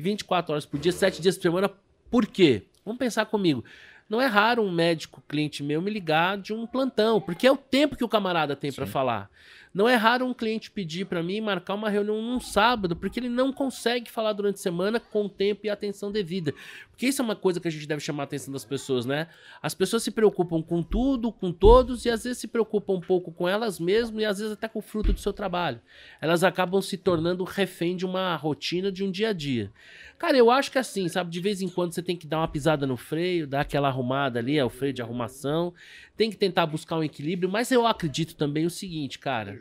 24 0.01 0.51
horas 0.51 0.65
por 0.65 0.79
dia, 0.79 0.91
7 0.91 1.21
dias 1.21 1.37
por 1.37 1.43
semana. 1.43 1.71
Por 2.09 2.27
quê? 2.27 2.63
Vamos 2.83 2.99
pensar 2.99 3.25
comigo. 3.25 3.63
Não 4.09 4.19
é 4.21 4.25
raro 4.25 4.61
um 4.61 4.69
médico 4.69 5.23
cliente 5.25 5.63
meu 5.63 5.81
me 5.81 5.89
ligar 5.89 6.37
de 6.37 6.51
um 6.51 6.67
plantão, 6.67 7.21
porque 7.21 7.47
é 7.47 7.51
o 7.51 7.55
tempo 7.55 7.95
que 7.95 8.03
o 8.03 8.09
camarada 8.09 8.57
tem 8.57 8.69
para 8.69 8.85
falar. 8.85 9.29
Não 9.73 9.87
é 9.87 9.95
raro 9.95 10.25
um 10.25 10.33
cliente 10.33 10.69
pedir 10.69 11.05
para 11.05 11.23
mim 11.23 11.39
marcar 11.39 11.75
uma 11.75 11.89
reunião 11.89 12.21
num 12.21 12.41
sábado, 12.41 12.93
porque 12.93 13.21
ele 13.21 13.29
não 13.29 13.53
consegue 13.53 14.11
falar 14.11 14.33
durante 14.33 14.55
a 14.55 14.61
semana 14.61 14.99
com 14.99 15.27
o 15.27 15.29
tempo 15.29 15.61
e 15.63 15.69
a 15.69 15.73
atenção 15.73 16.11
devida. 16.11 16.53
Porque 17.01 17.09
isso 17.09 17.19
é 17.19 17.25
uma 17.25 17.35
coisa 17.35 17.59
que 17.59 17.67
a 17.67 17.71
gente 17.71 17.87
deve 17.87 17.99
chamar 17.99 18.21
a 18.21 18.25
atenção 18.25 18.53
das 18.53 18.63
pessoas, 18.63 19.07
né? 19.07 19.27
As 19.59 19.73
pessoas 19.73 20.03
se 20.03 20.11
preocupam 20.11 20.61
com 20.61 20.83
tudo, 20.83 21.31
com 21.31 21.51
todos, 21.51 22.05
e 22.05 22.11
às 22.11 22.25
vezes 22.25 22.37
se 22.37 22.47
preocupam 22.47 22.93
um 22.93 23.01
pouco 23.01 23.31
com 23.31 23.49
elas 23.49 23.79
mesmas 23.79 24.21
e 24.21 24.25
às 24.25 24.37
vezes 24.37 24.53
até 24.53 24.67
com 24.67 24.77
o 24.77 24.81
fruto 24.83 25.11
do 25.11 25.19
seu 25.19 25.33
trabalho. 25.33 25.81
Elas 26.21 26.43
acabam 26.43 26.79
se 26.79 26.97
tornando 26.97 27.43
refém 27.43 27.97
de 27.97 28.05
uma 28.05 28.35
rotina, 28.35 28.91
de 28.91 29.03
um 29.03 29.09
dia 29.09 29.29
a 29.29 29.33
dia. 29.33 29.71
Cara, 30.19 30.37
eu 30.37 30.51
acho 30.51 30.71
que 30.71 30.77
assim, 30.77 31.07
sabe, 31.07 31.31
de 31.31 31.39
vez 31.39 31.59
em 31.59 31.69
quando 31.69 31.91
você 31.91 32.03
tem 32.03 32.15
que 32.15 32.27
dar 32.27 32.37
uma 32.37 32.47
pisada 32.47 32.85
no 32.85 32.95
freio, 32.95 33.47
dar 33.47 33.61
aquela 33.61 33.87
arrumada 33.87 34.37
ali, 34.37 34.59
é 34.59 34.63
o 34.63 34.69
freio 34.69 34.93
de 34.93 35.01
arrumação. 35.01 35.73
Tem 36.15 36.29
que 36.29 36.37
tentar 36.37 36.67
buscar 36.67 36.97
um 36.97 37.03
equilíbrio, 37.03 37.49
mas 37.49 37.71
eu 37.71 37.87
acredito 37.87 38.35
também 38.35 38.67
o 38.67 38.69
seguinte, 38.69 39.17
cara. 39.17 39.59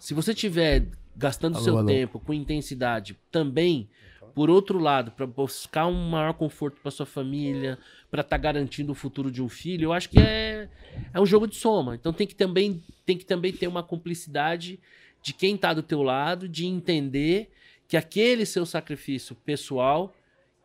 Se 0.00 0.12
você 0.14 0.34
tiver 0.34 0.88
gastando 1.16 1.54
Alô, 1.54 1.64
seu 1.64 1.78
alô. 1.78 1.86
tempo 1.86 2.18
com 2.18 2.34
intensidade 2.34 3.16
também, 3.30 3.88
por 4.36 4.50
outro 4.50 4.78
lado, 4.78 5.12
para 5.12 5.26
buscar 5.26 5.86
um 5.86 6.10
maior 6.10 6.34
conforto 6.34 6.78
para 6.82 6.90
sua 6.90 7.06
família, 7.06 7.78
para 8.10 8.20
estar 8.20 8.36
garantindo 8.36 8.92
o 8.92 8.94
futuro 8.94 9.30
de 9.30 9.42
um 9.42 9.48
filho, 9.48 9.84
eu 9.84 9.92
acho 9.94 10.10
que 10.10 10.18
é, 10.18 10.68
é 11.14 11.18
um 11.18 11.24
jogo 11.24 11.46
de 11.46 11.56
soma. 11.56 11.94
Então 11.94 12.12
tem 12.12 12.26
que 12.26 12.34
também 12.34 12.84
tem 13.06 13.16
que 13.16 13.24
também 13.24 13.50
ter 13.50 13.66
uma 13.66 13.82
cumplicidade 13.82 14.78
de 15.22 15.32
quem 15.32 15.56
tá 15.56 15.72
do 15.72 15.82
teu 15.82 16.02
lado, 16.02 16.46
de 16.46 16.66
entender 16.66 17.50
que 17.88 17.96
aquele 17.96 18.44
seu 18.44 18.66
sacrifício 18.66 19.34
pessoal, 19.36 20.14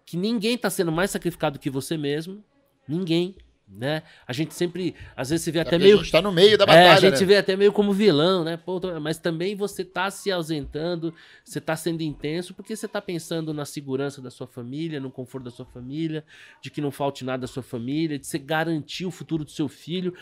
que 0.05 0.17
ninguém 0.17 0.57
tá 0.57 0.69
sendo 0.69 0.91
mais 0.91 1.09
sacrificado 1.11 1.57
que 1.57 1.69
você 1.69 1.95
mesmo, 1.95 2.43
ninguém, 2.85 3.37
né? 3.73 4.03
A 4.27 4.33
gente 4.33 4.53
sempre, 4.53 4.93
às 5.15 5.29
vezes 5.29 5.45
você 5.45 5.51
vê 5.51 5.59
até 5.61 5.71
Porque 5.71 5.83
meio 5.83 5.95
A 5.95 6.03
gente 6.03 6.11
tá 6.11 6.21
no 6.21 6.31
meio 6.31 6.57
da 6.57 6.65
é, 6.65 6.67
batalha, 6.67 6.91
a 6.91 6.99
gente 6.99 7.21
né? 7.21 7.25
vê 7.25 7.37
até 7.37 7.55
meio 7.55 7.71
como 7.71 7.93
vilão, 7.93 8.43
né? 8.43 8.57
Pô, 8.57 8.79
mas 8.99 9.17
também 9.17 9.55
você 9.55 9.85
tá 9.85 10.11
se 10.11 10.31
ausentando, 10.31 11.13
você 11.43 11.61
tá 11.61 11.75
sendo 11.75 12.01
intenso, 12.01 12.53
porque 12.53 12.75
você 12.75 12.87
tá 12.87 13.01
pensando 13.01 13.53
na 13.53 13.65
segurança 13.65 14.21
da 14.21 14.29
sua 14.29 14.47
família, 14.47 14.99
no 14.99 15.09
conforto 15.09 15.45
da 15.45 15.51
sua 15.51 15.65
família, 15.65 16.23
de 16.61 16.69
que 16.69 16.81
não 16.81 16.91
falte 16.91 17.23
nada 17.23 17.41
da 17.41 17.47
sua 17.47 17.63
família, 17.63 18.19
de 18.19 18.27
você 18.27 18.37
garantir 18.37 19.05
o 19.05 19.11
futuro 19.11 19.45
do 19.45 19.51
seu 19.51 19.67
filho. 19.67 20.13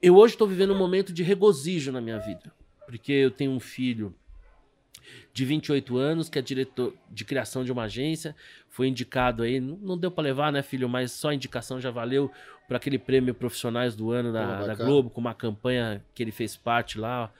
Eu 0.00 0.16
hoje 0.16 0.34
estou 0.34 0.48
vivendo 0.48 0.72
um 0.72 0.78
momento 0.78 1.12
de 1.12 1.22
regozijo 1.22 1.92
na 1.92 2.00
minha 2.00 2.18
vida, 2.18 2.52
porque 2.86 3.12
eu 3.12 3.30
tenho 3.30 3.52
um 3.52 3.60
filho 3.60 4.14
de 5.32 5.44
28 5.44 5.96
anos, 5.96 6.28
que 6.28 6.38
é 6.38 6.42
diretor 6.42 6.94
de 7.10 7.24
criação 7.24 7.64
de 7.64 7.72
uma 7.72 7.84
agência, 7.84 8.34
foi 8.68 8.88
indicado 8.88 9.42
aí, 9.42 9.60
não, 9.60 9.96
deu 9.96 10.10
para 10.10 10.24
levar, 10.24 10.52
né, 10.52 10.62
filho, 10.62 10.88
mas 10.88 11.12
só 11.12 11.30
a 11.30 11.34
indicação 11.34 11.80
já 11.80 11.90
valeu 11.90 12.30
para 12.68 12.76
aquele 12.76 12.98
prêmio 12.98 13.34
Profissionais 13.34 13.94
do 13.94 14.10
Ano 14.10 14.32
da, 14.32 14.66
da. 14.66 14.74
Globo, 14.74 15.08
com 15.08 15.20
uma 15.20 15.34
campanha 15.34 16.04
que 16.14 16.22
ele 16.22 16.32
fez 16.32 16.56
parte 16.56 16.98
lá, 16.98 17.32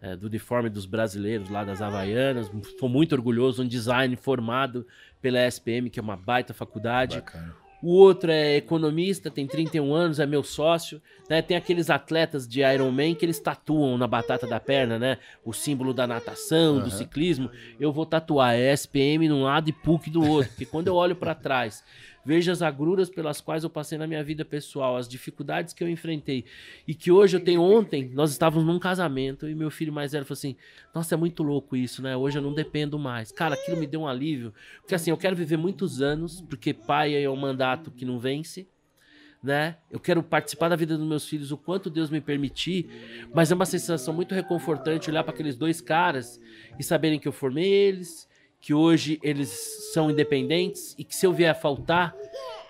é, 0.00 0.16
do 0.16 0.26
uniforme 0.26 0.70
dos 0.70 0.86
brasileiros 0.86 1.50
lá 1.50 1.62
das 1.62 1.82
Havaianas. 1.82 2.50
Foi 2.78 2.88
muito 2.88 3.14
orgulhoso, 3.14 3.62
um 3.62 3.68
design 3.68 4.16
formado 4.16 4.86
pela 5.20 5.46
SPM, 5.46 5.90
que 5.90 6.00
é 6.00 6.02
uma 6.02 6.16
baita 6.16 6.54
faculdade. 6.54 7.16
Bacana. 7.16 7.54
O 7.82 7.94
outro 7.94 8.30
é 8.30 8.56
economista, 8.56 9.30
tem 9.30 9.46
31 9.46 9.94
anos, 9.94 10.20
é 10.20 10.26
meu 10.26 10.42
sócio. 10.42 11.00
Né? 11.28 11.40
Tem 11.40 11.56
aqueles 11.56 11.88
atletas 11.88 12.46
de 12.46 12.60
Ironman 12.60 13.14
que 13.14 13.24
eles 13.24 13.38
tatuam 13.38 13.96
na 13.96 14.06
batata 14.06 14.46
da 14.46 14.60
perna, 14.60 14.98
né? 14.98 15.18
O 15.44 15.52
símbolo 15.52 15.94
da 15.94 16.06
natação, 16.06 16.74
do 16.74 16.80
Aham. 16.80 16.90
ciclismo. 16.90 17.50
Eu 17.78 17.92
vou 17.92 18.04
tatuar 18.04 18.54
é 18.54 18.72
SPM 18.72 19.28
num 19.28 19.44
lado 19.44 19.68
e 19.70 19.72
PUC 19.72 20.10
do 20.10 20.22
outro. 20.26 20.50
Porque 20.50 20.66
quando 20.66 20.88
eu 20.88 20.96
olho 20.96 21.16
pra 21.16 21.34
trás, 21.34 21.82
vejo 22.24 22.50
as 22.50 22.62
agruras 22.62 23.08
pelas 23.08 23.40
quais 23.40 23.64
eu 23.64 23.70
passei 23.70 23.96
na 23.98 24.06
minha 24.06 24.22
vida 24.22 24.44
pessoal, 24.44 24.96
as 24.96 25.08
dificuldades 25.08 25.72
que 25.72 25.82
eu 25.82 25.88
enfrentei. 25.88 26.44
E 26.86 26.94
que 26.94 27.10
hoje 27.10 27.36
eu 27.36 27.40
tenho. 27.40 27.62
Ontem, 27.62 28.10
nós 28.12 28.30
estávamos 28.30 28.66
num 28.66 28.78
casamento 28.78 29.48
e 29.48 29.54
meu 29.54 29.70
filho 29.70 29.92
mais 29.92 30.12
velho 30.12 30.24
falou 30.24 30.38
assim: 30.38 30.56
Nossa, 30.94 31.14
é 31.14 31.18
muito 31.18 31.42
louco 31.42 31.76
isso, 31.76 32.02
né? 32.02 32.16
Hoje 32.16 32.38
eu 32.38 32.42
não 32.42 32.52
dependo 32.52 32.98
mais. 32.98 33.32
Cara, 33.32 33.54
aquilo 33.54 33.76
me 33.76 33.86
deu 33.86 34.02
um 34.02 34.08
alívio. 34.08 34.52
Porque 34.80 34.94
assim, 34.94 35.10
eu 35.10 35.16
quero 35.16 35.36
viver 35.36 35.56
muitos 35.56 36.00
anos, 36.02 36.40
porque 36.42 36.72
pai 36.72 37.22
é 37.22 37.28
um 37.28 37.36
mandato 37.36 37.90
que 37.90 38.04
não 38.04 38.18
vence, 38.18 38.68
né? 39.42 39.76
Eu 39.90 39.98
quero 39.98 40.22
participar 40.22 40.68
da 40.68 40.76
vida 40.76 40.96
dos 40.96 41.06
meus 41.06 41.26
filhos 41.26 41.50
o 41.50 41.56
quanto 41.56 41.88
Deus 41.88 42.10
me 42.10 42.20
permitir, 42.20 43.28
mas 43.32 43.50
é 43.50 43.54
uma 43.54 43.66
sensação 43.66 44.12
muito 44.12 44.34
reconfortante 44.34 45.10
olhar 45.10 45.24
para 45.24 45.32
aqueles 45.32 45.56
dois 45.56 45.80
caras 45.80 46.40
e 46.78 46.82
saberem 46.82 47.18
que 47.18 47.26
eu 47.26 47.32
formei 47.32 47.72
eles, 47.72 48.28
que 48.60 48.74
hoje 48.74 49.18
eles 49.22 49.48
são 49.92 50.10
independentes 50.10 50.94
e 50.98 51.04
que 51.04 51.16
se 51.16 51.26
eu 51.26 51.32
vier 51.32 51.50
a 51.50 51.54
faltar, 51.54 52.14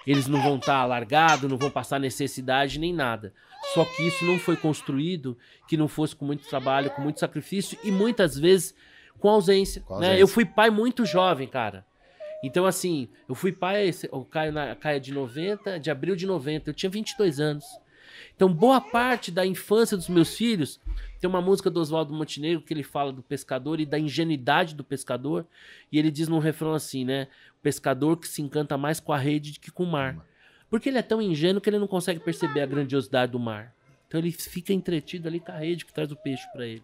eles 0.06 0.26
não 0.26 0.40
vão 0.42 0.56
estar 0.56 0.84
largados, 0.86 1.50
não 1.50 1.58
vão 1.58 1.70
passar 1.70 1.98
necessidade 1.98 2.78
nem 2.78 2.92
nada. 2.92 3.32
Só 3.74 3.84
que 3.84 4.02
isso 4.06 4.24
não 4.24 4.38
foi 4.38 4.56
construído 4.56 5.36
que 5.68 5.76
não 5.76 5.88
fosse 5.88 6.16
com 6.16 6.24
muito 6.24 6.48
trabalho, 6.48 6.90
com 6.90 7.02
muito 7.02 7.20
sacrifício 7.20 7.78
e 7.84 7.90
muitas 7.90 8.38
vezes 8.38 8.74
com 9.18 9.28
ausência. 9.28 9.82
Com 9.82 9.98
né? 9.98 10.06
ausência. 10.06 10.22
Eu 10.22 10.28
fui 10.28 10.44
pai 10.44 10.70
muito 10.70 11.04
jovem, 11.04 11.46
cara. 11.46 11.84
Então, 12.42 12.64
assim, 12.64 13.08
eu 13.28 13.34
fui 13.34 13.52
pai, 13.52 13.90
o 14.10 14.24
Caio, 14.24 14.52
na, 14.52 14.74
Caio 14.74 14.96
é 14.96 15.00
de 15.00 15.12
90, 15.12 15.78
de 15.78 15.90
abril 15.90 16.16
de 16.16 16.26
90, 16.26 16.70
eu 16.70 16.74
tinha 16.74 16.88
22 16.88 17.38
anos. 17.38 17.64
Então, 18.34 18.52
boa 18.52 18.80
parte 18.80 19.30
da 19.30 19.44
infância 19.44 19.96
dos 19.96 20.08
meus 20.08 20.34
filhos, 20.34 20.80
tem 21.20 21.28
uma 21.28 21.40
música 21.40 21.70
do 21.70 21.80
Oswaldo 21.80 22.14
Montenegro 22.14 22.62
que 22.62 22.72
ele 22.72 22.82
fala 22.82 23.12
do 23.12 23.22
pescador 23.22 23.80
e 23.80 23.86
da 23.86 23.98
ingenuidade 23.98 24.74
do 24.74 24.82
pescador, 24.82 25.46
e 25.92 25.98
ele 25.98 26.10
diz 26.10 26.28
num 26.28 26.38
refrão 26.38 26.72
assim, 26.72 27.04
né? 27.04 27.28
O 27.58 27.62
pescador 27.62 28.16
que 28.16 28.26
se 28.26 28.40
encanta 28.40 28.78
mais 28.78 29.00
com 29.00 29.12
a 29.12 29.18
rede 29.18 29.52
do 29.52 29.60
que 29.60 29.70
com 29.70 29.84
o 29.84 29.90
mar. 29.90 30.24
Porque 30.70 30.88
ele 30.88 30.98
é 30.98 31.02
tão 31.02 31.20
ingênuo 31.20 31.60
que 31.60 31.68
ele 31.68 31.78
não 31.78 31.88
consegue 31.88 32.20
perceber 32.20 32.60
a 32.60 32.66
grandiosidade 32.66 33.32
do 33.32 33.38
mar. 33.38 33.74
Então 34.10 34.18
ele 34.18 34.32
fica 34.32 34.72
entretido 34.72 35.28
ali 35.28 35.38
com 35.38 35.52
a 35.52 35.56
rede 35.56 35.84
que 35.84 35.92
traz 35.92 36.10
o 36.10 36.16
peixe 36.16 36.44
para 36.52 36.66
ele. 36.66 36.82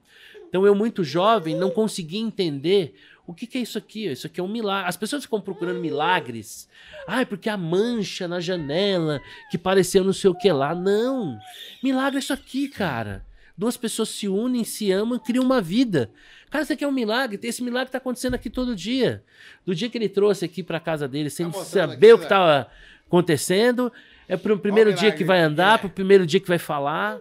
Então 0.48 0.64
eu, 0.64 0.74
muito 0.74 1.02
jovem, 1.02 1.56
não 1.56 1.70
conseguia 1.70 2.20
entender 2.20 2.94
o 3.26 3.34
que, 3.34 3.46
que 3.46 3.58
é 3.58 3.60
isso 3.60 3.76
aqui. 3.76 4.06
Isso 4.06 4.26
aqui 4.26 4.40
é 4.40 4.42
um 4.42 4.48
milagre. 4.48 4.88
As 4.88 4.96
pessoas 4.96 5.24
ficam 5.24 5.40
procurando 5.40 5.80
milagres. 5.80 6.68
Ai, 7.06 7.26
porque 7.26 7.48
a 7.48 7.56
mancha 7.56 8.28
na 8.28 8.40
janela 8.40 9.20
que 9.50 9.58
pareceu 9.58 10.04
não 10.04 10.12
sei 10.12 10.30
o 10.30 10.34
que 10.34 10.50
lá. 10.50 10.74
Não. 10.74 11.38
Milagre 11.82 12.16
é 12.16 12.20
isso 12.20 12.32
aqui, 12.32 12.68
cara. 12.68 13.24
Duas 13.58 13.76
pessoas 13.76 14.10
se 14.10 14.28
unem, 14.28 14.64
se 14.64 14.92
amam 14.92 15.16
e 15.16 15.20
criam 15.20 15.44
uma 15.44 15.60
vida. 15.60 16.10
Cara, 16.50 16.62
isso 16.62 16.72
aqui 16.72 16.84
é 16.84 16.88
um 16.88 16.92
milagre. 16.92 17.38
Esse 17.42 17.62
milagre 17.62 17.88
está 17.88 17.98
acontecendo 17.98 18.34
aqui 18.34 18.48
todo 18.48 18.76
dia. 18.76 19.24
Do 19.64 19.74
dia 19.74 19.88
que 19.88 19.98
ele 19.98 20.08
trouxe 20.08 20.44
aqui 20.44 20.62
para 20.62 20.78
casa 20.78 21.08
dele, 21.08 21.30
sem 21.30 21.50
Tá 21.50 21.64
saber 21.64 21.94
aqui, 21.94 22.12
o 22.12 22.18
que 22.18 22.24
estava 22.24 22.68
acontecendo, 23.06 23.92
é 24.28 24.36
pro 24.36 24.58
primeiro 24.58 24.92
dia 24.92 25.10
que 25.10 25.24
vai 25.24 25.40
andar, 25.40 25.78
pro 25.78 25.88
primeiro 25.88 26.26
dia 26.26 26.40
que 26.40 26.48
vai 26.48 26.58
falar, 26.58 27.18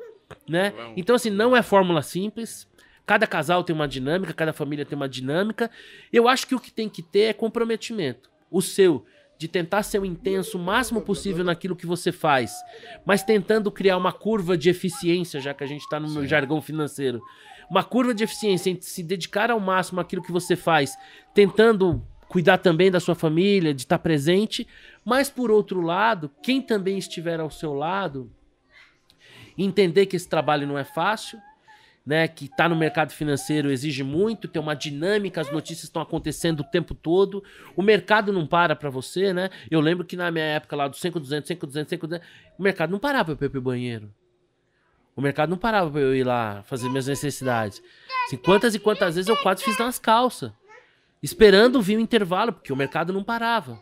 né? 0.48 0.73
Então 0.95 1.15
assim, 1.15 1.30
não 1.30 1.56
é 1.56 1.61
fórmula 1.61 2.02
simples. 2.02 2.68
Cada 3.06 3.27
casal 3.27 3.64
tem 3.64 3.76
uma 3.76 3.88
dinâmica, 3.88 4.34
cada 4.34 4.52
família 4.53 4.86
tem 4.86 4.95
uma 4.95 5.10
dinâmica. 5.10 5.69
Eu 6.11 6.27
acho 6.27 6.48
que 6.48 6.56
o 6.56 6.60
que 6.60 6.72
tem 6.72 6.90
que 6.90 7.03
ter 7.03 7.22
é 7.22 7.34
comprometimento. 7.34 8.30
O 8.49 8.61
seu 8.61 9.06
de 9.38 9.48
tentar 9.48 9.84
ser 9.84 9.99
o 9.99 10.06
intenso 10.06 10.57
o 10.57 10.61
máximo 10.61 11.02
possível 11.02 11.44
naquilo 11.44 11.76
que 11.76 11.86
você 11.86 12.11
faz, 12.11 12.53
mas 13.06 13.22
tentando 13.22 13.72
criar 13.72 13.98
uma 13.98 14.14
curva 14.14 14.57
de 14.57 14.69
eficiência, 14.69 15.40
já 15.40 15.53
que 15.53 15.64
a 15.64 15.68
gente 15.68 15.82
está 15.82 15.99
no 15.99 16.26
jargão 16.26 16.61
financeiro. 16.61 17.22
Uma 17.69 17.84
curva 17.84 18.14
de 18.14 18.23
eficiência 18.23 18.69
entre 18.69 18.86
se 18.86 19.03
dedicar 19.03 19.52
ao 19.52 19.60
máximo 19.60 19.99
àquilo 19.99 20.22
que 20.22 20.32
você 20.32 20.56
faz, 20.56 20.95
tentando 21.34 22.02
cuidar 22.30 22.60
também 22.60 22.90
da 22.90 22.99
sua 22.99 23.15
família, 23.15 23.73
de 23.73 23.82
estar 23.82 23.99
presente, 23.99 24.68
mas 25.03 25.30
por 25.30 25.52
outro 25.52 25.82
lado, 25.82 26.32
quem 26.41 26.61
também 26.61 26.98
estiver 26.98 27.40
ao 27.40 27.49
seu 27.49 27.73
lado, 27.73 28.32
entender 29.57 30.06
que 30.06 30.15
esse 30.15 30.27
trabalho 30.27 30.68
não 30.68 30.77
é 30.77 30.84
fácil, 30.84 31.40
né, 32.06 32.27
que 32.27 32.45
está 32.45 32.69
no 32.69 32.76
mercado 32.76 33.11
financeiro 33.11 33.72
exige 33.72 34.03
muito, 34.03 34.48
tem 34.48 34.61
uma 34.61 34.76
dinâmica, 34.76 35.41
as 35.41 35.52
notícias 35.52 35.86
estão 35.86 36.02
acontecendo 36.02 36.60
o 36.60 36.64
tempo 36.64 36.94
todo, 36.94 37.44
o 37.76 37.82
mercado 37.82 38.32
não 38.32 38.45
para 38.45 38.76
para 38.76 38.90
você, 38.90 39.34
né? 39.34 39.49
Eu 39.72 39.82
lembro 39.82 40.06
que 40.06 40.15
na 40.15 40.30
minha 40.30 40.45
época 40.45 40.76
lá 40.76 40.88
do 40.88 40.95
5200, 40.95 41.48
5200, 41.48 41.90
5200, 41.90 42.27
o 42.60 42.61
mercado 42.61 42.91
não 42.91 42.99
parava 42.99 43.36
para 43.36 43.45
eu 43.45 43.48
ir 43.48 43.52
pro 43.52 43.61
banheiro. 43.61 44.14
O 45.15 45.22
mercado 45.22 45.49
não 45.49 45.57
parava 45.57 45.90
para 45.90 46.02
eu 46.02 46.15
ir 46.15 46.23
lá 46.23 46.61
fazer 46.64 46.90
minhas 46.90 47.07
necessidades. 47.07 47.82
Assim, 48.26 48.38
quantas 48.38 48.76
e 48.76 48.80
quantas 48.80 49.15
vezes 49.15 49.30
eu 49.30 49.38
quase 49.38 49.64
fiz 49.64 49.77
nas 49.80 49.98
calças, 49.98 50.52
esperando 51.23 51.82
vir 51.82 51.98
o 51.98 52.02
intervalo, 52.02 52.53
porque 52.53 52.73
o 52.73 52.76
mercado 52.76 53.14
não 53.14 53.23
parava. 53.23 53.82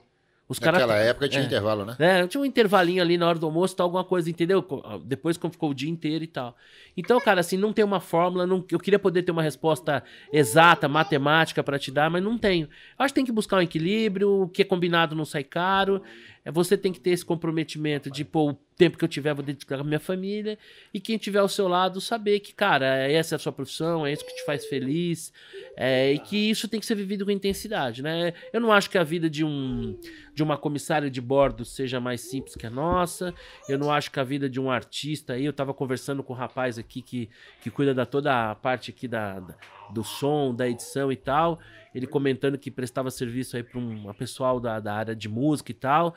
Os 0.53 0.59
Naquela 0.59 0.95
época 0.97 1.27
tinha 1.27 1.41
é. 1.43 1.45
intervalo, 1.45 1.85
né? 1.85 1.95
né? 1.99 2.27
Tinha 2.27 2.39
um 2.41 2.45
intervalinho 2.45 3.01
ali 3.01 3.17
na 3.17 3.27
hora 3.27 3.37
do 3.37 3.45
almoço, 3.45 3.75
tal, 3.75 3.85
alguma 3.85 4.03
coisa, 4.03 4.29
entendeu? 4.29 4.63
Co- 4.63 4.81
Depois 5.03 5.35
como 5.37 5.51
ficou 5.51 5.71
o 5.71 5.73
dia 5.73 5.89
inteiro 5.89 6.23
e 6.23 6.27
tal. 6.27 6.55
Então, 6.95 7.19
cara, 7.19 7.39
assim, 7.41 7.57
não 7.57 7.73
tem 7.73 7.83
uma 7.83 7.99
fórmula, 7.99 8.45
não- 8.47 8.63
eu 8.71 8.79
queria 8.79 8.99
poder 8.99 9.23
ter 9.23 9.31
uma 9.31 9.41
resposta 9.43 10.03
exata, 10.31 10.87
matemática 10.87 11.63
pra 11.63 11.77
te 11.77 11.91
dar, 11.91 12.09
mas 12.09 12.23
não 12.23 12.37
tenho. 12.37 12.65
Eu 12.97 13.03
acho 13.05 13.13
que 13.13 13.19
tem 13.19 13.25
que 13.25 13.31
buscar 13.31 13.57
um 13.57 13.61
equilíbrio, 13.61 14.43
o 14.43 14.47
que 14.47 14.61
é 14.61 14.65
combinado 14.65 15.15
não 15.15 15.25
sai 15.25 15.43
caro. 15.43 16.01
É, 16.45 16.51
Você 16.51 16.77
tem 16.77 16.91
que 16.91 16.99
ter 16.99 17.11
esse 17.11 17.25
comprometimento 17.25 18.09
de, 18.11 18.23
pô, 18.25 18.51
o 18.51 18.53
tempo 18.75 18.97
que 18.97 19.03
eu 19.05 19.07
tiver 19.07 19.33
vou 19.33 19.43
dedicar 19.43 19.79
à 19.79 19.83
minha 19.83 19.99
família 19.99 20.57
e 20.93 20.99
quem 20.99 21.17
tiver 21.17 21.39
ao 21.39 21.47
seu 21.47 21.67
lado 21.67 22.01
saber 22.01 22.39
que, 22.39 22.53
cara, 22.53 22.85
essa 23.09 23.35
é 23.35 23.37
a 23.37 23.39
sua 23.39 23.51
profissão, 23.51 24.05
é 24.05 24.11
isso 24.11 24.25
que 24.25 24.35
te 24.35 24.43
faz 24.45 24.65
feliz 24.65 25.31
é, 25.77 26.11
e 26.13 26.19
que 26.19 26.49
isso 26.49 26.67
tem 26.67 26.79
que 26.79 26.85
ser 26.85 26.95
vivido 26.95 27.23
com 27.23 27.31
intensidade, 27.31 28.01
né? 28.01 28.33
Eu 28.51 28.59
não 28.59 28.71
acho 28.71 28.89
que 28.89 28.97
a 28.97 29.03
vida 29.03 29.29
de 29.29 29.43
um 29.45 29.97
de 30.33 30.41
uma 30.41 30.57
comissária 30.57 31.11
de 31.11 31.21
bordo 31.21 31.63
seja 31.63 31.99
mais 31.99 32.21
simples 32.21 32.55
que 32.55 32.65
a 32.65 32.69
nossa. 32.69 33.31
Eu 33.69 33.77
não 33.77 33.91
acho 33.91 34.09
que 34.09 34.19
a 34.19 34.23
vida 34.23 34.49
de 34.49 34.59
um 34.59 34.71
artista 34.71 35.33
aí. 35.33 35.45
Eu 35.45 35.53
tava 35.53 35.75
conversando 35.75 36.23
com 36.23 36.33
um 36.33 36.35
rapaz 36.35 36.79
aqui 36.79 37.03
que, 37.03 37.29
que 37.61 37.69
cuida 37.69 37.93
da 37.93 38.03
toda 38.03 38.49
a 38.49 38.55
parte 38.55 38.89
aqui 38.89 39.07
da, 39.07 39.39
da- 39.39 39.55
do 39.93 40.03
som, 40.03 40.53
da 40.53 40.67
edição 40.67 41.11
e 41.11 41.15
tal. 41.15 41.59
Ele 41.93 42.07
comentando 42.07 42.57
que 42.57 42.71
prestava 42.71 43.11
serviço 43.11 43.55
aí 43.55 43.63
para 43.63 43.79
um 43.79 44.03
uma 44.03 44.13
pessoal 44.13 44.59
da, 44.59 44.79
da 44.79 44.93
área 44.93 45.15
de 45.15 45.29
música 45.29 45.71
e 45.71 45.75
tal. 45.75 46.15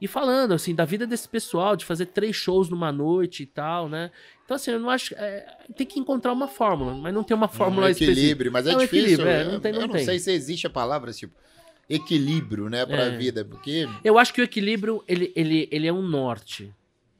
E 0.00 0.06
falando, 0.06 0.52
assim, 0.52 0.74
da 0.74 0.84
vida 0.84 1.06
desse 1.06 1.26
pessoal, 1.26 1.74
de 1.74 1.84
fazer 1.84 2.06
três 2.06 2.36
shows 2.36 2.68
numa 2.68 2.92
noite 2.92 3.42
e 3.44 3.46
tal, 3.46 3.88
né? 3.88 4.10
Então, 4.44 4.54
assim, 4.54 4.70
eu 4.70 4.78
não 4.78 4.90
acho. 4.90 5.14
é, 5.16 5.46
tem 5.74 5.86
que 5.86 5.98
encontrar 5.98 6.32
uma 6.34 6.46
fórmula, 6.46 6.94
mas 6.94 7.14
não 7.14 7.24
tem 7.24 7.34
uma 7.34 7.48
fórmula 7.48 7.86
um 7.86 7.90
específica. 7.90 8.18
equilíbrio, 8.20 8.52
mas 8.52 8.66
é, 8.66 8.72
É 8.72 8.76
um 8.76 8.78
difícil. 8.78 9.00
equilíbrio, 9.04 9.28
é, 9.30 9.44
não 9.44 9.58
tem- 9.60 9.72
não 9.72 9.80
eu 9.80 9.86
não 9.88 9.94
tem. 9.94 10.04
sei 10.04 10.18
se 10.18 10.30
existe 10.30 10.66
a 10.66 10.70
palavra 10.70 11.10
tipo 11.12 11.34
equilíbrio, 11.88 12.68
né, 12.68 12.84
para 12.84 13.02
a 13.04 13.06
É. 13.06 13.16
vida, 13.16 13.44
porque 13.44 13.88
Eu 14.04 14.18
acho 14.18 14.34
que 14.34 14.40
o 14.40 14.44
equilíbrio, 14.44 15.02
ele, 15.08 15.32
ele, 15.34 15.68
ele 15.70 15.86
é 15.86 15.92
um 15.92 16.02
norte. 16.02 16.72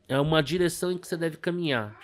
É 0.08 0.20
uma 0.20 0.42
direção 0.42 0.92
em 0.92 0.98
que 0.98 1.06
você 1.06 1.16
deve 1.16 1.36
caminhar. 1.38 1.96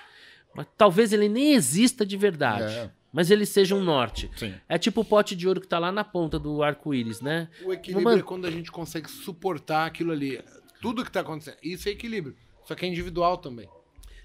Mas 0.55 0.67
talvez 0.77 1.13
ele 1.13 1.29
nem 1.29 1.55
exista 1.55 2.05
de 2.05 2.17
verdade. 2.17 2.73
É. 2.73 2.91
Mas 3.13 3.31
ele 3.31 3.45
seja 3.45 3.75
um 3.75 3.83
norte. 3.85 4.31
sim. 4.37 4.55
É 4.69 4.79
tipo 4.79 5.03
o 5.03 5.05
pote 5.05 5.37
de 5.37 5.47
ouro 5.47 5.61
que 5.61 5.69
tá 5.69 5.79
lá 5.79 5.93
na 5.93 6.03
ponta 6.03 6.39
do 6.39 6.63
arco-íris, 6.63 7.21
né? 7.21 7.49
O 7.63 7.73
equilíbrio 7.73 8.05
Mano- 8.05 8.21
é 8.21 8.23
quando 8.23 8.47
a 8.47 8.51
gente 8.51 8.73
consegue 8.73 9.11
suportar 9.11 9.85
aquilo 9.87 10.13
ali. 10.13 10.43
Tudo 10.81 11.05
que 11.05 11.13
tá 11.13 11.21
acontecendo. 11.21 11.59
Isso 11.63 11.89
é 11.89 11.93
equilíbrio. 11.93 12.35
Só 12.65 12.75
que 12.75 12.87
é 12.87 12.89
individual 12.89 13.37
também. 13.37 13.69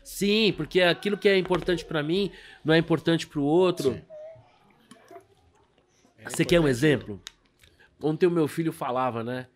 Sim, 0.04 0.54
porque 0.56 0.82
aquilo 0.82 1.18
que 1.18 1.28
é 1.28 1.38
importante 1.38 1.84
pra 1.84 2.02
mim 2.02 2.32
não 2.64 2.74
é 2.74 2.78
importante 2.78 3.28
pro 3.28 3.44
outro. 3.44 3.92
Sim. 3.92 4.02
Você 6.30 6.46
quer 6.46 6.60
um 6.60 6.68
exemplo? 6.68 7.22
Ontem 8.02 8.26
o 8.26 8.32
meu 8.32 8.48
filho 8.48 8.72
falava, 8.72 9.24
né? 9.24 9.48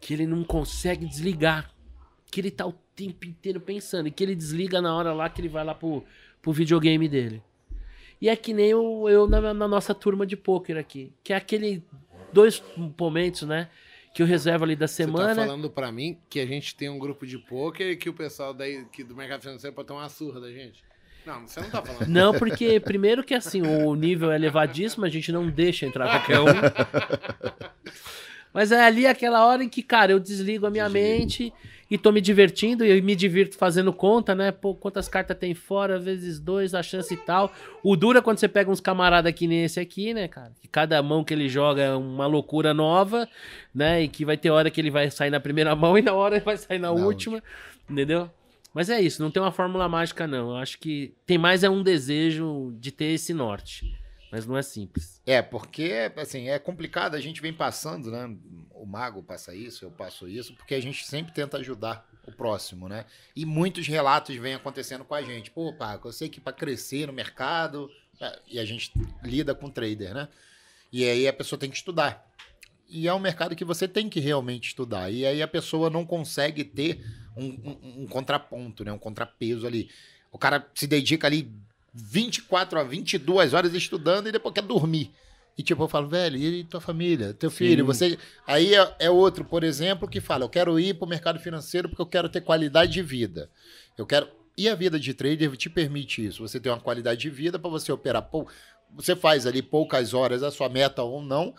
Que 0.00 0.14
ele 0.14 0.26
não 0.26 0.42
consegue 0.42 1.06
desligar. 1.06 1.70
Que 2.30 2.40
ele 2.40 2.50
tá 2.50 2.66
o 2.66 2.72
tempo 2.72 3.24
inteiro 3.24 3.60
pensando. 3.60 4.08
E 4.08 4.10
que 4.10 4.22
ele 4.22 4.34
desliga 4.34 4.80
na 4.80 4.94
hora 4.94 5.12
lá 5.12 5.28
que 5.28 5.40
ele 5.40 5.48
vai 5.48 5.64
lá 5.64 5.74
pro, 5.74 6.04
pro 6.42 6.52
videogame 6.52 7.08
dele. 7.08 7.42
E 8.20 8.28
é 8.28 8.36
que 8.36 8.52
nem 8.52 8.70
eu, 8.70 9.06
eu 9.08 9.28
na, 9.28 9.54
na 9.54 9.68
nossa 9.68 9.94
turma 9.94 10.26
de 10.26 10.36
pôquer 10.36 10.76
aqui. 10.76 11.12
Que 11.22 11.32
é 11.32 11.36
aquele 11.36 11.82
dois 12.32 12.62
momentos, 12.98 13.42
né? 13.42 13.68
Que 14.14 14.22
eu 14.22 14.26
reservo 14.26 14.64
ali 14.64 14.74
da 14.74 14.88
Você 14.88 15.04
semana. 15.04 15.34
tá 15.34 15.46
falando 15.46 15.70
pra 15.70 15.92
mim 15.92 16.18
que 16.28 16.40
a 16.40 16.46
gente 16.46 16.74
tem 16.74 16.88
um 16.88 16.98
grupo 16.98 17.26
de 17.26 17.38
pôquer 17.38 17.92
e 17.92 17.96
que 17.96 18.08
o 18.08 18.14
pessoal 18.14 18.52
daí, 18.52 18.84
que 18.92 19.04
do 19.04 19.14
mercado 19.14 19.42
financeiro 19.42 19.74
pode 19.74 19.88
tomar 19.88 20.02
uma 20.02 20.08
surra 20.08 20.40
da 20.40 20.50
gente. 20.50 20.82
Não, 21.24 21.46
você 21.46 21.60
não 21.60 21.70
tá 21.70 21.82
falando. 21.82 22.06
Não, 22.08 22.32
porque 22.32 22.80
primeiro 22.80 23.22
que 23.22 23.34
assim, 23.34 23.60
o 23.60 23.94
nível 23.94 24.32
é 24.32 24.36
elevadíssimo, 24.36 25.04
a 25.04 25.10
gente 25.10 25.30
não 25.30 25.50
deixa 25.50 25.84
entrar 25.84 26.08
qualquer 26.08 26.40
um. 26.40 26.46
Mas 28.52 28.72
é 28.72 28.82
ali 28.82 29.06
aquela 29.06 29.44
hora 29.44 29.62
em 29.62 29.68
que, 29.68 29.82
cara, 29.82 30.10
eu 30.10 30.18
desligo 30.18 30.66
a 30.66 30.70
minha 30.70 30.88
mente 30.88 31.52
e 31.90 31.96
tô 31.96 32.12
me 32.12 32.20
divertindo 32.20 32.84
e 32.84 32.90
eu 32.90 33.02
me 33.02 33.16
divirto 33.16 33.56
fazendo 33.56 33.92
conta, 33.92 34.34
né? 34.34 34.52
Pô, 34.52 34.74
quantas 34.74 35.08
cartas 35.08 35.36
tem 35.38 35.54
fora, 35.54 35.98
vezes 35.98 36.38
dois, 36.38 36.74
a 36.74 36.82
chance 36.82 37.12
e 37.12 37.16
tal. 37.16 37.50
O 37.82 37.96
dura 37.96 38.18
é 38.18 38.22
quando 38.22 38.38
você 38.38 38.48
pega 38.48 38.70
uns 38.70 38.80
camaradas 38.80 39.32
que 39.32 39.46
nem 39.46 39.64
esse 39.64 39.80
aqui, 39.80 40.12
né, 40.12 40.28
cara? 40.28 40.52
Que 40.60 40.68
cada 40.68 41.02
mão 41.02 41.24
que 41.24 41.32
ele 41.32 41.48
joga 41.48 41.82
é 41.82 41.94
uma 41.94 42.26
loucura 42.26 42.74
nova, 42.74 43.28
né? 43.74 44.02
E 44.02 44.08
que 44.08 44.24
vai 44.24 44.36
ter 44.36 44.50
hora 44.50 44.70
que 44.70 44.80
ele 44.80 44.90
vai 44.90 45.10
sair 45.10 45.30
na 45.30 45.40
primeira 45.40 45.74
mão 45.74 45.96
e 45.96 46.02
na 46.02 46.12
hora 46.12 46.36
ele 46.36 46.44
vai 46.44 46.56
sair 46.56 46.78
na, 46.78 46.92
Na 46.92 47.06
última, 47.06 47.42
entendeu? 47.88 48.30
Mas 48.74 48.90
é 48.90 49.00
isso, 49.00 49.22
não 49.22 49.30
tem 49.30 49.42
uma 49.42 49.50
fórmula 49.50 49.88
mágica, 49.88 50.26
não. 50.26 50.50
Eu 50.50 50.56
acho 50.56 50.78
que 50.78 51.14
tem 51.26 51.38
mais 51.38 51.64
é 51.64 51.70
um 51.70 51.82
desejo 51.82 52.74
de 52.78 52.92
ter 52.92 53.06
esse 53.06 53.32
norte. 53.32 53.96
Mas 54.30 54.46
não 54.46 54.56
é 54.56 54.62
simples. 54.62 55.20
É, 55.26 55.40
porque, 55.40 56.12
assim, 56.16 56.48
é 56.48 56.58
complicado, 56.58 57.14
a 57.14 57.20
gente 57.20 57.40
vem 57.40 57.52
passando, 57.52 58.10
né? 58.10 58.36
O 58.72 58.84
mago 58.84 59.22
passa 59.22 59.54
isso, 59.54 59.84
eu 59.84 59.90
passo 59.90 60.28
isso, 60.28 60.54
porque 60.54 60.74
a 60.74 60.80
gente 60.80 61.06
sempre 61.06 61.32
tenta 61.32 61.56
ajudar 61.56 62.06
o 62.26 62.32
próximo, 62.32 62.88
né? 62.88 63.06
E 63.34 63.46
muitos 63.46 63.86
relatos 63.88 64.36
vêm 64.36 64.54
acontecendo 64.54 65.04
com 65.04 65.14
a 65.14 65.22
gente. 65.22 65.50
Pô, 65.50 65.72
Paco, 65.72 66.08
eu 66.08 66.12
sei 66.12 66.28
que 66.28 66.40
para 66.40 66.52
crescer 66.52 67.06
no 67.06 67.12
mercado, 67.12 67.90
é, 68.20 68.38
e 68.46 68.58
a 68.58 68.64
gente 68.64 68.92
lida 69.22 69.54
com 69.54 69.70
trader, 69.70 70.12
né? 70.12 70.28
E 70.92 71.04
aí 71.08 71.26
a 71.26 71.32
pessoa 71.32 71.58
tem 71.58 71.70
que 71.70 71.76
estudar. 71.76 72.26
E 72.88 73.06
é 73.08 73.12
um 73.14 73.18
mercado 73.18 73.56
que 73.56 73.64
você 73.64 73.86
tem 73.88 74.08
que 74.08 74.20
realmente 74.20 74.68
estudar. 74.68 75.10
E 75.10 75.26
aí 75.26 75.42
a 75.42 75.48
pessoa 75.48 75.90
não 75.90 76.04
consegue 76.06 76.64
ter 76.64 77.04
um, 77.36 77.44
um- 77.46 78.02
um 78.02 78.06
contraponto, 78.06 78.84
né? 78.84 78.92
Um 78.92 78.98
contrapeso 78.98 79.66
ali. 79.66 79.90
O 80.32 80.38
cara 80.38 80.66
se 80.74 80.86
dedica 80.86 81.26
ali 81.26 81.50
24 81.98 82.78
a 82.78 82.84
22 82.84 83.54
horas 83.54 83.74
estudando 83.74 84.28
e 84.28 84.32
depois 84.32 84.54
quer 84.54 84.62
dormir. 84.62 85.12
E 85.56 85.62
tipo, 85.62 85.82
eu 85.82 85.88
falo, 85.88 86.08
velho, 86.08 86.36
e 86.36 86.62
tua 86.62 86.80
família, 86.80 87.34
teu 87.34 87.50
filho, 87.50 87.84
você. 87.84 88.16
Aí 88.46 88.76
é, 88.76 88.94
é 89.00 89.10
outro, 89.10 89.44
por 89.44 89.64
exemplo, 89.64 90.08
que 90.08 90.20
fala, 90.20 90.44
eu 90.44 90.48
quero 90.48 90.78
ir 90.78 90.94
para 90.94 91.04
o 91.04 91.08
mercado 91.08 91.40
financeiro 91.40 91.88
porque 91.88 92.00
eu 92.00 92.06
quero 92.06 92.28
ter 92.28 92.42
qualidade 92.42 92.92
de 92.92 93.02
vida. 93.02 93.50
Eu 93.96 94.06
quero. 94.06 94.28
E 94.56 94.68
a 94.68 94.74
vida 94.76 94.98
de 94.98 95.12
trader 95.14 95.56
te 95.56 95.68
permite 95.68 96.24
isso. 96.24 96.46
Você 96.46 96.60
tem 96.60 96.70
uma 96.70 96.80
qualidade 96.80 97.20
de 97.20 97.30
vida 97.30 97.58
para 97.58 97.70
você 97.70 97.90
operar. 97.90 98.22
Pou... 98.22 98.48
Você 98.94 99.16
faz 99.16 99.46
ali 99.46 99.60
poucas 99.60 100.14
horas 100.14 100.44
a 100.44 100.50
sua 100.50 100.68
meta 100.68 101.02
ou 101.02 101.22
não, 101.22 101.54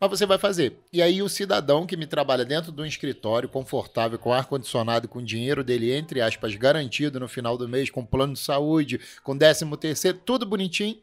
mas 0.00 0.10
você 0.10 0.24
vai 0.24 0.38
fazer. 0.38 0.78
E 0.90 1.02
aí 1.02 1.22
o 1.22 1.28
cidadão 1.28 1.86
que 1.86 1.96
me 1.96 2.06
trabalha 2.06 2.44
dentro 2.44 2.72
de 2.72 2.80
um 2.80 2.86
escritório 2.86 3.48
confortável, 3.48 4.18
com 4.18 4.32
ar-condicionado, 4.32 5.06
com 5.06 5.22
dinheiro 5.22 5.62
dele, 5.62 5.92
entre 5.92 6.22
aspas, 6.22 6.54
garantido 6.54 7.20
no 7.20 7.28
final 7.28 7.58
do 7.58 7.68
mês, 7.68 7.90
com 7.90 8.04
plano 8.04 8.32
de 8.32 8.40
saúde, 8.40 8.98
com 9.22 9.36
décimo 9.36 9.76
terceiro, 9.76 10.18
tudo 10.24 10.46
bonitinho, 10.46 10.96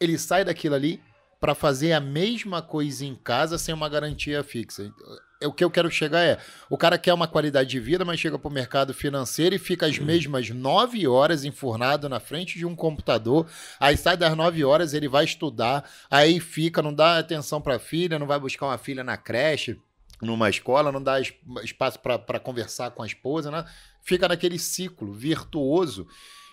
ele 0.00 0.18
sai 0.18 0.44
daquilo 0.44 0.74
ali 0.74 1.00
para 1.40 1.54
fazer 1.54 1.92
a 1.92 2.00
mesma 2.00 2.60
coisa 2.60 3.04
em 3.04 3.14
casa 3.14 3.56
sem 3.56 3.72
uma 3.72 3.88
garantia 3.88 4.42
fixa. 4.42 4.92
É 5.40 5.46
o 5.46 5.52
que 5.52 5.64
eu 5.64 5.70
quero 5.70 5.90
chegar 5.90 6.20
é, 6.20 6.38
o 6.68 6.76
cara 6.76 6.98
quer 6.98 7.14
uma 7.14 7.26
qualidade 7.26 7.70
de 7.70 7.80
vida, 7.80 8.04
mas 8.04 8.20
chega 8.20 8.38
para 8.38 8.48
o 8.48 8.52
mercado 8.52 8.92
financeiro 8.92 9.54
e 9.54 9.58
fica 9.58 9.86
as 9.86 9.98
mesmas 9.98 10.50
nove 10.50 11.08
horas 11.08 11.44
enfurnado 11.44 12.08
na 12.08 12.20
frente 12.20 12.58
de 12.58 12.66
um 12.66 12.76
computador, 12.76 13.46
aí 13.78 13.96
sai 13.96 14.16
das 14.16 14.36
nove 14.36 14.62
horas, 14.64 14.92
ele 14.92 15.08
vai 15.08 15.24
estudar, 15.24 15.88
aí 16.10 16.38
fica, 16.38 16.82
não 16.82 16.92
dá 16.92 17.18
atenção 17.18 17.60
para 17.60 17.76
a 17.76 17.78
filha, 17.78 18.18
não 18.18 18.26
vai 18.26 18.38
buscar 18.38 18.66
uma 18.66 18.78
filha 18.78 19.02
na 19.02 19.16
creche, 19.16 19.80
numa 20.20 20.50
escola, 20.50 20.92
não 20.92 21.02
dá 21.02 21.18
espaço 21.62 21.98
para 21.98 22.38
conversar 22.38 22.90
com 22.90 23.02
a 23.02 23.06
esposa, 23.06 23.50
né? 23.50 23.64
fica 24.02 24.28
naquele 24.28 24.58
ciclo 24.58 25.12
virtuoso 25.12 26.06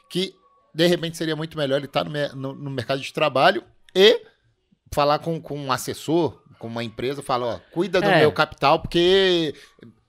que 0.09 0.33
de 0.73 0.87
repente 0.87 1.17
seria 1.17 1.35
muito 1.35 1.57
melhor 1.57 1.77
ele 1.77 1.87
estar 1.87 2.05
tá 2.05 2.09
no, 2.09 2.53
no, 2.53 2.53
no 2.53 2.69
mercado 2.69 3.01
de 3.01 3.11
trabalho 3.11 3.63
e 3.93 4.21
falar 4.93 5.19
com, 5.19 5.41
com 5.41 5.59
um 5.59 5.71
assessor, 5.71 6.41
com 6.59 6.67
uma 6.67 6.83
empresa, 6.83 7.21
falar, 7.21 7.47
ó, 7.47 7.59
cuida 7.71 8.01
do 8.01 8.07
é. 8.07 8.19
meu 8.19 8.31
capital, 8.31 8.79
porque 8.79 9.53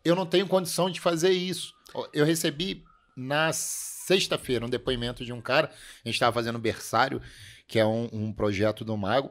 eu 0.04 0.14
não 0.14 0.26
tenho 0.26 0.46
condição 0.46 0.90
de 0.90 1.00
fazer 1.00 1.30
isso. 1.30 1.74
Eu 2.12 2.24
recebi 2.24 2.84
na 3.16 3.52
sexta-feira 3.52 4.64
um 4.64 4.70
depoimento 4.70 5.24
de 5.24 5.32
um 5.32 5.40
cara, 5.40 5.68
a 5.68 6.08
gente 6.08 6.14
estava 6.14 6.32
fazendo 6.32 6.58
berçário, 6.58 7.20
que 7.66 7.78
é 7.78 7.84
um, 7.84 8.08
um, 8.12 8.32
projeto 8.32 8.84
do 8.84 8.96
Mago, 8.96 9.30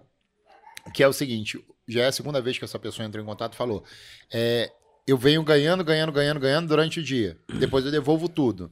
que 0.93 1.01
é 1.01 1.07
o 1.07 1.13
seguinte, 1.13 1.63
já 1.87 2.01
é 2.01 2.07
a 2.07 2.11
segunda 2.11 2.41
vez 2.41 2.57
que 2.57 2.65
essa 2.65 2.77
pessoa 2.77 3.05
entrou 3.05 3.23
em 3.23 3.27
contato 3.27 3.53
e 3.53 3.57
falou, 3.57 3.83
é, 4.31 4.71
eu 5.07 5.17
venho 5.17 5.43
ganhando, 5.43 5.83
ganhando, 5.83 6.11
ganhando, 6.11 6.39
ganhando 6.39 6.67
durante 6.67 6.99
o 6.99 7.03
dia, 7.03 7.37
depois 7.59 7.85
eu 7.85 7.91
devolvo 7.91 8.27
tudo. 8.27 8.71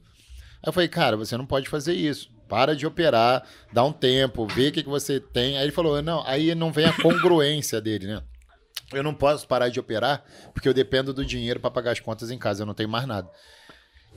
Aí 0.62 0.68
eu 0.68 0.72
falei, 0.72 0.88
cara, 0.88 1.16
você 1.16 1.36
não 1.36 1.46
pode 1.46 1.68
fazer 1.68 1.94
isso 1.94 2.30
para 2.48 2.76
de 2.76 2.86
operar, 2.86 3.44
dá 3.72 3.84
um 3.84 3.92
tempo, 3.92 4.46
vê 4.46 4.68
o 4.68 4.72
que, 4.72 4.82
que 4.82 4.88
você 4.88 5.18
tem. 5.18 5.56
Aí 5.56 5.64
ele 5.64 5.72
falou, 5.72 6.00
não, 6.02 6.26
aí 6.26 6.54
não 6.54 6.72
vem 6.72 6.86
a 6.86 6.92
congruência 7.02 7.80
dele, 7.80 8.06
né? 8.06 8.22
Eu 8.92 9.02
não 9.02 9.14
posso 9.14 9.46
parar 9.46 9.68
de 9.68 9.80
operar 9.80 10.24
porque 10.52 10.68
eu 10.68 10.74
dependo 10.74 11.12
do 11.12 11.24
dinheiro 11.24 11.60
para 11.60 11.70
pagar 11.70 11.92
as 11.92 12.00
contas 12.00 12.30
em 12.30 12.38
casa, 12.38 12.62
eu 12.62 12.66
não 12.66 12.74
tenho 12.74 12.88
mais 12.88 13.06
nada. 13.06 13.30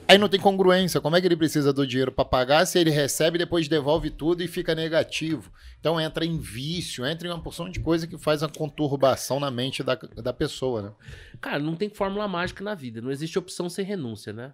Aí 0.07 0.17
não 0.17 0.29
tem 0.29 0.39
congruência. 0.39 1.01
Como 1.01 1.15
é 1.15 1.21
que 1.21 1.27
ele 1.27 1.35
precisa 1.35 1.71
do 1.71 1.85
dinheiro 1.85 2.11
para 2.11 2.25
pagar 2.25 2.65
se 2.65 2.79
ele 2.79 2.89
recebe 2.89 3.37
depois 3.37 3.67
devolve 3.67 4.09
tudo 4.09 4.41
e 4.41 4.47
fica 4.47 4.73
negativo? 4.73 5.51
Então 5.79 5.99
entra 5.99 6.25
em 6.25 6.37
vício, 6.37 7.05
entra 7.05 7.27
em 7.27 7.31
uma 7.31 7.41
porção 7.41 7.69
de 7.69 7.79
coisa 7.79 8.07
que 8.07 8.17
faz 8.17 8.41
a 8.41 8.49
conturbação 8.49 9.39
na 9.39 9.51
mente 9.51 9.83
da, 9.83 9.95
da 9.95 10.33
pessoa, 10.33 10.81
né? 10.81 10.91
Cara, 11.39 11.59
não 11.59 11.75
tem 11.75 11.89
fórmula 11.89 12.27
mágica 12.27 12.63
na 12.63 12.73
vida. 12.73 13.01
Não 13.01 13.11
existe 13.11 13.37
opção 13.37 13.69
sem 13.69 13.85
renúncia, 13.85 14.33
né? 14.33 14.53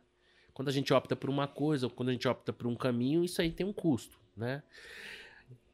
Quando 0.54 0.70
a 0.70 0.72
gente 0.72 0.94
opta 0.94 1.16
por 1.16 1.30
uma 1.30 1.48
coisa 1.48 1.86
ou 1.86 1.90
quando 1.90 2.10
a 2.10 2.12
gente 2.12 2.28
opta 2.28 2.52
por 2.52 2.68
um 2.68 2.76
caminho, 2.76 3.24
isso 3.24 3.42
aí 3.42 3.52
tem 3.52 3.66
um 3.66 3.74
custo, 3.74 4.18
né? 4.36 4.62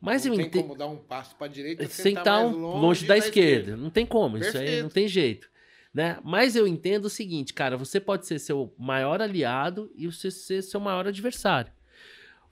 Mas 0.02 0.26
não 0.26 0.34
eu 0.34 0.38
tem 0.38 0.48
ente... 0.48 0.58
como 0.58 0.76
dar 0.76 0.88
um 0.88 0.98
passo 0.98 1.36
para 1.36 1.46
a 1.46 1.50
direita 1.50 1.88
sem 1.88 2.14
estar 2.14 2.24
tá 2.24 2.42
longe, 2.42 2.58
longe 2.58 3.06
da, 3.06 3.14
da 3.14 3.18
esquerda. 3.20 3.60
esquerda. 3.60 3.78
Não 3.78 3.90
tem 3.92 4.06
como, 4.06 4.40
Perfeito. 4.40 4.64
isso 4.64 4.74
aí 4.74 4.82
não 4.82 4.90
tem 4.90 5.08
jeito. 5.08 5.50
Né? 5.94 6.18
Mas 6.24 6.56
eu 6.56 6.66
entendo 6.66 7.06
o 7.06 7.10
seguinte, 7.10 7.54
cara, 7.54 7.78
você 7.78 8.00
pode 8.00 8.26
ser 8.26 8.40
seu 8.40 8.74
maior 8.80 9.22
aliado 9.22 9.92
e 9.96 10.08
você 10.08 10.32
ser 10.32 10.64
seu 10.64 10.80
maior 10.80 11.06
adversário. 11.06 11.72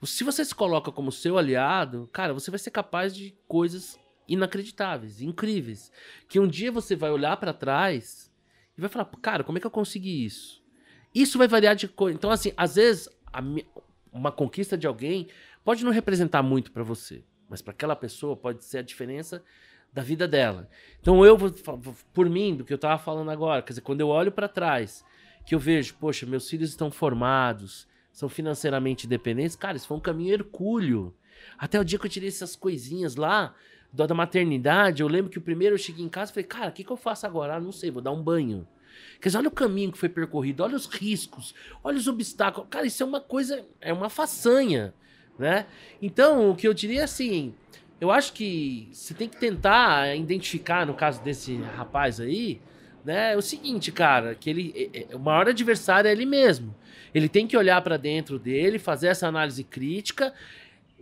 Se 0.04 0.24
você 0.24 0.44
se 0.44 0.54
coloca 0.54 0.92
como 0.92 1.10
seu 1.10 1.36
aliado, 1.36 2.08
cara, 2.12 2.32
você 2.32 2.50
vai 2.50 2.58
ser 2.58 2.70
capaz 2.70 3.14
de 3.14 3.36
coisas 3.46 3.98
inacreditáveis, 4.28 5.20
incríveis, 5.20 5.90
que 6.28 6.38
um 6.38 6.46
dia 6.46 6.70
você 6.70 6.94
vai 6.94 7.10
olhar 7.10 7.36
para 7.36 7.52
trás 7.52 8.30
e 8.78 8.80
vai 8.80 8.88
falar, 8.88 9.06
cara, 9.20 9.42
como 9.42 9.58
é 9.58 9.60
que 9.60 9.66
eu 9.66 9.70
consegui 9.70 10.24
isso? 10.24 10.62
Isso 11.14 11.36
vai 11.36 11.48
variar 11.48 11.74
de 11.74 11.88
coisa. 11.88 12.16
Então, 12.16 12.30
assim, 12.30 12.52
às 12.56 12.76
vezes 12.76 13.08
uma 14.12 14.32
conquista 14.32 14.76
de 14.76 14.86
alguém 14.86 15.28
pode 15.64 15.84
não 15.84 15.92
representar 15.92 16.42
muito 16.42 16.72
para 16.72 16.82
você, 16.82 17.22
mas 17.50 17.60
para 17.60 17.72
aquela 17.72 17.96
pessoa 17.96 18.36
pode 18.36 18.64
ser 18.64 18.78
a 18.78 18.82
diferença 18.82 19.42
da 19.92 20.02
vida 20.02 20.28
dela. 20.28 20.70
Então 21.00 21.24
eu 21.26 21.36
vou 21.36 21.52
por 22.14 22.30
mim 22.30 22.54
do 22.54 22.64
que 22.64 22.72
eu 22.72 22.78
tava 22.78 23.02
falando 23.02 23.30
agora, 23.30 23.60
quer 23.60 23.72
dizer, 23.72 23.80
quando 23.80 24.00
eu 24.00 24.08
olho 24.08 24.30
para 24.30 24.48
trás, 24.48 25.04
que 25.44 25.54
eu 25.54 25.58
vejo, 25.58 25.94
poxa, 25.94 26.24
meus 26.24 26.48
filhos 26.48 26.70
estão 26.70 26.90
formados, 26.90 27.88
são 28.12 28.28
financeiramente 28.28 29.06
independentes, 29.06 29.56
cara, 29.56 29.76
isso 29.76 29.88
foi 29.88 29.96
um 29.96 30.00
caminho 30.00 30.32
hercúleo. 30.32 31.14
Até 31.58 31.80
o 31.80 31.84
dia 31.84 31.98
que 31.98 32.06
eu 32.06 32.10
tirei 32.10 32.28
essas 32.28 32.54
coisinhas 32.54 33.16
lá 33.16 33.54
da 33.92 34.14
maternidade, 34.14 35.02
eu 35.02 35.08
lembro 35.08 35.30
que 35.30 35.38
o 35.38 35.42
primeiro 35.42 35.74
eu 35.74 35.78
cheguei 35.78 36.04
em 36.04 36.08
casa 36.08 36.30
e 36.30 36.34
falei, 36.34 36.46
cara, 36.46 36.68
o 36.68 36.72
que, 36.72 36.84
que 36.84 36.90
eu 36.90 36.96
faço 36.96 37.26
agora? 37.26 37.56
Ah, 37.56 37.60
não 37.60 37.72
sei, 37.72 37.90
vou 37.90 38.02
dar 38.02 38.12
um 38.12 38.22
banho. 38.22 38.66
Quer 39.20 39.28
dizer, 39.28 39.38
olha 39.38 39.48
o 39.48 39.52
caminho 39.52 39.90
que 39.90 39.98
foi 39.98 40.08
percorrido, 40.08 40.62
olha 40.62 40.76
os 40.76 40.86
riscos, 40.86 41.54
olha 41.82 41.98
os 41.98 42.06
obstáculos. 42.06 42.68
Cara, 42.70 42.86
isso 42.86 43.02
é 43.02 43.06
uma 43.06 43.20
coisa, 43.20 43.64
é 43.80 43.92
uma 43.92 44.08
façanha, 44.08 44.94
né? 45.40 45.66
Então, 46.00 46.50
o 46.50 46.54
que 46.54 46.68
eu 46.68 46.74
diria 46.74 47.00
é 47.00 47.04
assim, 47.04 47.54
eu 48.00 48.10
acho 48.10 48.32
que 48.34 48.88
você 48.92 49.14
tem 49.14 49.28
que 49.28 49.38
tentar 49.38 50.14
identificar, 50.14 50.86
no 50.86 50.94
caso 50.94 51.22
desse 51.22 51.56
rapaz 51.56 52.20
aí, 52.20 52.60
né? 53.04 53.32
É 53.32 53.36
o 53.36 53.42
seguinte, 53.42 53.90
cara, 53.90 54.34
que 54.34 54.50
ele 54.50 54.90
é, 54.92 55.16
o 55.16 55.18
maior 55.18 55.48
adversário 55.48 56.06
é 56.06 56.12
ele 56.12 56.26
mesmo. 56.26 56.74
Ele 57.14 57.28
tem 57.28 57.46
que 57.46 57.56
olhar 57.56 57.80
para 57.80 57.96
dentro 57.96 58.38
dele, 58.38 58.78
fazer 58.78 59.08
essa 59.08 59.26
análise 59.26 59.64
crítica. 59.64 60.32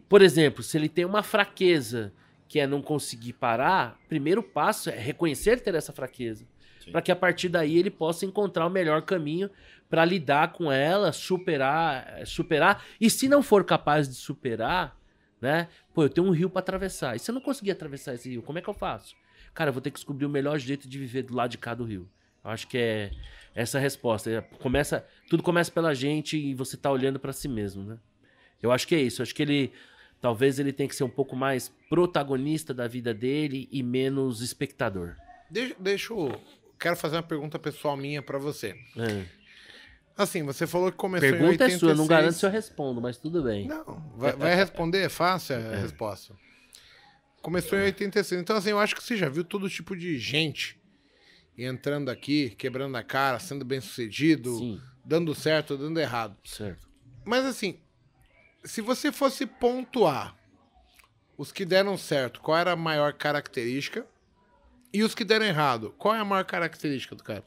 Por 0.09 0.23
exemplo, 0.23 0.63
se 0.63 0.79
ele 0.79 0.89
tem 0.89 1.05
uma 1.05 1.23
fraqueza 1.23 2.13
que 2.47 2.61
é 2.61 2.67
não 2.67 2.81
conseguir 2.81 3.35
parar, 3.35 3.99
primeiro 4.09 4.43
passo 4.43 4.89
é 4.89 4.97
reconhecer 4.97 5.61
ter 5.61 5.75
essa 5.75 5.93
fraqueza, 5.93 6.47
para 6.91 7.03
que 7.03 7.13
a 7.13 7.17
partir 7.17 7.49
daí 7.49 7.77
ele 7.77 7.91
possa 7.91 8.25
encontrar 8.25 8.67
o 8.67 8.71
melhor 8.71 9.03
caminho 9.03 9.51
para 9.89 10.05
lidar 10.05 10.53
com 10.53 10.71
ela, 10.71 11.13
superar, 11.13 12.27
superar. 12.27 12.85
E 13.01 13.09
se 13.09 13.29
não 13.29 13.43
for 13.43 13.65
capaz 13.65 14.09
de 14.09 14.15
superar, 14.15 14.97
né? 15.41 15.69
Pô, 15.95 16.03
eu 16.03 16.09
tenho 16.09 16.27
um 16.27 16.31
rio 16.31 16.51
para 16.51 16.61
atravessar. 16.61 17.17
E 17.17 17.19
se 17.19 17.31
eu 17.31 17.35
não 17.35 17.41
conseguir 17.41 17.71
atravessar 17.71 18.15
esse 18.15 18.29
rio, 18.29 18.43
como 18.43 18.59
é 18.59 18.63
que 18.63 18.69
eu 18.69 18.75
faço? 18.75 19.15
Cara, 19.55 19.71
eu 19.71 19.73
vou 19.73 19.81
ter 19.81 19.91
que 19.91 19.97
descobrir 19.97 20.27
o 20.27 20.29
melhor 20.29 20.59
jeito 20.59 20.89
de 20.89 20.99
viver 20.99 21.23
do 21.23 21.35
lado 21.35 21.51
de 21.51 21.59
cá 21.59 21.75
do 21.75 21.85
rio. 21.85 22.09
Eu 22.45 22.51
acho 22.51 22.69
que 22.69 22.79
é 22.79 23.11
essa 23.55 23.79
a 23.79 23.81
resposta. 23.81 24.31
É, 24.31 24.41
começa, 24.41 25.05
tudo 25.29 25.43
começa 25.43 25.71
pela 25.71 25.95
gente 25.95 26.37
e 26.37 26.55
você 26.55 26.77
tá 26.77 26.91
olhando 26.91 27.19
para 27.19 27.33
si 27.33 27.49
mesmo, 27.49 27.83
né? 27.83 27.99
Eu 28.63 28.71
acho 28.73 28.87
que 28.87 28.95
é 28.95 29.01
isso. 29.01 29.21
Eu 29.21 29.25
acho 29.25 29.35
que 29.35 29.43
ele 29.43 29.73
talvez 30.21 30.59
ele 30.59 30.73
tenha 30.73 30.89
que 30.89 30.97
ser 30.97 31.05
um 31.05 31.11
pouco 31.11 31.37
mais 31.37 31.73
protagonista 31.89 32.75
da 32.75 32.89
vida 32.89 33.15
dele 33.15 33.69
e 33.71 33.83
menos 33.83 34.41
espectador. 34.41 35.17
Deixa, 35.51 35.75
deixa 35.79 36.13
eu 36.13 36.41
quero 36.79 36.97
fazer 36.97 37.17
uma 37.17 37.23
pergunta 37.23 37.59
pessoal 37.59 37.97
minha 37.97 38.23
para 38.23 38.39
você. 38.39 38.77
É. 38.97 39.38
Assim, 40.19 40.43
você 40.43 40.67
falou 40.67 40.91
que 40.91 40.99
começou 40.99 41.31
Pergunta 41.31 41.45
em 41.47 41.75
86. 41.75 41.77
é 41.77 41.79
sua, 41.79 41.95
não 41.95 42.09
garanto 42.09 42.33
se 42.33 42.45
eu 42.45 42.51
respondo, 42.51 43.01
mas 43.01 43.17
tudo 43.17 43.41
bem. 43.41 43.69
Não, 43.69 44.13
vai, 44.17 44.33
vai 44.33 44.53
responder, 44.53 45.05
é 45.05 45.09
fácil 45.09 45.55
a 45.55 45.61
é. 45.61 45.81
resposta. 45.81 46.35
Começou 47.41 47.79
em 47.79 47.83
86. 47.83 48.41
Então, 48.41 48.57
assim, 48.57 48.71
eu 48.71 48.81
acho 48.81 48.97
que 48.97 49.03
você 49.03 49.17
já 49.17 49.29
viu 49.29 49.45
todo 49.45 49.71
tipo 49.71 49.97
de 49.97 50.19
gente 50.19 50.77
entrando 51.57 52.09
aqui, 52.09 52.51
quebrando 52.51 52.97
a 52.97 53.03
cara, 53.05 53.39
sendo 53.39 53.65
bem 53.65 53.81
sucedido, 53.81 54.59
Sim. 54.59 54.81
dando 55.05 55.33
certo, 55.37 55.77
dando 55.77 56.01
errado. 56.01 56.37
Certo. 56.45 56.89
Mas, 57.25 57.45
assim, 57.45 57.79
se 58.65 58.81
você 58.81 59.13
fosse 59.13 59.47
pontuar 59.47 60.37
os 61.37 61.53
que 61.53 61.65
deram 61.65 61.97
certo, 61.97 62.41
qual 62.41 62.59
era 62.59 62.73
a 62.73 62.77
maior 62.77 63.13
característica? 63.13 64.05
E 64.93 65.05
os 65.05 65.15
que 65.15 65.25
deram 65.25 65.47
errado, 65.47 65.95
qual 65.97 66.15
é 66.15 66.19
a 66.19 66.25
maior 66.25 66.45
característica 66.45 67.15
do 67.15 67.23
cara? 67.23 67.45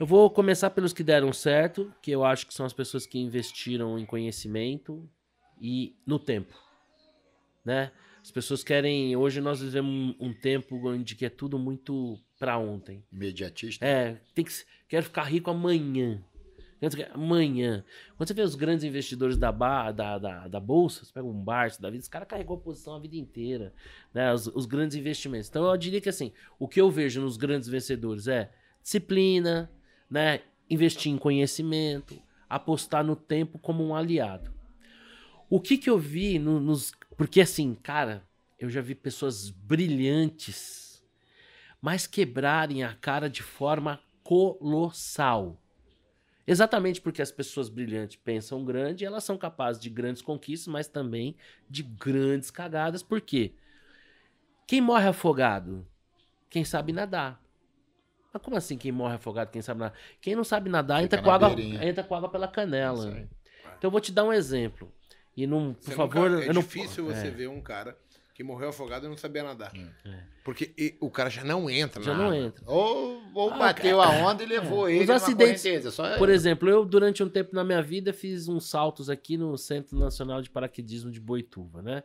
Eu 0.00 0.06
vou 0.06 0.28
começar 0.30 0.70
pelos 0.70 0.92
que 0.92 1.04
deram 1.04 1.32
certo, 1.32 1.92
que 2.02 2.10
eu 2.10 2.24
acho 2.24 2.46
que 2.46 2.54
são 2.54 2.66
as 2.66 2.72
pessoas 2.72 3.06
que 3.06 3.18
investiram 3.18 3.98
em 3.98 4.06
conhecimento 4.06 5.08
e 5.60 5.94
no 6.06 6.18
tempo, 6.18 6.54
né? 7.64 7.92
As 8.20 8.30
pessoas 8.30 8.64
querem. 8.64 9.14
Hoje 9.16 9.40
nós 9.40 9.60
vivemos 9.60 9.90
um, 9.90 10.28
um 10.28 10.32
tempo 10.32 10.76
onde 10.88 11.14
que 11.14 11.26
é 11.26 11.28
tudo 11.28 11.58
muito 11.58 12.18
para 12.38 12.56
ontem. 12.56 13.04
Imediatista. 13.12 13.84
É, 13.84 14.20
tem 14.34 14.44
que 14.44 14.52
quero 14.88 15.04
ficar 15.04 15.24
rico 15.24 15.50
amanhã. 15.50 16.24
Amanhã. 17.12 17.84
Quando 18.16 18.28
você 18.28 18.34
vê 18.34 18.42
os 18.42 18.56
grandes 18.56 18.84
investidores 18.84 19.36
da, 19.36 19.52
da, 19.52 20.18
da, 20.18 20.48
da 20.48 20.60
bolsa, 20.60 21.04
você 21.04 21.12
pega 21.12 21.26
um 21.26 21.44
Bart 21.44 21.78
da 21.78 21.90
vida, 21.90 22.00
esse 22.00 22.10
cara 22.10 22.26
carregou 22.26 22.56
a 22.56 22.60
posição 22.60 22.96
a 22.96 22.98
vida 22.98 23.16
inteira, 23.16 23.72
né? 24.12 24.32
Os, 24.32 24.48
os 24.48 24.66
grandes 24.66 24.96
investimentos. 24.96 25.48
Então 25.48 25.64
eu 25.64 25.76
diria 25.76 26.00
que 26.00 26.08
assim, 26.08 26.32
o 26.58 26.66
que 26.66 26.80
eu 26.80 26.90
vejo 26.90 27.20
nos 27.20 27.36
grandes 27.36 27.68
vencedores 27.68 28.26
é 28.26 28.50
disciplina, 28.82 29.70
né? 30.12 30.42
Investir 30.68 31.10
em 31.10 31.16
conhecimento, 31.16 32.22
apostar 32.48 33.02
no 33.02 33.16
tempo 33.16 33.58
como 33.58 33.82
um 33.82 33.96
aliado. 33.96 34.52
O 35.48 35.58
que 35.58 35.78
que 35.78 35.88
eu 35.88 35.98
vi 35.98 36.38
no, 36.38 36.60
nos. 36.60 36.92
Porque 37.16 37.40
assim, 37.40 37.74
cara, 37.74 38.22
eu 38.58 38.68
já 38.68 38.82
vi 38.82 38.94
pessoas 38.94 39.48
brilhantes, 39.48 41.02
mas 41.80 42.06
quebrarem 42.06 42.84
a 42.84 42.94
cara 42.94 43.28
de 43.28 43.42
forma 43.42 44.00
colossal. 44.22 45.58
Exatamente 46.46 47.00
porque 47.00 47.22
as 47.22 47.32
pessoas 47.32 47.68
brilhantes 47.70 48.16
pensam 48.16 48.64
grande, 48.64 49.04
elas 49.04 49.24
são 49.24 49.38
capazes 49.38 49.80
de 49.80 49.88
grandes 49.88 50.20
conquistas, 50.20 50.66
mas 50.66 50.88
também 50.88 51.36
de 51.70 51.82
grandes 51.82 52.50
cagadas. 52.50 53.02
Por 53.02 53.20
quê? 53.20 53.54
Quem 54.66 54.80
morre 54.80 55.08
afogado? 55.08 55.86
Quem 56.50 56.64
sabe 56.64 56.92
nadar. 56.92 57.41
Mas 58.32 58.42
como 58.42 58.56
assim 58.56 58.78
quem 58.78 58.90
morre 58.92 59.14
afogado, 59.16 59.50
quem 59.50 59.60
sabe 59.62 59.80
nadar? 59.80 59.98
Quem 60.20 60.34
não 60.34 60.44
sabe 60.44 60.70
nadar 60.70 61.02
entra 61.02 61.20
com, 61.20 61.30
água, 61.30 61.50
entra 61.60 62.02
com 62.02 62.14
água 62.14 62.28
pela 62.30 62.48
canela. 62.48 63.08
Então 63.78 63.88
eu 63.88 63.90
vou 63.90 64.00
te 64.00 64.10
dar 64.12 64.24
um 64.24 64.32
exemplo. 64.32 64.90
E 65.36 65.46
não, 65.46 65.74
por 65.74 65.82
você 65.84 65.94
favor. 65.94 66.30
Nunca, 66.30 66.44
é 66.44 66.48
eu 66.48 66.52
difícil 66.54 67.04
não, 67.04 67.14
você 67.14 67.26
é. 67.26 67.30
ver 67.30 67.48
um 67.48 67.60
cara 67.60 67.96
que 68.34 68.42
morreu 68.42 68.70
afogado 68.70 69.06
e 69.06 69.08
não 69.08 69.16
sabia 69.16 69.42
nadar. 69.42 69.72
Porque 70.44 70.72
e- 70.76 70.96
o 71.00 71.10
cara 71.10 71.28
já 71.30 71.44
não 71.44 71.68
entra 71.70 72.00
É. 72.00 72.04
Já 72.04 72.12
na 72.12 72.18
não 72.18 72.26
água. 72.26 72.36
entra. 72.38 72.64
Ou, 72.66 73.22
ou 73.34 73.50
Ah, 73.50 73.58
bateu 73.58 74.00
a 74.00 74.08
onda 74.10 74.42
e 74.42 74.46
levou 74.46 74.88
É. 74.88 74.92
ele 74.94 75.04
Os 75.04 75.10
acidentes-. 75.10 75.94
Só 75.94 76.16
Por 76.18 76.28
exemplo, 76.30 76.68
eu 76.68 76.84
durante 76.84 77.22
um 77.22 77.28
tempo 77.28 77.54
na 77.54 77.62
minha 77.64 77.82
vida 77.82 78.12
fiz 78.12 78.48
uns 78.48 78.68
saltos 78.68 79.08
aqui 79.10 79.36
no 79.36 79.56
Centro 79.58 79.98
Nacional 79.98 80.40
de 80.42 80.48
Paraquedismo 80.50 81.10
de 81.10 81.20
Boituva, 81.20 81.82
né? 81.82 82.02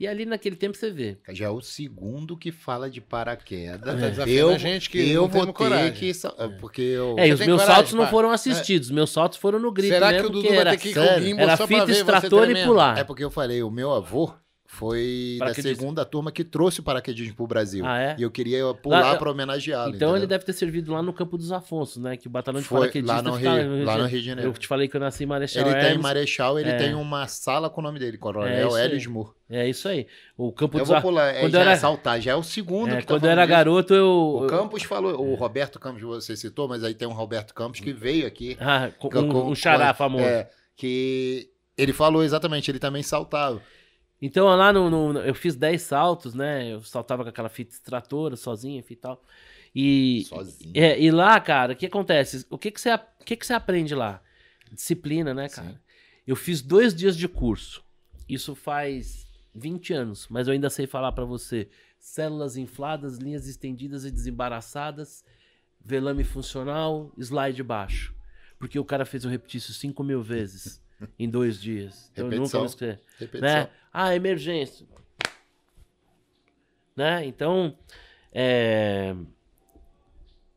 E 0.00 0.08
ali 0.08 0.24
naquele 0.24 0.56
tempo 0.56 0.74
você 0.78 0.90
vê. 0.90 1.18
Já 1.28 1.44
é 1.44 1.48
o 1.50 1.60
segundo 1.60 2.34
que 2.34 2.50
fala 2.50 2.88
de 2.88 3.02
paraquedas. 3.02 3.82
Tá 3.82 3.92
desafiando 4.08 4.52
Eu, 4.52 4.58
gente 4.58 4.88
que 4.88 5.10
eu 5.10 5.28
vou 5.28 5.44
ter 5.44 5.52
coragem. 5.52 5.92
que... 5.92 6.14
sa- 6.14 6.30
Porque 6.58 6.80
eu... 6.80 7.16
É, 7.18 7.28
e 7.28 7.32
os 7.34 7.40
meus 7.40 7.60
coragem, 7.60 7.74
saltos 7.74 7.92
não 7.92 8.06
foram 8.06 8.30
assistidos, 8.30 8.90
meus 8.90 9.10
saltos 9.10 9.36
foram 9.38 9.58
no 9.58 9.70
grito 9.70 9.92
Será 9.92 10.06
que 10.08 10.14
mesmo, 10.14 10.28
o 10.28 10.32
Dudu 10.32 10.48
que 10.48 10.54
vai 10.54 10.64
ter 10.64 10.76
que 10.78 10.88
ir 10.88 10.94
com 10.94 11.00
o 11.00 11.20
gimbal 11.22 11.42
era 11.44 11.56
só 11.58 11.66
fita 11.66 11.90
extrator 11.90 12.50
e 12.50 12.64
pular. 12.64 12.96
É 12.98 13.04
porque 13.04 13.22
eu 13.22 13.30
falei, 13.30 13.62
o 13.62 13.70
meu 13.70 13.92
avô 13.92 14.32
foi 14.72 15.36
da 15.40 15.52
segunda 15.52 16.04
turma 16.04 16.30
que 16.30 16.44
trouxe 16.44 16.78
o 16.78 16.82
paraquedismo 16.82 17.34
pro 17.34 17.46
Brasil. 17.46 17.84
Ah, 17.84 17.98
é? 18.00 18.16
E 18.16 18.22
eu 18.22 18.30
queria 18.30 18.72
pular 18.72 19.18
pra 19.18 19.30
homenageá-lo. 19.30 19.94
Então 19.96 20.10
ele 20.10 20.18
entendeu? 20.18 20.28
deve 20.28 20.44
ter 20.44 20.52
servido 20.52 20.92
lá 20.92 21.02
no 21.02 21.12
Campo 21.12 21.36
dos 21.36 21.50
Afonsos, 21.50 22.00
né? 22.00 22.16
Que 22.16 22.28
o 22.28 22.30
batalhão 22.30 22.60
de 22.60 22.66
Foi 22.68 22.78
paraquedistas 22.82 23.16
lá 23.16 23.22
no 23.22 23.34
Rio- 23.36 23.84
lá 23.84 23.98
no 23.98 24.06
Rio 24.06 24.20
de 24.20 24.26
Janeiro. 24.26 24.50
Eu 24.50 24.54
te 24.54 24.68
falei 24.68 24.86
que 24.86 24.96
eu 24.96 25.00
nasci 25.00 25.24
em 25.24 25.26
Marechal 25.26 25.62
Ele 25.66 25.74
tem 25.74 25.84
Hermes. 25.88 26.02
Marechal, 26.02 26.58
ele 26.58 26.70
É. 26.70 26.76
tem 26.76 26.94
uma 26.94 27.26
sala 27.26 27.68
com 27.68 27.80
o 27.80 27.84
nome 27.84 27.98
dele, 27.98 28.16
É 28.16 28.20
Coronel 28.20 28.74
aí. 28.74 28.82
Hélio 28.84 29.10
Moore. 29.10 29.30
É 29.50 29.68
isso 29.68 29.88
aí. 29.88 30.06
O 30.36 30.52
Campo 30.52 30.76
Eu 30.76 30.82
dos 30.82 30.88
vou 30.88 30.96
Afonsos. 30.98 31.14
pular, 31.18 31.34
é, 31.34 31.40
quando 31.40 31.52
já 31.52 31.58
eu 31.58 31.62
era- 31.62 31.72
é 31.72 31.76
saltar, 31.76 32.20
já 32.20 32.30
é 32.30 32.36
o 32.36 32.42
segundo 32.44 32.92
É, 32.94 33.00
que 33.00 33.06
tá 33.06 33.14
quando 33.14 33.24
eu 33.24 33.30
era 33.30 33.42
disso. 33.42 33.50
garoto, 33.50 33.92
eu. 33.94 34.06
O 34.06 34.44
eu- 34.44 34.46
Campos 34.48 34.84
falou, 34.84 35.20
o 35.20 35.34
Roberto 35.34 35.80
Campos 35.80 36.00
você 36.00 36.36
citou, 36.36 36.68
mas 36.68 36.84
aí 36.84 36.94
tem 36.94 37.08
um 37.08 37.12
Roberto 37.12 37.52
Campos 37.52 37.80
que 37.80 37.92
veio 37.92 38.24
aqui. 38.26 38.56
Ah, 38.60 38.90
com- 38.98 39.10
com- 39.10 39.18
um, 39.18 39.28
com- 39.28 39.50
um 39.50 39.54
xará 39.54 39.92
famoso. 39.92 40.22
É, 40.24 40.48
que 40.76 41.50
ele 41.76 41.92
falou 41.92 42.22
exatamente, 42.22 42.70
ele 42.70 42.78
também 42.78 43.02
saltava. 43.02 43.60
Então 44.20 44.46
lá 44.48 44.72
no, 44.72 44.90
no- 44.90 45.18
eu 45.20 45.34
fiz 45.34 45.56
10 45.56 45.80
saltos, 45.82 46.34
né? 46.34 46.72
Eu 46.74 46.80
saltava 46.82 47.22
com 47.22 47.30
aquela 47.30 47.48
fita 47.48 47.72
extratora, 47.74 48.36
sozinho, 48.36 48.78
enfim 48.78 48.94
e 48.94 48.96
tal. 48.96 49.22
E, 49.74 50.24
Sozinho. 50.28 50.72
é, 50.74 51.00
e 51.00 51.10
lá, 51.10 51.38
cara, 51.40 51.72
o 51.72 51.76
que 51.76 51.86
acontece? 51.86 52.44
O 52.50 52.58
que, 52.58 52.70
que, 52.70 52.80
você, 52.80 52.92
o 52.94 53.24
que, 53.24 53.36
que 53.36 53.46
você 53.46 53.52
aprende 53.54 53.94
lá? 53.94 54.20
Disciplina, 54.72 55.32
né, 55.32 55.48
cara? 55.48 55.70
Sim. 55.70 55.78
Eu 56.26 56.36
fiz 56.36 56.60
dois 56.60 56.94
dias 56.94 57.16
de 57.16 57.26
curso. 57.28 57.82
Isso 58.28 58.54
faz 58.54 59.26
20 59.54 59.92
anos, 59.92 60.26
mas 60.28 60.46
eu 60.46 60.52
ainda 60.52 60.68
sei 60.70 60.86
falar 60.86 61.12
pra 61.12 61.24
você. 61.24 61.68
Células 61.98 62.56
infladas, 62.56 63.16
linhas 63.18 63.46
estendidas 63.48 64.04
e 64.04 64.10
desembaraçadas, 64.10 65.24
velame 65.84 66.24
funcional, 66.24 67.12
slide 67.18 67.62
baixo. 67.62 68.14
Porque 68.58 68.78
o 68.78 68.84
cara 68.84 69.04
fez 69.06 69.24
eu 69.24 69.30
repetir 69.30 69.58
isso 69.58 69.72
5 69.72 70.02
mil 70.04 70.22
vezes 70.22 70.80
em 71.18 71.28
dois 71.28 71.60
dias. 71.60 72.10
Então 72.12 72.26
eu 72.26 72.30
nunca 72.40 72.58
Repetição. 72.58 72.60
me 72.60 72.66
esqueci 72.66 72.98
Repetição. 73.18 73.48
né? 73.48 73.68
Ah, 73.92 74.14
emergência. 74.14 74.86
Né? 76.96 77.24
Então, 77.26 77.76
é, 78.32 79.14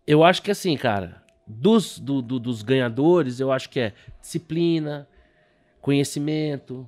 eu 0.06 0.24
acho 0.24 0.42
que 0.42 0.52
assim, 0.52 0.76
cara, 0.76 1.24
dos, 1.48 2.00
do- 2.00 2.22
do- 2.22 2.40
dos 2.40 2.62
ganhadores, 2.62 3.40
eu 3.40 3.52
acho 3.52 3.70
que 3.70 3.80
é 3.80 3.94
disciplina, 4.22 5.08
conhecimento, 5.82 6.88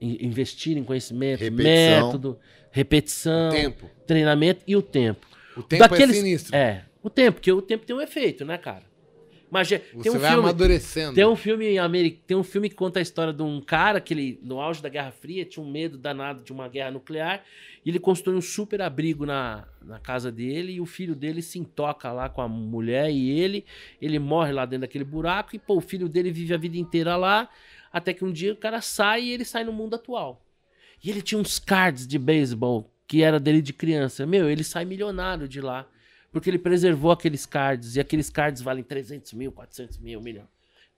in- 0.00 0.18
investir 0.26 0.76
em 0.76 0.84
conhecimento, 0.84 1.40
Repetição. 1.40 2.06
método, 2.06 2.38
repetição, 2.70 3.50
Tempo. 3.50 3.90
treinamento 4.06 4.62
e 4.66 4.76
o 4.76 4.82
tempo. 4.82 5.26
O 5.56 5.62
tempo 5.62 5.82
Daqueles- 5.88 6.16
é 6.16 6.20
sinistro. 6.20 6.54
É, 6.56 6.84
o 7.02 7.08
tempo, 7.10 7.34
porque 7.36 7.52
o 7.52 7.62
tempo 7.62 7.84
tem 7.86 7.94
um 7.96 8.00
efeito, 8.00 8.44
né, 8.44 8.58
cara? 8.58 8.82
Mas 9.54 9.68
tem 9.68 9.80
Você 9.94 10.10
um 10.10 10.18
vai 10.18 10.32
filme, 10.32 10.48
amadurecendo. 10.48 11.14
tem 11.14 11.24
um 11.24 11.36
filme 11.36 11.76
tem 12.26 12.36
um 12.36 12.42
filme 12.42 12.68
que 12.68 12.74
conta 12.74 12.98
a 12.98 13.02
história 13.02 13.32
de 13.32 13.40
um 13.40 13.60
cara 13.60 14.00
que 14.00 14.12
ele, 14.12 14.40
no 14.42 14.60
auge 14.60 14.82
da 14.82 14.88
Guerra 14.88 15.12
Fria, 15.12 15.44
tinha 15.44 15.64
um 15.64 15.70
medo 15.70 15.96
danado 15.96 16.42
de 16.42 16.52
uma 16.52 16.66
guerra 16.66 16.90
nuclear, 16.90 17.44
e 17.86 17.88
ele 17.88 18.00
constrói 18.00 18.34
um 18.34 18.40
super 18.40 18.82
abrigo 18.82 19.24
na, 19.24 19.64
na 19.80 20.00
casa 20.00 20.32
dele, 20.32 20.72
e 20.72 20.80
o 20.80 20.86
filho 20.86 21.14
dele 21.14 21.40
se 21.40 21.56
intoca 21.56 22.10
lá 22.10 22.28
com 22.28 22.42
a 22.42 22.48
mulher 22.48 23.12
e 23.12 23.30
ele, 23.30 23.64
ele 24.02 24.18
morre 24.18 24.50
lá 24.50 24.66
dentro 24.66 24.80
daquele 24.80 25.04
buraco, 25.04 25.54
e 25.54 25.58
pô, 25.60 25.76
o 25.76 25.80
filho 25.80 26.08
dele 26.08 26.32
vive 26.32 26.52
a 26.52 26.58
vida 26.58 26.76
inteira 26.76 27.14
lá, 27.14 27.48
até 27.92 28.12
que 28.12 28.24
um 28.24 28.32
dia 28.32 28.54
o 28.54 28.56
cara 28.56 28.80
sai 28.80 29.22
e 29.22 29.30
ele 29.30 29.44
sai 29.44 29.62
no 29.62 29.72
mundo 29.72 29.94
atual. 29.94 30.44
E 31.00 31.10
ele 31.10 31.22
tinha 31.22 31.40
uns 31.40 31.60
cards 31.60 32.08
de 32.08 32.18
beisebol 32.18 32.90
que 33.06 33.22
era 33.22 33.38
dele 33.38 33.62
de 33.62 33.72
criança. 33.72 34.26
Meu, 34.26 34.50
ele 34.50 34.64
sai 34.64 34.84
milionário 34.84 35.46
de 35.46 35.60
lá. 35.60 35.86
Porque 36.34 36.50
ele 36.50 36.58
preservou 36.58 37.12
aqueles 37.12 37.46
cards. 37.46 37.94
E 37.94 38.00
aqueles 38.00 38.28
cards 38.28 38.60
valem 38.60 38.82
300 38.82 39.32
mil, 39.34 39.52
400 39.52 39.98
mil, 39.98 40.18
um 40.18 40.22
milhão. 40.22 40.48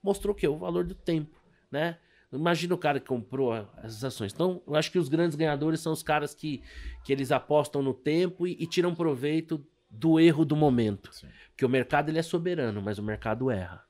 Mostrou 0.01 0.33
o 0.33 0.35
quê? 0.35 0.47
O 0.47 0.57
valor 0.57 0.83
do 0.83 0.95
tempo, 0.95 1.39
né? 1.71 1.99
Imagina 2.33 2.73
o 2.73 2.77
cara 2.77 2.99
que 2.99 3.05
comprou 3.05 3.55
essas 3.77 4.03
ações. 4.03 4.33
Então, 4.33 4.63
eu 4.65 4.75
acho 4.75 4.91
que 4.91 4.97
os 4.97 5.07
grandes 5.07 5.35
ganhadores 5.35 5.79
são 5.79 5.93
os 5.93 6.01
caras 6.01 6.33
que, 6.33 6.63
que 7.03 7.13
eles 7.13 7.31
apostam 7.31 7.83
no 7.83 7.93
tempo 7.93 8.47
e, 8.47 8.57
e 8.59 8.65
tiram 8.65 8.95
proveito 8.95 9.63
do 9.91 10.19
erro 10.19 10.43
do 10.43 10.55
momento. 10.55 11.13
Sim. 11.13 11.27
Porque 11.51 11.63
o 11.63 11.69
mercado 11.69 12.09
ele 12.09 12.17
é 12.17 12.23
soberano, 12.23 12.81
mas 12.81 12.97
o 12.97 13.03
mercado 13.03 13.51
erra. 13.51 13.85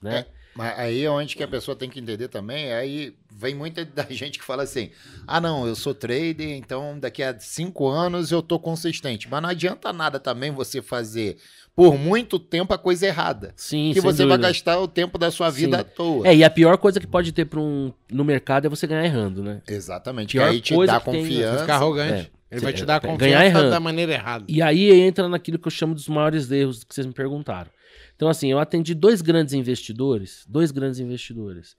Né? 0.00 0.24
Mas 0.58 0.76
aí 0.76 1.04
é 1.04 1.10
onde 1.10 1.36
que 1.36 1.42
a 1.44 1.46
pessoa 1.46 1.76
tem 1.76 1.88
que 1.88 2.00
entender 2.00 2.26
também, 2.26 2.72
aí 2.72 3.14
vem 3.32 3.54
muita 3.54 3.84
da 3.84 4.02
gente 4.10 4.40
que 4.40 4.44
fala 4.44 4.64
assim, 4.64 4.90
ah 5.24 5.40
não, 5.40 5.68
eu 5.68 5.76
sou 5.76 5.94
trader, 5.94 6.50
então 6.56 6.98
daqui 6.98 7.22
a 7.22 7.38
cinco 7.38 7.86
anos 7.86 8.32
eu 8.32 8.42
tô 8.42 8.58
consistente. 8.58 9.28
Mas 9.30 9.40
não 9.40 9.48
adianta 9.50 9.92
nada 9.92 10.18
também 10.18 10.50
você 10.50 10.82
fazer 10.82 11.36
por 11.76 11.96
muito 11.96 12.40
tempo 12.40 12.74
a 12.74 12.78
coisa 12.78 13.06
errada. 13.06 13.52
Sim, 13.56 13.90
que 13.94 14.00
sem 14.00 14.02
você 14.02 14.24
vai 14.26 14.36
dúvida. 14.36 14.48
gastar 14.48 14.80
o 14.80 14.88
tempo 14.88 15.16
da 15.16 15.30
sua 15.30 15.48
vida 15.48 15.76
Sim. 15.76 15.80
à 15.80 15.84
toa. 15.84 16.26
É, 16.26 16.34
e 16.34 16.42
a 16.42 16.50
pior 16.50 16.76
coisa 16.76 16.98
que 16.98 17.06
pode 17.06 17.30
ter 17.30 17.44
pra 17.44 17.60
um, 17.60 17.92
no 18.10 18.24
mercado 18.24 18.66
é 18.66 18.68
você 18.68 18.84
ganhar 18.84 19.04
errando, 19.04 19.44
né? 19.44 19.62
Exatamente. 19.68 20.32
Pior 20.32 20.48
que 20.48 20.54
aí 20.56 20.60
te 20.60 20.74
coisa 20.74 20.94
dá 20.94 20.98
que 20.98 21.10
tem- 21.12 21.22
Você 21.22 21.28
confiança. 21.28 21.58
fica 21.60 21.74
arrogante. 21.76 22.32
É. 22.34 22.38
Ele 22.50 22.60
vai 22.62 22.72
te 22.72 22.84
dar 22.84 22.96
é, 22.96 23.00
confiança 23.00 23.18
ganhar 23.18 23.44
errando. 23.44 23.70
da 23.70 23.78
maneira 23.78 24.12
errada. 24.12 24.44
E 24.48 24.60
aí 24.60 24.90
entra 24.90 25.28
naquilo 25.28 25.56
que 25.58 25.68
eu 25.68 25.70
chamo 25.70 25.94
dos 25.94 26.08
maiores 26.08 26.50
erros 26.50 26.82
que 26.82 26.92
vocês 26.94 27.06
me 27.06 27.12
perguntaram. 27.12 27.70
Então, 28.18 28.28
assim, 28.28 28.50
eu 28.50 28.58
atendi 28.58 28.96
dois 28.96 29.22
grandes 29.22 29.54
investidores, 29.54 30.44
dois 30.48 30.72
grandes 30.72 30.98
investidores, 30.98 31.76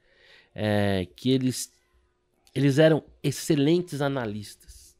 é, 0.55 1.05
que 1.13 1.31
eles, 1.31 1.69
eles 2.55 2.79
eram 2.79 3.03
excelentes 3.21 4.01
analistas. 4.01 4.95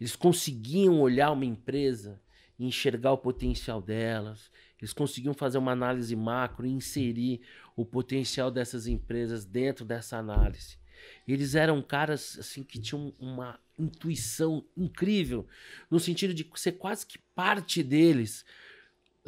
Eles 0.00 0.16
conseguiam 0.16 0.98
olhar 1.02 1.30
uma 1.30 1.44
empresa 1.44 2.18
e 2.58 2.64
enxergar 2.64 3.12
o 3.12 3.18
potencial 3.18 3.82
delas. 3.82 4.50
Eles 4.80 4.94
conseguiam 4.94 5.34
fazer 5.34 5.58
uma 5.58 5.72
análise 5.72 6.16
macro 6.16 6.66
e 6.66 6.70
inserir 6.70 7.42
o 7.76 7.84
potencial 7.84 8.50
dessas 8.50 8.86
empresas 8.86 9.44
dentro 9.44 9.84
dessa 9.84 10.16
análise. 10.16 10.78
Eles 11.26 11.54
eram 11.54 11.82
caras 11.82 12.38
assim 12.40 12.62
que 12.62 12.78
tinham 12.78 13.12
uma 13.18 13.60
intuição 13.78 14.64
incrível, 14.74 15.46
no 15.90 16.00
sentido 16.00 16.32
de 16.32 16.48
ser 16.54 16.72
quase 16.72 17.06
que 17.06 17.18
parte 17.34 17.82
deles 17.82 18.42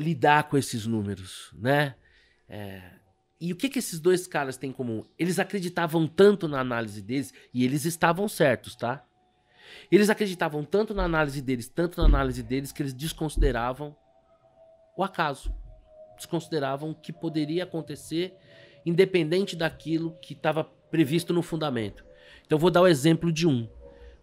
lidar 0.00 0.48
com 0.48 0.56
esses 0.56 0.86
números, 0.86 1.52
né? 1.54 1.94
É, 2.48 2.80
E 3.40 3.52
o 3.52 3.56
que, 3.56 3.68
que 3.68 3.78
esses 3.78 4.00
dois 4.00 4.26
caras 4.26 4.56
têm 4.56 4.70
em 4.70 4.72
comum? 4.72 5.04
Eles 5.18 5.38
acreditavam 5.38 6.06
tanto 6.06 6.46
na 6.46 6.60
análise 6.60 7.00
deles, 7.00 7.32
e 7.54 7.64
eles 7.64 7.84
estavam 7.84 8.28
certos, 8.28 8.74
tá? 8.76 9.04
Eles 9.90 10.10
acreditavam 10.10 10.64
tanto 10.64 10.92
na 10.92 11.04
análise 11.04 11.40
deles, 11.40 11.68
tanto 11.68 12.00
na 12.00 12.06
análise 12.06 12.42
deles, 12.42 12.72
que 12.72 12.82
eles 12.82 12.92
desconsideravam 12.92 13.96
o 14.96 15.02
acaso. 15.02 15.54
Desconsideravam 16.16 16.90
o 16.90 16.94
que 16.94 17.12
poderia 17.12 17.64
acontecer, 17.64 18.34
independente 18.84 19.56
daquilo 19.56 20.18
que 20.20 20.34
estava 20.34 20.64
previsto 20.64 21.32
no 21.32 21.42
fundamento. 21.42 22.04
Então, 22.44 22.58
vou 22.58 22.70
dar 22.70 22.82
o 22.82 22.86
exemplo 22.86 23.32
de 23.32 23.46
um. 23.46 23.68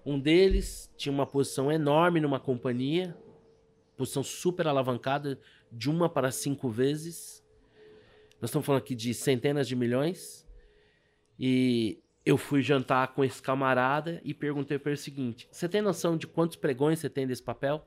Um 0.06 0.20
deles 0.20 0.94
tinha 0.96 1.12
uma 1.12 1.26
posição 1.26 1.72
enorme 1.72 2.20
numa 2.20 2.40
companhia, 2.40 3.16
posição 3.98 4.24
super 4.24 4.68
alavancada, 4.68 5.40
de 5.72 5.90
uma 5.90 6.08
para 6.08 6.32
cinco 6.32 6.70
vezes. 6.70 7.44
Nós 8.40 8.50
estamos 8.50 8.66
falando 8.66 8.82
aqui 8.82 8.96
de 8.96 9.14
centenas 9.14 9.68
de 9.68 9.76
milhões. 9.76 10.48
E 11.40 12.00
eu 12.26 12.38
fui 12.38 12.62
jantar 12.62 13.14
com 13.14 13.24
esse 13.24 13.42
camarada 13.42 14.22
e 14.24 14.34
perguntei 14.34 14.78
para 14.78 14.92
ele 14.92 15.00
o 15.00 15.04
seguinte: 15.04 15.48
Você 15.52 15.68
tem 15.68 15.82
noção 15.82 16.16
de 16.16 16.28
quantos 16.28 16.56
pregões 16.56 17.00
você 17.00 17.10
tem 17.10 17.28
desse 17.28 17.44
papel? 17.44 17.86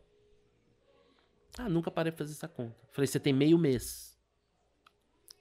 Ah, 1.59 1.69
nunca 1.69 1.91
parei 1.91 2.13
de 2.13 2.19
fazer 2.19 2.33
essa 2.33 2.49
conta. 2.49 2.77
Falei: 2.91 3.07
Você 3.07 3.21
tem 3.21 3.33
meio 3.33 3.57
mês. 3.57 4.11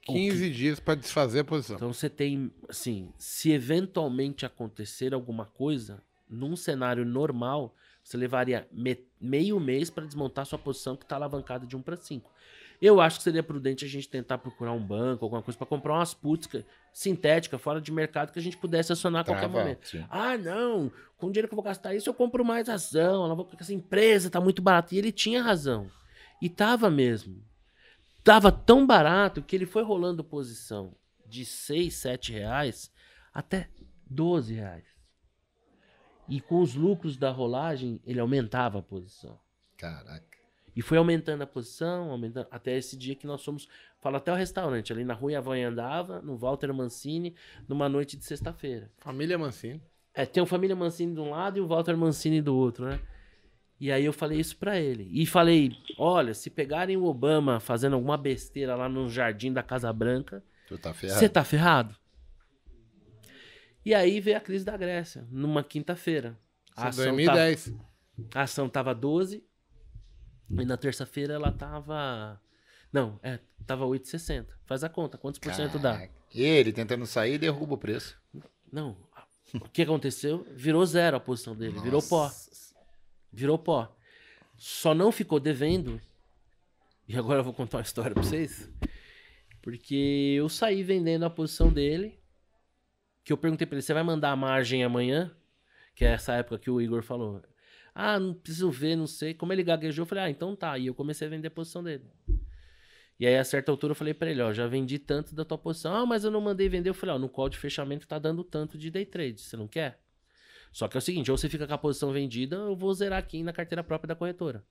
15 0.02 0.50
dias 0.50 0.80
pra 0.80 0.94
desfazer 0.94 1.40
a 1.40 1.44
posição. 1.44 1.76
Então 1.76 1.92
você 1.92 2.08
tem, 2.08 2.50
assim, 2.68 3.12
se 3.18 3.52
eventualmente 3.52 4.46
acontecer 4.46 5.12
alguma 5.12 5.44
coisa, 5.44 6.02
num 6.28 6.56
cenário 6.56 7.04
normal, 7.04 7.74
você 8.02 8.16
levaria 8.16 8.66
me- 8.72 9.04
meio 9.20 9.58
mês 9.60 9.90
para 9.90 10.04
desmontar 10.06 10.46
sua 10.46 10.58
posição 10.58 10.96
que 10.96 11.04
está 11.04 11.16
alavancada 11.16 11.66
de 11.66 11.76
1 11.76 11.82
para 11.82 11.96
5. 11.96 12.30
Eu 12.80 12.98
acho 12.98 13.18
que 13.18 13.24
seria 13.24 13.42
prudente 13.42 13.84
a 13.84 13.88
gente 13.88 14.08
tentar 14.08 14.38
procurar 14.38 14.72
um 14.72 14.82
banco, 14.82 15.24
alguma 15.24 15.42
coisa, 15.42 15.58
para 15.58 15.66
comprar 15.66 15.92
umas 15.94 16.14
puts 16.14 16.48
sintética, 16.94 17.58
fora 17.58 17.80
de 17.80 17.92
mercado, 17.92 18.32
que 18.32 18.38
a 18.38 18.42
gente 18.42 18.56
pudesse 18.56 18.90
acionar 18.90 19.20
a 19.20 19.24
qualquer 19.24 19.48
Trava, 19.48 19.58
momento. 19.60 19.86
sim. 19.86 20.04
Ah, 20.08 20.36
não, 20.38 20.90
com 21.18 21.26
o 21.26 21.30
dinheiro 21.30 21.46
que 21.46 21.52
eu 21.52 21.56
vou 21.56 21.64
gastar 21.64 21.94
isso, 21.94 22.08
eu 22.08 22.14
compro 22.14 22.42
mais 22.44 22.68
ação, 22.70 23.26
ela 23.26 23.34
vou 23.34 23.46
essa 23.58 23.74
empresa 23.74 24.30
tá 24.30 24.40
muito 24.40 24.62
barata. 24.62 24.94
E 24.94 24.98
ele 24.98 25.12
tinha 25.12 25.42
razão. 25.42 25.90
E 26.40 26.48
tava 26.48 26.88
mesmo. 26.88 27.44
Tava 28.24 28.50
tão 28.50 28.86
barato 28.86 29.42
que 29.42 29.54
ele 29.54 29.66
foi 29.66 29.82
rolando 29.82 30.24
posição 30.24 30.94
de 31.26 31.44
6, 31.44 31.94
7 31.94 32.32
reais 32.32 32.90
até 33.32 33.68
12 34.08 34.54
reais. 34.54 34.84
E 36.30 36.40
com 36.40 36.60
os 36.60 36.74
lucros 36.74 37.16
da 37.16 37.30
rolagem, 37.30 38.00
ele 38.06 38.20
aumentava 38.20 38.78
a 38.78 38.82
posição. 38.82 39.38
Caraca. 39.76 40.38
E 40.74 40.80
foi 40.82 40.96
aumentando 40.96 41.42
a 41.42 41.46
posição, 41.46 42.10
aumentando, 42.10 42.46
até 42.50 42.76
esse 42.76 42.96
dia 42.96 43.14
que 43.14 43.26
nós 43.26 43.44
fomos. 43.44 43.68
Fala 44.00 44.18
até 44.18 44.32
o 44.32 44.36
restaurante, 44.36 44.92
ali 44.92 45.04
na 45.04 45.12
rua 45.12 45.36
Avanha 45.36 45.68
andava, 45.68 46.22
no 46.22 46.36
Walter 46.36 46.72
Mancini, 46.72 47.34
numa 47.68 47.88
noite 47.88 48.16
de 48.16 48.24
sexta-feira. 48.24 48.90
Família 48.98 49.36
Mancini. 49.36 49.82
É, 50.14 50.24
tem 50.24 50.42
o 50.42 50.46
Família 50.46 50.74
Mancini 50.76 51.14
de 51.14 51.20
um 51.20 51.30
lado 51.30 51.58
e 51.58 51.60
o 51.60 51.66
Walter 51.66 51.96
Mancini 51.96 52.40
do 52.40 52.54
outro, 52.54 52.86
né? 52.86 53.00
E 53.80 53.90
aí 53.90 54.04
eu 54.04 54.12
falei 54.12 54.38
isso 54.38 54.56
pra 54.56 54.78
ele. 54.78 55.08
E 55.10 55.24
falei: 55.26 55.72
olha, 55.98 56.34
se 56.34 56.50
pegarem 56.50 56.96
o 56.96 57.04
Obama 57.04 57.58
fazendo 57.60 57.94
alguma 57.94 58.16
besteira 58.16 58.76
lá 58.76 58.88
no 58.88 59.08
jardim 59.08 59.52
da 59.52 59.62
Casa 59.62 59.92
Branca, 59.92 60.42
Tu 60.68 60.78
tá 60.78 60.92
ferrado. 60.92 61.18
você 61.18 61.28
tá 61.28 61.44
ferrado. 61.44 61.96
E 63.84 63.94
aí 63.94 64.20
veio 64.20 64.36
a 64.36 64.40
crise 64.40 64.64
da 64.64 64.76
Grécia, 64.76 65.26
numa 65.30 65.64
quinta-feira. 65.64 66.38
A 66.76 66.88
ação, 66.88 67.04
2010. 67.04 67.64
tava, 67.64 67.78
a 68.34 68.42
ação 68.42 68.68
tava 68.68 68.94
12 68.94 69.44
e 70.50 70.64
na 70.64 70.76
terça-feira 70.76 71.34
ela 71.34 71.52
tava. 71.52 72.40
Não, 72.92 73.18
é, 73.22 73.38
tava 73.66 73.84
8,60. 73.84 74.46
Faz 74.64 74.84
a 74.84 74.88
conta, 74.88 75.16
quantos 75.16 75.38
por 75.38 75.54
cento 75.54 75.78
dá? 75.78 76.08
Ele 76.34 76.72
tentando 76.72 77.06
sair, 77.06 77.38
derruba 77.38 77.74
o 77.74 77.78
preço. 77.78 78.18
Não. 78.70 78.96
O 79.54 79.68
que 79.68 79.82
aconteceu? 79.82 80.46
Virou 80.54 80.84
zero 80.86 81.16
a 81.16 81.20
posição 81.20 81.56
dele, 81.56 81.80
virou 81.80 82.02
pó. 82.02 82.24
Nossa. 82.24 82.74
Virou 83.32 83.58
pó. 83.58 83.96
Só 84.56 84.94
não 84.94 85.10
ficou 85.10 85.40
devendo. 85.40 86.00
E 87.08 87.16
agora 87.16 87.40
eu 87.40 87.44
vou 87.44 87.52
contar 87.54 87.78
uma 87.78 87.82
história 87.82 88.12
pra 88.12 88.22
vocês. 88.22 88.70
Porque 89.62 90.34
eu 90.38 90.48
saí 90.48 90.82
vendendo 90.82 91.24
a 91.24 91.30
posição 91.30 91.72
dele. 91.72 92.19
Que 93.30 93.32
eu 93.32 93.38
perguntei 93.38 93.64
pra 93.64 93.76
ele: 93.76 93.82
você 93.82 93.94
vai 93.94 94.02
mandar 94.02 94.32
a 94.32 94.36
margem 94.36 94.82
amanhã? 94.82 95.30
Que 95.94 96.04
é 96.04 96.08
essa 96.08 96.32
época 96.32 96.58
que 96.58 96.68
o 96.68 96.80
Igor 96.80 97.00
falou. 97.00 97.40
Ah, 97.94 98.18
não 98.18 98.34
preciso 98.34 98.68
ver, 98.72 98.96
não 98.96 99.06
sei. 99.06 99.34
Como 99.34 99.52
ele 99.52 99.62
gaguejou, 99.62 100.02
eu 100.02 100.06
falei: 100.06 100.24
ah, 100.24 100.30
então 100.30 100.56
tá. 100.56 100.76
E 100.76 100.88
eu 100.88 100.94
comecei 100.96 101.28
a 101.28 101.30
vender 101.30 101.46
a 101.46 101.50
posição 101.52 101.80
dele. 101.80 102.10
E 103.20 103.26
aí, 103.28 103.38
a 103.38 103.44
certa 103.44 103.70
altura, 103.70 103.92
eu 103.92 103.94
falei 103.94 104.14
pra 104.14 104.28
ele: 104.28 104.42
ó, 104.42 104.52
já 104.52 104.66
vendi 104.66 104.98
tanto 104.98 105.32
da 105.32 105.44
tua 105.44 105.56
posição. 105.56 105.94
Ah, 105.94 106.04
mas 106.04 106.24
eu 106.24 106.30
não 106.32 106.40
mandei 106.40 106.68
vender. 106.68 106.90
Eu 106.90 106.94
falei: 106.94 107.14
ó, 107.14 107.18
no 107.20 107.28
call 107.28 107.48
de 107.48 107.56
fechamento 107.56 108.04
tá 108.04 108.18
dando 108.18 108.42
tanto 108.42 108.76
de 108.76 108.90
day 108.90 109.06
trade. 109.06 109.40
Você 109.40 109.56
não 109.56 109.68
quer? 109.68 110.00
Só 110.72 110.88
que 110.88 110.96
é 110.96 110.98
o 110.98 111.00
seguinte, 111.00 111.30
ou 111.30 111.38
você 111.38 111.48
fica 111.48 111.68
com 111.68 111.74
a 111.74 111.78
posição 111.78 112.10
vendida, 112.12 112.56
eu 112.56 112.74
vou 112.74 112.92
zerar 112.92 113.20
aqui 113.20 113.44
na 113.44 113.52
carteira 113.52 113.84
própria 113.84 114.08
da 114.08 114.16
corretora. 114.16 114.64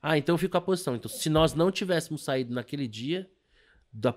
Ah, 0.00 0.16
então 0.16 0.34
eu 0.34 0.38
fico 0.38 0.52
com 0.52 0.58
a 0.58 0.60
posição. 0.60 0.94
Então, 0.94 1.08
se 1.08 1.28
nós 1.28 1.52
não 1.52 1.72
tivéssemos 1.72 2.22
saído 2.22 2.54
naquele 2.54 2.86
dia, 2.86 3.28
da 3.92 4.14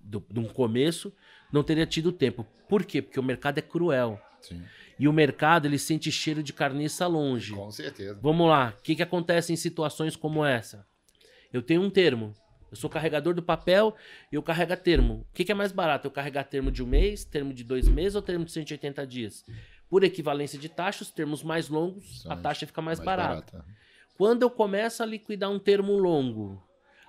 do, 0.00 0.24
de 0.30 0.38
um 0.40 0.44
começo, 0.46 1.12
não 1.52 1.62
teria 1.62 1.86
tido 1.86 2.12
tempo. 2.12 2.46
Por 2.68 2.84
quê? 2.84 3.00
Porque 3.00 3.18
o 3.18 3.22
mercado 3.22 3.58
é 3.58 3.62
cruel. 3.62 4.20
Sim, 4.40 4.62
E 4.98 5.06
o 5.08 5.12
mercado, 5.12 5.66
ele 5.66 5.78
sente 5.78 6.10
cheiro 6.10 6.42
de 6.42 6.52
carniça 6.52 7.06
longe. 7.06 7.54
com 7.54 7.70
certeza. 7.70 8.18
Vamos 8.22 8.48
lá. 8.48 8.74
O 8.78 8.82
que, 8.82 8.94
que 8.94 9.02
acontece 9.02 9.52
em 9.52 9.56
situações 9.56 10.16
como 10.16 10.44
essa? 10.44 10.86
Eu 11.52 11.62
tenho 11.62 11.82
um 11.82 11.90
termo. 11.90 12.34
Eu 12.70 12.76
sou 12.76 12.88
carregador 12.88 13.34
do 13.34 13.42
papel 13.42 13.94
e 14.30 14.36
eu 14.36 14.42
carrego 14.42 14.76
termo. 14.76 15.26
O 15.30 15.34
que, 15.34 15.44
que 15.44 15.50
é 15.52 15.54
mais 15.54 15.72
barato? 15.72 16.06
Eu 16.06 16.10
carregar 16.10 16.44
termo 16.44 16.70
de 16.70 16.82
um 16.82 16.86
mês, 16.86 17.24
termo 17.24 17.52
de 17.52 17.64
dois 17.64 17.88
meses 17.88 18.14
ou 18.14 18.22
termo 18.22 18.44
de 18.44 18.52
180 18.52 19.04
dias? 19.06 19.44
Por 19.88 20.04
equivalência 20.04 20.56
de 20.58 20.68
taxa, 20.68 21.02
os 21.02 21.10
termos 21.10 21.42
mais 21.42 21.68
longos, 21.68 22.22
São 22.22 22.30
a 22.30 22.36
taxa 22.36 22.64
fica 22.66 22.80
mais, 22.80 23.00
barata. 23.00 23.50
barata. 23.52 23.64
Quando 24.16 24.42
eu 24.42 24.50
começo 24.50 25.02
a 25.02 25.06
liquidar 25.06 25.50
um 25.50 25.58
termo 25.58 25.98
longo, 25.98 26.62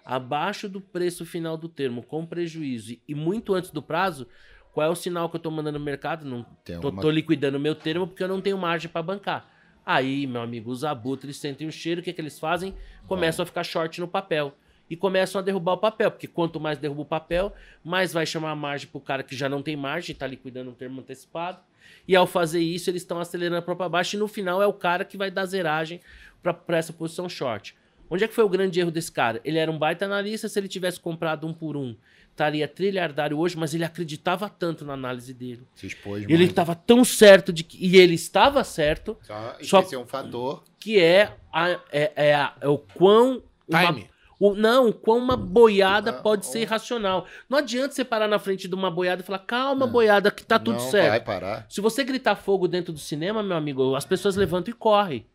abaixo 0.05 0.67
do 0.67 0.81
preço 0.81 1.25
final 1.25 1.55
do 1.57 1.69
termo, 1.69 2.01
com 2.03 2.25
prejuízo 2.25 2.97
e 3.07 3.15
muito 3.15 3.53
antes 3.53 3.71
do 3.71 3.81
prazo, 3.81 4.27
qual 4.73 4.87
é 4.87 4.89
o 4.89 4.95
sinal 4.95 5.29
que 5.29 5.35
eu 5.35 5.39
tô 5.39 5.51
mandando 5.51 5.77
no 5.79 5.85
mercado? 5.85 6.25
Não 6.25 6.43
tô, 6.43 6.49
alguma- 6.87 7.01
tô 7.01 7.09
liquidando 7.11 7.57
o 7.57 7.61
meu 7.61 7.75
termo 7.75 8.07
porque 8.07 8.23
eu 8.23 8.27
não 8.27 8.41
tenho 8.41 8.57
margem 8.57 8.89
para 8.89 9.01
bancar. 9.03 9.49
Aí, 9.85 10.27
meu 10.27 10.41
amigo, 10.41 10.69
os 10.71 10.83
abutres 10.83 11.37
sentem 11.37 11.67
o 11.67 11.71
cheiro, 11.71 12.01
o 12.01 12.03
que, 12.03 12.13
que 12.13 12.21
eles 12.21 12.39
fazem? 12.39 12.75
Começam 13.07 13.43
a 13.43 13.45
ficar 13.45 13.63
short 13.63 13.99
no 13.99 14.07
papel. 14.07 14.55
E 14.89 14.95
começam 14.95 15.39
a 15.39 15.41
derrubar 15.43 15.73
o 15.73 15.77
papel, 15.77 16.11
porque 16.11 16.27
quanto 16.27 16.59
mais 16.59 16.77
derruba 16.77 17.01
o 17.01 17.05
papel, 17.05 17.53
mais 17.83 18.11
vai 18.11 18.25
chamar 18.25 18.51
a 18.51 18.55
margem 18.55 18.89
pro 18.89 18.99
cara 18.99 19.23
que 19.23 19.33
já 19.35 19.47
não 19.47 19.61
tem 19.63 19.75
margem, 19.75 20.13
tá 20.13 20.27
liquidando 20.27 20.69
um 20.69 20.73
termo 20.73 20.99
antecipado. 20.99 21.59
E 22.07 22.13
ao 22.15 22.27
fazer 22.27 22.59
isso, 22.59 22.89
eles 22.89 23.01
estão 23.01 23.17
acelerando 23.19 23.57
a 23.57 23.61
própria 23.61 23.87
baixa 23.89 24.15
e 24.15 24.19
no 24.19 24.27
final 24.27 24.61
é 24.61 24.67
o 24.67 24.73
cara 24.73 25.03
que 25.05 25.15
vai 25.17 25.31
dar 25.31 25.45
zeragem 25.45 25.99
para 26.43 26.77
essa 26.77 26.91
posição 26.93 27.27
short. 27.29 27.75
Onde 28.11 28.25
é 28.25 28.27
que 28.27 28.33
foi 28.35 28.43
o 28.43 28.49
grande 28.49 28.79
erro 28.79 28.91
desse 28.91 29.11
cara? 29.11 29.39
Ele 29.45 29.57
era 29.57 29.71
um 29.71 29.79
baita 29.79 30.03
analista, 30.05 30.49
se 30.49 30.59
ele 30.59 30.67
tivesse 30.67 30.99
comprado 30.99 31.47
um 31.47 31.53
por 31.53 31.77
um, 31.77 31.95
estaria 32.29 32.67
trilhardário 32.67 33.37
hoje, 33.39 33.57
mas 33.57 33.73
ele 33.73 33.85
acreditava 33.85 34.49
tanto 34.49 34.83
na 34.83 34.93
análise 34.93 35.33
dele. 35.33 35.63
Se 35.73 35.87
expôs 35.87 36.25
Ele 36.27 36.43
estava 36.43 36.75
tão 36.75 37.05
certo 37.05 37.53
de 37.53 37.63
que. 37.63 37.77
E 37.83 37.97
ele 37.97 38.15
estava 38.15 38.63
certo, 38.65 39.17
Só 39.21 39.55
Só- 39.61 39.79
esqueceu 39.79 40.01
um 40.01 40.05
fator. 40.05 40.61
que 40.77 40.99
é, 40.99 41.33
a, 41.53 41.69
é, 41.91 42.11
é, 42.15 42.35
a- 42.35 42.53
é 42.59 42.67
o 42.67 42.77
quão. 42.77 43.41
uma- 43.67 43.85
Time. 43.85 44.09
o, 44.37 44.53
não, 44.55 44.89
o 44.89 44.93
quão 44.93 45.17
uma 45.17 45.37
boiada 45.37 46.09
Ah, 46.09 46.13
pode 46.13 46.45
ser 46.47 46.59
oh. 46.59 46.61
irracional. 46.63 47.25
Não 47.49 47.59
adianta 47.59 47.93
você 47.93 48.03
parar 48.03 48.27
na 48.27 48.39
frente 48.39 48.67
de 48.67 48.75
uma 48.75 48.91
boiada 48.91 49.21
e 49.21 49.25
falar, 49.25 49.39
calma, 49.39 49.87
boiada, 49.87 50.29
que 50.31 50.43
tá 50.43 50.59
tudo 50.59 50.73
não 50.79 50.91
certo. 50.91 51.09
vai 51.09 51.21
parar. 51.21 51.65
Se 51.69 51.79
você 51.79 52.03
gritar 52.03 52.35
fogo 52.35 52.67
dentro 52.67 52.91
do 52.91 52.99
cinema, 52.99 53.41
meu 53.41 53.55
amigo, 53.55 53.95
as 53.95 54.03
pessoas 54.03 54.35
levantam 54.35 54.73
e 54.73 54.75
correm. 54.75 55.25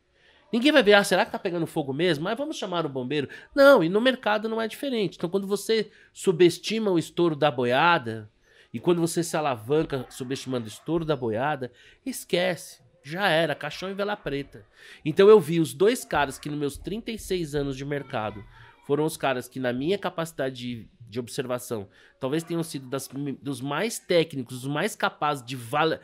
Ninguém 0.52 0.73
vai 0.73 0.82
ver, 0.82 0.94
ah, 0.94 1.05
será 1.05 1.24
que 1.27 1.32
tá 1.32 1.39
pegando 1.39 1.66
fogo 1.66 1.93
mesmo? 1.93 2.24
Mas 2.24 2.36
vamos 2.39 2.56
chamar 2.56 2.86
o 2.86 2.89
bombeiro. 2.89 3.28
Não, 3.55 3.82
e 3.82 3.89
no 3.89 4.01
mercado 4.01 4.48
não 4.48 4.60
é 4.60 4.68
diferente. 4.68 5.16
Então, 5.16 5.28
quando 5.28 5.47
você 5.47 5.90
subestima 6.12 6.90
o 6.90 6.98
estouro 6.98 7.35
da 7.36 7.51
boiada, 7.51 8.31
e 8.73 8.78
quando 8.81 9.01
você 9.01 9.23
se 9.23 9.36
alavanca 9.36 10.06
subestimando 10.09 10.66
o 10.66 10.68
estouro 10.68 11.05
da 11.05 11.16
boiada, 11.16 11.73
esquece. 12.05 12.81
Já 13.02 13.28
era, 13.28 13.55
caixão 13.55 13.89
e 13.90 13.94
vela 13.94 14.16
preta. 14.16 14.64
Então 15.05 15.28
eu 15.28 15.39
vi 15.40 15.60
os 15.60 15.73
dois 15.73 16.05
caras 16.05 16.39
que 16.39 16.48
nos 16.48 16.59
meus 16.59 16.77
36 16.77 17.55
anos 17.55 17.77
de 17.77 17.85
mercado 17.85 18.44
foram 18.85 19.05
os 19.05 19.16
caras 19.16 19.47
que, 19.48 19.60
na 19.60 19.73
minha 19.73 19.97
capacidade 19.97 20.56
de, 20.56 20.89
de 21.09 21.20
observação, 21.20 21.89
talvez 22.20 22.43
tenham 22.43 22.62
sido 22.64 22.89
das- 22.89 23.09
dos 23.40 23.60
mais 23.60 23.98
técnicos, 24.01 24.59
os 24.64 24.66
mais 24.68 24.94
capazes 24.97 25.44
de 25.44 25.55
valer. 25.56 26.01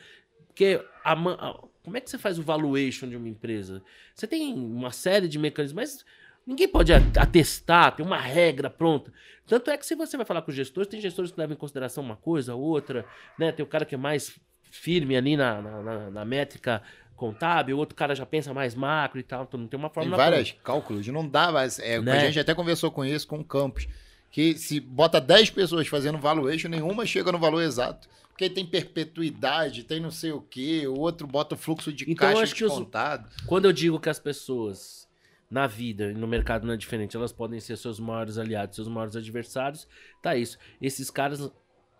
Porque 0.46 0.80
a 1.04 1.12
a- 1.12 1.60
como 1.84 1.96
é 1.96 2.00
que 2.00 2.08
você 2.10 2.18
faz 2.18 2.38
o 2.38 2.42
valuation 2.42 3.08
de 3.08 3.16
uma 3.16 3.28
empresa? 3.28 3.82
Você 4.14 4.26
tem 4.26 4.52
uma 4.54 4.90
série 4.92 5.26
de 5.28 5.38
mecanismos, 5.38 5.74
mas 5.74 6.04
ninguém 6.46 6.68
pode 6.68 6.92
atestar, 6.92 7.94
tem 7.96 8.04
uma 8.04 8.18
regra 8.18 8.68
pronta. 8.70 9.12
Tanto 9.46 9.70
é 9.70 9.76
que 9.76 9.84
se 9.86 9.94
você 9.94 10.16
vai 10.16 10.24
falar 10.26 10.42
com 10.42 10.50
os 10.50 10.56
gestores, 10.56 10.88
tem 10.88 11.00
gestores 11.00 11.30
que 11.32 11.38
levam 11.40 11.54
em 11.54 11.58
consideração 11.58 12.02
uma 12.04 12.16
coisa, 12.16 12.54
outra, 12.54 13.04
né? 13.38 13.50
Tem 13.52 13.64
o 13.64 13.68
cara 13.68 13.84
que 13.84 13.94
é 13.94 13.98
mais 13.98 14.38
firme 14.70 15.16
ali 15.16 15.36
na, 15.36 15.60
na, 15.60 15.82
na- 15.82 16.10
na 16.10 16.24
métrica 16.24 16.82
contábil, 17.16 17.76
o 17.76 17.78
outro 17.78 17.94
cara 17.94 18.14
já 18.14 18.24
pensa 18.26 18.52
mais 18.54 18.74
macro 18.74 19.20
e 19.20 19.22
tal, 19.22 19.44
então 19.44 19.60
não 19.60 19.66
tem 19.68 19.78
uma 19.78 19.88
Tem 19.88 19.94
fórmula 19.94 20.16
vários 20.16 20.52
cálculos. 20.64 21.06
Não 21.08 21.28
dá, 21.28 21.52
mas 21.52 21.78
é, 21.78 22.00
Né? 22.00 22.12
a 22.12 22.18
gente 22.26 22.40
até 22.40 22.54
conversou 22.54 22.90
com 22.90 23.04
isso 23.04 23.26
com 23.28 23.38
o 23.40 23.44
Campos. 23.44 23.86
Que 24.30 24.56
se 24.56 24.80
bota 24.80 25.20
10 25.20 25.50
pessoas 25.50 25.86
fazendo 25.88 26.16
valuation, 26.18 26.68
nenhuma 26.68 27.04
chega 27.04 27.30
no 27.30 27.38
valor 27.38 27.60
exato. 27.62 28.08
Porque 28.42 28.54
tem 28.54 28.66
perpetuidade, 28.66 29.84
tem 29.84 30.00
não 30.00 30.10
sei 30.10 30.32
o 30.32 30.40
quê, 30.40 30.86
o 30.86 30.98
outro 30.98 31.26
bota 31.26 31.54
o 31.54 31.58
fluxo 31.58 31.92
de 31.92 32.04
Então, 32.04 32.28
caixa 32.28 32.42
acho 32.42 32.54
que 32.54 32.64
os- 32.64 32.72
descontado. 32.72 33.28
Quando 33.46 33.66
eu 33.66 33.72
digo 33.72 34.00
que 34.00 34.08
as 34.08 34.18
pessoas 34.18 35.08
na 35.50 35.66
vida 35.66 36.10
e 36.10 36.14
no 36.14 36.26
mercado 36.26 36.66
não 36.66 36.74
é 36.74 36.76
diferente, 36.76 37.16
elas 37.16 37.32
podem 37.32 37.60
ser 37.60 37.76
seus 37.76 38.00
maiores 38.00 38.38
aliados, 38.38 38.74
seus 38.74 38.88
maiores 38.88 39.14
adversários, 39.16 39.86
tá 40.22 40.34
isso. 40.34 40.58
Esses 40.80 41.10
caras, 41.10 41.50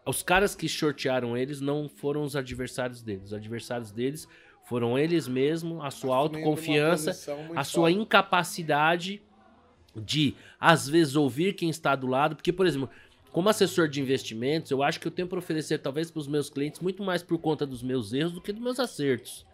os 0.07 0.23
caras 0.23 0.55
que 0.55 0.69
shortearam 0.69 1.37
eles 1.37 1.61
não 1.61 1.89
foram 1.89 2.23
os 2.23 2.35
adversários 2.35 3.03
deles. 3.03 3.27
Os 3.27 3.35
adversários 3.35 3.93
deles 3.93 4.27
foram 4.65 4.99
eles 4.99 5.29
mesmos, 5.29 5.85
a 5.85 5.91
sua 5.91 6.17
autoconfiança, 6.17 7.11
a 7.55 7.63
sua 7.65 7.91
incapacidade 7.91 9.23
de, 9.95 10.35
às 10.59 10.89
vezes, 10.89 11.15
ouvir 11.15 11.53
quem 11.55 11.69
está 11.69 11.95
do 11.95 12.07
lado. 12.07 12.35
Porque, 12.35 12.53
por 12.53 12.67
exemplo, 12.67 12.89
como 13.33 13.49
assessor 13.49 13.89
de 13.89 14.01
investimentos, 14.01 14.71
eu 14.71 14.83
acho 14.83 15.01
que 15.01 15.07
eu 15.07 15.11
tenho 15.11 15.27
para 15.27 15.39
oferecer, 15.39 15.79
talvez, 15.79 16.11
para 16.11 16.21
os 16.21 16.29
meus 16.29 16.51
clientes, 16.51 16.81
muito 16.81 17.03
mais 17.03 17.23
por 17.23 17.39
conta 17.39 17.67
dos 17.67 17.83
meus 17.83 18.13
erros 18.13 18.33
do 18.33 18.41
que 18.43 18.53
dos 18.53 18.63
meus 18.63 18.79
acertos. 18.79 19.47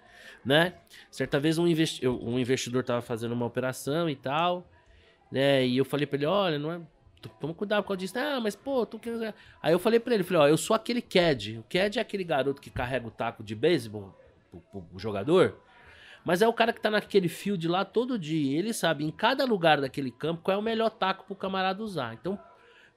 Né? 0.44 0.74
Certa 1.10 1.38
vez 1.38 1.58
um, 1.58 1.66
investi 1.66 2.06
um 2.06 2.38
investidor 2.38 2.80
estava 2.80 3.00
fazendo 3.00 3.32
uma 3.32 3.46
operação 3.46 4.10
e 4.10 4.16
tal, 4.16 4.68
né? 5.30 5.66
E 5.66 5.76
eu 5.76 5.84
falei 5.84 6.06
para 6.06 6.16
ele, 6.16 6.26
olha, 6.26 6.58
não 6.58 6.72
é. 6.72 6.80
Toma 7.40 7.52
cuidado 7.52 7.82
com 7.82 7.96
disso. 7.96 8.16
Ah, 8.18 8.40
mas 8.40 8.54
pô, 8.54 8.86
tu 8.86 8.98
quer. 8.98 9.34
Aí 9.60 9.72
eu 9.72 9.78
falei 9.78 9.98
para 9.98 10.14
ele, 10.14 10.22
falei, 10.22 10.42
ó, 10.42 10.48
eu 10.48 10.56
sou 10.56 10.74
aquele 10.74 11.02
CAD. 11.02 11.58
O 11.58 11.64
CAD 11.64 11.98
é 11.98 12.02
aquele 12.02 12.22
garoto 12.22 12.60
que 12.60 12.70
carrega 12.70 13.08
o 13.08 13.10
taco 13.10 13.42
de 13.42 13.54
beisebol 13.56 14.16
pro 14.70 14.84
jogador. 14.96 15.60
Mas 16.24 16.42
é 16.42 16.48
o 16.48 16.52
cara 16.52 16.72
que 16.72 16.80
tá 16.80 16.90
naquele 16.90 17.28
field 17.28 17.66
lá 17.66 17.84
todo 17.84 18.18
dia. 18.18 18.56
Ele 18.58 18.72
sabe 18.72 19.04
em 19.04 19.10
cada 19.10 19.44
lugar 19.44 19.80
daquele 19.80 20.12
campo 20.12 20.42
qual 20.42 20.56
é 20.56 20.58
o 20.58 20.62
melhor 20.62 20.90
taco 20.90 21.24
pro 21.24 21.34
camarada 21.34 21.82
usar. 21.82 22.14
Então, 22.14 22.38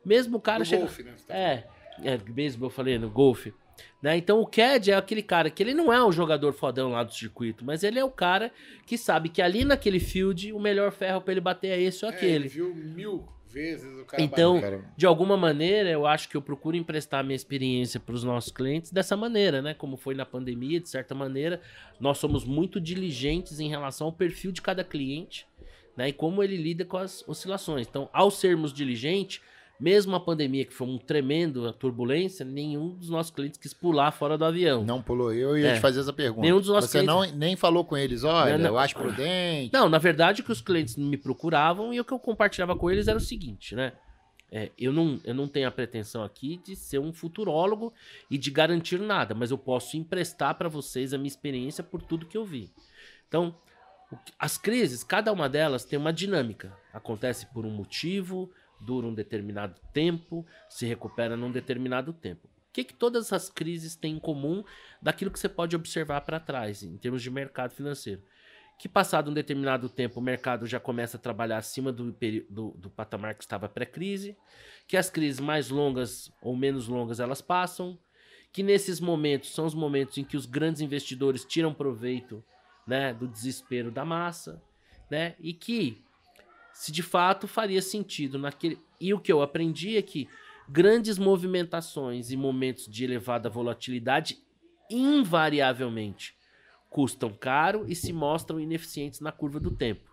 mesmo 0.05 0.37
o 0.37 0.41
cara 0.41 0.59
No 0.59 0.65
chega. 0.65 0.81
golfe, 0.81 1.03
né? 1.03 1.13
Tá 1.27 1.35
É, 1.35 1.67
é, 2.03 2.17
beisebol 2.17 2.67
eu 2.67 2.73
falei, 2.73 2.97
no 2.97 3.09
golfe. 3.09 3.53
Né? 4.01 4.17
Então 4.17 4.39
o 4.41 4.45
CAD 4.45 4.91
é 4.91 4.95
aquele 4.95 5.23
cara 5.23 5.49
que 5.49 5.61
ele 5.61 5.73
não 5.73 5.91
é 5.91 6.03
o 6.03 6.11
jogador 6.11 6.53
fodão 6.53 6.91
lá 6.91 7.03
do 7.03 7.13
circuito, 7.13 7.63
mas 7.65 7.83
ele 7.83 7.97
é 7.99 8.03
o 8.03 8.11
cara 8.11 8.51
que 8.85 8.97
sabe 8.97 9.29
que 9.29 9.41
ali 9.41 9.63
naquele 9.65 9.99
field 9.99 10.51
o 10.53 10.59
melhor 10.59 10.91
ferro 10.91 11.21
pra 11.21 11.31
ele 11.31 11.41
bater 11.41 11.69
é 11.69 11.81
esse 11.81 12.03
ou 12.05 12.11
É, 12.11 12.13
aquele. 12.15 12.33
ele 12.35 12.47
viu 12.47 12.75
mil 12.75 13.27
vezes 13.47 13.99
o 13.99 14.05
cara 14.05 14.21
Então, 14.23 14.53
bate- 14.55 14.65
Cara, 14.65 14.85
de 14.95 15.05
alguma 15.05 15.35
maneira, 15.35 15.89
eu 15.89 16.05
acho 16.05 16.29
que 16.29 16.37
eu 16.37 16.41
procuro 16.41 16.77
emprestar 16.77 17.19
a 17.19 17.23
minha 17.23 17.35
experiência 17.35 17.99
para 17.99 18.13
os 18.15 18.23
nossos 18.23 18.51
clientes 18.51 18.91
dessa 18.91 19.17
maneira, 19.17 19.61
né? 19.61 19.73
Como 19.73 19.97
foi 19.97 20.13
na 20.15 20.25
pandemia, 20.25 20.79
de 20.79 20.87
certa 20.89 21.13
maneira, 21.15 21.59
nós 21.99 22.17
somos 22.17 22.45
muito 22.45 22.79
diligentes 22.79 23.59
em 23.59 23.67
relação 23.69 24.07
ao 24.07 24.13
perfil 24.13 24.51
de 24.51 24.61
cada 24.61 24.83
cliente, 24.83 25.45
né? 25.97 26.09
E 26.09 26.13
como 26.13 26.41
ele 26.43 26.55
lida 26.55 26.85
com 26.85 26.97
as 26.97 27.27
oscilações. 27.27 27.87
Então, 27.87 28.09
ao 28.13 28.29
sermos 28.31 28.71
diligentes, 28.71 29.41
mesmo 29.81 30.15
a 30.15 30.19
pandemia 30.19 30.63
que 30.63 30.73
foi 30.73 30.87
um 30.87 30.97
tremendo 30.99 31.73
turbulência, 31.73 32.45
nenhum 32.45 32.89
dos 32.95 33.09
nossos 33.09 33.31
clientes 33.33 33.59
quis 33.59 33.73
pular 33.73 34.11
fora 34.11 34.37
do 34.37 34.45
avião. 34.45 34.83
Não 34.85 35.01
pulou. 35.01 35.33
Eu 35.33 35.57
ia 35.57 35.69
É. 35.69 35.73
te 35.73 35.79
fazer 35.79 36.01
essa 36.01 36.13
pergunta. 36.13 36.41
Nenhum 36.41 36.59
dos 36.59 36.69
nossos 36.69 36.91
Você 36.91 36.99
clientes- 37.03 37.31
não, 37.31 37.37
nem 37.39 37.55
falou 37.55 37.83
com 37.83 37.97
eles, 37.97 38.23
olha, 38.23 38.57
Não, 38.57 38.65
não. 38.65 38.69
eu 38.71 38.77
acho 38.77 38.95
prudente. 38.95 39.71
Não, 39.73 39.89
na 39.89 39.97
verdade, 39.97 40.41
o 40.41 40.45
que 40.45 40.51
os 40.51 40.61
clientes 40.61 40.95
me 40.95 41.17
procuravam 41.17 41.91
e 41.93 41.99
o 41.99 42.05
que 42.05 42.13
eu 42.13 42.19
compartilhava 42.19 42.75
com 42.75 42.91
eles 42.91 43.07
era 43.07 43.17
o 43.17 43.21
seguinte, 43.21 43.75
né? 43.75 43.93
É, 44.53 44.69
eu, 44.77 44.91
não, 44.91 45.17
eu 45.23 45.33
não 45.33 45.47
tenho 45.47 45.67
a 45.67 45.71
pretensão 45.71 46.23
aqui 46.23 46.57
de 46.63 46.75
ser 46.75 46.99
um 46.99 47.11
futurólogo 47.13 47.93
e 48.29 48.37
de 48.37 48.51
garantir 48.51 48.99
nada, 48.99 49.33
mas 49.33 49.49
eu 49.49 49.57
posso 49.57 49.95
emprestar 49.97 50.55
para 50.55 50.67
vocês 50.69 51.13
a 51.13 51.17
minha 51.17 51.29
experiência 51.29 51.81
por 51.83 52.01
tudo 52.01 52.25
que 52.25 52.37
eu 52.37 52.43
vi. 52.45 52.69
Então, 53.29 53.55
as 54.37 54.57
crises, 54.57 55.05
cada 55.05 55.31
uma 55.31 55.47
delas 55.47 55.85
tem 55.85 55.97
uma 55.97 56.11
dinâmica. 56.11 56.73
Acontece 56.93 57.45
por 57.53 57.65
um 57.65 57.69
motivo, 57.71 58.51
dura 58.81 59.07
um 59.07 59.13
determinado 59.13 59.79
tempo, 59.93 60.45
se 60.69 60.85
recupera 60.85 61.37
num 61.37 61.51
determinado 61.51 62.11
tempo. 62.13 62.47
O 62.47 62.73
que, 62.73 62.83
que 62.83 62.93
todas 62.93 63.25
essas 63.25 63.49
crises 63.49 63.95
têm 63.95 64.15
em 64.15 64.19
comum 64.19 64.63
daquilo 65.01 65.31
que 65.31 65.39
você 65.39 65.49
pode 65.49 65.75
observar 65.75 66.21
para 66.21 66.39
trás, 66.39 66.83
em 66.83 66.97
termos 66.97 67.21
de 67.21 67.29
mercado 67.29 67.71
financeiro? 67.71 68.21
que 68.81 68.89
passado 68.89 69.29
um 69.29 69.33
determinado 69.35 69.87
tempo 69.87 70.19
o 70.19 70.23
mercado 70.23 70.65
já 70.65 70.79
começa 70.79 71.15
a 71.15 71.19
trabalhar 71.19 71.59
acima 71.59 71.91
do, 71.91 72.11
do, 72.49 72.71
do 72.71 72.89
patamar 72.89 73.35
que 73.35 73.43
estava 73.43 73.69
pré-crise, 73.69 74.35
que 74.87 74.97
as 74.97 75.07
crises 75.07 75.39
mais 75.39 75.69
longas 75.69 76.33
ou 76.41 76.57
menos 76.57 76.87
longas 76.87 77.19
elas 77.19 77.43
passam, 77.43 77.95
que 78.51 78.63
nesses 78.63 78.99
momentos 78.99 79.53
são 79.53 79.67
os 79.67 79.75
momentos 79.75 80.17
em 80.17 80.23
que 80.23 80.35
os 80.35 80.47
grandes 80.47 80.81
investidores 80.81 81.45
tiram 81.45 81.75
proveito 81.75 82.43
né, 82.87 83.13
do 83.13 83.27
desespero 83.27 83.91
da 83.91 84.03
massa, 84.03 84.59
né, 85.11 85.35
e 85.39 85.53
que 85.53 86.03
se 86.73 86.91
de 86.91 87.03
fato 87.03 87.47
faria 87.47 87.81
sentido 87.81 88.37
naquele. 88.37 88.79
E 88.99 89.13
o 89.13 89.19
que 89.19 89.31
eu 89.31 89.41
aprendi 89.41 89.97
é 89.97 90.01
que 90.01 90.27
grandes 90.67 91.17
movimentações 91.17 92.31
e 92.31 92.37
momentos 92.37 92.87
de 92.87 93.03
elevada 93.03 93.49
volatilidade 93.49 94.37
invariavelmente 94.89 96.35
custam 96.89 97.29
caro 97.33 97.85
e 97.87 97.95
se 97.95 98.11
mostram 98.11 98.59
ineficientes 98.59 99.21
na 99.21 99.31
curva 99.31 99.59
do 99.59 99.71
tempo. 99.71 100.11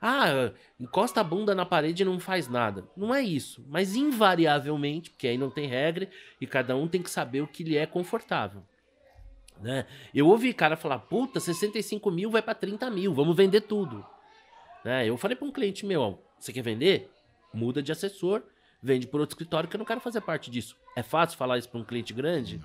Ah, 0.00 0.52
encosta 0.78 1.20
a 1.20 1.24
bunda 1.24 1.54
na 1.54 1.64
parede 1.64 2.02
e 2.02 2.06
não 2.06 2.20
faz 2.20 2.48
nada. 2.48 2.84
Não 2.96 3.14
é 3.14 3.22
isso, 3.22 3.64
mas 3.68 3.96
invariavelmente, 3.96 5.10
porque 5.10 5.28
aí 5.28 5.38
não 5.38 5.50
tem 5.50 5.66
regra 5.66 6.08
e 6.40 6.46
cada 6.46 6.76
um 6.76 6.86
tem 6.86 7.02
que 7.02 7.10
saber 7.10 7.40
o 7.40 7.46
que 7.46 7.64
lhe 7.64 7.76
é 7.76 7.86
confortável. 7.86 8.62
Né? 9.60 9.86
Eu 10.14 10.28
ouvi 10.28 10.52
cara 10.52 10.76
falar, 10.76 10.98
puta, 10.98 11.40
65 11.40 12.10
mil 12.10 12.30
vai 12.30 12.42
para 12.42 12.54
30 12.54 12.90
mil, 12.90 13.14
vamos 13.14 13.36
vender 13.36 13.62
tudo. 13.62 14.04
Né? 14.86 15.04
Eu 15.08 15.16
falei 15.16 15.36
para 15.36 15.48
um 15.48 15.50
cliente 15.50 15.84
meu, 15.84 16.22
você 16.38 16.52
quer 16.52 16.62
vender? 16.62 17.10
Muda 17.52 17.82
de 17.82 17.90
assessor, 17.90 18.44
vende 18.80 19.04
por 19.08 19.18
outro 19.20 19.34
escritório 19.34 19.68
que 19.68 19.74
eu 19.74 19.78
não 19.78 19.84
quero 19.84 20.00
fazer 20.00 20.20
parte 20.20 20.48
disso. 20.48 20.76
É 20.94 21.02
fácil 21.02 21.36
falar 21.36 21.58
isso 21.58 21.68
para 21.68 21.80
um 21.80 21.84
cliente 21.84 22.12
grande, 22.12 22.62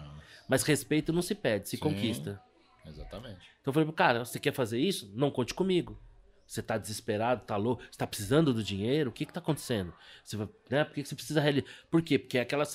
mas 0.48 0.62
respeito 0.62 1.12
não 1.12 1.24
se 1.24 1.34
pede, 1.34 1.68
se 1.68 1.78
Sim. 1.78 1.82
conquista. 1.82 2.40
Exatamente. 2.86 3.40
Então 3.60 3.72
eu 3.72 3.74
falei 3.74 3.86
pro 3.88 3.94
cara, 3.96 4.24
você 4.24 4.40
quer 4.40 4.54
fazer 4.54 4.80
isso? 4.80 5.12
Não 5.16 5.32
conte 5.32 5.52
comigo. 5.56 6.00
Você 6.46 6.62
tá 6.62 6.78
desesperado, 6.78 7.44
tá 7.44 7.58
louco, 7.58 7.82
você 7.90 7.98
tá 7.98 8.06
precisando 8.06 8.54
do 8.54 8.64
dinheiro, 8.64 9.10
o 9.10 9.14
que 9.14 9.26
que 9.26 9.34
tá 9.34 9.40
acontecendo? 9.40 9.92
Você 10.24 10.38
né? 10.70 10.84
Por 10.84 10.94
que 10.94 11.02
que 11.02 11.10
você 11.10 11.16
precisa 11.16 11.42
realizar? 11.42 11.66
Por 11.90 12.04
quê? 12.04 12.20
Porque 12.20 12.38
aquela... 12.38 12.66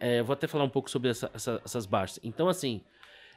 É, 0.00 0.20
eu 0.20 0.24
vou 0.26 0.34
até 0.34 0.46
falar 0.46 0.64
um 0.64 0.68
pouco 0.70 0.90
sobre 0.90 1.08
essa- 1.08 1.30
essa- 1.32 1.62
essas 1.64 1.86
baixas. 1.86 2.20
Então, 2.22 2.46
assim, 2.48 2.82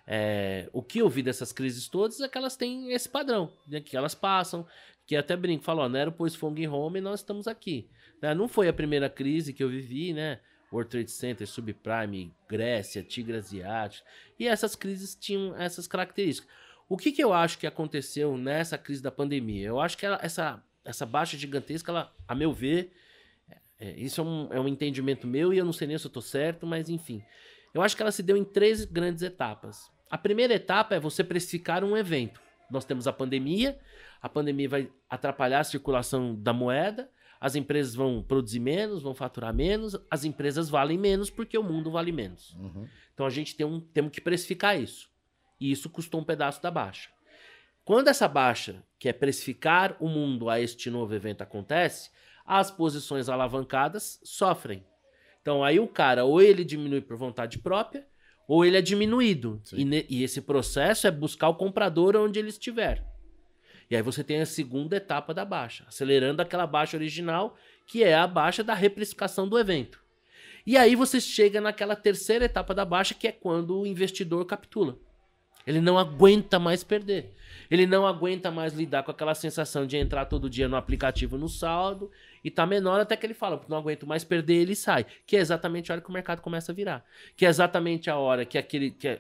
é, 0.05 0.69
o 0.73 0.81
que 0.81 0.99
eu 0.99 1.09
vi 1.09 1.21
dessas 1.23 1.51
crises 1.53 1.88
todas 1.88 2.19
é 2.19 2.27
que 2.27 2.38
elas 2.38 2.55
têm 2.55 2.91
esse 2.91 3.07
padrão, 3.09 3.51
né, 3.67 3.79
que 3.81 3.95
elas 3.97 4.13
passam, 4.15 4.65
que 5.07 5.15
até 5.15 5.35
brinco, 5.35 5.63
falo, 5.63 5.81
ó, 5.81 5.89
Nero 5.89 6.11
pôs 6.11 6.35
fogo 6.35 6.59
em 6.59 6.65
Roma 6.65 6.97
e 6.97 7.01
nós 7.01 7.21
estamos 7.21 7.47
aqui. 7.47 7.88
Né? 8.21 8.35
Não 8.35 8.47
foi 8.47 8.67
a 8.67 8.73
primeira 8.73 9.09
crise 9.09 9.53
que 9.53 9.63
eu 9.63 9.69
vivi, 9.69 10.13
né? 10.13 10.39
World 10.71 10.89
Trade 10.91 11.09
Center, 11.09 11.47
Subprime, 11.47 12.34
Grécia, 12.47 13.01
Tigre 13.01 13.38
Asiático. 13.38 14.05
E 14.38 14.47
essas 14.47 14.75
crises 14.75 15.15
tinham 15.15 15.55
essas 15.55 15.88
características. 15.88 16.49
O 16.89 16.97
que, 16.97 17.11
que 17.13 17.23
eu 17.23 17.34
acho 17.34 17.57
que 17.57 17.65
aconteceu 17.65 18.38
nessa 18.38 18.77
crise 18.77 19.01
da 19.01 19.09
pandemia? 19.09 19.65
Eu 19.67 19.79
acho 19.79 19.97
que 19.97 20.05
ela- 20.05 20.19
essa, 20.21 20.61
essa 20.84 21.05
baixa 21.05 21.38
gigantesca, 21.38 21.89
ela, 21.91 22.13
a 22.27 22.35
meu 22.35 22.51
ver, 22.51 22.91
é, 23.79 23.91
isso 23.91 24.19
é 24.19 24.23
um, 24.25 24.47
é 24.51 24.59
um 24.59 24.67
entendimento 24.67 25.25
meu 25.25 25.53
e 25.53 25.57
eu 25.57 25.63
não 25.65 25.71
sei 25.71 25.88
nem 25.88 25.97
se 25.97 26.05
eu 26.05 26.09
estou 26.09 26.21
certo, 26.21 26.67
mas 26.67 26.89
enfim. 26.89 27.23
Eu 27.73 27.81
acho 27.81 27.95
que 27.95 28.01
ela 28.01 28.11
se 28.11 28.23
deu 28.23 28.35
em 28.35 28.43
três 28.43 28.84
grandes 28.84 29.21
etapas. 29.23 29.89
A 30.09 30.17
primeira 30.17 30.53
etapa 30.53 30.95
é 30.95 30.99
você 30.99 31.23
precificar 31.23 31.84
um 31.84 31.95
evento. 31.95 32.41
Nós 32.69 32.85
temos 32.85 33.07
a 33.07 33.14
pandemia, 33.14 33.77
a 34.22 34.27
pandemia 34.27 34.68
vai 34.68 34.91
atrapalhar 35.10 35.60
a 35.60 35.64
circulação 35.64 36.35
da 36.35 36.53
moeda, 36.53 37.10
as 37.39 37.56
empresas 37.56 37.94
vão 37.94 38.22
produzir 38.22 38.60
menos, 38.60 39.03
vão 39.03 39.14
faturar 39.14 39.53
menos, 39.53 39.95
as 40.10 40.26
empresas 40.26 40.69
valem 40.69 40.98
menos 40.98 41.30
porque 41.30 41.57
o 41.57 41.64
mundo 41.64 41.91
vale 41.91 42.11
menos. 42.11 42.53
Uhum. 42.56 42.88
Então 43.14 43.26
a 43.26 43.30
gente 43.30 43.56
tem 43.56 43.65
um, 43.65 43.80
temos 43.80 44.11
que 44.11 44.22
precificar 44.22 44.80
isso. 44.80 45.10
E 45.60 45.72
isso 45.72 45.89
custou 45.89 46.22
um 46.22 46.23
pedaço 46.23 46.61
da 46.61 46.72
baixa. 46.72 47.10
Quando 47.85 48.10
essa 48.10 48.27
baixa, 48.27 48.84
que 48.99 49.07
é 49.07 49.14
precificar 49.14 49.95
o 49.99 50.10
mundo 50.10 50.49
a 50.49 50.60
este 50.60 50.89
novo 50.89 51.14
evento, 51.14 51.41
acontece, 51.41 52.11
as 52.45 52.69
posições 52.69 53.30
alavancadas 53.30 54.19
sofrem. 54.23 54.85
Então 55.41 55.64
aí 55.64 55.80
o 55.80 55.88
cara, 55.88 56.26
ou 56.26 56.41
ele 56.41 56.65
diminui 56.65 57.02
por 57.02 57.15
vontade 57.15 57.60
própria, 57.60 58.06
ou 58.48 58.64
ele 58.64 58.78
é 58.78 58.82
diminuído. 58.82 59.61
E, 59.74 60.06
e 60.10 60.24
esse 60.24 60.41
processo 60.41 61.06
é 61.06 61.11
buscar 61.11 61.49
o 61.49 61.56
comprador 61.56 62.15
onde 62.15 62.40
ele 62.40 62.49
estiver. 62.49 63.03
E 63.90 63.95
aí 63.95 64.02
você 64.02 64.24
tem 64.24 64.41
a 64.41 64.45
segunda 64.45 64.95
etapa 64.95 65.34
da 65.34 65.45
baixa, 65.45 65.86
acelerando 65.88 66.41
aquela 66.41 66.68
baixa 66.68 66.98
original, 66.98 67.57
que 67.86 68.03
é 68.03 68.15
a 68.15 68.28
baixa 68.28 68.64
da 68.64 68.74
reprecificação 68.74 69.48
do 69.48 69.57
evento. 69.57 70.02
E 70.65 70.76
aí 70.78 70.95
você 70.95 71.22
chega 71.22 71.61
naquela 71.61 71.95
terceira 71.95 72.45
etapa 72.45 72.74
da 72.74 72.84
baixa, 72.84 73.14
que 73.14 73.28
é 73.28 73.32
quando 73.32 73.80
o 73.80 73.88
investidor 73.88 74.45
capitula. 74.45 74.98
Ele 75.65 75.80
não 75.80 75.98
aguenta 75.98 76.60
mais 76.60 76.84
perder. 76.84 77.34
Ele 77.69 77.85
não 77.85 78.06
aguenta 78.07 78.49
mais 78.52 78.73
lidar 78.73 79.03
com 79.03 79.11
aquela 79.11 79.35
sensação 79.35 79.85
de 79.85 79.98
entrar 79.98 80.26
todo 80.26 80.49
dia 80.49 80.68
no 80.68 80.76
aplicativo 80.76 81.38
no 81.38 81.49
saldo 81.49 82.10
e 82.44 82.49
tá 82.52 82.65
menor 82.65 82.99
até 82.99 83.15
que 83.18 83.26
ele 83.26 83.34
fala, 83.34 83.61
não 83.68 83.77
aguento 83.77 84.07
mais 84.07 84.23
perder, 84.23 84.56
ele 84.56 84.76
sai. 84.76 85.06
Que 85.26 85.35
é 85.38 85.39
exatamente 85.39 85.91
a 85.91 85.95
hora 85.95 86.02
que 86.02 86.10
o 86.10 86.14
mercado 86.14 86.41
começa 86.41 86.72
a 86.72 86.76
virar. 86.76 87.06
Que 87.35 87.45
é 87.45 87.49
exatamente 87.49 88.10
a 88.10 88.18
hora 88.18 88.45
que 88.45 88.57
aquele. 88.57 88.91
Que 88.91 89.07
é... 89.10 89.19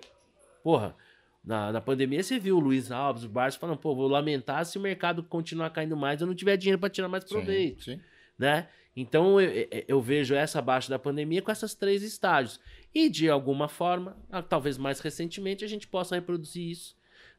Porra, 0.63 0.95
na, 1.43 1.71
na 1.71 1.79
pandemia 1.81 2.21
você 2.23 2.37
viu 2.39 2.57
o 2.57 2.59
Luiz 2.59 2.91
Alves, 2.91 3.23
o 3.23 3.29
Barça 3.29 3.57
falando, 3.57 3.77
pô, 3.77 3.95
vou 3.95 4.07
lamentar 4.07 4.65
se 4.65 4.77
o 4.77 4.81
mercado 4.81 5.23
continuar 5.23 5.69
caindo 5.69 5.95
mais, 5.95 6.19
eu 6.19 6.27
não 6.27 6.35
tiver 6.35 6.57
dinheiro 6.57 6.79
para 6.79 6.89
tirar 6.89 7.07
mais 7.07 7.23
proveito 7.23 7.83
Sim, 7.85 7.95
sim. 7.95 8.01
né? 8.37 8.67
Então 8.95 9.39
eu, 9.39 9.67
eu- 9.87 10.01
vejo 10.01 10.33
essa 10.33 10.61
baixa 10.61 10.89
da 10.89 10.97
pandemia 10.97 11.41
com 11.41 11.51
esses 11.51 11.73
três 11.75 12.01
estágios. 12.01 12.59
E 12.93 13.09
de 13.09 13.29
alguma 13.29 13.67
forma, 13.69 14.17
talvez 14.49 14.75
mais 14.77 14.99
recentemente, 14.99 15.63
a 15.63 15.67
gente 15.67 15.87
possa 15.87 16.15
reproduzir 16.15 16.71
isso 16.71 16.96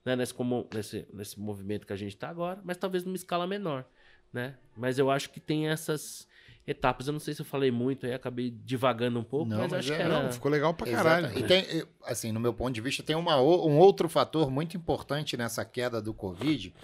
né? 0.09 0.16
nesse, 0.16 0.32
como, 0.32 0.66
nesse, 0.72 1.06
nesse 1.12 1.39
movimento 1.39 1.86
que 1.86 1.93
a 1.93 1.97
gente 1.97 2.14
está 2.14 2.28
agora, 2.28 2.60
mas 2.64 2.76
talvez 2.76 3.05
numa 3.05 3.16
escala 3.16 3.47
menor. 3.47 3.85
Né? 4.32 4.56
Mas 4.76 4.98
eu 4.98 5.10
acho 5.10 5.30
que 5.30 5.40
tem 5.40 5.68
essas 5.68 6.26
etapas. 6.66 7.06
Eu 7.06 7.12
não 7.12 7.20
sei 7.20 7.32
se 7.35 7.40
eu 7.40 7.47
falei 7.47 7.70
muito 7.70 8.06
aí, 8.06 8.12
acabei 8.12 8.51
divagando 8.51 9.18
um 9.18 9.24
pouco, 9.24 9.48
Não, 9.51 9.59
mas, 9.59 9.70
mas 9.70 9.78
acho 9.80 9.93
é- 9.93 9.97
que 9.97 10.02
era. 10.02 10.22
Não, 10.22 10.32
ficou 10.32 10.51
legal 10.51 10.74
pra 10.74 10.89
Exato. 10.89 11.05
caralho. 11.05 11.39
E 11.39 11.43
tem, 11.43 11.85
assim, 12.05 12.32
no 12.32 12.40
meu 12.40 12.52
ponto 12.52 12.74
de 12.74 12.80
vista, 12.80 13.02
tem 13.02 13.16
uma, 13.16 13.40
um 13.40 13.78
outro 13.78 14.09
fator 14.09 14.51
muito 14.51 14.76
importante 14.76 15.36
nessa 15.36 15.64
queda 15.64 16.01
do 16.01 16.12
Covid 16.12 16.74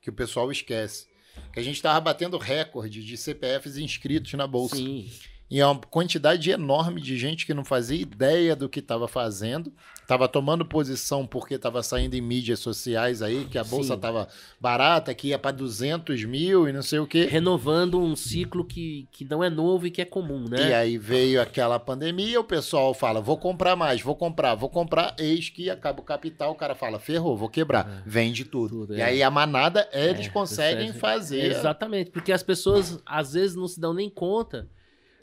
que 0.00 0.10
o 0.10 0.12
pessoal 0.12 0.50
esquece. 0.50 1.08
Que 1.52 1.60
a 1.60 1.62
gente 1.62 1.76
estava 1.76 1.98
batendo 2.00 2.36
recorde 2.36 3.02
de 3.04 3.16
CPFs 3.16 3.76
inscritos 3.78 4.32
na 4.34 4.46
Bolsa. 4.46 4.76
Sim, 4.76 5.10
E 5.50 5.58
é 5.58 5.66
uma 5.66 5.80
quantidade 5.80 6.48
enorme 6.50 7.00
de 7.00 7.18
gente 7.18 7.44
que 7.44 7.52
não 7.52 7.64
fazia 7.64 8.00
ideia 8.00 8.54
do 8.54 8.68
que 8.68 8.78
estava 8.78 9.08
fazendo, 9.08 9.72
estava 10.00 10.28
tomando 10.28 10.64
posição 10.64 11.26
porque 11.26 11.54
estava 11.54 11.82
saindo 11.82 12.14
em 12.14 12.20
mídias 12.20 12.60
sociais 12.60 13.20
aí, 13.20 13.46
que 13.46 13.58
a 13.58 13.64
bolsa 13.64 13.94
estava 13.94 14.28
barata, 14.60 15.12
que 15.12 15.28
ia 15.28 15.38
para 15.40 15.50
200 15.50 16.24
mil 16.24 16.68
e 16.68 16.72
não 16.72 16.82
sei 16.82 17.00
o 17.00 17.06
quê. 17.06 17.24
renovando 17.24 18.00
um 18.00 18.14
ciclo 18.14 18.64
que, 18.64 19.08
que 19.10 19.24
não 19.24 19.42
é 19.42 19.50
novo 19.50 19.86
e 19.86 19.90
que 19.90 20.00
é 20.00 20.04
comum, 20.04 20.44
E 20.46 20.50
né? 20.50 20.74
aí 20.74 20.96
veio 20.98 21.42
aquela 21.42 21.80
pandemia, 21.80 22.38
o 22.40 22.44
pessoal 22.44 22.94
fala, 22.94 23.20
vou 23.20 23.36
comprar 23.36 23.74
mais, 23.74 24.00
vou 24.00 24.14
comprar, 24.14 24.54
vou 24.54 24.68
comprar, 24.68 25.16
eis 25.18 25.48
que 25.48 25.68
acaba 25.68 26.00
o 26.00 26.04
capital, 26.04 26.52
o 26.52 26.54
cara 26.56 26.74
fala, 26.76 27.00
ferrou, 27.00 27.36
vou 27.36 27.48
quebrar, 27.48 28.02
vende 28.06 28.44
tudo. 28.44 28.60
Tudo, 28.86 28.94
e 28.96 29.00
é. 29.00 29.04
aí 29.04 29.22
a 29.22 29.30
manada, 29.30 29.88
eles 29.92 30.26
É, 30.26 30.28
conseguem 30.30 30.92
você- 30.92 30.98
fazer. 30.98 31.50
Exatamente, 31.50 32.10
porque 32.10 32.30
as 32.30 32.42
pessoas 32.42 33.00
às 33.04 33.32
vezes 33.32 33.56
não 33.56 33.66
se 33.66 33.80
dão 33.80 33.92
nem 33.92 34.08
conta, 34.08 34.68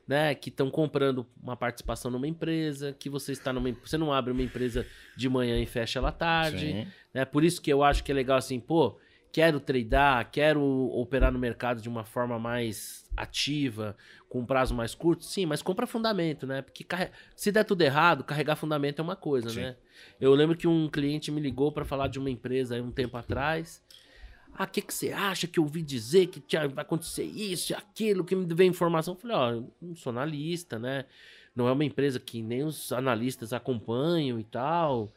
né, 0.08 0.34
que 0.34 0.50
estão 0.50 0.72
comprando 0.72 1.28
uma 1.42 1.58
participação 1.58 2.10
numa 2.10 2.28
empresa, 2.28 2.96
que 2.98 3.10
você 3.10 3.34
está 3.34 3.52
numa, 3.52 3.72
você 3.84 3.98
não 3.98 4.14
abre 4.14 4.32
uma 4.32 4.42
empresa 4.42 4.86
de 5.16 5.28
manhã 5.28 5.60
e 5.60 5.66
fecha 5.66 6.00
ela 6.00 6.10
à 6.10 6.14
tarde, 6.14 6.72
Sim. 6.72 6.88
né? 7.14 7.26
Por 7.26 7.44
isso 7.44 7.62
que 7.62 7.72
eu 7.72 7.84
acho 7.84 8.04
que 8.04 8.12
é 8.12 8.16
legal 8.16 8.38
assim, 8.38 8.60
pô, 8.60 8.98
quero 9.32 9.60
tradear, 9.60 10.32
quero 10.32 10.62
operar 10.94 11.32
no 11.32 11.38
mercado 11.38 11.82
de 11.82 11.90
uma 11.90 12.06
forma 12.06 12.40
mais 12.40 13.06
ativa, 13.16 13.98
com 14.30 14.40
um 14.40 14.46
prazo 14.46 14.74
mais 14.74 14.94
curto, 14.96 15.26
sim, 15.26 15.46
mas 15.46 15.62
compra 15.62 15.88
fundamento, 15.88 16.46
né? 16.46 16.62
Porque 16.62 16.84
carre... 16.84 17.10
se 17.36 17.52
der 17.52 17.64
tudo 17.64 17.82
errado, 17.82 18.24
carregar 18.24 18.56
fundamento 18.56 19.00
é 19.00 19.04
uma 19.04 19.16
coisa, 19.16 19.50
sim. 19.50 19.62
né? 19.62 19.76
Eu 20.20 20.34
lembro 20.34 20.56
que 20.56 20.68
um 20.68 20.88
cliente 20.88 21.32
me 21.32 21.42
ligou 21.42 21.72
para 21.72 21.84
falar 21.84 22.08
de 22.08 22.20
uma 22.20 22.30
empresa 22.30 22.76
aí 22.76 22.82
um 22.82 22.92
tempo 22.92 23.18
atrás. 23.18 23.84
Ah, 24.58 24.64
o 24.64 24.68
que, 24.68 24.82
que 24.82 24.92
você 24.92 25.12
acha 25.12 25.46
que 25.46 25.60
eu 25.60 25.64
ouvi 25.64 25.84
dizer 25.84 26.28
que 26.28 26.42
vai 26.70 26.84
acontecer 26.84 27.24
isso, 27.24 27.76
aquilo, 27.76 28.26
que 28.26 28.36
me 28.36 28.52
veio 28.56 28.70
informação? 28.70 29.14
Eu 29.14 29.20
falei, 29.20 29.38
ó, 29.38 29.54
oh, 29.54 29.64
não 29.80 29.96
sou 29.96 30.10
analista, 30.10 30.80
né? 30.80 31.06
Não 31.56 31.68
é 31.68 31.72
uma 31.72 31.86
empresa 31.86 32.20
que 32.20 32.42
nem 32.42 32.64
os 32.64 32.92
analistas 32.92 33.54
acompanham 33.54 34.40
e 34.40 34.44
tal, 34.44 35.14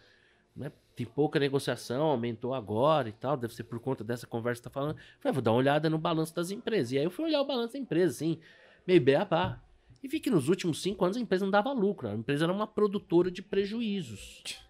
né? 0.54 0.70
Tem 0.94 1.06
pouca 1.06 1.38
negociação, 1.38 2.02
aumentou 2.02 2.52
agora 2.52 3.08
e 3.08 3.12
tal, 3.12 3.34
deve 3.34 3.54
ser 3.54 3.64
por 3.64 3.80
conta 3.80 4.04
dessa 4.04 4.26
conversa 4.26 4.60
que 4.60 4.64
tá 4.64 4.70
falando. 4.70 4.96
Eu 4.98 5.20
falei, 5.20 5.32
vou 5.32 5.42
dar 5.42 5.52
uma 5.52 5.58
olhada 5.58 5.88
no 5.88 5.96
balanço 5.96 6.34
das 6.34 6.50
empresas. 6.50 6.92
E 6.92 6.98
aí 6.98 7.04
eu 7.04 7.10
fui 7.10 7.24
olhar 7.24 7.40
o 7.40 7.46
balanço 7.46 7.72
da 7.72 7.78
empresa, 7.78 8.12
assim, 8.12 8.38
meio 8.86 9.00
beabá. 9.00 9.58
E 10.02 10.08
vi 10.08 10.20
que 10.20 10.28
nos 10.28 10.50
últimos 10.50 10.82
cinco 10.82 11.02
anos 11.02 11.16
a 11.16 11.20
empresa 11.20 11.46
não 11.46 11.50
dava 11.50 11.72
lucro. 11.72 12.08
A 12.08 12.14
empresa 12.14 12.44
era 12.44 12.52
uma 12.52 12.66
produtora 12.66 13.30
de 13.30 13.40
prejuízos. 13.40 14.60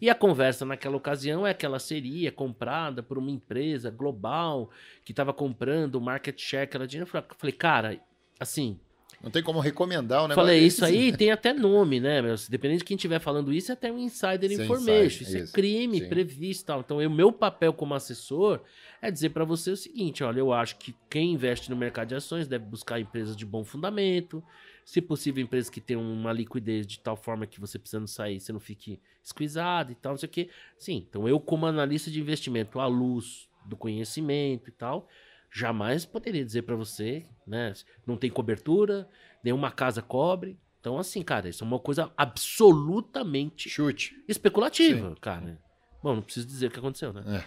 E 0.00 0.10
a 0.10 0.14
conversa 0.14 0.64
naquela 0.64 0.96
ocasião 0.96 1.46
é 1.46 1.54
que 1.54 1.64
ela 1.64 1.78
seria 1.78 2.30
comprada 2.30 3.02
por 3.02 3.18
uma 3.18 3.30
empresa 3.30 3.90
global 3.90 4.70
que 5.04 5.12
estava 5.12 5.32
comprando 5.32 5.96
o 5.96 6.00
market 6.00 6.38
share 6.40 6.68
que 6.68 6.76
ela 6.76 6.86
tinha. 6.86 7.02
Eu 7.02 7.06
falei, 7.06 7.52
cara, 7.52 8.00
assim. 8.38 8.78
Não 9.20 9.32
tem 9.32 9.42
como 9.42 9.58
recomendar 9.58 10.20
o 10.20 10.28
negócio. 10.28 10.46
Falei, 10.46 10.64
isso 10.64 10.84
aí 10.84 11.10
tem 11.16 11.32
até 11.32 11.52
nome, 11.52 11.98
né? 11.98 12.22
Dependendo 12.48 12.78
de 12.78 12.84
quem 12.84 12.94
estiver 12.94 13.18
falando 13.18 13.52
isso, 13.52 13.72
é 13.72 13.74
até 13.74 13.90
um 13.90 13.98
insider 13.98 14.48
Sem 14.48 14.62
information. 14.62 15.04
Insider, 15.06 15.22
isso, 15.22 15.36
isso, 15.38 15.50
é 15.50 15.52
crime 15.52 16.00
Sim. 16.00 16.08
previsto 16.08 16.66
tal. 16.66 16.80
Então, 16.80 16.98
o 16.98 17.10
meu 17.10 17.32
papel 17.32 17.72
como 17.72 17.94
assessor 17.94 18.60
é 19.02 19.10
dizer 19.10 19.30
para 19.30 19.44
você 19.44 19.72
o 19.72 19.76
seguinte: 19.76 20.22
olha, 20.22 20.38
eu 20.38 20.52
acho 20.52 20.76
que 20.76 20.94
quem 21.10 21.32
investe 21.32 21.68
no 21.68 21.76
mercado 21.76 22.08
de 22.08 22.14
ações 22.14 22.46
deve 22.46 22.64
buscar 22.66 23.00
empresas 23.00 23.36
de 23.36 23.44
bom 23.44 23.64
fundamento, 23.64 24.42
se 24.88 25.02
possível, 25.02 25.44
empresas 25.44 25.68
que 25.68 25.82
tenham 25.82 26.00
uma 26.00 26.32
liquidez 26.32 26.86
de 26.86 26.98
tal 26.98 27.14
forma 27.14 27.46
que 27.46 27.60
você 27.60 27.78
precisando 27.78 28.08
sair, 28.08 28.40
você 28.40 28.54
não 28.54 28.58
fique 28.58 28.98
esquisado 29.22 29.92
e 29.92 29.94
tal, 29.94 30.12
não 30.12 30.16
sei 30.16 30.26
o 30.26 30.32
quê. 30.32 30.48
Sim, 30.78 31.04
então 31.06 31.28
eu, 31.28 31.38
como 31.38 31.66
analista 31.66 32.10
de 32.10 32.18
investimento 32.18 32.80
à 32.80 32.86
luz 32.86 33.50
do 33.66 33.76
conhecimento 33.76 34.70
e 34.70 34.72
tal, 34.72 35.06
jamais 35.52 36.06
poderia 36.06 36.42
dizer 36.42 36.62
para 36.62 36.74
você, 36.74 37.26
né? 37.46 37.74
Não 38.06 38.16
tem 38.16 38.30
cobertura, 38.30 39.06
nenhuma 39.44 39.70
casa 39.70 40.00
cobre. 40.00 40.58
Então, 40.80 40.96
assim, 40.96 41.20
cara, 41.20 41.50
isso 41.50 41.62
é 41.62 41.66
uma 41.66 41.78
coisa 41.78 42.10
absolutamente 42.16 43.68
chute 43.68 44.24
especulativa, 44.26 45.10
Sim. 45.10 45.16
cara. 45.20 45.60
Bom, 46.02 46.14
não 46.14 46.22
preciso 46.22 46.46
dizer 46.46 46.68
o 46.68 46.70
que 46.70 46.78
aconteceu, 46.78 47.12
né? 47.12 47.24
É. 47.26 47.44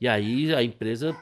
E 0.00 0.08
aí 0.08 0.52
a 0.52 0.64
empresa, 0.64 1.16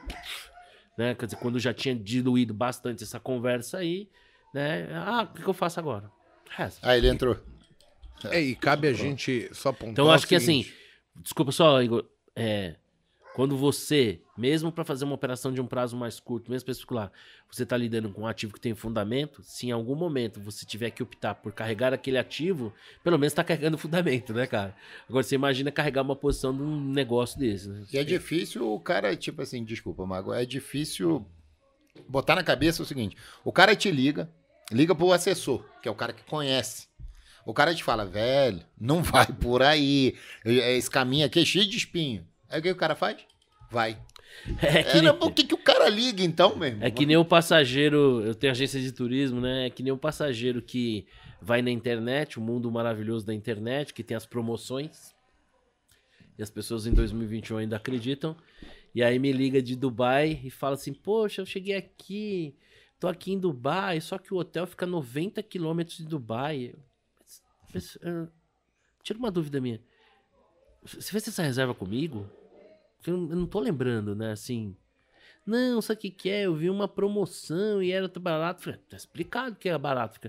né? 0.97 1.13
Quer 1.13 1.27
dizer, 1.27 1.37
quando 1.37 1.59
já 1.59 1.71
tinha 1.71 1.93
diluído 1.93 2.51
bastante 2.51 3.03
essa 3.03 3.19
conversa 3.19 3.77
aí, 3.77 4.09
né? 4.53 4.87
Ah, 4.93 5.23
o 5.23 5.33
que, 5.33 5.47
eu 5.47 5.53
faço 5.53 5.79
agora? 5.79 6.11
Reza. 6.49 6.79
Aí 6.81 6.97
ele 6.97 7.09
entrou. 7.09 7.37
É, 8.25 8.41
e 8.41 8.55
cabe 8.55 8.87
a 8.87 8.93
gente 8.93 9.49
só 9.53 9.69
apontar. 9.69 9.91
Então, 9.91 10.11
acho 10.11 10.27
que 10.27 10.35
assim, 10.35 10.65
desculpa 11.15 11.51
só, 11.51 11.81
Igor. 11.81 12.05
É, 12.35 12.75
quando 13.37 13.55
você, 13.55 14.19
mesmo 14.35 14.71
para 14.71 14.83
fazer 14.83 15.05
uma 15.05 15.13
operação 15.13 15.53
de 15.53 15.61
um 15.61 15.67
prazo 15.67 15.95
mais 15.95 16.19
curto, 16.19 16.49
mesmo 16.49 16.65
particular, 16.65 17.11
você 17.51 17.61
está 17.61 17.77
lidando 17.77 18.09
com 18.09 18.21
um 18.23 18.27
ativo 18.27 18.51
que 18.51 18.59
tem 18.59 18.73
fundamento, 18.73 19.43
se 19.43 19.67
em 19.67 19.71
algum 19.71 19.93
momento 19.93 20.41
você 20.41 20.65
tiver 20.65 20.89
que 20.89 21.03
optar 21.03 21.35
por 21.35 21.51
carregar 21.51 21.93
aquele 21.93 22.17
ativo, 22.17 22.73
pelo 23.03 23.15
menos 23.19 23.33
está 23.33 23.43
carregando 23.43 23.77
fundamento, 23.77 24.33
né, 24.33 24.47
cara? 24.47 24.75
Agora 25.07 25.21
você 25.21 25.35
imagina 25.35 25.71
carregar 25.71 26.01
uma 26.01 26.15
posição 26.15 26.51
de 26.51 26.63
um 26.63 26.91
negócio 26.91 27.37
desse, 27.39 27.69
né? 27.69 27.85
E 27.93 27.99
é 27.99 28.03
difícil 28.03 28.73
o 28.73 28.79
cara, 28.79 29.15
tipo 29.15 29.39
assim, 29.43 29.63
desculpa, 29.63 30.03
Mago, 30.03 30.33
é 30.33 30.43
difícil 30.43 31.23
botar 32.07 32.35
na 32.35 32.43
cabeça 32.43 32.83
o 32.83 32.85
seguinte: 32.85 33.15
o 33.43 33.51
cara 33.51 33.75
te 33.75 33.91
liga, 33.91 34.29
liga 34.71 34.93
pro 34.93 35.11
assessor, 35.11 35.63
que 35.81 35.87
é 35.87 35.91
o 35.91 35.95
cara 35.95 36.13
que 36.13 36.23
conhece. 36.23 36.87
O 37.45 37.53
cara 37.53 37.73
te 37.73 37.81
fala, 37.81 38.05
velho, 38.05 38.61
não 38.77 39.01
vai 39.03 39.27
por 39.27 39.63
aí. 39.63 40.15
Esse 40.43 40.91
caminho 40.91 41.25
aqui 41.25 41.39
é 41.39 41.45
cheio 41.45 41.65
de 41.65 41.77
espinho. 41.77 42.27
Aí 42.49 42.59
o 42.59 42.63
que 42.63 42.69
o 42.69 42.75
cara 42.75 42.95
faz? 42.95 43.17
Vai. 43.71 43.97
É 44.61 44.83
que 44.83 45.01
nem... 45.01 45.13
Por 45.13 45.31
que, 45.31 45.43
que 45.45 45.53
o 45.55 45.57
cara 45.57 45.89
liga 45.89 46.21
então, 46.21 46.55
mesmo? 46.55 46.83
É 46.83 46.91
que 46.91 47.05
nem 47.05 47.17
o 47.17 47.25
passageiro. 47.25 48.21
Eu 48.23 48.35
tenho 48.35 48.51
agência 48.51 48.79
de 48.79 48.91
turismo, 48.91 49.41
né? 49.41 49.67
É 49.67 49.69
que 49.69 49.81
nem 49.81 49.91
o 49.91 49.97
passageiro 49.97 50.61
que 50.61 51.07
vai 51.41 51.61
na 51.61 51.71
internet, 51.71 52.37
o 52.37 52.41
mundo 52.41 52.69
maravilhoso 52.69 53.25
da 53.25 53.33
internet, 53.33 53.93
que 53.93 54.03
tem 54.03 54.15
as 54.15 54.25
promoções. 54.25 55.15
E 56.37 56.43
as 56.43 56.49
pessoas 56.49 56.85
em 56.85 56.93
2021 56.93 57.57
ainda 57.57 57.77
acreditam. 57.77 58.35
E 58.93 59.03
aí 59.03 59.19
me 59.19 59.31
liga 59.31 59.61
de 59.61 59.75
Dubai 59.75 60.41
e 60.43 60.49
fala 60.49 60.75
assim: 60.75 60.93
Poxa, 60.93 61.41
eu 61.41 61.45
cheguei 61.45 61.75
aqui, 61.75 62.55
tô 62.99 63.07
aqui 63.07 63.31
em 63.33 63.39
Dubai, 63.39 64.01
só 64.01 64.17
que 64.17 64.33
o 64.33 64.37
hotel 64.37 64.65
fica 64.65 64.85
90 64.85 65.41
quilômetros 65.43 65.97
de 65.97 66.05
Dubai. 66.05 66.73
Tira 69.03 69.19
uma 69.19 69.31
dúvida 69.31 69.61
minha. 69.61 69.81
Você 70.83 71.11
fez 71.11 71.27
essa 71.27 71.43
reserva 71.43 71.73
comigo? 71.73 72.29
Eu 73.05 73.17
não, 73.17 73.41
eu 73.41 73.47
tô 73.47 73.59
lembrando, 73.59 74.15
né? 74.15 74.31
Assim. 74.31 74.75
Não, 75.45 75.81
sabe 75.81 75.97
o 75.97 76.01
que, 76.01 76.11
que 76.11 76.29
é? 76.29 76.45
Eu 76.45 76.55
vi 76.55 76.69
uma 76.69 76.87
promoção 76.87 77.81
e 77.81 77.91
era 77.91 78.07
barato. 78.19 78.63
Falei, 78.63 78.79
tá 78.89 78.97
explicado 78.97 79.55
que 79.55 79.69
é 79.69 79.77
barato. 79.77 80.19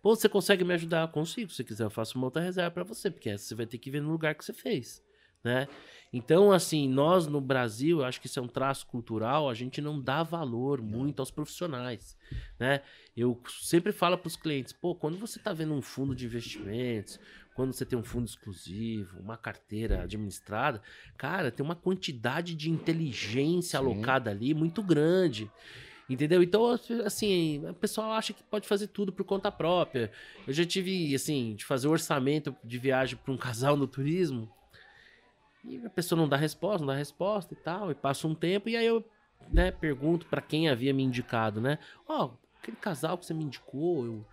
Pô, 0.00 0.14
você 0.14 0.28
consegue 0.28 0.64
me 0.64 0.74
ajudar? 0.74 1.08
Consigo. 1.08 1.50
Se 1.50 1.64
quiser, 1.64 1.84
eu 1.84 1.90
faço 1.90 2.16
uma 2.18 2.26
outra 2.26 2.42
reserva 2.42 2.70
para 2.70 2.84
você, 2.84 3.10
porque 3.10 3.30
essa 3.30 3.44
você 3.44 3.54
vai 3.54 3.66
ter 3.66 3.78
que 3.78 3.90
ver 3.90 4.00
no 4.02 4.10
lugar 4.10 4.34
que 4.34 4.44
você 4.44 4.52
fez, 4.52 5.02
né? 5.42 5.68
Então, 6.12 6.52
assim, 6.52 6.86
nós 6.86 7.26
no 7.26 7.40
Brasil, 7.40 8.00
eu 8.00 8.04
acho 8.04 8.20
que 8.20 8.26
isso 8.26 8.38
é 8.38 8.42
um 8.42 8.48
traço 8.48 8.86
cultural, 8.86 9.48
a 9.48 9.54
gente 9.54 9.80
não 9.80 9.98
dá 9.98 10.22
valor 10.22 10.82
muito 10.82 11.20
aos 11.20 11.30
profissionais, 11.30 12.18
né? 12.58 12.82
Eu 13.16 13.40
sempre 13.62 13.92
falo 13.92 14.18
para 14.18 14.28
os 14.28 14.36
clientes, 14.36 14.74
pô, 14.74 14.94
quando 14.94 15.16
você 15.16 15.38
está 15.38 15.54
vendo 15.54 15.72
um 15.72 15.80
fundo 15.80 16.14
de 16.14 16.26
investimentos, 16.26 17.18
quando 17.54 17.72
você 17.72 17.86
tem 17.86 17.98
um 17.98 18.04
fundo 18.04 18.26
exclusivo, 18.26 19.20
uma 19.20 19.38
carteira 19.38 20.02
administrada, 20.02 20.82
cara, 21.16 21.50
tem 21.50 21.64
uma 21.64 21.76
quantidade 21.76 22.54
de 22.54 22.70
inteligência 22.70 23.78
Sim. 23.78 23.84
alocada 23.84 24.30
ali 24.30 24.52
muito 24.52 24.82
grande. 24.82 25.50
Entendeu? 26.08 26.42
Então, 26.42 26.66
assim, 27.06 27.64
o 27.66 27.74
pessoal 27.74 28.12
acha 28.12 28.34
que 28.34 28.42
pode 28.42 28.66
fazer 28.66 28.88
tudo 28.88 29.12
por 29.12 29.24
conta 29.24 29.50
própria. 29.50 30.10
Eu 30.46 30.52
já 30.52 30.64
tive, 30.64 31.14
assim, 31.14 31.54
de 31.54 31.64
fazer 31.64 31.88
orçamento 31.88 32.54
de 32.62 32.76
viagem 32.76 33.16
para 33.16 33.32
um 33.32 33.36
casal 33.38 33.76
no 33.76 33.86
turismo. 33.86 34.50
E 35.64 35.84
a 35.84 35.90
pessoa 35.90 36.18
não 36.18 36.28
dá 36.28 36.36
resposta, 36.36 36.78
não 36.80 36.92
dá 36.92 36.98
resposta 36.98 37.54
e 37.54 37.56
tal. 37.56 37.90
E 37.90 37.94
passa 37.94 38.26
um 38.26 38.34
tempo 38.34 38.68
e 38.68 38.76
aí 38.76 38.86
eu 38.86 39.04
né, 39.50 39.70
pergunto 39.70 40.26
para 40.26 40.40
quem 40.40 40.68
havia 40.68 40.92
me 40.92 41.02
indicado, 41.02 41.60
né? 41.60 41.78
Ó, 42.08 42.26
oh, 42.26 42.30
aquele 42.60 42.76
casal 42.76 43.18
que 43.18 43.26
você 43.26 43.34
me 43.34 43.44
indicou, 43.44 44.04
eu 44.04 44.24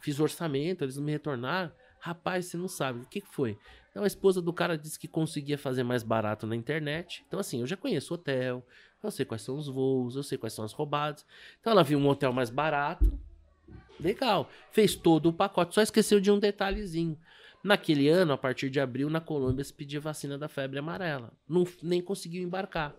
fiz 0.00 0.18
orçamento, 0.20 0.84
eles 0.84 0.96
não 0.96 1.04
me 1.04 1.12
retornaram. 1.12 1.72
Rapaz, 2.00 2.46
você 2.46 2.56
não 2.56 2.68
sabe. 2.68 3.00
O 3.00 3.06
que, 3.06 3.20
foi? 3.20 3.58
Então 3.90 4.04
a 4.04 4.06
esposa 4.06 4.40
do 4.40 4.52
cara 4.52 4.78
disse 4.78 4.98
que 4.98 5.08
conseguia 5.08 5.58
fazer 5.58 5.82
mais 5.82 6.02
barato 6.02 6.46
na 6.46 6.54
internet. 6.54 7.24
Então, 7.26 7.40
assim, 7.40 7.60
eu 7.60 7.66
já 7.66 7.76
conheço 7.76 8.14
o 8.14 8.16
hotel, 8.16 8.64
eu 9.02 9.10
sei 9.10 9.24
quais 9.24 9.42
são 9.42 9.56
os 9.56 9.66
voos, 9.66 10.14
eu 10.14 10.22
sei 10.22 10.38
quais 10.38 10.52
são 10.52 10.64
as 10.64 10.72
roubadas. 10.72 11.26
Então 11.60 11.72
ela 11.72 11.82
viu 11.82 11.98
um 11.98 12.08
hotel 12.08 12.32
mais 12.32 12.50
barato. 12.50 13.18
Legal. 13.98 14.48
Fez 14.70 14.94
todo 14.94 15.28
o 15.28 15.32
pacote, 15.32 15.74
só 15.74 15.82
esqueceu 15.82 16.20
de 16.20 16.30
um 16.30 16.38
detalhezinho. 16.38 17.18
Naquele 17.62 18.08
ano, 18.08 18.32
a 18.32 18.38
partir 18.38 18.70
de 18.70 18.80
abril, 18.80 19.10
na 19.10 19.20
Colômbia 19.20 19.64
se 19.64 19.72
pedia 19.72 20.00
vacina 20.00 20.38
da 20.38 20.48
febre 20.48 20.78
amarela. 20.78 21.32
Não, 21.48 21.66
nem 21.82 22.00
conseguiu 22.00 22.42
embarcar. 22.42 22.94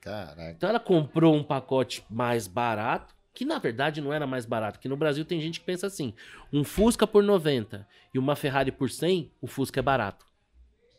Caraca. 0.00 0.50
Então 0.50 0.68
ela 0.68 0.80
comprou 0.80 1.34
um 1.34 1.44
pacote 1.44 2.04
mais 2.10 2.46
barato, 2.46 3.14
que 3.32 3.44
na 3.44 3.58
verdade 3.58 4.00
não 4.00 4.12
era 4.12 4.26
mais 4.26 4.44
barato, 4.44 4.78
que 4.78 4.88
no 4.88 4.96
Brasil 4.96 5.24
tem 5.24 5.40
gente 5.40 5.60
que 5.60 5.66
pensa 5.66 5.86
assim, 5.86 6.12
um 6.52 6.64
Fusca 6.64 7.06
por 7.06 7.22
90 7.22 7.86
e 8.12 8.18
uma 8.18 8.36
Ferrari 8.36 8.72
por 8.72 8.90
100, 8.90 9.30
o 9.40 9.46
Fusca 9.46 9.80
é 9.80 9.82
barato, 9.82 10.26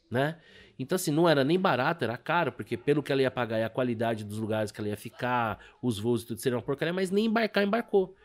né? 0.10 0.39
Então 0.80 0.95
assim, 0.95 1.11
não 1.11 1.30
era 1.30 1.43
nem 1.43 1.60
barato, 1.60 2.03
era 2.03 2.18
caro, 2.18 2.51
porque 2.51 2.76
pelo 2.76 3.03
que 3.03 3.11
ela 3.11 3.22
ia 3.22 3.30
pagar 3.30 3.60
e 3.60 3.64
a 3.64 3.69
qualidade 3.69 4.23
dos 4.23 4.39
lugares 4.39 4.72
que 4.72 4.80
ela 4.80 4.89
ia 4.89 4.97
ficar, 4.97 5.60
os 5.81 5.99
voos 5.99 6.23
e 6.23 6.27
tudo 6.27 6.39
seriam 6.39 6.60
uma 6.60 6.65
porcaria, 6.65 6.93
mas 6.93 7.11
nem 7.11 7.26
embarcar 7.26 7.64
embarcou. 7.64 8.15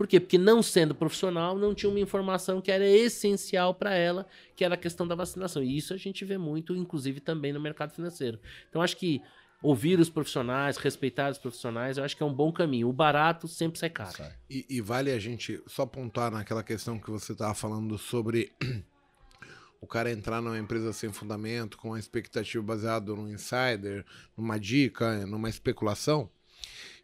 Por 0.00 0.06
quê? 0.06 0.18
Porque 0.18 0.38
não 0.38 0.62
sendo 0.62 0.94
profissional, 0.94 1.58
não 1.58 1.74
tinha 1.74 1.90
uma 1.90 2.00
informação 2.00 2.58
que 2.58 2.72
era 2.72 2.88
essencial 2.88 3.74
para 3.74 3.92
ela, 3.92 4.26
que 4.56 4.64
era 4.64 4.74
a 4.74 4.78
questão 4.78 5.06
da 5.06 5.14
vacinação. 5.14 5.62
E 5.62 5.76
isso 5.76 5.92
a 5.92 5.98
gente 5.98 6.24
vê 6.24 6.38
muito, 6.38 6.74
inclusive, 6.74 7.20
também 7.20 7.52
no 7.52 7.60
mercado 7.60 7.92
financeiro. 7.92 8.40
Então, 8.70 8.80
acho 8.80 8.96
que 8.96 9.20
ouvir 9.62 10.00
os 10.00 10.08
profissionais, 10.08 10.78
respeitar 10.78 11.30
os 11.30 11.36
profissionais, 11.36 11.98
eu 11.98 12.04
acho 12.04 12.16
que 12.16 12.22
é 12.22 12.24
um 12.24 12.32
bom 12.32 12.50
caminho. 12.50 12.88
O 12.88 12.94
barato 12.94 13.46
sempre 13.46 13.78
sai 13.78 13.90
caro. 13.90 14.16
E, 14.48 14.64
e 14.70 14.80
vale 14.80 15.12
a 15.12 15.18
gente 15.18 15.62
só 15.66 15.84
pontuar 15.84 16.30
naquela 16.30 16.62
questão 16.62 16.98
que 16.98 17.10
você 17.10 17.32
estava 17.32 17.52
falando 17.52 17.98
sobre 17.98 18.50
o 19.82 19.86
cara 19.86 20.10
entrar 20.10 20.40
numa 20.40 20.58
empresa 20.58 20.94
sem 20.94 21.12
fundamento, 21.12 21.76
com 21.76 21.88
uma 21.88 21.98
expectativa 21.98 22.64
baseada 22.64 23.14
num 23.14 23.28
insider, 23.28 24.06
numa 24.34 24.58
dica, 24.58 25.26
numa 25.26 25.50
especulação. 25.50 26.30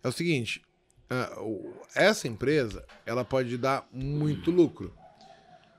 É 0.02 0.08
o 0.08 0.12
seguinte, 0.12 0.62
essa 1.94 2.26
empresa 2.26 2.84
ela 3.04 3.24
pode 3.24 3.56
dar 3.56 3.88
muito 3.92 4.50
lucro. 4.50 4.92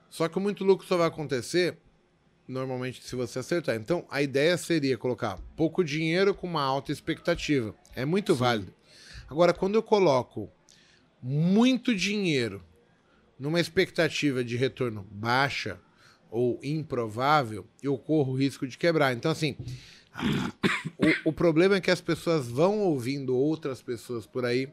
Só 0.08 0.28
que 0.28 0.38
muito 0.38 0.64
lucro 0.64 0.86
só 0.86 0.96
vai 0.96 1.08
acontecer 1.08 1.78
normalmente 2.46 3.02
se 3.02 3.14
você 3.14 3.40
acertar. 3.40 3.76
Então, 3.76 4.06
a 4.10 4.22
ideia 4.22 4.56
seria 4.56 4.96
colocar 4.96 5.38
pouco 5.54 5.84
dinheiro 5.84 6.34
com 6.34 6.46
uma 6.46 6.62
alta 6.62 6.90
expectativa. 6.90 7.74
É 7.94 8.06
muito 8.06 8.34
válido. 8.34 8.72
Agora, 9.28 9.52
quando 9.52 9.74
eu 9.74 9.82
coloco 9.82 10.50
muito 11.22 11.94
dinheiro 11.94 12.64
numa 13.38 13.60
expectativa 13.60 14.42
de 14.42 14.56
retorno 14.56 15.06
baixa 15.10 15.78
ou 16.30 16.58
improvável, 16.62 17.66
eu 17.82 17.98
corro 17.98 18.32
o 18.32 18.36
risco 18.36 18.66
de 18.66 18.78
quebrar. 18.78 19.12
Então, 19.12 19.30
assim, 19.30 19.56
o, 21.24 21.28
o 21.28 21.32
problema 21.32 21.76
é 21.76 21.80
que 21.80 21.90
as 21.90 22.00
pessoas 22.00 22.48
vão 22.48 22.80
ouvindo 22.80 23.36
outras 23.36 23.82
pessoas 23.82 24.26
por 24.26 24.46
aí 24.46 24.72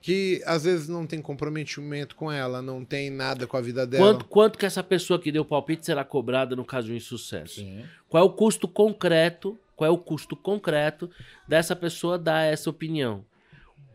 que 0.00 0.42
às 0.46 0.64
vezes 0.64 0.88
não 0.88 1.06
tem 1.06 1.20
comprometimento 1.20 2.16
com 2.16 2.30
ela, 2.32 2.62
não 2.62 2.84
tem 2.84 3.10
nada 3.10 3.46
com 3.46 3.56
a 3.56 3.60
vida 3.60 3.86
dela. 3.86 4.04
Quanto, 4.04 4.24
quanto 4.24 4.58
que 4.58 4.66
essa 4.66 4.82
pessoa 4.82 5.20
que 5.20 5.30
deu 5.30 5.44
palpite 5.44 5.84
será 5.84 6.04
cobrada 6.04 6.56
no 6.56 6.64
caso 6.64 6.86
de 6.86 6.94
um 6.94 6.96
insucesso? 6.96 7.56
Sim. 7.56 7.84
Qual 8.08 8.22
é 8.22 8.26
o 8.26 8.30
custo 8.30 8.66
concreto? 8.66 9.58
Qual 9.76 9.88
é 9.88 9.92
o 9.92 9.98
custo 9.98 10.36
concreto 10.36 11.10
dessa 11.46 11.76
pessoa 11.76 12.18
dar 12.18 12.42
essa 12.42 12.68
opinião? 12.68 13.24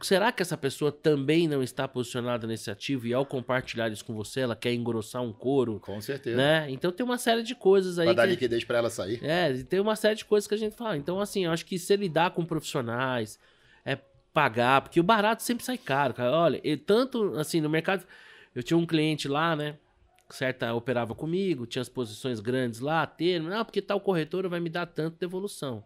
Será 0.02 0.32
que 0.32 0.42
essa 0.42 0.58
pessoa 0.58 0.92
também 0.92 1.48
não 1.48 1.64
está 1.64 1.88
posicionada 1.88 2.46
nesse 2.46 2.70
ativo 2.70 3.08
e 3.08 3.14
ao 3.14 3.26
compartilhar 3.26 3.90
isso 3.92 4.04
com 4.04 4.14
você, 4.14 4.42
ela 4.42 4.56
quer 4.56 4.74
engrossar 4.74 5.24
um 5.24 5.32
couro? 5.32 5.80
Com 5.80 6.00
certeza. 6.02 6.36
Né? 6.36 6.68
Então 6.70 6.92
tem 6.92 7.04
uma 7.04 7.18
série 7.18 7.42
de 7.42 7.56
coisas 7.56 7.98
aí. 7.98 8.06
Pra 8.06 8.14
dar 8.14 8.26
liquidez 8.26 8.64
para 8.64 8.80
ela 8.80 8.90
sair. 8.90 9.24
É, 9.24 9.54
tem 9.64 9.80
uma 9.80 9.96
série 9.96 10.16
de 10.16 10.26
coisas 10.26 10.48
que 10.48 10.54
a 10.54 10.58
gente 10.58 10.76
fala. 10.76 10.98
Então, 10.98 11.20
assim, 11.20 11.46
eu 11.46 11.52
acho 11.52 11.66
que 11.66 11.80
se 11.80 11.96
lidar 11.96 12.32
com 12.32 12.46
profissionais, 12.46 13.40
pagar, 14.36 14.82
porque 14.82 15.00
o 15.00 15.04
barato 15.04 15.42
sempre 15.42 15.64
sai 15.64 15.78
caro, 15.78 16.14
cara. 16.14 16.30
Olha, 16.30 16.60
eu, 16.62 16.78
tanto 16.78 17.34
assim, 17.38 17.62
no 17.62 17.70
mercado, 17.70 18.06
eu 18.54 18.62
tinha 18.62 18.78
um 18.78 18.86
cliente 18.86 19.30
lá, 19.30 19.56
né? 19.56 19.78
Certa 20.30 20.74
operava 20.74 21.16
comigo, 21.16 21.66
tinha 21.66 21.82
as 21.82 21.88
posições 21.88 22.42
grandes 22.42 22.82
lá, 22.82 23.08
termo, 23.08 23.48
não, 23.48 23.64
porque 23.64 23.82
tal 23.82 24.02
corretora 24.02 24.50
vai 24.50 24.60
me 24.60 24.70
dar 24.70 24.86
tanto 24.88 25.14
de 25.14 25.20
devolução. 25.20 25.86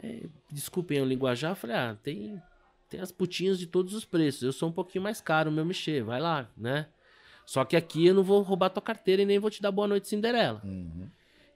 É, 0.00 0.26
desculpem 0.52 1.00
o 1.00 1.04
linguajar, 1.04 1.50
eu 1.52 1.56
falei, 1.56 1.74
ah, 1.74 1.96
tem, 2.00 2.40
tem 2.88 3.00
as 3.00 3.10
putinhas 3.10 3.58
de 3.58 3.66
todos 3.66 3.92
os 3.92 4.04
preços, 4.04 4.42
eu 4.42 4.52
sou 4.52 4.68
um 4.68 4.72
pouquinho 4.72 5.02
mais 5.02 5.20
caro 5.20 5.50
o 5.50 5.52
meu 5.52 5.64
mexer, 5.64 6.04
vai 6.04 6.20
lá, 6.20 6.48
né? 6.56 6.86
Só 7.44 7.64
que 7.64 7.74
aqui 7.74 8.06
eu 8.06 8.14
não 8.14 8.22
vou 8.22 8.42
roubar 8.42 8.70
tua 8.70 8.82
carteira 8.82 9.22
e 9.22 9.26
nem 9.26 9.38
vou 9.40 9.50
te 9.50 9.60
dar 9.60 9.72
boa 9.72 9.88
noite 9.88 10.06
Cinderela. 10.06 10.60
Uhum. 10.62 11.08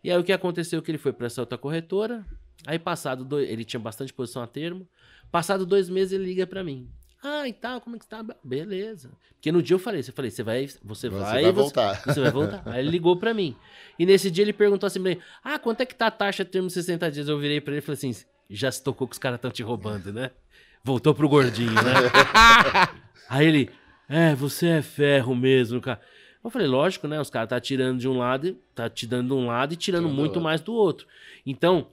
E 0.03 0.11
aí 0.11 0.19
o 0.19 0.24
que 0.24 0.33
aconteceu? 0.33 0.83
Que 0.83 0.91
ele 0.91 0.99
foi 0.99 1.12
para 1.12 1.27
essa 1.27 1.43
outra 1.43 1.57
corretora, 1.57 2.27
aí 2.66 2.78
passado, 2.78 3.24
dois, 3.24 3.48
ele 3.48 3.64
tinha 3.64 3.80
bastante 3.80 4.12
posição 4.12 4.43
a 4.43 4.47
termo, 4.47 4.89
Passado 5.32 5.64
dois 5.64 5.89
meses 5.89 6.12
ele 6.12 6.26
liga 6.26 6.47
para 6.47 6.62
mim. 6.62 6.86
Ah, 7.24 7.48
e 7.48 7.55
tal, 7.55 7.80
como 7.80 7.97
é 7.97 7.98
que 7.98 8.06
tá? 8.06 8.22
Beleza. 8.44 9.10
Porque 9.34 9.51
no 9.51 9.62
dia 9.62 9.74
eu 9.74 9.78
falei, 9.78 10.02
você 10.02 10.12
falei, 10.12 10.30
você 10.30 10.43
vai, 10.43 10.66
você, 10.66 10.78
você 10.84 11.09
vai, 11.09 11.43
vai 11.44 11.52
voltar. 11.52 11.94
Você, 11.94 12.12
você 12.12 12.20
vai 12.20 12.30
voltar. 12.30 12.62
Aí 12.66 12.80
ele 12.80 12.90
ligou 12.90 13.16
para 13.16 13.32
mim. 13.32 13.56
E 13.98 14.05
nesse 14.05 14.30
dia 14.30 14.44
ele 14.44 14.52
perguntou 14.52 14.86
assim 14.86 14.98
mim: 14.98 15.16
"Ah, 15.43 15.59
quanto 15.59 15.80
é 15.80 15.86
que 15.86 15.94
tá 15.94 16.09
a 16.09 16.10
taxa 16.10 16.44
termo 16.44 16.68
60 16.68 17.10
dias?" 17.10 17.28
Eu 17.28 17.39
virei 17.39 17.62
para 17.62 17.72
ele 17.72 17.78
e 17.78 17.82
falei 17.82 17.97
assim: 17.97 18.14
"Já 18.51 18.70
se 18.70 18.82
tocou 18.82 19.09
que 19.09 19.14
os 19.14 19.18
caras 19.18 19.39
estão 19.39 19.51
te 19.51 19.62
roubando, 19.62 20.12
né?" 20.12 20.32
Voltou 20.84 21.14
pro 21.14 21.28
gordinho, 21.28 21.72
né? 21.72 21.94
Aí 23.30 23.47
ele: 23.47 23.70
"É, 24.09 24.34
você 24.34 24.66
é 24.66 24.82
ferro 24.82 25.34
mesmo, 25.34 25.80
cara." 25.80 26.01
Eu 26.44 26.51
falei, 26.51 26.66
lógico, 26.66 27.06
né? 27.06 27.20
Os 27.20 27.30
caras 27.30 27.48
tá 27.48 27.60
tirando 27.60 28.01
de 28.01 28.09
um 28.09 28.18
lado, 28.18 28.59
tá 28.74 28.90
te 28.90 29.06
dando 29.06 29.28
de 29.28 29.40
um 29.40 29.47
lado 29.47 29.74
e 29.74 29.76
tirando 29.76 30.09
muito 30.09 30.40
mais 30.40 30.60
do 30.60 30.74
outro. 30.74 31.06
Então, 31.47 31.86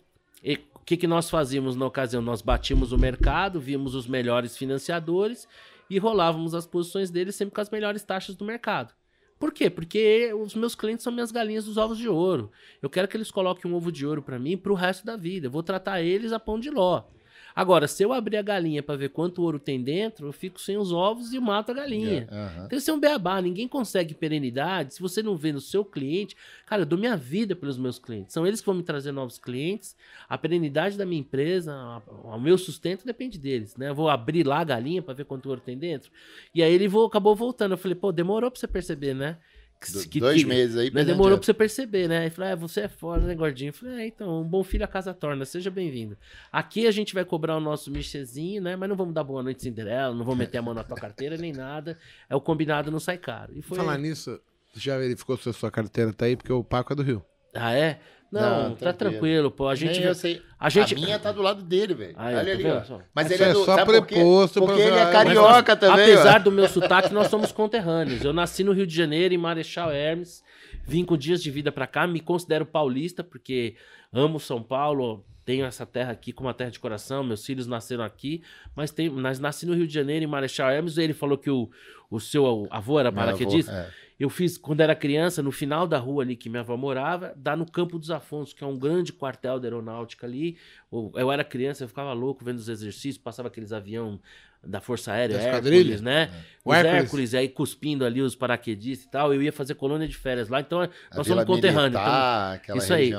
que, 0.89 0.97
que 0.97 1.05
nós 1.05 1.29
fazíamos 1.29 1.75
na 1.75 1.85
ocasião? 1.85 2.19
Nós 2.19 2.41
batíamos 2.41 2.91
o 2.91 2.97
mercado, 2.97 3.59
víamos 3.59 3.93
os 3.93 4.07
melhores 4.07 4.57
financiadores 4.57 5.47
e 5.87 5.99
rolávamos 5.99 6.55
as 6.55 6.65
posições 6.65 7.11
deles 7.11 7.35
sempre 7.35 7.53
com 7.53 7.61
as 7.61 7.69
melhores 7.69 8.01
taxas 8.01 8.35
do 8.35 8.43
mercado. 8.43 8.91
Por 9.37 9.53
quê? 9.53 9.69
Porque 9.69 10.33
os 10.33 10.55
meus 10.55 10.73
clientes 10.73 11.03
são 11.03 11.13
minhas 11.13 11.31
galinhas 11.31 11.65
dos 11.65 11.77
ovos 11.77 11.95
de 11.95 12.09
ouro. 12.09 12.51
Eu 12.81 12.89
quero 12.89 13.07
que 13.07 13.15
eles 13.15 13.29
coloquem 13.29 13.69
um 13.69 13.75
ovo 13.75 13.91
de 13.91 14.03
ouro 14.03 14.23
para 14.23 14.39
mim 14.39 14.57
para 14.57 14.71
o 14.71 14.75
resto 14.75 15.05
da 15.05 15.15
vida. 15.15 15.45
Eu 15.45 15.51
vou 15.51 15.61
tratar 15.61 16.01
eles 16.01 16.33
a 16.33 16.39
pão 16.39 16.59
de 16.59 16.71
ló. 16.71 17.03
Agora, 17.55 17.87
se 17.87 18.03
eu 18.03 18.13
abrir 18.13 18.37
a 18.37 18.41
galinha 18.41 18.81
para 18.81 18.95
ver 18.95 19.09
quanto 19.09 19.41
ouro 19.41 19.59
tem 19.59 19.81
dentro, 19.81 20.27
eu 20.27 20.31
fico 20.31 20.59
sem 20.59 20.77
os 20.77 20.91
ovos 20.91 21.33
e 21.33 21.39
mato 21.39 21.71
a 21.71 21.75
galinha. 21.75 22.27
Yeah, 22.29 22.65
Então 22.65 22.77
isso 22.77 22.89
é 22.89 22.93
um 22.93 22.99
beabá. 22.99 23.41
Ninguém 23.41 23.67
consegue 23.67 24.13
perenidade 24.13 24.93
se 24.93 25.01
você 25.01 25.21
não 25.21 25.35
vê 25.35 25.51
no 25.51 25.61
seu 25.61 25.83
cliente. 25.83 26.35
Cara, 26.65 26.83
eu 26.83 26.85
dou 26.85 26.97
minha 26.97 27.17
vida 27.17 27.55
pelos 27.55 27.77
meus 27.77 27.99
clientes. 27.99 28.33
São 28.33 28.45
eles 28.45 28.59
que 28.59 28.65
vão 28.65 28.75
me 28.75 28.83
trazer 28.83 29.11
novos 29.11 29.37
clientes. 29.37 29.95
A 30.27 30.37
perenidade 30.37 30.97
da 30.97 31.05
minha 31.05 31.21
empresa, 31.21 32.01
o 32.23 32.39
meu 32.39 32.57
sustento 32.57 33.05
depende 33.05 33.37
deles, 33.37 33.75
né? 33.75 33.89
Eu 33.89 33.95
vou 33.95 34.09
abrir 34.09 34.45
lá 34.45 34.59
a 34.59 34.63
galinha 34.63 35.01
para 35.01 35.13
ver 35.13 35.25
quanto 35.25 35.49
ouro 35.49 35.61
tem 35.61 35.77
dentro. 35.77 36.11
E 36.53 36.61
aí 36.63 36.73
ele 36.73 36.87
vou, 36.87 37.05
acabou 37.05 37.35
voltando. 37.35 37.71
Eu 37.73 37.77
falei, 37.77 37.95
pô, 37.95 38.11
demorou 38.11 38.49
para 38.49 38.59
você 38.59 38.67
perceber, 38.67 39.13
né? 39.13 39.37
Que, 39.79 40.19
dois 40.19 40.41
que, 40.41 40.47
meses 40.47 40.75
aí. 40.75 40.91
Mas 40.93 41.05
demorou 41.05 41.37
pra 41.37 41.45
você 41.45 41.53
perceber, 41.53 42.09
né? 42.09 42.19
Aí 42.19 42.29
falou, 42.29 42.51
é, 42.51 42.55
você 42.55 42.81
é 42.81 42.87
foda, 42.89 43.25
né, 43.25 43.33
gordinho? 43.33 43.69
Eu 43.69 43.73
falei, 43.73 44.01
é, 44.01 44.07
então, 44.07 44.41
um 44.41 44.43
bom 44.43 44.61
filho 44.61 44.83
a 44.83 44.87
casa 44.87 45.13
torna, 45.13 45.45
seja 45.45 45.71
bem-vindo. 45.71 46.17
Aqui 46.51 46.85
a 46.85 46.91
gente 46.91 47.13
vai 47.13 47.23
cobrar 47.23 47.55
o 47.55 47.61
nosso 47.61 47.89
michezinho, 47.89 48.61
né? 48.61 48.75
Mas 48.75 48.89
não 48.89 48.95
vamos 48.95 49.13
dar 49.13 49.23
boa 49.23 49.41
noite 49.41 49.63
Cinderela, 49.63 50.13
não 50.13 50.25
vamos 50.25 50.39
meter 50.39 50.57
a 50.57 50.61
mão 50.61 50.73
na 50.73 50.83
tua 50.83 50.97
carteira 50.97 51.37
nem 51.37 51.53
nada. 51.53 51.97
É 52.29 52.35
o 52.35 52.41
combinado, 52.41 52.91
não 52.91 52.99
sai 52.99 53.17
caro. 53.17 53.53
E 53.55 53.61
foi... 53.61 53.77
Falar 53.77 53.97
nisso, 53.97 54.39
já 54.73 54.97
verificou 54.97 55.37
se 55.37 55.47
a 55.47 55.53
sua 55.53 55.71
carteira 55.71 56.11
tá 56.11 56.25
aí, 56.25 56.35
porque 56.35 56.51
o 56.51 56.63
Paco 56.63 56.91
é 56.91 56.95
do 56.97 57.03
Rio. 57.03 57.23
Ah, 57.53 57.73
é? 57.73 57.99
Não, 58.31 58.69
não 58.69 58.75
tá 58.75 58.93
tranquilo. 58.93 59.49
pô. 59.49 59.67
A 59.67 59.75
gente. 59.75 60.01
eu 60.01 60.13
sei. 60.13 60.41
A, 60.59 60.69
gente... 60.69 60.93
a 60.93 60.97
minha 60.97 61.17
tá 61.17 61.31
do 61.31 61.41
lado 61.41 61.63
dele, 61.63 61.93
velho. 61.93 62.15
Olha 62.17 62.33
tá 62.33 62.51
ali, 62.51 62.65
ó. 62.67 62.99
Mas 63.13 63.31
ele 63.31 63.43
é, 63.43 63.49
é 63.49 63.53
do. 63.53 63.65
só 63.65 63.85
preposto 63.85 64.59
porque, 64.59 64.73
porque 64.73 64.81
ele 64.81 64.97
é 64.97 65.11
carioca 65.11 65.71
Mas, 65.73 65.79
também. 65.79 66.13
Apesar 66.13 66.39
ó. 66.39 66.43
do 66.43 66.51
meu 66.51 66.67
sotaque, 66.67 67.13
nós 67.13 67.27
somos 67.27 67.51
conterrâneos. 67.51 68.23
Eu 68.23 68.33
nasci 68.33 68.63
no 68.63 68.71
Rio 68.71 68.85
de 68.85 68.95
Janeiro, 68.95 69.33
em 69.33 69.37
Marechal 69.37 69.91
Hermes. 69.91 70.43
Vim 70.85 71.03
com 71.03 71.17
dias 71.17 71.41
de 71.41 71.49
vida 71.49 71.71
para 71.71 71.87
cá. 71.87 72.05
Me 72.05 72.19
considero 72.19 72.65
paulista, 72.65 73.23
porque 73.23 73.75
amo 74.13 74.39
São 74.39 74.61
Paulo. 74.61 75.25
Tenho 75.43 75.65
essa 75.65 75.85
terra 75.85 76.11
aqui 76.11 76.31
como 76.31 76.47
uma 76.47 76.53
terra 76.53 76.69
de 76.69 76.79
coração. 76.79 77.23
Meus 77.23 77.43
filhos 77.43 77.65
nasceram 77.65 78.03
aqui. 78.03 78.43
Mas, 78.75 78.91
tem, 78.91 79.09
mas 79.09 79.39
nasci 79.39 79.65
no 79.65 79.73
Rio 79.73 79.87
de 79.87 79.93
Janeiro, 79.93 80.23
em 80.23 80.27
Marechal 80.27 80.69
Hermes. 80.69 80.97
Ele 80.97 81.13
falou 81.13 81.37
que 81.37 81.49
o, 81.49 81.69
o 82.11 82.19
seu 82.19 82.67
avô 82.69 82.99
era 82.99 83.11
paraquedista. 83.11 83.71
É. 83.71 84.08
Eu 84.19 84.29
fiz, 84.29 84.57
quando 84.57 84.81
era 84.81 84.93
criança, 84.93 85.41
no 85.41 85.51
final 85.51 85.87
da 85.87 85.97
rua 85.97 86.23
ali 86.23 86.35
que 86.35 86.49
minha 86.49 86.59
avó 86.59 86.75
morava, 86.75 87.33
dá 87.37 87.55
no 87.55 87.65
Campo 87.65 87.97
dos 87.97 88.11
Afonsos, 88.11 88.53
que 88.53 88.63
é 88.63 88.67
um 88.67 88.77
grande 88.77 89.13
quartel 89.13 89.59
da 89.59 89.67
aeronáutica 89.67 90.27
ali. 90.27 90.57
Eu 91.15 91.31
era 91.31 91.43
criança, 91.43 91.85
eu 91.85 91.87
ficava 91.87 92.11
louco 92.11 92.43
vendo 92.43 92.57
os 92.57 92.67
exercícios, 92.67 93.17
passava 93.17 93.47
aqueles 93.47 93.71
avião 93.71 94.19
da 94.61 94.81
Força 94.81 95.13
Aérea, 95.13 95.37
Hércules, 95.37 96.01
né? 96.01 96.23
É. 96.23 96.27
Os 96.65 96.75
Hércules. 96.75 97.03
Hércules, 97.03 97.33
aí 97.33 97.47
cuspindo 97.47 98.03
ali 98.03 98.21
os 98.21 98.35
paraquedistas 98.35 99.07
e 99.07 99.09
tal. 99.09 99.33
Eu 99.33 99.41
ia 99.41 99.53
fazer 99.53 99.75
colônia 99.75 100.05
de 100.07 100.17
férias 100.17 100.49
lá, 100.49 100.59
então 100.59 100.79
nós 101.15 101.25
somos 101.25 101.45
conterrâneos. 101.45 102.01
Então, 102.61 102.75
isso 102.75 102.93
aí. 102.93 103.11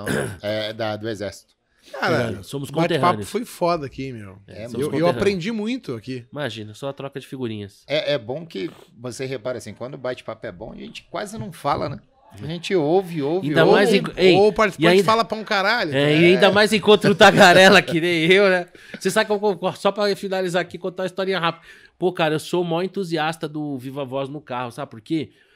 É, 0.42 0.74
da, 0.74 0.96
do 0.96 1.08
Exército. 1.08 1.59
Cara, 1.92 2.38
é, 2.38 2.42
somos 2.42 2.70
conterrâneos. 2.70 3.00
bate-papo 3.00 3.24
foi 3.24 3.44
foda 3.44 3.86
aqui, 3.86 4.12
meu. 4.12 4.38
É, 4.46 4.66
eu, 4.66 4.92
eu, 4.94 5.08
aprendi 5.08 5.50
muito 5.50 5.94
aqui. 5.94 6.26
Imagina, 6.30 6.74
só 6.74 6.88
a 6.88 6.92
troca 6.92 7.18
de 7.18 7.26
figurinhas. 7.26 7.82
É, 7.86 8.12
é 8.12 8.18
bom 8.18 8.46
que 8.46 8.70
você 8.98 9.24
repara 9.24 9.58
assim, 9.58 9.72
quando 9.72 9.94
o 9.94 9.98
bate-papo 9.98 10.46
é 10.46 10.52
bom, 10.52 10.72
a 10.72 10.76
gente 10.76 11.06
quase 11.10 11.38
não 11.38 11.52
fala, 11.52 11.88
né? 11.88 12.00
A 12.40 12.46
gente 12.46 12.74
ouve, 12.76 13.22
ouve, 13.22 13.48
ainda 13.48 13.64
ouve. 13.64 13.76
Mais 13.76 13.92
em, 13.92 14.02
ei, 14.16 14.36
ou 14.36 14.48
o 14.48 14.52
participante 14.52 14.92
ainda, 14.92 15.04
fala 15.04 15.24
pra 15.24 15.36
um 15.36 15.42
caralho. 15.42 15.92
É, 15.92 16.16
e 16.16 16.24
ainda 16.26 16.52
mais 16.52 16.72
encontra 16.72 17.10
o 17.10 17.14
tagarela 17.14 17.82
que 17.82 18.00
nem 18.00 18.30
eu, 18.30 18.48
né? 18.48 18.68
Você 18.98 19.10
sabe 19.10 19.26
que 19.26 19.32
eu, 19.32 19.72
só 19.74 19.90
pra 19.90 20.14
finalizar 20.14 20.62
aqui, 20.62 20.78
contar 20.78 21.02
uma 21.02 21.06
historinha 21.06 21.40
rápida. 21.40 21.66
Pô, 21.98 22.12
cara, 22.12 22.34
eu 22.34 22.38
sou 22.38 22.62
o 22.62 22.64
maior 22.64 22.82
entusiasta 22.84 23.48
do 23.48 23.76
Viva 23.76 24.04
Voz 24.04 24.28
no 24.28 24.40
carro, 24.40 24.70
sabe 24.70 24.90
por 24.90 25.00
quê? 25.00 25.30
Porque 25.30 25.49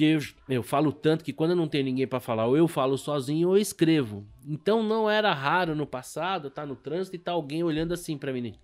eu, 0.00 0.20
eu, 0.48 0.62
falo 0.62 0.92
tanto 0.92 1.24
que 1.24 1.32
quando 1.32 1.50
eu 1.50 1.56
não 1.56 1.66
tenho 1.66 1.84
ninguém 1.84 2.06
para 2.06 2.20
falar, 2.20 2.46
ou 2.46 2.56
eu 2.56 2.68
falo 2.68 2.98
sozinho 2.98 3.48
ou 3.48 3.56
eu 3.56 3.62
escrevo. 3.62 4.26
Então 4.46 4.82
não 4.82 5.08
era 5.08 5.32
raro 5.32 5.74
no 5.74 5.86
passado 5.86 6.48
estar 6.48 6.62
tá 6.62 6.66
no 6.66 6.76
trânsito 6.76 7.16
e 7.16 7.18
estar 7.18 7.32
tá 7.32 7.36
alguém 7.36 7.62
olhando 7.62 7.94
assim 7.94 8.18
para 8.18 8.32
mim. 8.32 8.54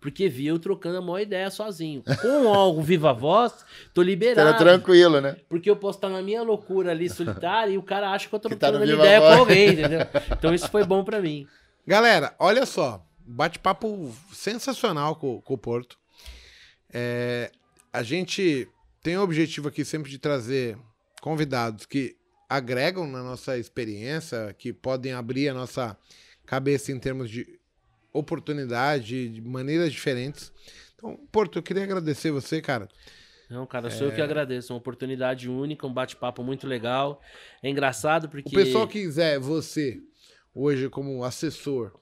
Porque 0.00 0.28
via 0.28 0.50
eu 0.50 0.58
trocando 0.58 0.96
a 0.96 1.00
maior 1.00 1.20
ideia 1.20 1.50
sozinho. 1.50 2.02
Com 2.22 2.52
algo 2.52 2.80
viva 2.80 3.12
voz, 3.12 3.64
tô 3.92 4.00
liberado. 4.02 4.48
Era 4.48 4.56
tranquilo, 4.56 5.20
né? 5.20 5.36
Porque 5.48 5.68
eu 5.68 5.76
posso 5.76 5.98
estar 5.98 6.08
na 6.08 6.22
minha 6.22 6.42
loucura 6.42 6.90
ali 6.90 7.08
solitária 7.08 7.72
e 7.72 7.78
o 7.78 7.82
cara 7.82 8.10
acha 8.10 8.26
que 8.26 8.34
eu 8.34 8.38
tô 8.38 8.48
tá 8.56 8.56
trocando 8.56 8.86
tá 8.86 8.92
ideia 8.94 9.20
voz. 9.20 9.34
com 9.34 9.40
alguém, 9.40 9.68
entendeu? 9.68 10.00
Então 10.32 10.54
isso 10.54 10.68
foi 10.70 10.84
bom 10.84 11.04
para 11.04 11.20
mim. 11.20 11.46
Galera, 11.86 12.34
olha 12.38 12.64
só. 12.64 13.04
Bate-papo 13.26 14.10
sensacional 14.32 15.16
com, 15.16 15.40
com 15.42 15.54
o 15.54 15.58
Porto. 15.58 15.98
É, 16.92 17.50
a 17.92 18.02
gente 18.02 18.68
tem 19.02 19.16
o 19.16 19.22
objetivo 19.22 19.68
aqui 19.68 19.84
sempre 19.84 20.10
de 20.10 20.18
trazer 20.18 20.78
convidados 21.20 21.86
que 21.86 22.16
agregam 22.48 23.06
na 23.06 23.22
nossa 23.22 23.56
experiência, 23.56 24.54
que 24.58 24.72
podem 24.72 25.12
abrir 25.12 25.48
a 25.48 25.54
nossa 25.54 25.96
cabeça 26.44 26.90
em 26.90 26.98
termos 26.98 27.30
de 27.30 27.60
oportunidade, 28.12 29.28
de 29.28 29.40
maneiras 29.40 29.92
diferentes. 29.92 30.52
Então, 30.94 31.16
Porto, 31.30 31.58
eu 31.58 31.62
queria 31.62 31.84
agradecer 31.84 32.30
você, 32.30 32.60
cara. 32.60 32.88
Não, 33.48 33.66
cara, 33.66 33.90
sou 33.90 34.06
é... 34.06 34.10
eu 34.10 34.14
que 34.14 34.20
agradeço. 34.20 34.72
Uma 34.72 34.78
oportunidade 34.78 35.48
única, 35.48 35.86
um 35.86 35.92
bate-papo 35.92 36.42
muito 36.42 36.66
legal. 36.66 37.20
É 37.62 37.68
engraçado 37.68 38.28
porque. 38.28 38.48
O 38.48 38.52
pessoal 38.52 38.86
que 38.86 39.00
quiser 39.00 39.38
você, 39.38 40.00
hoje, 40.54 40.88
como 40.88 41.24
assessor, 41.24 41.92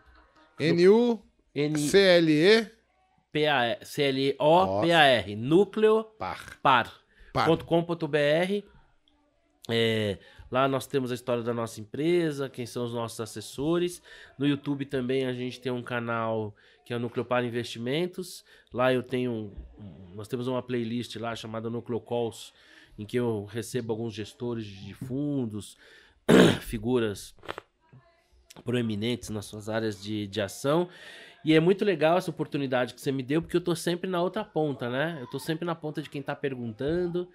N-U-C-L-E 0.59 2.67
P-A- 3.31 3.79
C-L-O-P-A-R. 3.83 5.35
Núcleo 5.35 6.03
Par. 6.19 6.59
Par. 6.61 6.93
Par. 7.31 7.47
.com.br. 7.65 8.63
É, 9.69 10.17
lá 10.51 10.67
nós 10.67 10.85
temos 10.85 11.09
a 11.11 11.15
história 11.15 11.41
da 11.41 11.53
nossa 11.53 11.79
empresa, 11.79 12.49
quem 12.49 12.65
são 12.65 12.83
os 12.85 12.93
nossos 12.93 13.19
assessores. 13.21 14.01
No 14.37 14.45
YouTube 14.45 14.85
também 14.85 15.25
a 15.25 15.33
gente 15.33 15.61
tem 15.61 15.71
um 15.71 15.81
canal 15.81 16.53
que 16.85 16.93
é 16.93 16.95
o 16.95 16.99
Núcleo 16.99 17.25
Par 17.25 17.43
Investimentos. 17.43 18.43
Lá 18.71 18.93
eu 18.93 19.03
tenho. 19.03 19.51
Nós 20.13 20.27
temos 20.27 20.47
uma 20.47 20.61
playlist 20.61 21.15
lá 21.15 21.35
chamada 21.35 21.69
Núcleo 21.69 21.99
Calls, 21.99 22.53
em 22.97 23.05
que 23.05 23.17
eu 23.17 23.45
recebo 23.45 23.93
alguns 23.93 24.13
gestores 24.13 24.65
de 24.65 24.93
fundos, 24.93 25.77
figuras 26.61 27.35
proeminentes 28.63 29.29
nas 29.29 29.45
suas 29.45 29.69
áreas 29.69 30.01
de, 30.01 30.27
de 30.27 30.41
ação. 30.41 30.87
E 31.43 31.53
é 31.53 31.59
muito 31.59 31.83
legal 31.83 32.17
essa 32.17 32.29
oportunidade 32.29 32.93
que 32.93 33.01
você 33.01 33.11
me 33.11 33.21
deu, 33.21 33.41
porque 33.41 33.57
eu 33.57 33.61
tô 33.61 33.75
sempre 33.75 34.09
na 34.09 34.21
outra 34.21 34.45
ponta, 34.45 34.89
né? 34.89 35.17
Eu 35.19 35.27
tô 35.27 35.39
sempre 35.39 35.65
na 35.65 35.75
ponta 35.75 36.01
de 36.01 36.09
quem 36.09 36.21
tá 36.21 36.35
perguntando 36.35 37.27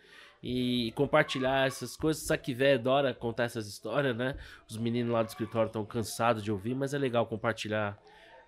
e 0.42 0.92
compartilhar 0.92 1.66
essas 1.66 1.94
coisas. 1.96 2.26
Velho 2.46 2.78
adora 2.78 3.12
contar 3.12 3.44
essas 3.44 3.66
histórias, 3.66 4.16
né? 4.16 4.34
Os 4.68 4.78
meninos 4.78 5.12
lá 5.12 5.22
do 5.22 5.28
escritório 5.28 5.66
estão 5.66 5.84
cansados 5.84 6.42
de 6.42 6.50
ouvir, 6.50 6.74
mas 6.74 6.94
é 6.94 6.98
legal 6.98 7.26
compartilhar. 7.26 7.98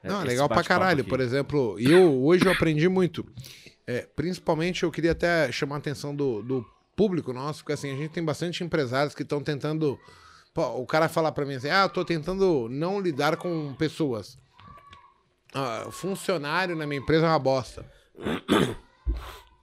É, 0.03 0.09
Não, 0.09 0.23
é 0.23 0.25
legal 0.25 0.49
pra 0.49 0.63
caralho. 0.63 1.01
aqui. 1.01 1.09
Por 1.11 1.21
exemplo, 1.21 1.79
eu 1.79 2.23
hoje 2.25 2.47
eu 2.47 2.53
aprendi 2.53 2.89
muito. 2.89 3.27
É, 3.87 4.07
principalmente 4.15 4.83
eu 4.83 4.91
queria 4.91 5.13
até 5.13 5.51
chamar 5.51 5.77
a 5.77 5.79
atenção 5.79 6.15
do, 6.15 6.43
do 6.43 6.67
público 6.97 7.33
nosso, 7.33 7.61
porque 7.61 7.73
assim, 7.73 7.93
a 7.93 7.97
gente 7.97 8.11
tem 8.11 8.25
bastante 8.25 8.63
empresários 8.63 9.15
que 9.15 9.23
estão 9.23 9.43
tentando. 9.43 9.99
Pô, 10.53 10.67
o 10.81 10.87
cara 10.87 11.09
falar 11.09 11.33
pra 11.33 11.45
mim 11.45 11.55
assim: 11.55 11.69
ah, 11.69 11.83
eu 11.83 11.89
tô 11.89 12.05
tentando 12.05 12.69
não 12.71 13.01
lidar 13.01 13.37
com 13.37 13.75
pessoas. 13.75 14.39
Ah, 15.53 15.89
funcionário 15.91 16.77
na 16.77 16.87
minha 16.87 17.01
empresa 17.01 17.27
é 17.27 17.29
uma 17.29 17.39
bosta. 17.39 17.85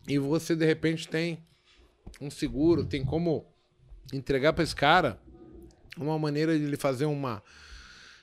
E 0.08 0.18
você, 0.18 0.56
de 0.56 0.66
repente, 0.66 1.08
tem 1.08 1.46
um 2.20 2.30
seguro, 2.30 2.86
tem 2.86 3.04
como 3.04 3.46
entregar 4.14 4.54
pra 4.54 4.64
esse 4.64 4.76
cara 4.76 5.20
uma 5.98 6.18
maneira 6.18 6.58
de 6.58 6.64
ele 6.64 6.78
fazer 6.78 7.06
uma. 7.06 7.42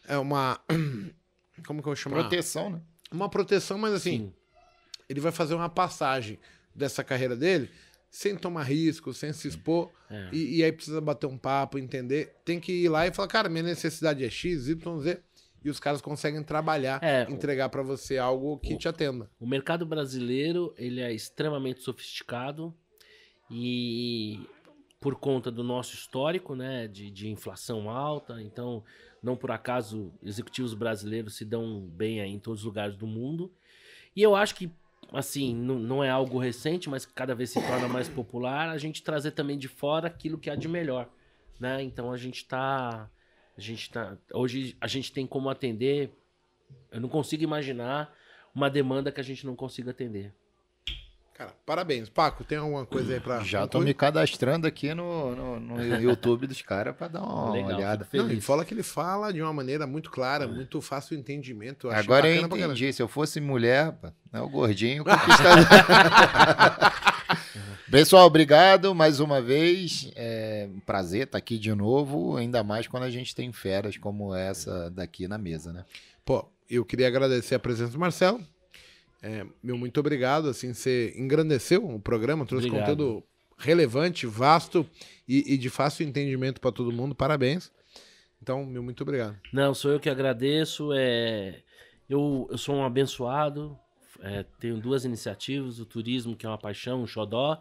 É 0.07 0.19
uma. 0.19 0.61
Como 1.67 1.81
que 1.81 1.89
eu 1.89 1.91
vou 1.91 1.97
chamar? 1.97 2.21
Proteção, 2.21 2.71
né? 2.71 2.81
uma 3.13 3.29
proteção, 3.29 3.79
mas 3.79 3.95
assim, 3.95 4.19
Sim. 4.19 4.33
ele 5.09 5.21
vai 5.21 5.33
fazer 5.33 5.55
uma 5.55 5.69
passagem 5.69 6.39
dessa 6.75 7.05
carreira 7.05 7.37
dele 7.37 7.71
sem 8.11 8.37
tomar 8.37 8.63
risco, 8.63 9.13
sem 9.13 9.33
se 9.33 9.49
expor. 9.49 9.91
É. 10.09 10.29
E, 10.33 10.59
e 10.59 10.65
aí 10.65 10.71
precisa 10.71 11.01
bater 11.01 11.27
um 11.27 11.37
papo, 11.37 11.79
entender. 11.79 12.37
Tem 12.45 12.61
que 12.61 12.73
ir 12.73 12.89
lá 12.89 13.07
e 13.07 13.13
falar, 13.13 13.27
cara, 13.29 13.49
minha 13.49 13.65
necessidade 13.65 14.25
é 14.25 14.31
X, 14.31 14.69
Y, 14.69 15.01
Z. 15.01 15.21
E 15.65 15.71
os 15.71 15.81
caras 15.81 16.03
conseguem 16.03 16.43
trabalhar, 16.43 17.03
É, 17.03 17.23
entregar 17.31 17.71
pra 17.71 17.83
você 17.83 18.19
algo 18.19 18.59
que 18.59 18.77
te 18.77 18.87
atenda. 18.87 19.31
O 19.41 19.47
mercado 19.47 19.87
brasileiro 19.87 20.75
ele 20.77 21.01
é 21.01 21.13
extremamente 21.13 21.81
sofisticado 21.81 22.73
e 23.51 24.47
por 25.01 25.17
conta 25.17 25.51
do 25.51 25.65
nosso 25.65 25.95
histórico, 25.95 26.55
né, 26.55 26.87
de, 26.87 27.11
de 27.11 27.29
inflação 27.29 27.91
alta, 27.91 28.41
então 28.41 28.85
não 29.25 29.37
por 29.37 29.51
acaso 29.51 30.13
executivos 30.23 30.75
brasileiros 30.75 31.35
se 31.35 31.45
dão 31.45 31.81
bem 31.81 32.21
aí 32.21 32.31
em 32.31 32.39
todos 32.39 32.61
os 32.61 32.67
lugares 32.67 32.95
do 32.95 33.07
mundo. 33.07 33.51
E 34.15 34.23
eu 34.23 34.37
acho 34.37 34.55
que 34.55 34.71
assim 35.13 35.55
não, 35.55 35.79
não 35.79 36.05
é 36.05 36.11
algo 36.11 36.39
recente, 36.39 36.91
mas 36.91 37.07
cada 37.07 37.35
vez 37.35 37.51
se 37.51 37.61
torna 37.61 37.89
mais 37.89 38.09
popular 38.09 38.69
a 38.69 38.77
gente 38.77 39.03
trazer 39.03 39.31
também 39.31 39.57
de 39.57 39.67
fora 39.67 40.09
aquilo 40.09 40.39
que 40.39 40.51
há 40.51 40.55
de 40.55 40.69
melhor, 40.69 41.09
né? 41.59 41.83
Então 41.83 42.13
a 42.13 42.17
gente 42.19 42.45
tá 42.45 43.11
a 43.57 43.61
gente 43.61 43.91
tá 43.91 44.17
hoje 44.33 44.77
a 44.81 44.87
gente 44.87 45.11
tem 45.11 45.27
como 45.27 45.49
atender. 45.49 46.13
Eu 46.91 47.01
não 47.01 47.09
consigo 47.09 47.43
imaginar 47.43 48.15
uma 48.55 48.69
demanda 48.69 49.11
que 49.11 49.21
a 49.21 49.25
gente 49.25 49.47
não 49.47 49.57
consiga 49.57 49.91
atender. 49.91 50.35
Cara, 51.35 51.53
parabéns. 51.67 52.09
Paco, 52.09 52.45
tem 52.45 52.59
alguma 52.59 52.87
coisa 52.87 53.13
aí 53.13 53.19
pra. 53.19 53.41
Já 53.43 53.63
tô 53.63 53.79
concluir? 53.79 53.87
me 53.87 53.95
cadastrando 53.95 54.69
aqui 54.69 54.95
no, 54.95 55.35
no, 55.35 55.61
no 55.61 56.01
YouTube 56.01 56.47
dos 56.47 56.63
caras 56.63 56.95
pra 56.95 57.09
dar 57.09 57.23
uma 57.23 57.53
Legal, 57.53 57.77
olhada. 57.77 58.09
Não, 58.13 58.31
ele 58.31 58.41
fala 58.41 58.65
que 58.65 58.73
ele 58.73 58.85
fala 58.85 59.33
de 59.33 59.43
uma 59.43 59.53
maneira 59.53 59.85
muito 59.85 60.13
clara, 60.13 60.47
muito 60.47 60.81
fácil 60.81 61.17
o 61.17 61.21
entendimento. 61.21 61.89
achei 61.89 62.01
Agora 62.01 62.29
eu 62.29 62.47
entendi. 62.47 62.93
Se 62.93 63.03
eu 63.03 63.09
fosse 63.09 63.41
mulher, 63.41 63.93
né, 64.33 64.41
o 64.41 64.49
gordinho 64.49 65.03
conquistador. 65.05 65.67
Pessoal, 67.91 68.27
obrigado 68.27 68.95
mais 68.95 69.19
uma 69.19 69.43
vez. 69.43 70.13
É 70.15 70.69
um 70.73 70.79
prazer 70.79 71.25
estar 71.25 71.39
aqui 71.39 71.59
de 71.59 71.75
novo, 71.75 72.37
ainda 72.37 72.63
mais 72.63 72.87
quando 72.87 73.03
a 73.03 73.11
gente 73.11 73.35
tem 73.35 73.53
feras 73.53 73.97
como 73.97 74.33
essa 74.33 74.89
daqui 74.89 75.27
na 75.27 75.37
mesa, 75.37 75.73
né? 75.73 75.85
Pô, 76.25 76.49
eu 76.71 76.85
queria 76.85 77.09
agradecer 77.09 77.57
a 77.57 77.59
presença 77.59 77.91
do 77.91 77.99
Marcelo. 77.99 78.41
É, 79.25 79.47
meu 79.63 79.79
muito 79.79 79.99
obrigado. 79.99 80.51
Assim, 80.51 80.75
você 80.75 81.15
engrandeceu 81.17 81.83
o 81.83 81.99
programa, 81.99 82.45
trouxe 82.45 82.67
Obrigado. 82.67 82.91
conteúdo 82.91 83.25
relevante, 83.57 84.27
vasto 84.27 84.87
e, 85.27 85.55
e 85.55 85.57
de 85.57 85.71
fácil 85.71 86.07
entendimento 86.07 86.61
para 86.61 86.71
todo 86.71 86.93
mundo. 86.93 87.15
Parabéns. 87.15 87.73
Então, 88.43 88.67
meu 88.67 88.83
muito 88.83 89.03
obrigado. 89.03 89.41
Não, 89.51 89.73
sou 89.73 89.93
eu 89.93 89.99
que 89.99 90.11
agradeço. 90.11 90.91
É... 90.93 91.63
Eu, 92.07 92.47
eu 92.51 92.59
sou 92.59 92.75
um 92.75 92.85
abençoado. 92.85 93.79
é, 94.21 94.45
tenho 94.61 94.77
duas 94.79 95.07
iniciativas: 95.07 95.81
o 95.81 95.87
turismo, 95.87 96.37
que 96.37 96.45
é 96.45 96.49
uma 96.49 96.59
paixão, 96.59 97.03
um 97.03 97.07
xodó, 97.07 97.59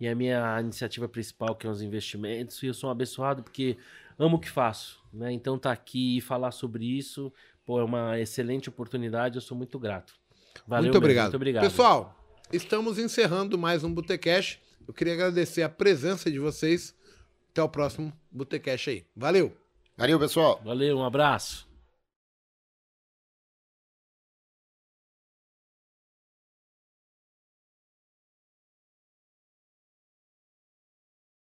e 0.00 0.08
a 0.08 0.16
minha 0.16 0.60
iniciativa 0.60 1.08
principal, 1.08 1.54
que 1.54 1.64
é 1.64 1.70
os 1.70 1.80
investimentos. 1.80 2.60
E 2.60 2.66
eu 2.66 2.74
sou 2.74 2.88
um 2.88 2.92
abençoado 2.92 3.44
porque 3.44 3.76
amo 4.18 4.36
o 4.36 4.40
que 4.40 4.50
faço. 4.50 5.00
Né? 5.12 5.30
Então, 5.30 5.56
tá 5.56 5.70
aqui 5.70 6.16
e 6.16 6.20
falar 6.20 6.50
sobre 6.50 6.84
isso 6.84 7.32
pô, 7.64 7.80
é 7.80 7.84
uma 7.84 8.18
excelente 8.18 8.68
oportunidade. 8.68 9.36
Eu 9.36 9.40
sou 9.40 9.56
muito 9.56 9.78
grato. 9.78 10.14
Valeu 10.66 10.84
muito 10.84 10.92
mesmo, 10.94 10.98
obrigado. 10.98 11.24
Muito 11.24 11.36
obrigado. 11.36 11.62
Pessoal, 11.62 12.16
estamos 12.52 12.98
encerrando 12.98 13.58
mais 13.58 13.84
um 13.84 13.92
Botecash. 13.92 14.58
Eu 14.86 14.94
queria 14.94 15.14
agradecer 15.14 15.62
a 15.62 15.68
presença 15.68 16.30
de 16.30 16.38
vocês. 16.38 16.94
Até 17.50 17.62
o 17.62 17.68
próximo 17.68 18.12
Botecash 18.30 18.88
aí. 18.88 19.06
Valeu! 19.14 19.56
Valeu, 19.96 20.18
pessoal! 20.18 20.60
Valeu, 20.64 20.98
um 20.98 21.04
abraço. 21.04 21.68